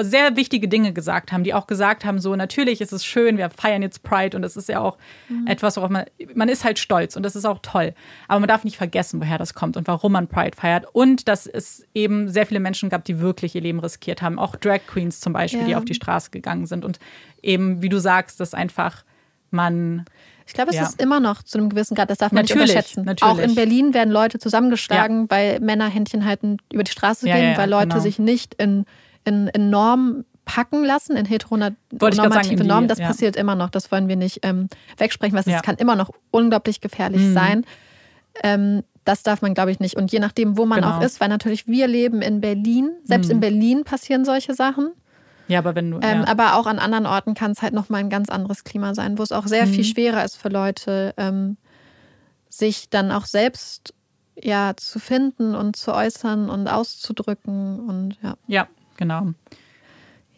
sehr 0.00 0.36
wichtige 0.36 0.68
Dinge 0.68 0.92
gesagt 0.92 1.32
haben, 1.32 1.44
die 1.44 1.54
auch 1.54 1.66
gesagt 1.66 2.04
haben, 2.04 2.20
so 2.20 2.36
natürlich 2.36 2.80
ist 2.80 2.92
es 2.92 3.04
schön, 3.04 3.38
wir 3.38 3.50
feiern 3.50 3.82
jetzt 3.82 4.02
Pride 4.02 4.36
und 4.36 4.44
es 4.44 4.56
ist 4.56 4.68
ja 4.68 4.80
auch 4.80 4.98
mhm. 5.28 5.46
etwas, 5.46 5.76
worauf 5.76 5.90
man, 5.90 6.04
man 6.34 6.48
ist 6.48 6.64
halt 6.64 6.78
stolz 6.78 7.16
und 7.16 7.22
das 7.22 7.36
ist 7.36 7.44
auch 7.44 7.58
toll. 7.60 7.94
Aber 8.28 8.40
man 8.40 8.48
darf 8.48 8.64
nicht 8.64 8.76
vergessen, 8.76 9.20
woher 9.20 9.38
das 9.38 9.54
kommt 9.54 9.76
und 9.76 9.88
warum 9.88 10.12
man 10.12 10.28
Pride 10.28 10.56
feiert 10.56 10.86
und 10.92 11.26
dass 11.26 11.46
es 11.46 11.86
eben 11.94 12.28
sehr 12.28 12.46
viele 12.46 12.60
Menschen 12.60 12.88
gab, 12.88 13.04
die 13.04 13.20
wirklich 13.20 13.54
ihr 13.54 13.62
Leben 13.62 13.80
riskiert 13.80 14.22
haben, 14.22 14.38
auch 14.38 14.54
Drag 14.56 14.80
Queens 14.86 15.20
zum 15.20 15.32
Beispiel, 15.32 15.62
ja. 15.62 15.66
die 15.66 15.76
auf 15.76 15.84
die 15.84 15.94
Straße 15.94 16.30
gegangen 16.30 16.66
sind 16.66 16.84
und 16.84 16.98
eben, 17.42 17.82
wie 17.82 17.88
du 17.88 17.98
sagst, 17.98 18.40
dass 18.40 18.54
einfach 18.54 19.04
man 19.50 20.04
ich 20.48 20.54
glaube, 20.54 20.70
es 20.70 20.76
ja. 20.76 20.84
ist 20.84 21.00
immer 21.00 21.20
noch 21.20 21.42
zu 21.42 21.58
einem 21.58 21.68
gewissen 21.68 21.94
Grad, 21.94 22.08
das 22.08 22.18
darf 22.18 22.32
man 22.32 22.42
natürlich, 22.42 22.62
nicht 22.62 22.70
unterschätzen. 22.70 23.04
Natürlich. 23.04 23.34
Auch 23.34 23.38
in 23.38 23.54
Berlin 23.54 23.92
werden 23.92 24.10
Leute 24.10 24.38
zusammengeschlagen, 24.38 25.22
ja. 25.22 25.26
weil 25.28 25.60
Männer 25.60 25.88
Händchen 25.88 26.24
halten 26.24 26.56
über 26.72 26.84
die 26.84 26.90
Straße 26.90 27.28
ja, 27.28 27.36
gehen, 27.36 27.56
weil 27.58 27.68
Leute 27.68 27.88
genau. 27.88 28.00
sich 28.00 28.18
nicht 28.18 28.54
in, 28.54 28.86
in, 29.24 29.48
in 29.48 29.68
Normen 29.68 30.24
packen 30.46 30.84
lassen, 30.84 31.18
in 31.18 31.26
heteronormative 31.26 32.64
Normen. 32.64 32.88
Das 32.88 32.98
passiert 32.98 33.36
immer 33.36 33.54
noch. 33.54 33.68
Das 33.68 33.92
wollen 33.92 34.08
wir 34.08 34.16
nicht 34.16 34.40
ähm, 34.42 34.70
wegsprechen, 34.96 35.36
was 35.36 35.46
es 35.46 35.60
kann 35.60 35.76
immer 35.76 35.96
noch 35.96 36.10
unglaublich 36.30 36.80
gefährlich 36.80 37.20
mhm. 37.20 37.34
sein. 37.34 37.66
Ähm, 38.42 38.82
das 39.04 39.22
darf 39.22 39.42
man, 39.42 39.52
glaube 39.52 39.70
ich, 39.70 39.80
nicht. 39.80 39.96
Und 39.96 40.10
je 40.10 40.18
nachdem, 40.18 40.56
wo 40.56 40.64
man 40.64 40.80
genau. 40.80 40.96
auch 40.96 41.02
ist, 41.02 41.20
weil 41.20 41.28
natürlich 41.28 41.66
wir 41.66 41.86
leben 41.86 42.22
in 42.22 42.40
Berlin. 42.40 42.92
Selbst 43.04 43.28
mhm. 43.28 43.34
in 43.34 43.40
Berlin 43.40 43.84
passieren 43.84 44.24
solche 44.24 44.54
Sachen. 44.54 44.92
Ja, 45.48 45.58
aber 45.58 45.74
wenn 45.74 45.90
du. 45.90 45.98
Ähm, 46.02 46.24
Aber 46.24 46.56
auch 46.56 46.66
an 46.66 46.78
anderen 46.78 47.06
Orten 47.06 47.34
kann 47.34 47.52
es 47.52 47.62
halt 47.62 47.72
nochmal 47.72 48.00
ein 48.00 48.10
ganz 48.10 48.28
anderes 48.28 48.64
Klima 48.64 48.94
sein, 48.94 49.18
wo 49.18 49.22
es 49.22 49.32
auch 49.32 49.46
sehr 49.46 49.66
mhm. 49.66 49.72
viel 49.72 49.84
schwerer 49.84 50.24
ist 50.24 50.36
für 50.36 50.50
Leute, 50.50 51.14
ähm, 51.16 51.56
sich 52.48 52.88
dann 52.90 53.10
auch 53.10 53.24
selbst 53.24 53.94
ja 54.40 54.74
zu 54.76 54.98
finden 54.98 55.54
und 55.54 55.76
zu 55.76 55.92
äußern 55.92 56.48
und 56.48 56.68
auszudrücken 56.68 57.80
und 57.88 58.18
ja. 58.22 58.36
Ja, 58.46 58.68
genau. 58.96 59.32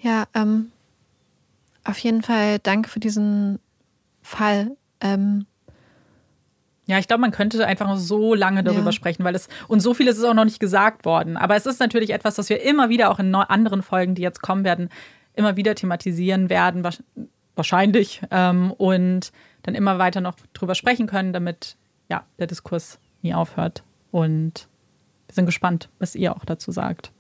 Ja, 0.00 0.24
ähm, 0.34 0.72
auf 1.84 1.98
jeden 1.98 2.22
Fall 2.22 2.58
danke 2.60 2.88
für 2.88 3.00
diesen 3.00 3.58
Fall. 4.22 4.76
Ähm, 5.00 5.46
ja, 6.90 6.98
ich 6.98 7.06
glaube, 7.06 7.20
man 7.20 7.30
könnte 7.30 7.64
einfach 7.64 7.86
noch 7.86 7.96
so 7.96 8.34
lange 8.34 8.64
darüber 8.64 8.86
ja. 8.86 8.92
sprechen, 8.92 9.22
weil 9.22 9.34
es 9.34 9.48
und 9.68 9.80
so 9.80 9.94
vieles 9.94 10.18
ist 10.18 10.24
auch 10.24 10.34
noch 10.34 10.44
nicht 10.44 10.58
gesagt 10.58 11.04
worden. 11.04 11.36
Aber 11.36 11.54
es 11.54 11.64
ist 11.64 11.78
natürlich 11.78 12.10
etwas, 12.10 12.34
das 12.34 12.48
wir 12.48 12.62
immer 12.62 12.88
wieder 12.88 13.10
auch 13.10 13.20
in 13.20 13.32
anderen 13.34 13.82
Folgen, 13.82 14.16
die 14.16 14.22
jetzt 14.22 14.42
kommen 14.42 14.64
werden, 14.64 14.90
immer 15.34 15.56
wieder 15.56 15.76
thematisieren 15.76 16.50
werden, 16.50 16.84
wahrscheinlich 17.54 18.22
ähm, 18.32 18.72
und 18.72 19.30
dann 19.62 19.74
immer 19.76 19.98
weiter 19.98 20.20
noch 20.20 20.34
drüber 20.52 20.74
sprechen 20.74 21.06
können, 21.06 21.32
damit 21.32 21.76
ja 22.08 22.24
der 22.38 22.48
Diskurs 22.48 22.98
nie 23.22 23.34
aufhört. 23.34 23.84
Und 24.10 24.66
wir 25.28 25.34
sind 25.34 25.46
gespannt, 25.46 25.88
was 26.00 26.16
ihr 26.16 26.34
auch 26.34 26.44
dazu 26.44 26.72
sagt. 26.72 27.12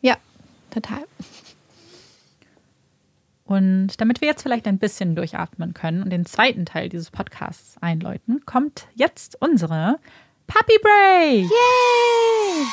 Ja, 0.00 0.16
total. 0.70 1.04
Und 3.48 3.98
damit 3.98 4.20
wir 4.20 4.28
jetzt 4.28 4.42
vielleicht 4.42 4.66
ein 4.66 4.78
bisschen 4.78 5.16
durchatmen 5.16 5.72
können 5.72 6.02
und 6.02 6.10
den 6.10 6.26
zweiten 6.26 6.66
Teil 6.66 6.90
dieses 6.90 7.10
Podcasts 7.10 7.78
einläuten, 7.80 8.44
kommt 8.44 8.88
jetzt 8.94 9.40
unsere 9.40 9.98
Puppy 10.46 10.78
Break. 10.82 11.44
Yay! 11.44 12.66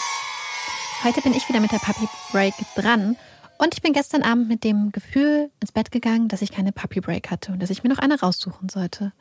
Heute 1.06 1.22
bin 1.22 1.34
ich 1.34 1.48
wieder 1.48 1.62
mit 1.62 1.72
der 1.72 1.78
Puppy 1.78 2.10
Break 2.34 2.54
dran. 2.76 3.16
Und 3.58 3.74
ich 3.74 3.82
bin 3.82 3.94
gestern 3.94 4.22
Abend 4.22 4.50
mit 4.50 4.66
dem 4.66 4.92
Gefühl 4.92 5.50
ins 5.62 5.72
Bett 5.72 5.94
gegangen, 5.94 6.28
dass 6.28 6.42
ich 6.42 6.52
keine 6.52 6.74
Puppy 6.74 7.00
Break 7.00 7.32
hatte 7.32 7.54
und 7.54 7.64
dass 7.64 7.70
ich 7.70 7.84
mir 7.84 7.90
noch 7.90 8.00
eine 8.00 8.20
raussuchen 8.20 8.68
sollte. 8.68 9.14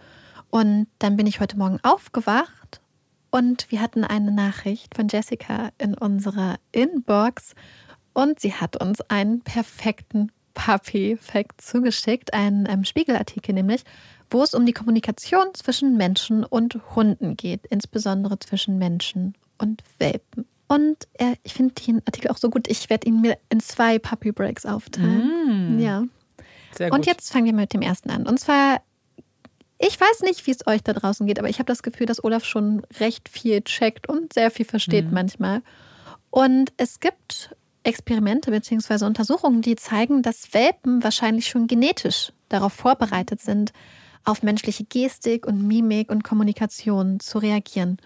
Und 0.51 0.89
dann 0.99 1.17
bin 1.17 1.29
ich 1.29 1.39
heute 1.39 1.57
Morgen 1.57 1.79
aufgewacht 1.85 2.81
und 3.31 3.71
wir 3.71 3.81
hatten 3.81 4.03
eine 4.03 4.33
Nachricht 4.33 4.97
von 4.97 5.07
Jessica 5.07 5.71
in 5.79 5.95
unserer 5.95 6.57
Inbox 6.73 7.55
und 8.13 8.41
sie 8.41 8.55
hat 8.55 8.83
uns 8.83 9.03
einen 9.03 9.43
perfekten 9.43 10.33
Puppy-Fact 10.55 11.61
zugeschickt, 11.61 12.33
einen 12.33 12.67
ähm, 12.69 12.85
Spiegelartikel 12.85 13.55
nämlich, 13.55 13.83
wo 14.31 14.43
es 14.43 14.55
um 14.55 14.65
die 14.67 14.73
Kommunikation 14.73 15.47
zwischen 15.55 15.97
Menschen 15.97 16.45
und 16.45 16.79
Hunden 16.97 17.37
geht, 17.37 17.67
insbesondere 17.67 18.39
zwischen 18.39 18.79
Menschen 18.79 19.35
und 19.59 19.83
Welpen. 19.99 20.47
Und 20.67 21.07
äh, 21.15 21.37
ich 21.43 21.53
finde 21.55 21.75
den 21.75 22.03
Artikel 22.07 22.31
auch 22.31 22.39
so 22.39 22.49
gut, 22.51 22.69
ich 22.69 22.89
werde 22.89 23.07
ihn 23.07 23.21
mir 23.21 23.37
in 23.51 23.61
zwei 23.61 23.99
Puppy 23.99 24.33
Breaks 24.33 24.65
aufteilen. 24.65 25.77
Mm. 25.77 25.79
Ja. 25.79 26.05
Sehr 26.77 26.91
gut. 26.91 26.99
Und 26.99 27.07
jetzt 27.07 27.31
fangen 27.31 27.47
wir 27.47 27.53
mit 27.53 27.75
dem 27.75 27.83
ersten 27.83 28.11
an. 28.11 28.27
Und 28.27 28.41
zwar, 28.41 28.81
ich 29.79 30.01
weiß 30.01 30.23
nicht, 30.23 30.47
wie 30.47 30.53
es 30.53 30.67
euch 30.67 30.83
da 30.83 30.93
draußen 30.95 31.27
geht, 31.27 31.39
aber 31.39 31.49
ich 31.51 31.59
habe 31.59 31.67
das 31.67 31.83
Gefühl, 31.83 32.07
dass 32.07 32.25
Olaf 32.25 32.45
schon 32.45 32.83
recht 32.99 33.29
viel 33.29 33.61
checkt 33.61 34.09
und 34.09 34.33
sehr 34.33 34.51
viel 34.51 34.67
versteht 34.67 35.07
Mhm. 35.07 35.15
manchmal. 35.15 35.63
Und 36.31 36.73
es 36.79 36.99
gibt 36.99 37.55
Experimente 37.85 38.51
bzw. 38.51 39.05
Untersuchungen, 39.05 39.63
die 39.63 39.77
zeigen, 39.77 40.23
dass 40.23 40.53
Welpen 40.55 41.03
wahrscheinlich 41.05 41.47
schon 41.47 41.67
genetisch 41.67 42.33
darauf 42.49 42.73
vorbereitet 42.73 43.41
sind, 43.41 43.73
auf 44.25 44.43
menschliche 44.43 44.85
Gestik 44.85 45.47
und 45.47 45.67
Mimik 45.67 46.11
und 46.11 46.25
Kommunikation 46.25 47.21
zu 47.21 47.39
reagieren. 47.39 47.99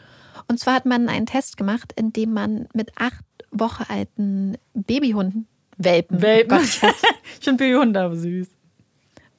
Und 0.48 0.58
zwar 0.58 0.74
hat 0.74 0.86
man 0.86 1.08
einen 1.08 1.26
Test 1.26 1.56
gemacht, 1.56 1.92
in 1.96 2.12
dem 2.12 2.32
man 2.32 2.68
mit 2.74 2.90
acht 2.96 3.24
Wochen 3.50 3.84
alten 3.88 4.56
Babyhunden, 4.74 5.46
Welpen, 5.78 6.20
Welpen. 6.20 6.58
Oh 6.58 6.60
Gott, 6.60 6.94
ich 7.38 7.44
finde 7.44 7.64
Babyhunde 7.64 8.00
aber 8.00 8.16
süß. 8.16 8.48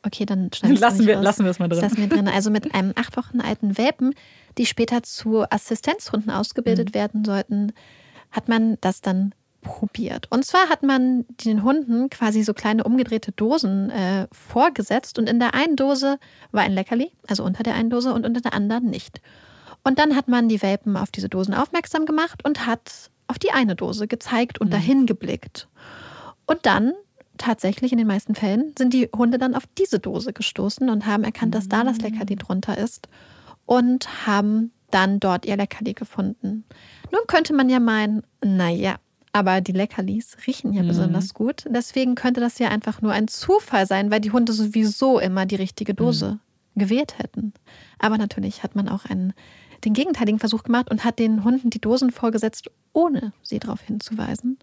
Okay, 0.04 0.26
dann 0.26 0.50
schneiden 0.54 0.78
wir 0.78 0.82
Lassen 0.82 1.06
wir, 1.08 1.22
lassen 1.22 1.44
wir 1.44 1.52
es 1.52 1.60
mal 1.60 1.68
drin. 1.68 1.82
lassen 1.82 1.98
wir 1.98 2.08
drin. 2.08 2.28
Also 2.30 2.50
mit 2.50 2.74
einem 2.74 2.94
acht 2.96 3.18
Wochen 3.18 3.42
alten 3.42 3.78
Welpen, 3.78 4.16
die 4.58 4.66
später 4.66 5.04
zu 5.04 5.44
Assistenzhunden 5.52 6.32
ausgebildet 6.32 6.90
Mhm. 6.90 6.94
werden 6.94 7.26
sollten, 7.26 7.74
hat 8.32 8.48
man 8.48 8.78
das 8.80 9.02
dann 9.02 9.34
probiert. 9.62 10.28
Und 10.30 10.46
zwar 10.46 10.70
hat 10.70 10.84
man 10.84 11.26
den 11.46 11.64
Hunden 11.64 12.10
quasi 12.10 12.44
so 12.44 12.54
kleine 12.54 12.84
umgedrehte 12.84 13.32
Dosen 13.32 13.90
äh, 13.90 14.28
vorgesetzt 14.32 15.20
und 15.20 15.30
in 15.30 15.40
der 15.40 15.54
einen 15.54 15.76
Dose 15.76 16.18
war 16.52 16.64
ein 16.64 16.74
Leckerli, 16.74 17.12
also 17.28 17.44
unter 17.44 17.64
der 17.64 17.76
einen 17.76 17.90
Dose 17.90 18.14
und 18.14 18.26
unter 18.26 18.42
der 18.42 18.54
anderen 18.54 18.86
nicht. 18.90 19.22
Und 19.84 20.00
dann 20.00 20.16
hat 20.16 20.28
man 20.28 20.50
die 20.50 20.62
Welpen 20.62 20.98
auf 20.98 21.12
diese 21.12 21.30
Dosen 21.30 21.54
aufmerksam 21.54 22.06
gemacht 22.06 22.46
und 22.46 22.66
hat 22.66 23.10
auf 23.28 23.40
die 23.40 23.52
eine 23.52 23.76
Dose 23.76 24.08
gezeigt 24.08 24.60
und 24.60 24.68
Mhm. 24.68 24.72
dahin 24.72 25.06
geblickt. 25.06 25.68
Und 26.46 26.66
dann 26.66 26.94
tatsächlich 27.38 27.92
in 27.92 27.98
den 27.98 28.08
meisten 28.08 28.36
Fällen 28.36 28.74
sind 28.78 28.94
die 28.94 29.10
Hunde 29.16 29.38
dann 29.38 29.56
auf 29.56 29.64
diese 29.78 30.00
Dose 30.00 30.34
gestoßen 30.34 30.90
und 30.90 31.06
haben 31.06 31.24
erkannt, 31.24 31.56
dass 31.56 31.70
da 31.70 31.84
das 31.84 32.00
Leckerli 32.00 32.36
drunter 32.36 32.78
ist 32.78 33.08
und 33.66 34.26
haben 34.28 34.72
dann 34.92 35.20
dort 35.20 35.46
ihr 35.46 35.56
Leckerli 35.56 35.94
gefunden. 35.94 36.66
Nun 37.12 37.22
könnte 37.28 37.54
man 37.54 37.70
ja 37.70 37.80
meinen, 37.80 38.24
naja, 38.44 38.96
aber 39.34 39.62
die 39.62 39.72
Leckerlis 39.72 40.38
riechen 40.48 40.74
ja 40.74 40.84
Mhm. 40.84 40.88
besonders 40.88 41.34
gut. 41.34 41.66
Deswegen 41.70 42.16
könnte 42.16 42.40
das 42.42 42.60
ja 42.60 42.70
einfach 42.70 43.02
nur 43.02 43.12
ein 43.12 43.28
Zufall 43.28 43.86
sein, 43.86 44.10
weil 44.12 44.20
die 44.22 44.32
Hunde 44.32 44.54
sowieso 44.54 45.20
immer 45.20 45.46
die 45.46 45.56
richtige 45.56 45.94
Dose 45.94 46.40
gewählt 46.76 47.18
hätten. 47.20 47.54
Aber 48.00 48.18
natürlich 48.18 48.64
hat 48.64 48.76
man 48.76 48.88
auch 48.90 49.06
einen, 49.06 49.34
den 49.86 49.94
gegenteiligen 49.94 50.40
Versuch 50.40 50.64
gemacht 50.64 50.90
und 50.90 51.04
hat 51.04 51.20
den 51.20 51.44
Hunden 51.44 51.70
die 51.70 51.82
Dosen 51.82 52.12
vorgesetzt, 52.12 52.70
ohne 52.94 53.34
sie 53.44 53.60
darauf 53.60 53.82
hinzuweisen. 53.82 54.58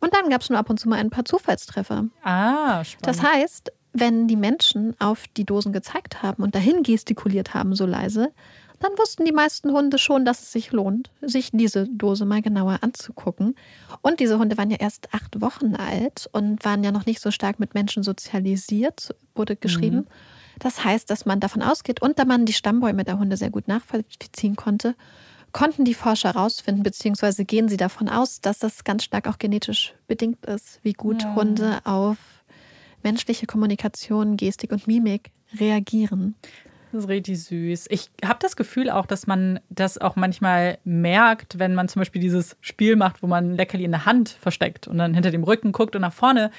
Und 0.00 0.14
dann 0.14 0.28
gab 0.30 0.42
es 0.42 0.50
nur 0.50 0.58
ab 0.58 0.70
und 0.70 0.78
zu 0.80 0.88
mal 0.88 0.98
ein 0.98 1.10
paar 1.10 1.24
Zufallstreffer. 1.24 2.06
Ah, 2.22 2.84
spannend. 2.84 3.06
Das 3.06 3.22
heißt, 3.22 3.72
wenn 3.94 4.26
die 4.28 4.36
Menschen 4.36 4.94
auf 5.00 5.24
die 5.36 5.44
Dosen 5.44 5.72
gezeigt 5.72 6.22
haben 6.22 6.42
und 6.42 6.54
dahin 6.54 6.82
gestikuliert 6.82 7.52
haben, 7.54 7.74
so 7.74 7.84
leise, 7.86 8.32
dann 8.82 8.98
wussten 8.98 9.24
die 9.24 9.32
meisten 9.32 9.72
Hunde 9.72 9.98
schon, 9.98 10.24
dass 10.24 10.42
es 10.42 10.52
sich 10.52 10.72
lohnt, 10.72 11.10
sich 11.20 11.50
diese 11.52 11.86
Dose 11.88 12.24
mal 12.24 12.42
genauer 12.42 12.78
anzugucken. 12.82 13.54
Und 14.00 14.20
diese 14.20 14.38
Hunde 14.38 14.58
waren 14.58 14.70
ja 14.70 14.78
erst 14.78 15.14
acht 15.14 15.40
Wochen 15.40 15.76
alt 15.76 16.28
und 16.32 16.64
waren 16.64 16.82
ja 16.82 16.90
noch 16.90 17.06
nicht 17.06 17.20
so 17.20 17.30
stark 17.30 17.60
mit 17.60 17.74
Menschen 17.74 18.02
sozialisiert, 18.02 19.14
wurde 19.34 19.56
geschrieben. 19.56 20.06
Das 20.58 20.84
heißt, 20.84 21.08
dass 21.10 21.26
man 21.26 21.40
davon 21.40 21.62
ausgeht, 21.62 22.02
und 22.02 22.18
da 22.18 22.24
man 22.24 22.44
die 22.44 22.52
Stammbäume 22.52 23.04
der 23.04 23.18
Hunde 23.18 23.36
sehr 23.36 23.50
gut 23.50 23.68
nachvollziehen 23.68 24.56
konnte, 24.56 24.94
konnten 25.52 25.84
die 25.84 25.94
Forscher 25.94 26.34
herausfinden, 26.34 26.82
beziehungsweise 26.82 27.44
gehen 27.44 27.68
sie 27.68 27.76
davon 27.76 28.08
aus, 28.08 28.40
dass 28.40 28.58
das 28.58 28.84
ganz 28.84 29.04
stark 29.04 29.28
auch 29.28 29.38
genetisch 29.38 29.94
bedingt 30.06 30.44
ist, 30.46 30.80
wie 30.82 30.94
gut 30.94 31.22
Ja. 31.22 31.34
Hunde 31.34 31.80
auf 31.84 32.16
menschliche 33.02 33.46
Kommunikation, 33.46 34.36
Gestik 34.36 34.72
und 34.72 34.86
Mimik 34.86 35.30
reagieren. 35.58 36.34
Das 36.92 37.04
ist 37.04 37.08
richtig 37.08 37.42
süß. 37.42 37.86
Ich 37.88 38.10
habe 38.22 38.38
das 38.40 38.54
Gefühl 38.54 38.90
auch, 38.90 39.06
dass 39.06 39.26
man 39.26 39.60
das 39.70 39.96
auch 39.96 40.14
manchmal 40.14 40.78
merkt, 40.84 41.58
wenn 41.58 41.74
man 41.74 41.88
zum 41.88 42.00
Beispiel 42.00 42.20
dieses 42.20 42.56
Spiel 42.60 42.96
macht, 42.96 43.22
wo 43.22 43.26
man 43.26 43.56
Leckerli 43.56 43.84
in 43.84 43.92
der 43.92 44.04
Hand 44.04 44.28
versteckt 44.28 44.88
und 44.88 44.98
dann 44.98 45.14
hinter 45.14 45.30
dem 45.30 45.42
Rücken 45.42 45.72
guckt 45.72 45.96
und 45.96 46.02
nach 46.02 46.12
vorne 46.12 46.50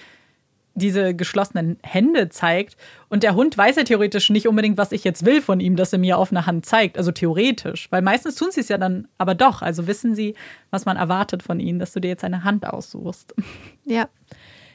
diese 0.76 1.14
geschlossenen 1.14 1.78
Hände 1.84 2.30
zeigt. 2.30 2.78
Und 3.10 3.22
der 3.22 3.36
Hund 3.36 3.56
weiß 3.56 3.76
ja 3.76 3.84
theoretisch 3.84 4.32
nicht 4.32 4.48
unbedingt, 4.48 4.78
was 4.78 4.92
ich 4.92 5.04
jetzt 5.04 5.24
will 5.24 5.40
von 5.40 5.60
ihm, 5.60 5.76
dass 5.76 5.94
er 5.94 6.00
mir 6.00 6.18
auf 6.18 6.32
eine 6.32 6.48
Hand 6.48 6.66
zeigt. 6.66 6.98
Also 6.98 7.12
theoretisch. 7.12 7.92
Weil 7.92 8.02
meistens 8.02 8.34
tun 8.34 8.50
sie 8.52 8.62
es 8.62 8.70
ja 8.70 8.80
dann 8.80 9.08
aber 9.20 9.36
doch. 9.36 9.62
Also 9.62 9.86
wissen 9.86 10.16
sie, 10.16 10.34
was 10.72 10.86
man 10.86 10.98
erwartet 10.98 11.44
von 11.44 11.60
ihnen, 11.60 11.78
dass 11.78 11.94
du 11.94 12.00
dir 12.00 12.08
jetzt 12.08 12.24
eine 12.24 12.44
Hand 12.44 12.66
aussuchst. 12.66 13.36
Ja. 13.86 14.08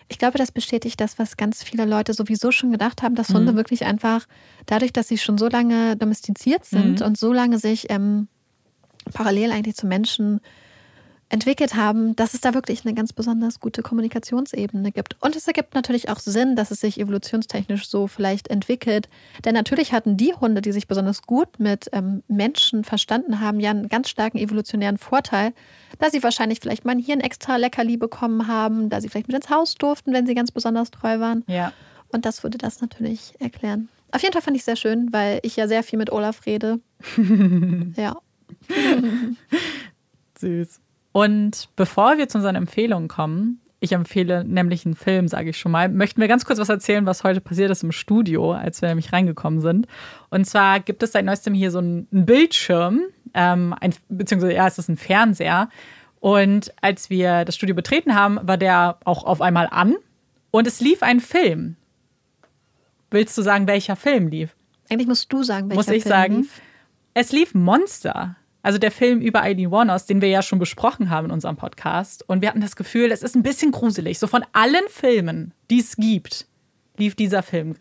Ich 0.09 0.19
glaube, 0.19 0.39
das 0.39 0.53
bestätigt 0.53 1.01
das, 1.01 1.19
was 1.19 1.37
ganz 1.37 1.63
viele 1.63 1.85
Leute 1.85 2.15
sowieso 2.15 2.51
schon 2.51 2.71
gedacht 2.73 3.03
haben, 3.03 3.15
dass 3.15 3.29
Hunde 3.35 3.55
wirklich 3.57 3.85
einfach, 3.85 4.27
dadurch, 4.67 4.93
dass 4.93 5.09
sie 5.09 5.19
schon 5.19 5.37
so 5.37 5.49
lange 5.49 5.97
domestiziert 5.97 6.65
sind 6.65 7.01
Mhm. 7.01 7.07
und 7.07 7.19
so 7.19 7.33
lange 7.33 7.59
sich 7.59 7.91
ähm, 7.91 8.29
parallel 9.13 9.53
eigentlich 9.53 9.77
zu 9.77 9.87
Menschen 9.87 10.41
entwickelt 11.31 11.75
haben, 11.75 12.17
dass 12.17 12.33
es 12.33 12.41
da 12.41 12.55
wirklich 12.55 12.85
eine 12.85 12.95
ganz 12.95 13.13
besonders 13.13 13.61
gute 13.61 13.83
Kommunikationsebene 13.83 14.93
gibt. 14.93 15.17
Und 15.21 15.37
es 15.37 15.47
ergibt 15.47 15.75
natürlich 15.75 16.09
auch 16.09 16.21
Sinn, 16.21 16.57
dass 16.57 16.71
es 16.71 16.81
sich 16.81 16.99
evolutionstechnisch 16.99 17.89
so 17.89 18.07
vielleicht 18.07 18.49
entwickelt. 18.49 19.09
Denn 19.45 19.55
natürlich 19.55 19.93
hatten 19.93 20.17
die 20.17 20.33
Hunde, 20.33 20.63
die 20.63 20.73
sich 20.73 20.89
besonders 20.89 21.23
gut 21.23 21.61
mit 21.61 21.89
ähm, 21.93 22.23
Menschen 22.29 22.83
verstanden 22.83 23.41
haben, 23.41 23.61
ja 23.61 23.71
einen 23.71 23.89
ganz 23.89 24.09
starken 24.09 24.39
evolutionären 24.39 24.97
Vorteil, 24.97 25.53
da 25.99 26.09
sie 26.11 26.23
wahrscheinlich 26.23 26.61
vielleicht 26.61 26.87
mal 26.87 26.97
hier 26.97 27.15
ein 27.15 27.21
extra 27.21 27.57
Leckerli 27.57 27.99
bekommen 27.99 28.47
haben, 28.47 28.89
da 28.89 29.01
sie 29.01 29.09
vielleicht 29.09 29.29
mit 29.29 29.37
ins 29.37 29.51
Haus 29.51 29.75
durften, 29.75 30.15
wenn 30.15 30.27
sie 30.27 30.35
ganz 30.35 30.51
besonders 30.51 30.91
treu 30.91 31.21
waren. 31.21 31.45
Ja. 31.47 31.73
Und 32.11 32.25
das 32.25 32.43
würde 32.43 32.57
das 32.57 32.81
natürlich 32.81 33.35
erklären. 33.39 33.89
Auf 34.13 34.23
jeden 34.23 34.33
Fall 34.33 34.41
fand 34.41 34.57
ich 34.57 34.65
sehr 34.65 34.77
schön, 34.77 35.13
weil 35.13 35.41
ich 35.43 35.57
ja 35.57 35.69
sehr 35.69 35.83
viel 35.83 35.99
mit 35.99 36.11
Olaf 36.11 36.47
rede. 36.47 36.81
ja. 37.97 38.17
Süß. 40.39 40.81
Und 41.13 41.69
bevor 41.77 42.19
wir 42.19 42.29
zu 42.29 42.39
unseren 42.39 42.55
Empfehlungen 42.55 43.09
kommen, 43.09 43.61
ich 43.81 43.93
empfehle 43.93 44.45
nämlich 44.45 44.85
einen 44.85 44.97
Film, 44.97 45.29
sage 45.29 45.51
ich 45.51 45.59
schon 45.59 45.71
mal, 45.71 45.89
möchten 45.89 46.21
wir 46.21 46.27
ganz 46.27 46.45
kurz 46.45 46.59
was 46.59 46.69
erzählen, 46.69 47.07
was 47.07 47.23
heute 47.23 47.41
passiert 47.41 47.71
ist 47.71 47.85
im 47.85 47.93
Studio, 47.93 48.53
als 48.53 48.83
wir 48.83 48.89
nämlich 48.89 49.13
reingekommen 49.13 49.61
sind. 49.61 49.87
Und 50.31 50.47
zwar 50.47 50.81
gibt 50.81 51.03
es 51.03 51.13
seit 51.13 51.25
neuestem 51.25 51.55
hier 51.55 51.71
so 51.71 51.79
einen 51.79 52.09
Bildschirm, 52.11 53.03
ähm, 53.35 53.75
ein, 53.81 53.95
beziehungsweise 54.09 54.55
ja, 54.55 54.67
es 54.67 54.79
ist 54.79 54.89
ein 54.89 54.97
Fernseher. 54.97 55.69
Und 56.19 56.73
als 56.83 57.09
wir 57.09 57.45
das 57.45 57.55
Studio 57.55 57.77
betreten 57.77 58.17
haben, 58.17 58.41
war 58.43 58.57
der 58.57 58.99
auch 59.05 59.23
auf 59.23 59.41
einmal 59.41 59.69
an 59.71 59.95
und 60.51 60.67
es 60.67 60.81
lief 60.81 61.05
ein 61.05 61.21
Film. 61.21 61.77
Willst 63.11 63.39
du 63.39 63.43
sagen, 63.43 63.69
welcher 63.69 63.95
Film 63.95 64.27
lief? 64.27 64.57
Eigentlich 64.91 65.07
musst 65.07 65.33
du 65.33 65.45
sagen, 65.45 65.69
welcher 65.71 65.79
Muss 65.79 65.89
ich 65.89 66.03
Film 66.03 66.13
sagen. 66.13 66.37
lief. 66.39 66.61
Es 67.15 67.33
lief 67.33 67.55
Monster. 67.55 68.37
Also 68.63 68.79
der 68.79 68.91
Film 68.91 69.21
über 69.21 69.43
Eileen 69.43 69.71
Warners, 69.71 70.07
den 70.07 70.21
wir 70.21 70.29
ja 70.29 70.43
schon 70.43 70.59
besprochen 70.59 71.11
haben 71.11 71.27
in 71.27 71.31
unserem 71.31 71.57
Podcast. 71.57 72.25
Und 72.29 72.43
wir 72.43 72.49
hatten 72.49 72.61
das 72.61 72.77
Gefühl, 72.77 73.13
es 73.13 73.23
ist 73.23 73.37
ein 73.37 73.43
bisschen 73.43 73.71
gruselig. 73.71 74.19
So 74.19 74.27
von 74.27 74.45
allen 74.53 74.89
Filmen, 74.89 75.53
die 75.71 75.81
es 75.81 75.97
gibt, 75.97 76.47
lief 76.97 77.15
dieser 77.15 77.43
Film. 77.43 77.77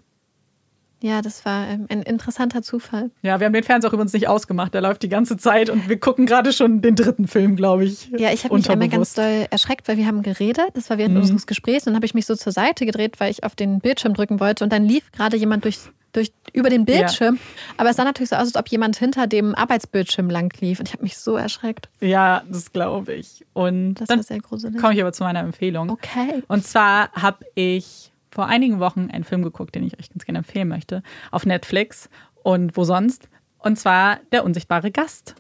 Ja, 1.02 1.22
das 1.22 1.46
war 1.46 1.68
ähm, 1.68 1.86
ein 1.90 2.02
interessanter 2.02 2.64
Zufall. 2.64 3.12
Ja, 3.22 3.40
wir 3.40 3.46
haben 3.46 3.54
den 3.54 3.64
Fernseher 3.64 3.90
auch 3.90 3.94
übrigens 3.94 4.14
nicht 4.14 4.28
ausgemacht. 4.28 4.74
Der 4.74 4.82
läuft 4.82 5.04
die 5.04 5.10
ganze 5.10 5.38
Zeit 5.38 5.70
und 5.70 5.88
wir 5.90 6.00
gucken 6.00 6.26
gerade 6.26 6.52
schon 6.52 6.82
den 6.82 6.96
dritten 6.96 7.28
Film, 7.28 7.56
glaube 7.56 7.86
ich. 7.86 8.10
Ja, 8.18 8.32
ich 8.34 8.44
habe 8.46 8.56
mich 8.56 8.68
einmal 8.70 8.90
ganz 8.90 9.14
doll 9.14 9.46
erschreckt, 9.52 9.88
weil 9.88 9.98
wir 9.98 10.08
haben 10.08 10.24
geredet. 10.24 10.70
Das 10.74 10.90
war 10.90 10.98
während 10.98 11.14
Mhm. 11.14 11.22
unseres 11.22 11.46
Gesprächs. 11.46 11.86
Und 11.86 11.92
dann 11.92 11.98
habe 11.98 12.08
ich 12.08 12.16
mich 12.16 12.26
so 12.26 12.36
zur 12.36 12.52
Seite 12.52 12.88
gedreht, 12.88 13.20
weil 13.20 13.30
ich 13.30 13.44
auf 13.44 13.56
den 13.56 13.80
Bildschirm 13.80 14.16
drücken 14.16 14.40
wollte. 14.40 14.64
Und 14.64 14.74
dann 14.74 14.86
lief 14.86 15.12
gerade 15.12 15.38
jemand 15.38 15.66
durch, 15.66 15.78
durch, 16.14 16.32
über 16.54 16.70
den 16.70 16.86
Bildschirm. 16.86 17.40
Aber 17.78 17.90
es 17.90 17.98
sah 17.98 18.04
natürlich 18.04 18.30
so 18.30 18.36
aus, 18.36 18.44
als 18.44 18.56
ob 18.56 18.68
jemand 18.70 18.98
hinter 18.98 19.28
dem 19.28 19.54
Arbeitsbildschirm 19.56 20.30
lang 20.30 20.52
lief. 20.62 20.80
Und 20.80 20.88
ich 20.88 20.94
habe 20.94 21.04
mich 21.04 21.18
so 21.18 21.36
erschreckt. 21.36 21.90
Ja, 22.00 22.44
das 22.50 22.72
glaube 22.72 23.14
ich. 23.14 23.46
Und 23.54 23.96
Das 23.96 24.08
dann 24.08 24.20
war 24.20 24.24
sehr 24.24 24.40
gruselig. 24.40 24.80
komme 24.82 24.94
ich 24.94 25.02
aber 25.02 25.14
zu 25.14 25.24
meiner 25.24 25.40
Empfehlung. 25.42 25.90
Okay. 25.90 26.44
Und 26.48 26.66
zwar 26.66 27.12
habe 27.14 27.46
ich 27.56 28.12
vor 28.32 28.48
einigen 28.48 28.80
Wochen 28.80 29.10
einen 29.12 29.24
Film 29.24 29.42
geguckt, 29.44 29.76
den 29.76 29.84
ich 29.84 29.98
euch 30.00 30.10
ganz 30.10 30.26
gerne 30.26 30.40
empfehlen 30.40 30.68
möchte, 30.68 31.02
auf 31.32 31.46
Netflix 31.46 32.10
und 32.44 32.78
wo 32.78 32.84
sonst. 32.84 33.30
Und 33.60 33.78
zwar 33.80 34.20
Der 34.32 34.44
unsichtbare 34.46 34.92
Gast. 34.92 35.36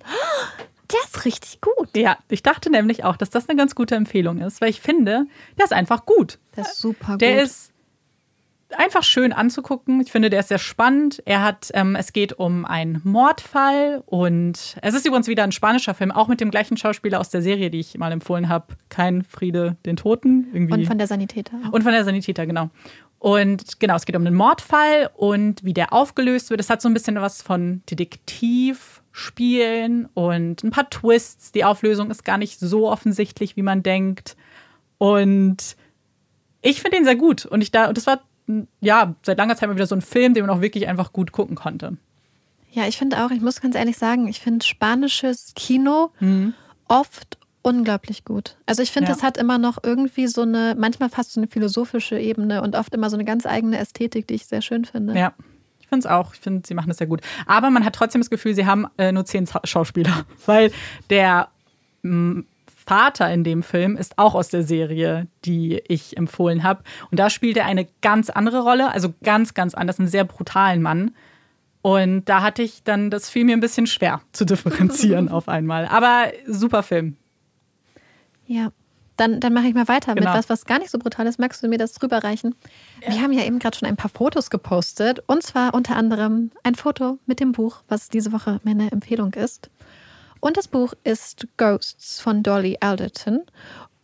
Der 0.92 1.00
ist 1.06 1.26
richtig 1.26 1.60
gut. 1.62 1.90
Ja, 1.98 2.18
ich 2.30 2.44
dachte 2.44 2.70
nämlich 2.70 3.04
auch, 3.04 3.18
dass 3.18 3.30
das 3.30 3.50
eine 3.50 3.58
ganz 3.58 3.76
gute 3.76 3.96
Empfehlung 3.96 4.40
ist, 4.40 4.62
weil 4.62 4.70
ich 4.70 4.80
finde, 4.80 5.26
der 5.58 5.66
ist 5.66 5.74
einfach 5.74 6.06
gut. 6.06 6.40
Der 6.56 6.64
ist 6.64 6.78
super 6.80 7.14
gut. 7.14 7.22
Der 7.22 7.42
ist 7.44 7.72
einfach 8.76 9.04
schön 9.04 9.32
anzugucken. 9.34 10.02
Ich 10.02 10.12
finde, 10.12 10.30
der 10.30 10.42
ist 10.42 10.50
sehr 10.50 10.60
spannend. 10.60 11.22
Er 11.26 11.44
hat, 11.44 11.72
ähm, 11.74 11.96
es 11.96 12.14
geht 12.14 12.34
um 12.34 12.66
einen 12.66 13.02
Mordfall 13.04 14.04
und 14.06 14.78
es 14.82 14.94
ist 14.94 15.06
übrigens 15.06 15.28
wieder 15.28 15.44
ein 15.44 15.52
spanischer 15.52 15.94
Film, 15.94 16.12
auch 16.12 16.28
mit 16.28 16.42
dem 16.42 16.50
gleichen 16.52 16.78
Schauspieler 16.78 17.20
aus 17.20 17.30
der 17.30 17.42
Serie, 17.42 17.70
die 17.70 17.80
ich 17.80 17.98
mal 17.98 18.12
empfohlen 18.12 18.50
habe. 18.50 18.76
Kein 18.90 19.24
Friede 19.24 19.78
den 19.86 19.96
Toten. 19.96 20.48
Irgendwie. 20.54 20.74
Und 20.74 20.86
von 20.86 20.98
der 20.98 21.08
Sanitäter. 21.08 21.58
Und 21.72 21.84
von 21.84 21.94
der 21.94 22.04
Sanitäter, 22.04 22.46
genau. 22.46 22.70
Und 23.20 23.80
genau, 23.80 23.96
es 23.96 24.06
geht 24.06 24.16
um 24.16 24.28
einen 24.28 24.36
Mordfall 24.36 25.10
und 25.16 25.64
wie 25.64 25.74
der 25.74 25.92
aufgelöst 25.92 26.52
wird. 26.52 26.60
Es 26.60 26.70
hat 26.70 26.84
so 26.84 26.90
ein 26.90 26.94
bisschen 26.94 27.16
was 27.16 27.42
von 27.42 27.82
Detektivspielen 27.90 30.08
und 30.14 30.64
ein 30.64 30.70
paar 30.70 30.88
Twists. 30.90 31.52
Die 31.52 31.66
Auflösung 31.66 32.12
ist 32.12 32.24
gar 32.26 32.38
nicht 32.38 32.60
so 32.60 32.92
offensichtlich, 32.92 33.56
wie 33.56 33.64
man 33.64 33.82
denkt. 33.82 34.38
Und 35.00 35.76
ich 36.62 36.82
finde 36.82 36.98
ihn 36.98 37.06
sehr 37.06 37.16
gut. 37.16 37.46
Und 37.46 37.62
ich 37.62 37.72
da, 37.72 37.88
und 37.88 37.98
das 37.98 38.06
war 38.06 38.22
ja, 38.82 39.16
seit 39.24 39.38
langer 39.38 39.56
Zeit 39.56 39.70
mal 39.70 39.76
wieder 39.76 39.88
so 39.88 39.96
ein 39.96 40.02
Film, 40.02 40.34
den 40.34 40.46
man 40.46 40.56
auch 40.56 40.62
wirklich 40.62 40.88
einfach 40.88 41.14
gut 41.14 41.32
gucken 41.32 41.56
konnte. 41.56 41.98
Ja, 42.72 42.88
ich 42.88 42.98
finde 42.98 43.24
auch, 43.24 43.32
ich 43.32 43.42
muss 43.42 43.62
ganz 43.62 43.76
ehrlich 43.76 43.98
sagen, 43.98 44.28
ich 44.28 44.40
finde 44.40 44.66
spanisches 44.66 45.54
Kino 45.56 46.12
mhm. 46.20 46.54
oft 46.88 47.38
unglaublich 47.62 48.24
gut. 48.24 48.56
Also 48.66 48.82
ich 48.82 48.92
finde, 48.92 49.10
ja. 49.10 49.16
das 49.16 49.24
hat 49.24 49.38
immer 49.38 49.58
noch 49.58 49.78
irgendwie 49.84 50.28
so 50.28 50.44
eine, 50.44 50.76
manchmal 50.78 51.10
fast 51.10 51.34
so 51.34 51.40
eine 51.40 51.48
philosophische 51.48 52.18
Ebene 52.18 52.62
und 52.62 52.76
oft 52.76 52.94
immer 52.94 53.10
so 53.10 53.18
eine 53.18 53.26
ganz 53.26 53.46
eigene 53.46 53.78
Ästhetik, 53.78 54.28
die 54.28 54.36
ich 54.36 54.46
sehr 54.46 54.62
schön 54.62 54.86
finde. 54.86 55.18
Ja. 55.18 55.34
Ich 55.80 55.90
finde 55.90 56.06
es 56.06 56.12
auch. 56.12 56.34
Ich 56.34 56.42
finde, 56.42 56.68
sie 56.68 56.74
machen 56.74 56.90
das 56.90 56.98
sehr 56.98 57.08
gut. 57.08 57.22
Aber 57.46 57.70
man 57.70 57.86
hat 57.86 57.96
trotzdem 57.96 58.20
das 58.20 58.30
Gefühl, 58.30 58.54
sie 58.54 58.66
haben 58.66 58.88
äh, 58.98 59.14
nur 59.14 59.24
zehn 59.24 59.48
Schauspieler. 59.64 60.26
Weil 60.46 60.72
der 61.10 61.48
Vater 62.88 63.32
in 63.32 63.44
dem 63.44 63.64
Film 63.64 63.98
ist 63.98 64.18
auch 64.18 64.34
aus 64.34 64.48
der 64.48 64.64
Serie, 64.64 65.28
die 65.44 65.82
ich 65.90 66.16
empfohlen 66.16 66.64
habe. 66.64 66.84
Und 67.12 67.20
da 67.20 67.30
spielt 67.30 67.58
er 67.58 67.66
eine 67.66 67.86
ganz 68.02 68.30
andere 68.30 68.62
Rolle, 68.62 68.92
also 68.92 69.14
ganz, 69.24 69.54
ganz 69.54 69.76
anders, 69.76 70.00
einen 70.00 70.08
sehr 70.08 70.24
brutalen 70.24 70.82
Mann. 70.82 71.12
Und 71.82 72.26
da 72.26 72.42
hatte 72.42 72.64
ich 72.64 72.84
dann, 72.84 73.12
das 73.12 73.30
fiel 73.30 73.44
mir 73.44 73.58
ein 73.58 73.60
bisschen 73.60 73.88
schwer 73.88 74.22
zu 74.32 74.46
differenzieren 74.46 75.28
auf 75.30 75.50
einmal. 75.50 75.86
Aber 75.88 76.32
super 76.48 76.82
Film. 76.82 77.18
Ja, 78.46 78.72
dann, 79.18 79.42
dann 79.42 79.54
mache 79.54 79.68
ich 79.68 79.74
mal 79.74 79.88
weiter 79.90 80.16
genau. 80.16 80.30
mit 80.30 80.38
was, 80.38 80.50
was 80.50 80.66
gar 80.66 80.80
nicht 80.80 80.92
so 80.92 80.98
brutal 80.98 81.28
ist. 81.28 81.40
Magst 81.40 81.62
du 81.62 81.68
mir 81.68 81.78
das 81.78 82.02
rüberreichen? 82.02 82.56
Ja. 83.02 83.14
Wir 83.14 83.22
haben 83.22 83.34
ja 83.34 83.44
eben 83.44 83.60
gerade 83.60 83.78
schon 83.78 83.90
ein 83.90 83.98
paar 83.98 84.12
Fotos 84.12 84.50
gepostet. 84.50 85.22
Und 85.28 85.44
zwar 85.44 85.74
unter 85.74 85.98
anderem 85.98 86.52
ein 86.64 86.76
Foto 86.76 87.20
mit 87.26 87.42
dem 87.42 87.52
Buch, 87.52 87.84
was 87.90 88.08
diese 88.08 88.32
Woche 88.32 88.62
meine 88.64 88.92
Empfehlung 88.92 89.34
ist. 89.34 89.70
Und 90.40 90.58
das 90.58 90.68
Buch 90.68 90.94
ist 91.04 91.48
Ghosts 91.58 92.20
von 92.20 92.44
Dolly 92.44 92.78
Alderton. 92.80 93.42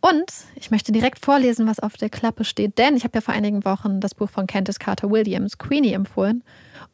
Und 0.00 0.30
ich 0.54 0.70
möchte 0.70 0.92
direkt 0.92 1.24
vorlesen, 1.24 1.66
was 1.66 1.80
auf 1.80 1.96
der 1.96 2.10
Klappe 2.10 2.44
steht, 2.44 2.76
denn 2.76 2.94
ich 2.94 3.04
habe 3.04 3.16
ja 3.16 3.20
vor 3.22 3.32
einigen 3.32 3.64
Wochen 3.64 4.00
das 4.00 4.14
Buch 4.14 4.28
von 4.28 4.46
Candice 4.46 4.78
Carter 4.78 5.10
Williams, 5.10 5.56
Queenie, 5.56 5.94
empfohlen. 5.94 6.44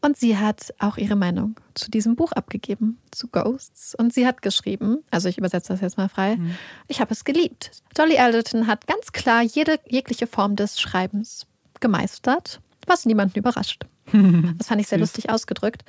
Und 0.01 0.17
sie 0.17 0.39
hat 0.39 0.73
auch 0.79 0.97
ihre 0.97 1.17
Meinung 1.17 1.57
zu 1.75 1.91
diesem 1.91 2.15
Buch 2.15 2.31
abgegeben, 2.31 3.01
zu 3.11 3.27
Ghosts. 3.27 3.97
Und 3.97 4.15
sie 4.15 4.29
hat 4.29 4.43
geschrieben, 4.43 4.99
also 5.11 5.29
ich 5.29 5.39
übersetze 5.39 5.73
das 5.73 5.81
jetzt 5.81 5.97
mal 5.97 6.09
frei, 6.09 6.37
mhm. 6.37 6.55
ich 6.87 7.01
habe 7.01 7.13
es 7.13 7.25
geliebt. 7.25 7.73
Dolly 7.97 8.19
Alderton 8.19 8.69
hat 8.69 8.87
ganz 8.87 9.11
klar 9.11 9.43
jede 9.43 9.81
jegliche 9.89 10.29
Form 10.29 10.55
des 10.55 10.81
Schreibens 10.81 11.49
gemeistert, 11.81 12.61
was 12.87 13.07
niemanden 13.07 13.39
überrascht. 13.39 13.87
Das 14.59 14.69
fand 14.69 14.81
ich 14.81 14.89
sehr 14.89 14.99
lustig 14.99 15.31
ausgedrückt. 15.31 15.85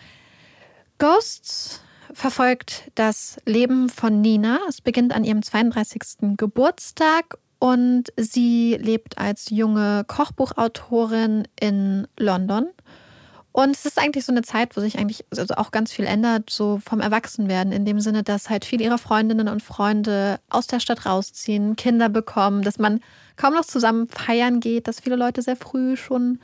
Ghosts 0.98 1.82
verfolgt 2.14 2.92
das 2.96 3.38
Leben 3.46 3.90
von 3.90 4.22
Nina. 4.22 4.60
Es 4.68 4.82
beginnt 4.82 5.14
an 5.14 5.24
ihrem 5.24 5.44
32. 5.44 6.38
Geburtstag 6.38 7.38
und 7.60 8.06
sie 8.18 8.78
lebt 8.80 9.18
als 9.18 9.50
junge 9.50 10.04
Kochbuchautorin 10.08 11.48
in 11.60 12.08
London. 12.18 12.68
Und 13.54 13.76
es 13.76 13.86
ist 13.86 14.00
eigentlich 14.00 14.26
so 14.26 14.32
eine 14.32 14.44
Zeit, 14.44 14.78
wo 14.78 14.82
sich 14.82 14.98
eigentlich 14.98 15.26
also 15.30 15.56
auch 15.56 15.72
ganz 15.72 15.92
viel 15.92 16.06
ändert, 16.06 16.50
so 16.50 16.80
vom 16.86 17.02
Erwachsenwerden, 17.02 17.74
in 17.74 17.86
dem 17.86 18.00
Sinne, 18.00 18.24
dass 18.24 18.50
halt 18.50 18.64
viele 18.64 18.86
ihrer 18.86 18.98
Freundinnen 18.98 19.50
und 19.50 19.62
Freunde 19.62 20.40
aus 20.50 20.68
der 20.68 20.80
Stadt 20.80 21.06
rausziehen, 21.06 21.76
Kinder 21.76 22.08
bekommen, 22.08 22.62
dass 22.62 22.80
man 22.80 23.02
kaum 23.36 23.54
noch 23.54 23.66
zusammen 23.66 24.08
feiern 24.08 24.62
geht, 24.62 24.88
dass 24.88 25.02
viele 25.02 25.18
Leute 25.18 25.42
sehr 25.42 25.58
früh 25.58 25.98
schon 25.98 26.40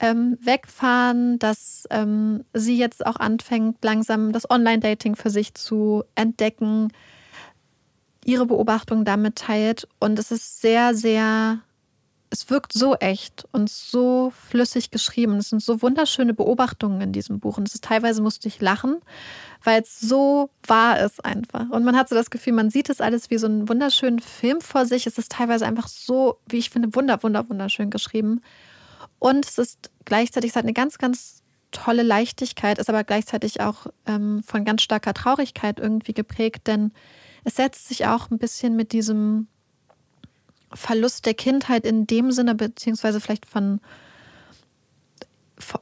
ähm, 0.00 0.38
wegfahren, 0.40 1.38
dass 1.38 1.86
ähm, 1.90 2.44
sie 2.52 2.76
jetzt 2.76 3.06
auch 3.06 3.16
anfängt, 3.16 3.78
langsam 3.82 4.32
das 4.32 4.48
Online-Dating 4.50 5.16
für 5.16 5.30
sich 5.30 5.54
zu 5.54 6.04
entdecken, 6.14 6.92
ihre 8.24 8.46
Beobachtungen 8.46 9.04
damit 9.04 9.36
teilt. 9.36 9.86
Und 10.00 10.18
es 10.18 10.30
ist 10.30 10.60
sehr, 10.60 10.94
sehr, 10.94 11.60
es 12.30 12.50
wirkt 12.50 12.72
so 12.72 12.96
echt 12.96 13.46
und 13.52 13.70
so 13.70 14.32
flüssig 14.48 14.90
geschrieben. 14.90 15.36
Es 15.36 15.50
sind 15.50 15.62
so 15.62 15.82
wunderschöne 15.82 16.34
Beobachtungen 16.34 17.00
in 17.00 17.12
diesem 17.12 17.38
Buch. 17.38 17.58
Und 17.58 17.68
es 17.68 17.74
ist 17.74 17.84
teilweise 17.84 18.22
musste 18.22 18.48
ich 18.48 18.60
lachen, 18.60 19.00
weil 19.62 19.82
es 19.82 20.00
so 20.00 20.50
wahr 20.66 21.00
ist 21.00 21.24
einfach. 21.24 21.68
Und 21.70 21.84
man 21.84 21.96
hat 21.96 22.08
so 22.08 22.14
das 22.14 22.30
Gefühl, 22.30 22.54
man 22.54 22.70
sieht 22.70 22.90
es 22.90 23.00
alles 23.00 23.30
wie 23.30 23.38
so 23.38 23.46
einen 23.46 23.68
wunderschönen 23.68 24.18
Film 24.18 24.60
vor 24.60 24.86
sich. 24.86 25.06
Es 25.06 25.18
ist 25.18 25.32
teilweise 25.32 25.66
einfach 25.66 25.88
so, 25.88 26.38
wie 26.46 26.58
ich 26.58 26.70
finde, 26.70 26.94
wunder, 26.94 27.22
wunder, 27.22 27.48
wunderschön 27.48 27.90
geschrieben. 27.90 28.40
Und 29.24 29.46
es 29.46 29.56
ist 29.56 29.90
gleichzeitig 30.04 30.50
es 30.50 30.56
hat 30.56 30.64
eine 30.64 30.74
ganz, 30.74 30.98
ganz 30.98 31.42
tolle 31.70 32.02
Leichtigkeit, 32.02 32.76
ist 32.76 32.90
aber 32.90 33.04
gleichzeitig 33.04 33.62
auch 33.62 33.86
ähm, 34.04 34.42
von 34.46 34.66
ganz 34.66 34.82
starker 34.82 35.14
Traurigkeit 35.14 35.80
irgendwie 35.80 36.12
geprägt, 36.12 36.66
denn 36.66 36.92
es 37.42 37.56
setzt 37.56 37.88
sich 37.88 38.04
auch 38.04 38.30
ein 38.30 38.36
bisschen 38.36 38.76
mit 38.76 38.92
diesem 38.92 39.46
Verlust 40.74 41.24
der 41.24 41.32
Kindheit 41.32 41.86
in 41.86 42.06
dem 42.06 42.32
Sinne, 42.32 42.54
beziehungsweise 42.54 43.18
vielleicht 43.18 43.46
von 43.46 43.80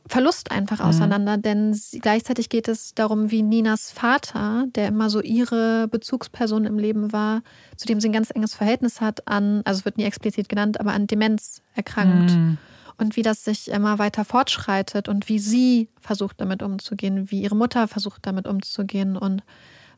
Verlust 0.06 0.52
einfach 0.52 0.78
mhm. 0.78 0.84
auseinander, 0.84 1.36
denn 1.36 1.74
sie, 1.74 1.98
gleichzeitig 1.98 2.48
geht 2.48 2.68
es 2.68 2.94
darum, 2.94 3.32
wie 3.32 3.42
Ninas 3.42 3.90
Vater, 3.90 4.66
der 4.68 4.86
immer 4.86 5.10
so 5.10 5.20
ihre 5.20 5.88
Bezugsperson 5.88 6.64
im 6.64 6.78
Leben 6.78 7.12
war, 7.12 7.42
zu 7.76 7.88
dem 7.88 8.00
sie 8.00 8.08
ein 8.08 8.12
ganz 8.12 8.30
enges 8.30 8.54
Verhältnis 8.54 9.00
hat, 9.00 9.26
an, 9.26 9.62
also 9.64 9.80
es 9.80 9.84
wird 9.84 9.98
nie 9.98 10.04
explizit 10.04 10.48
genannt, 10.48 10.78
aber 10.78 10.92
an 10.92 11.08
Demenz 11.08 11.60
erkrankt. 11.74 12.30
Mhm 12.30 12.58
und 12.98 13.16
wie 13.16 13.22
das 13.22 13.44
sich 13.44 13.68
immer 13.68 13.98
weiter 13.98 14.24
fortschreitet 14.24 15.08
und 15.08 15.28
wie 15.28 15.38
sie 15.38 15.88
versucht 16.00 16.40
damit 16.40 16.62
umzugehen, 16.62 17.30
wie 17.30 17.42
ihre 17.42 17.56
Mutter 17.56 17.88
versucht 17.88 18.26
damit 18.26 18.46
umzugehen 18.46 19.16
und 19.16 19.42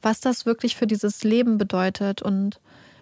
was 0.03 0.21
das 0.21 0.47
wirklich 0.47 0.77
für 0.77 0.87
dieses 0.87 1.25
Leben 1.25 1.59
bedeutet 1.59 2.23
und, 2.23 2.61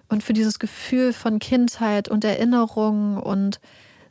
und 0.09 0.23
für 0.23 0.33
dieses 0.33 0.59
Gefühl 0.59 1.13
von 1.13 1.39
Kindheit 1.39 2.09
und 2.09 2.25
Erinnerung 2.25 3.17
und 3.17 3.61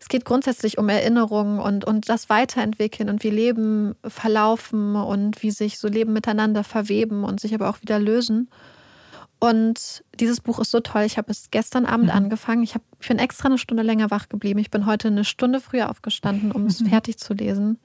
es 0.01 0.09
geht 0.09 0.25
grundsätzlich 0.25 0.79
um 0.79 0.89
Erinnerungen 0.89 1.59
und, 1.59 1.85
und 1.85 2.09
das 2.09 2.27
Weiterentwickeln 2.27 3.07
und 3.07 3.23
wie 3.23 3.29
Leben 3.29 3.95
verlaufen 4.03 4.95
und 4.95 5.43
wie 5.43 5.51
sich 5.51 5.77
so 5.77 5.87
Leben 5.87 6.11
miteinander 6.11 6.63
verweben 6.63 7.23
und 7.23 7.39
sich 7.39 7.53
aber 7.53 7.69
auch 7.69 7.81
wieder 7.83 7.99
lösen. 7.99 8.49
Und 9.41 10.03
dieses 10.19 10.39
Buch 10.39 10.59
ist 10.59 10.69
so 10.69 10.81
toll. 10.81 11.01
Ich 11.01 11.17
habe 11.17 11.31
es 11.31 11.49
gestern 11.49 11.87
Abend 11.87 12.05
mhm. 12.05 12.11
angefangen. 12.15 12.61
Ich, 12.61 12.75
hab, 12.75 12.83
ich 13.01 13.07
bin 13.07 13.17
extra 13.17 13.47
eine 13.47 13.57
Stunde 13.57 13.81
länger 13.81 14.11
wach 14.11 14.29
geblieben. 14.29 14.59
Ich 14.59 14.69
bin 14.69 14.85
heute 14.85 15.07
eine 15.07 15.25
Stunde 15.25 15.59
früher 15.59 15.89
aufgestanden, 15.89 16.51
um 16.51 16.67
es 16.67 16.79
mhm. 16.79 16.89
fertig 16.89 17.17
zu 17.17 17.33
lesen. 17.33 17.79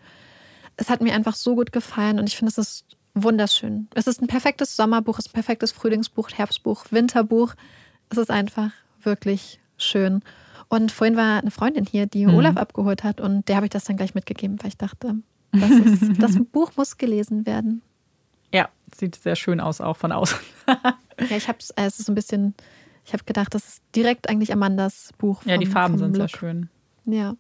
Es 0.77 0.91
hat 0.91 1.01
mir 1.01 1.15
einfach 1.15 1.35
so 1.35 1.55
gut 1.55 1.73
gefallen 1.73 2.19
und 2.19 2.29
ich 2.29 2.37
finde, 2.37 2.51
es 2.51 2.59
ist 2.59 2.85
wunderschön. 3.15 3.89
Es 3.95 4.07
ist 4.07 4.21
ein 4.21 4.27
perfektes 4.27 4.77
Sommerbuch, 4.77 5.19
es 5.19 5.25
ist 5.25 5.31
ein 5.31 5.41
perfektes 5.41 5.73
Frühlingsbuch, 5.73 6.29
Herbstbuch, 6.31 6.85
Winterbuch. 6.91 7.55
Es 8.11 8.19
ist 8.19 8.31
einfach 8.31 8.73
wirklich 9.03 9.59
schön. 9.79 10.21
Und 10.69 10.93
vorhin 10.93 11.17
war 11.17 11.41
eine 11.41 11.51
Freundin 11.51 11.87
hier, 11.87 12.05
die 12.05 12.27
mhm. 12.27 12.35
Olaf 12.35 12.59
abgeholt 12.59 13.03
hat 13.03 13.19
und 13.19 13.49
der 13.49 13.57
habe 13.57 13.65
ich 13.65 13.71
das 13.71 13.85
dann 13.85 13.97
gleich 13.97 14.15
mitgegeben, 14.15 14.63
weil 14.63 14.69
ich 14.69 14.77
dachte, 14.77 15.15
das, 15.53 15.71
ist, 15.71 16.03
das 16.23 16.37
Buch 16.53 16.73
muss 16.77 16.99
gelesen 16.99 17.47
werden. 17.47 17.81
Ja, 18.53 18.69
sieht 18.95 19.17
sehr 19.17 19.37
schön 19.37 19.59
aus, 19.59 19.81
auch 19.81 19.97
von 19.97 20.13
außen. 20.13 20.39
ja, 21.21 21.37
ich 21.37 21.49
habe 21.49 21.59
äh, 21.77 21.87
es 21.87 21.99
ist 21.99 22.07
so 22.07 22.13
ein 22.13 22.15
bisschen, 22.15 22.55
ich 23.05 23.13
habe 23.13 23.25
gedacht, 23.25 23.55
das 23.55 23.67
ist 23.67 23.83
direkt 23.95 24.29
eigentlich 24.29 24.53
Amandas 24.53 25.11
Buch. 25.19 25.43
Vom, 25.43 25.51
ja, 25.51 25.59
die 25.59 25.67
Farben 25.67 25.99
sind 25.99 26.17
Look. 26.17 26.29
sehr 26.31 26.39
schön. 26.39 26.69
Ja. 27.05 27.35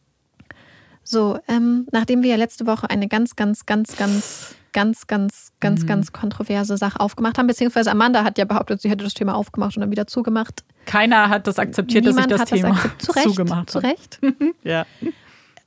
So, 1.02 1.38
ähm, 1.46 1.86
nachdem 1.92 2.22
wir 2.22 2.30
ja 2.30 2.36
letzte 2.36 2.66
Woche 2.66 2.90
eine 2.90 3.06
ganz, 3.06 3.36
ganz, 3.36 3.64
ganz, 3.64 3.96
ganz, 3.96 4.56
ganz, 4.72 5.06
ganz, 5.06 5.52
ganz, 5.60 5.82
mhm. 5.82 5.86
ganz 5.86 6.12
kontroverse 6.12 6.76
Sache 6.76 6.98
aufgemacht 7.00 7.38
haben, 7.38 7.46
beziehungsweise 7.46 7.90
Amanda 7.90 8.24
hat 8.24 8.38
ja 8.38 8.44
behauptet, 8.44 8.80
sie 8.80 8.90
hätte 8.90 9.04
das 9.04 9.14
Thema 9.14 9.34
aufgemacht 9.34 9.76
und 9.76 9.82
dann 9.82 9.90
wieder 9.90 10.06
zugemacht. 10.06 10.64
Keiner 10.84 11.28
hat 11.28 11.46
das 11.46 11.58
akzeptiert, 11.58 12.04
Niemand 12.04 12.30
dass 12.30 12.42
ich 12.42 12.48
das 12.48 12.60
Thema 12.60 12.80
das 12.98 13.06
zu 13.06 13.12
Recht, 13.12 13.28
zugemacht 13.28 13.58
habe. 13.58 13.66
Zu 13.66 13.78
Recht. 13.78 14.20
ja. 14.64 14.84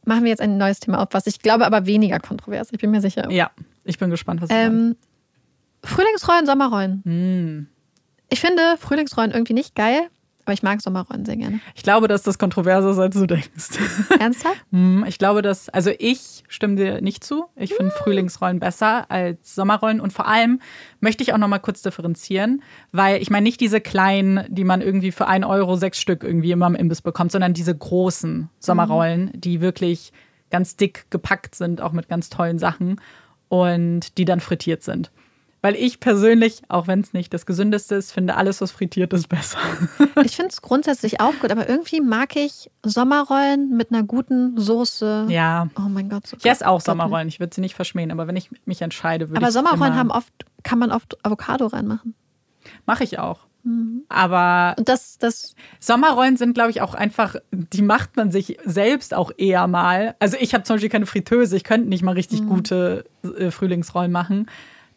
Machen 0.06 0.24
wir 0.24 0.30
jetzt 0.30 0.42
ein 0.42 0.58
neues 0.58 0.80
Thema 0.80 1.02
auf, 1.02 1.10
was 1.12 1.26
ich 1.26 1.40
glaube, 1.40 1.66
aber 1.66 1.86
weniger 1.86 2.20
kontrovers. 2.20 2.70
Ich 2.72 2.80
bin 2.80 2.92
mir 2.92 3.02
sicher. 3.02 3.32
Ja, 3.32 3.52
ich 3.84 3.98
bin 3.98 4.10
gespannt, 4.10 4.42
was 4.42 4.50
ähm, 4.52 4.96
Frühlingsrollen, 5.84 6.46
Sommerrollen. 6.46 7.02
Mm. 7.04 7.68
Ich 8.30 8.40
finde 8.40 8.78
Frühlingsrollen 8.78 9.32
irgendwie 9.32 9.54
nicht 9.54 9.76
geil, 9.76 10.10
Aber 10.46 10.54
ich 10.56 10.64
mag 10.64 10.82
Sommerrollen 10.82 11.26
sehr 11.26 11.38
gerne. 11.38 11.60
Ich 11.76 11.84
glaube, 11.84 12.08
dass 12.08 12.24
das 12.24 12.40
kontroverser 12.40 12.90
ist, 12.90 12.98
als 12.98 13.16
du 13.16 13.28
denkst. 13.28 13.50
Ernsthaft? 14.20 14.66
Hm, 14.72 15.06
ich 15.08 15.20
glaube, 15.20 15.44
dass, 15.44 15.70
also 15.70 15.92
ich 16.00 16.44
stimme 16.48 16.76
dir 16.76 17.02
nicht 17.02 17.24
zu. 17.24 17.46
Ich 17.56 17.76
finde 17.76 17.92
Frühlingsrollen 17.92 18.60
besser 18.60 19.12
als 19.12 19.54
Sommerrollen. 19.54 20.02
Und 20.02 20.12
vor 20.12 20.28
allem 20.28 20.60
möchte 21.02 21.22
ich 21.22 21.34
auch 21.34 21.38
noch 21.38 21.48
mal 21.48 21.60
kurz 21.60 21.84
differenzieren, 21.84 22.64
weil 22.92 23.22
ich 23.22 23.30
meine 23.30 23.44
nicht 23.44 23.62
diese 23.62 23.80
kleinen, 23.80 24.44
die 24.50 24.64
man 24.64 24.82
irgendwie 24.82 25.12
für 25.12 25.28
ein 25.28 25.44
Euro 25.44 25.76
sechs 25.76 26.02
Stück 26.02 26.24
irgendwie 26.24 26.52
immer 26.52 26.66
im 26.66 26.76
Imbiss 26.76 27.04
bekommt, 27.04 27.32
sondern 27.32 27.54
diese 27.54 27.78
großen 27.78 28.50
Sommerrollen, 28.60 29.32
die 29.36 29.62
wirklich 29.62 30.14
ganz 30.50 30.76
dick 30.76 31.06
gepackt 31.12 31.54
sind, 31.54 31.80
auch 31.80 31.92
mit 31.92 32.10
ganz 32.10 32.30
tollen 32.30 32.58
Sachen 32.58 33.00
und 33.50 34.18
die 34.18 34.26
dann 34.26 34.40
frittiert 34.40 34.82
sind. 34.82 35.12
Weil 35.62 35.76
ich 35.76 36.00
persönlich, 36.00 36.62
auch 36.70 36.88
wenn 36.88 37.02
es 37.02 37.12
nicht 37.12 37.34
das 37.34 37.46
Gesündeste 37.46 37.96
ist, 37.96 38.14
finde, 38.14 38.36
alles, 38.38 38.62
was 38.62 38.72
frittiert 38.72 39.12
ist, 39.14 39.28
besser. 39.28 39.58
Ich 40.24 40.36
finde 40.36 40.52
es 40.52 40.62
grundsätzlich 40.62 41.20
auch 41.20 41.34
gut, 41.42 41.52
aber 41.52 41.68
irgendwie 41.68 42.00
mag 42.02 42.36
ich 42.38 42.70
Sommerrollen 42.86 43.76
mit 43.76 43.92
einer 43.92 44.04
guten 44.04 44.58
Soße. 44.58 45.26
Ja. 45.30 45.68
Oh 45.78 45.90
mein 45.90 46.10
Gott. 46.10 46.28
So 46.28 46.38
Ich 46.38 46.46
esse 46.46 46.68
auch 46.68 46.76
Gott- 46.78 46.86
Sommerrollen, 46.86 47.28
ich 47.28 47.40
würde 47.40 47.54
sie 47.54 47.62
nicht 47.62 47.76
verschmähen, 47.76 48.12
aber 48.12 48.28
wenn 48.28 48.36
ich 48.38 48.50
mich 48.66 48.82
entscheide, 48.82 49.30
würde 49.30 49.38
Aber 49.38 49.48
ich 49.48 49.54
Sommerrollen 49.54 49.84
immer, 49.94 49.96
haben 49.98 50.12
oft, 50.12 50.32
kann 50.64 50.80
man 50.80 50.92
oft 50.92 51.18
Avocado 51.26 51.68
reinmachen. 51.68 52.14
Mache 52.86 53.04
ich 53.04 53.20
auch. 53.20 53.40
Mhm. 53.64 54.04
Aber 54.08 54.76
Und 54.78 54.88
das, 54.88 55.18
das, 55.18 55.56
Sommerrollen 55.82 56.38
sind, 56.38 56.54
glaube 56.54 56.70
ich, 56.72 56.82
auch 56.82 56.94
einfach, 56.94 57.36
die 57.52 57.82
macht 57.82 58.16
man 58.16 58.32
sich 58.32 58.58
selbst 58.64 59.14
auch 59.14 59.32
eher 59.38 59.68
mal. 59.68 60.16
Also 60.20 60.38
ich 60.40 60.54
habe 60.54 60.64
zum 60.64 60.76
Beispiel 60.76 60.90
keine 60.90 61.06
Fritteuse, 61.06 61.58
ich 61.58 61.64
könnte 61.66 61.90
nicht 61.90 62.04
mal 62.04 62.14
richtig 62.14 62.42
Mhm. 62.44 62.48
gute 62.48 63.06
äh, 63.38 63.52
Frühlingsrollen 63.52 64.12
machen. 64.12 64.48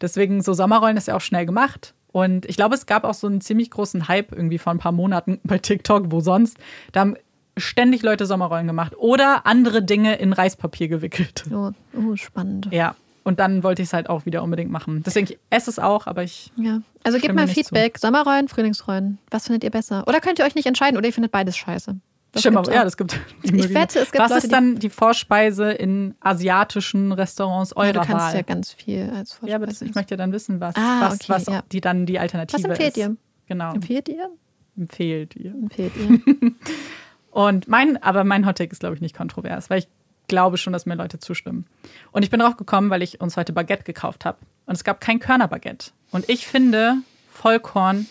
Deswegen 0.03 0.41
so 0.41 0.53
Sommerrollen 0.53 0.97
ist 0.97 1.07
ja 1.07 1.15
auch 1.15 1.21
schnell 1.21 1.45
gemacht. 1.45 1.93
Und 2.11 2.45
ich 2.45 2.57
glaube, 2.57 2.75
es 2.75 2.85
gab 2.85 3.05
auch 3.05 3.13
so 3.13 3.25
einen 3.25 3.39
ziemlich 3.39 3.71
großen 3.71 4.09
Hype 4.09 4.33
irgendwie 4.33 4.57
vor 4.57 4.73
ein 4.73 4.77
paar 4.77 4.91
Monaten 4.91 5.39
bei 5.43 5.57
TikTok, 5.57 6.11
wo 6.11 6.19
sonst. 6.19 6.57
Da 6.91 6.99
haben 6.99 7.15
ständig 7.55 8.03
Leute 8.03 8.25
Sommerrollen 8.25 8.67
gemacht 8.67 8.95
oder 8.97 9.47
andere 9.47 9.81
Dinge 9.81 10.15
in 10.15 10.33
Reispapier 10.33 10.89
gewickelt. 10.89 11.45
oh, 11.51 11.71
oh 11.97 12.15
spannend. 12.17 12.67
Ja. 12.71 12.95
Und 13.23 13.39
dann 13.39 13.63
wollte 13.63 13.81
ich 13.81 13.87
es 13.87 13.93
halt 13.93 14.09
auch 14.09 14.25
wieder 14.25 14.43
unbedingt 14.43 14.69
machen. 14.69 15.01
Deswegen, 15.05 15.27
ich 15.27 15.39
esse 15.49 15.69
es 15.69 15.79
auch, 15.79 16.07
aber 16.07 16.23
ich. 16.23 16.51
Ja. 16.57 16.81
Also 17.05 17.17
gebt 17.19 17.33
mal 17.33 17.47
Feedback. 17.47 17.97
Sommerrollen, 17.97 18.49
Frühlingsrollen. 18.49 19.17
Was 19.31 19.45
findet 19.45 19.63
ihr 19.63 19.71
besser? 19.71 20.05
Oder 20.07 20.19
könnt 20.19 20.39
ihr 20.39 20.45
euch 20.45 20.55
nicht 20.55 20.65
entscheiden 20.65 20.97
oder 20.97 21.07
ihr 21.07 21.13
findet 21.13 21.31
beides 21.31 21.55
scheiße. 21.55 21.95
Das 22.33 22.41
Stimmt, 22.41 22.67
ja, 22.67 22.83
das 22.83 22.97
gibt 22.97 23.17
die 23.43 23.55
Ich 23.55 23.73
wette, 23.73 23.99
es 23.99 24.11
gibt 24.11 24.21
Was 24.23 24.31
Leute, 24.31 24.43
ist 24.43 24.51
dann 24.51 24.79
die 24.79 24.89
Vorspeise 24.89 25.71
in 25.71 26.15
asiatischen 26.19 27.11
Restaurants 27.11 27.69
ja, 27.71 27.77
eurer 27.77 27.93
du 27.93 27.99
kannst 27.99 28.11
Wahl? 28.11 28.35
ja 28.35 28.41
ganz 28.41 28.73
viel 28.73 29.03
als 29.15 29.33
Vorspeise. 29.33 29.49
Ja, 29.51 29.55
aber 29.57 29.67
das, 29.67 29.81
ich 29.83 29.93
möchte 29.93 30.13
ja 30.15 30.17
dann 30.17 30.31
wissen, 30.31 30.59
was, 30.59 30.75
Ah, 30.75 31.01
was, 31.09 31.13
okay, 31.15 31.25
was 31.29 31.45
ja. 31.45 31.63
die 31.71 31.79
dann 31.79 32.05
die 32.07 32.17
Alternative 32.19 32.57
Was 32.63 32.69
empfehlt 32.69 32.97
ist. 32.97 32.97
ihr? 32.97 33.15
Genau, 33.47 33.73
Empfehlt 33.73 34.09
ihr? 34.09 34.29
empfehlt 34.75 35.35
ihr. 35.35 35.51
Empfehlt 35.51 35.91
ihr? 35.95 36.51
Und 37.31 37.67
mein, 37.67 38.01
aber 38.01 38.23
mein 38.23 38.45
Hottake 38.47 38.71
ist, 38.71 38.79
glaube 38.79 38.95
ich, 38.95 39.01
nicht 39.01 39.15
kontrovers, 39.15 39.69
weil 39.69 39.79
ich 39.79 39.87
glaube 40.27 40.57
schon, 40.57 40.73
dass 40.73 40.85
mir 40.87 40.95
Leute 40.95 41.19
zustimmen. 41.19 41.65
Und 42.11 42.23
ich 42.23 42.29
bin 42.31 42.39
drauf 42.39 42.57
gekommen, 42.57 42.89
weil 42.89 43.03
ich 43.03 43.21
uns 43.21 43.37
heute 43.37 43.53
Baguette 43.53 43.83
gekauft 43.83 44.25
habe. 44.25 44.39
Und 44.65 44.73
es 44.75 44.83
gab 44.83 45.01
kein 45.01 45.19
Körnerbaguette. 45.19 45.91
Und 46.11 46.27
ich 46.29 46.47
finde 46.47 46.95
Vollkorn 47.31 48.07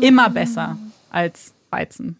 immer 0.00 0.30
besser 0.30 0.78
als 1.10 1.54
Weizen. 1.70 2.18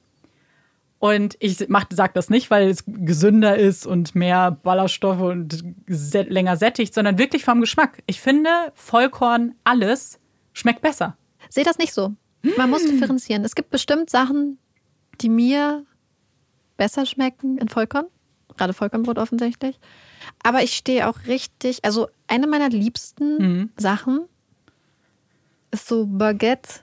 Und 1.00 1.36
ich 1.38 1.58
sage 1.58 2.12
das 2.14 2.28
nicht, 2.28 2.50
weil 2.50 2.68
es 2.68 2.82
gesünder 2.86 3.56
ist 3.56 3.86
und 3.86 4.14
mehr 4.16 4.50
Ballaststoffe 4.50 5.20
und 5.20 5.64
länger 5.86 6.56
sättigt, 6.56 6.92
sondern 6.92 7.18
wirklich 7.18 7.44
vom 7.44 7.60
Geschmack. 7.60 8.02
Ich 8.06 8.20
finde 8.20 8.50
Vollkorn 8.74 9.54
alles 9.62 10.18
schmeckt 10.52 10.82
besser. 10.82 11.16
Sehe 11.48 11.64
das 11.64 11.78
nicht 11.78 11.94
so. 11.94 12.14
Man 12.56 12.70
muss 12.70 12.84
differenzieren. 12.84 13.44
Es 13.44 13.54
gibt 13.54 13.70
bestimmt 13.70 14.10
Sachen, 14.10 14.58
die 15.20 15.28
mir 15.28 15.84
besser 16.76 17.06
schmecken 17.06 17.58
in 17.58 17.68
Vollkorn. 17.68 18.06
Gerade 18.56 18.72
Vollkornbrot 18.72 19.18
offensichtlich. 19.18 19.78
Aber 20.42 20.62
ich 20.64 20.72
stehe 20.76 21.08
auch 21.08 21.26
richtig, 21.28 21.84
also 21.84 22.08
eine 22.26 22.48
meiner 22.48 22.70
liebsten 22.70 23.70
Sachen 23.76 24.22
ist 25.70 25.86
so 25.86 26.06
Baguette. 26.06 26.80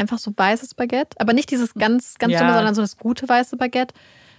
Einfach 0.00 0.18
so 0.18 0.32
weißes 0.34 0.74
Baguette. 0.74 1.20
Aber 1.20 1.32
nicht 1.34 1.50
dieses 1.50 1.74
ganz, 1.74 2.16
ganz 2.18 2.32
Ja. 2.32 2.40
dumme, 2.40 2.54
sondern 2.54 2.74
so 2.74 2.80
das 2.80 2.96
gute 2.96 3.28
weiße 3.28 3.56
Baguette. 3.56 3.94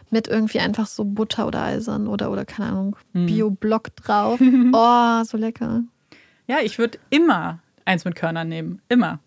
Mit 0.10 0.28
irgendwie 0.28 0.60
einfach 0.60 0.88
so 0.88 1.06
Butter 1.06 1.48
oder 1.48 1.62
Eisern 1.64 2.08
oder, 2.08 2.32
oder 2.32 2.44
keine 2.44 2.70
Ahnung, 2.70 2.96
Bio-Block 3.14 3.96
drauf. 3.96 4.40
Oh, 4.74 5.24
so 5.24 5.38
lecker. 5.38 5.84
Ja, 6.48 6.58
ich 6.62 6.78
würde 6.80 6.98
immer 7.12 7.60
eins 7.86 8.04
mit 8.04 8.16
Körnern 8.16 8.50
nehmen. 8.50 8.82
Immer. 8.90 9.20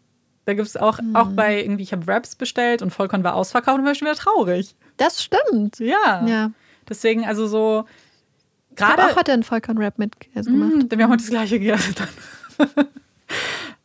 Da 0.45 0.53
gibt 0.53 0.67
es 0.69 0.77
auch, 0.77 0.99
auch 1.15 1.29
bei 1.29 1.63
irgendwie, 1.63 1.85
ich 1.85 1.93
habe 1.93 2.07
Wraps 2.07 2.35
bestellt 2.37 2.83
und 2.83 2.91
Vollkorn 2.91 3.25
war 3.25 3.35
ausverkauft 3.35 3.79
und 3.79 3.87
war 3.87 3.95
schon 3.95 4.09
wieder 4.09 4.17
traurig. 4.17 4.75
Das 4.99 5.23
stimmt. 5.23 5.79
Ja. 5.79 6.27
Ja. 6.27 6.51
Deswegen, 6.87 7.25
also 7.25 7.47
so, 7.47 7.87
Ich 8.77 8.83
habe 8.83 8.97
gerade. 8.97 9.13
auch 9.13 9.17
heute 9.17 9.33
einen 9.33 9.43
Vollkorn-Rap 9.45 9.99
mit 9.99 10.21
Käse 10.21 10.51
gemacht. 10.51 10.73
Mm, 10.93 10.99
wir 10.99 11.05
haben 11.05 11.11
heute 11.13 11.23
das 11.23 11.31
gleiche 11.31 11.59
gegessen. 11.61 11.95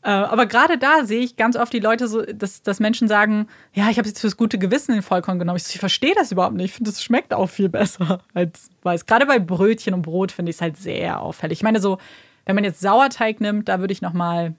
Äh, 0.02 0.10
Aber 0.12 0.46
gerade 0.46 0.78
da 0.78 1.04
sehe 1.04 1.20
ich 1.20 1.36
ganz 1.36 1.56
oft 1.58 1.74
die 1.74 1.80
Leute 1.80 2.08
so, 2.08 2.22
dass, 2.22 2.62
dass 2.62 2.80
Menschen 2.80 3.08
sagen, 3.08 3.48
ja, 3.74 3.90
ich 3.90 3.98
habe 3.98 4.08
jetzt 4.08 4.22
fürs 4.22 4.38
gute 4.38 4.58
Gewissen 4.58 4.94
den 4.94 5.02
Vollkorn 5.02 5.40
genommen. 5.40 5.58
Ich, 5.58 5.64
so, 5.64 5.72
ich 5.74 5.80
verstehe 5.80 6.16
das 6.16 6.32
überhaupt 6.32 6.56
nicht. 6.56 6.66
Ich 6.66 6.74
finde, 6.74 6.92
das 6.92 7.04
schmeckt 7.04 7.34
auch 7.34 7.48
viel 7.48 7.70
besser 7.70 8.22
als 8.34 8.70
weiß. 8.84 9.06
Gerade 9.06 9.26
bei 9.26 9.40
Brötchen 9.40 9.94
und 9.94 10.04
Brot 10.04 10.32
finde 10.32 10.52
ich 10.52 10.56
es 10.56 10.62
halt 10.62 10.78
sehr 10.78 11.22
auffällig. 11.22 11.60
Ich 11.60 11.64
meine, 11.64 11.82
so, 11.82 11.98
wenn 12.46 12.56
man 12.56 12.64
jetzt 12.64 12.80
Sauerteig 12.80 13.42
nimmt, 13.42 13.68
da 13.68 13.80
würde 13.80 13.92
ich 13.92 14.02
noch 14.02 14.14
mal 14.14 14.56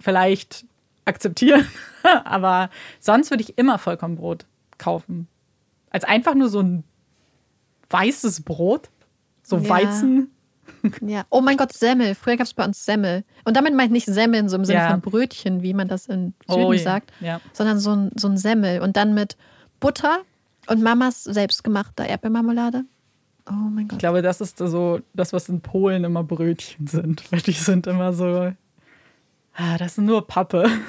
vielleicht 0.00 0.66
akzeptieren. 1.04 1.66
Aber 2.24 2.70
sonst 3.00 3.30
würde 3.30 3.42
ich 3.44 3.56
immer 3.58 3.78
Vollkornbrot 3.78 4.46
kaufen. 4.78 5.28
Als 5.90 6.04
einfach 6.04 6.34
nur 6.34 6.48
so 6.48 6.60
ein 6.60 6.84
weißes 7.90 8.42
Brot. 8.42 8.90
So 9.42 9.58
Ja. 9.58 9.68
Weizen. 9.68 10.32
Ja. 11.02 11.24
Oh 11.30 11.40
mein 11.40 11.56
Gott, 11.56 11.72
Semmel. 11.72 12.14
Früher 12.14 12.36
gab 12.36 12.46
es 12.46 12.54
bei 12.54 12.64
uns 12.64 12.84
Semmel. 12.84 13.24
Und 13.44 13.56
damit 13.56 13.74
meine 13.74 13.86
ich 13.86 14.06
nicht 14.06 14.06
Semmeln 14.06 14.48
so 14.48 14.56
im 14.56 14.64
Sinne 14.64 14.78
Ja. 14.80 14.90
von 14.90 15.00
Brötchen, 15.00 15.62
wie 15.62 15.74
man 15.74 15.88
das 15.88 16.06
in 16.06 16.34
Süden 16.48 16.62
Oh 16.64 16.74
sagt, 16.76 17.12
Ja. 17.20 17.40
sondern 17.52 17.78
so 17.78 17.92
ein, 17.94 18.10
so 18.16 18.28
ein 18.28 18.36
Semmel. 18.36 18.80
Und 18.80 18.96
dann 18.96 19.14
mit 19.14 19.36
Butter 19.80 20.20
und 20.68 20.82
Mamas 20.82 21.24
selbstgemachter 21.24 22.06
Erdbeermarmelade. 22.06 22.84
Oh 23.48 23.52
mein 23.52 23.84
Ich 23.84 23.88
Gott. 23.90 23.98
glaube, 24.00 24.22
das 24.22 24.40
ist 24.40 24.58
so 24.58 25.00
das, 25.14 25.32
was 25.32 25.48
in 25.48 25.60
Polen 25.60 26.02
immer 26.04 26.24
Brötchen 26.24 26.86
sind. 26.86 27.30
Weil 27.30 27.40
die 27.40 27.52
sind 27.52 27.86
immer 27.86 28.12
so. 28.12 28.52
Ah, 29.58 29.78
das 29.78 29.92
ist 29.92 29.98
nur 29.98 30.26
Pappe. 30.26 30.68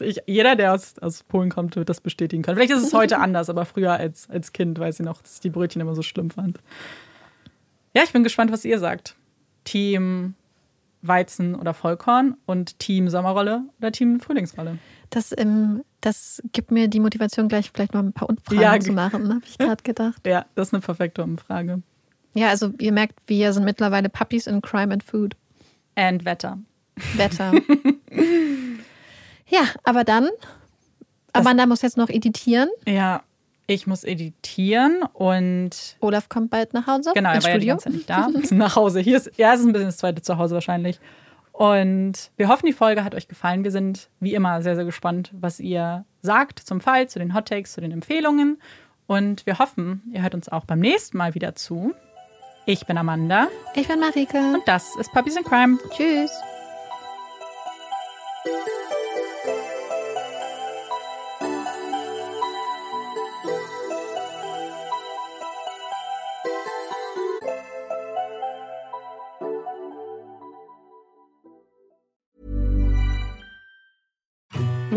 Ich, 0.00 0.20
jeder, 0.28 0.54
der 0.54 0.74
aus, 0.74 0.96
aus 1.00 1.24
Polen 1.24 1.50
kommt, 1.50 1.74
wird 1.74 1.88
das 1.88 2.00
bestätigen 2.00 2.44
können. 2.44 2.56
Vielleicht 2.56 2.70
ist 2.72 2.84
es 2.86 2.94
heute 2.94 3.18
anders, 3.18 3.50
aber 3.50 3.64
früher 3.64 3.94
als, 3.94 4.30
als 4.30 4.52
Kind 4.52 4.78
weiß 4.78 5.00
ich 5.00 5.04
noch, 5.04 5.20
dass 5.22 5.34
ich 5.34 5.40
die 5.40 5.50
Brötchen 5.50 5.82
immer 5.82 5.96
so 5.96 6.02
schlimm 6.02 6.30
fand. 6.30 6.60
Ja, 7.96 8.04
ich 8.04 8.12
bin 8.12 8.22
gespannt, 8.22 8.52
was 8.52 8.64
ihr 8.64 8.78
sagt. 8.78 9.16
Team 9.68 10.34
Weizen 11.02 11.54
oder 11.54 11.74
Vollkorn 11.74 12.36
und 12.46 12.78
Team 12.78 13.08
Sommerrolle 13.10 13.64
oder 13.78 13.92
Team 13.92 14.18
Frühlingsrolle. 14.18 14.78
Das, 15.10 15.34
ähm, 15.36 15.84
das 16.00 16.42
gibt 16.52 16.70
mir 16.70 16.88
die 16.88 17.00
Motivation, 17.00 17.48
gleich 17.48 17.70
vielleicht 17.72 17.92
noch 17.92 18.00
ein 18.00 18.12
paar 18.12 18.30
Umfragen 18.30 18.60
Ja, 18.60 18.80
zu 18.80 18.92
machen, 18.92 19.28
habe 19.28 19.44
ich 19.46 19.58
gerade 19.58 19.82
gedacht. 19.82 20.26
Ja, 20.26 20.46
das 20.54 20.68
ist 20.68 20.74
eine 20.74 20.80
perfekte 20.80 21.22
Umfrage. 21.22 21.82
Ja, 22.34 22.48
also 22.48 22.72
ihr 22.78 22.92
merkt, 22.92 23.18
wir 23.26 23.52
sind 23.52 23.64
mittlerweile 23.64 24.08
Puppies 24.08 24.46
in 24.46 24.62
Crime 24.62 24.92
and 24.92 25.02
Food. 25.02 25.36
And 25.96 26.24
Wetter. 26.24 26.58
Wetter. 27.16 27.52
ja, 29.48 29.60
aber 29.84 30.04
dann, 30.04 30.28
Amanda 31.32 31.66
muss 31.66 31.82
jetzt 31.82 31.96
noch 31.96 32.08
editieren. 32.08 32.70
Ja, 32.86 33.22
ich 33.70 33.86
muss 33.86 34.02
editieren 34.02 35.02
und 35.12 35.70
Olaf 36.00 36.28
kommt 36.30 36.50
bald 36.50 36.72
nach 36.72 36.86
Hause 36.86 37.12
Genau, 37.14 37.28
er 37.30 37.42
war 37.44 37.50
ja 37.50 37.58
die 37.58 37.68
Studio. 37.70 37.74
ganze 37.74 37.84
Zeit 37.84 37.92
nicht 37.92 38.10
da. 38.10 38.28
Nach 38.56 38.74
Hause. 38.76 39.00
Hier 39.00 39.18
ist, 39.18 39.30
ja, 39.36 39.52
es 39.52 39.60
ist 39.60 39.66
ein 39.66 39.72
bisschen 39.72 39.88
das 39.88 39.98
zweite 39.98 40.22
Zuhause 40.22 40.54
wahrscheinlich. 40.54 40.98
Und 41.52 42.30
wir 42.36 42.48
hoffen, 42.48 42.64
die 42.66 42.72
Folge 42.72 43.04
hat 43.04 43.14
euch 43.14 43.28
gefallen. 43.28 43.64
Wir 43.64 43.70
sind 43.70 44.08
wie 44.20 44.32
immer 44.34 44.62
sehr, 44.62 44.74
sehr 44.74 44.84
gespannt, 44.86 45.30
was 45.38 45.60
ihr 45.60 46.04
sagt 46.22 46.60
zum 46.60 46.80
Fall, 46.80 47.08
zu 47.08 47.18
den 47.18 47.34
Hot 47.34 47.48
Takes, 47.48 47.72
zu 47.74 47.80
den 47.82 47.92
Empfehlungen. 47.92 48.58
Und 49.06 49.44
wir 49.44 49.58
hoffen, 49.58 50.02
ihr 50.12 50.22
hört 50.22 50.34
uns 50.34 50.48
auch 50.48 50.64
beim 50.64 50.78
nächsten 50.80 51.18
Mal 51.18 51.34
wieder 51.34 51.54
zu. 51.54 51.94
Ich 52.64 52.86
bin 52.86 52.96
Amanda 52.96 53.48
ich 53.74 53.86
bin 53.88 54.00
Marike. 54.00 54.38
und 54.54 54.62
das 54.66 54.96
ist 54.96 55.12
Puppies 55.12 55.36
in 55.36 55.44
Crime. 55.44 55.78
Tschüss. 55.94 56.30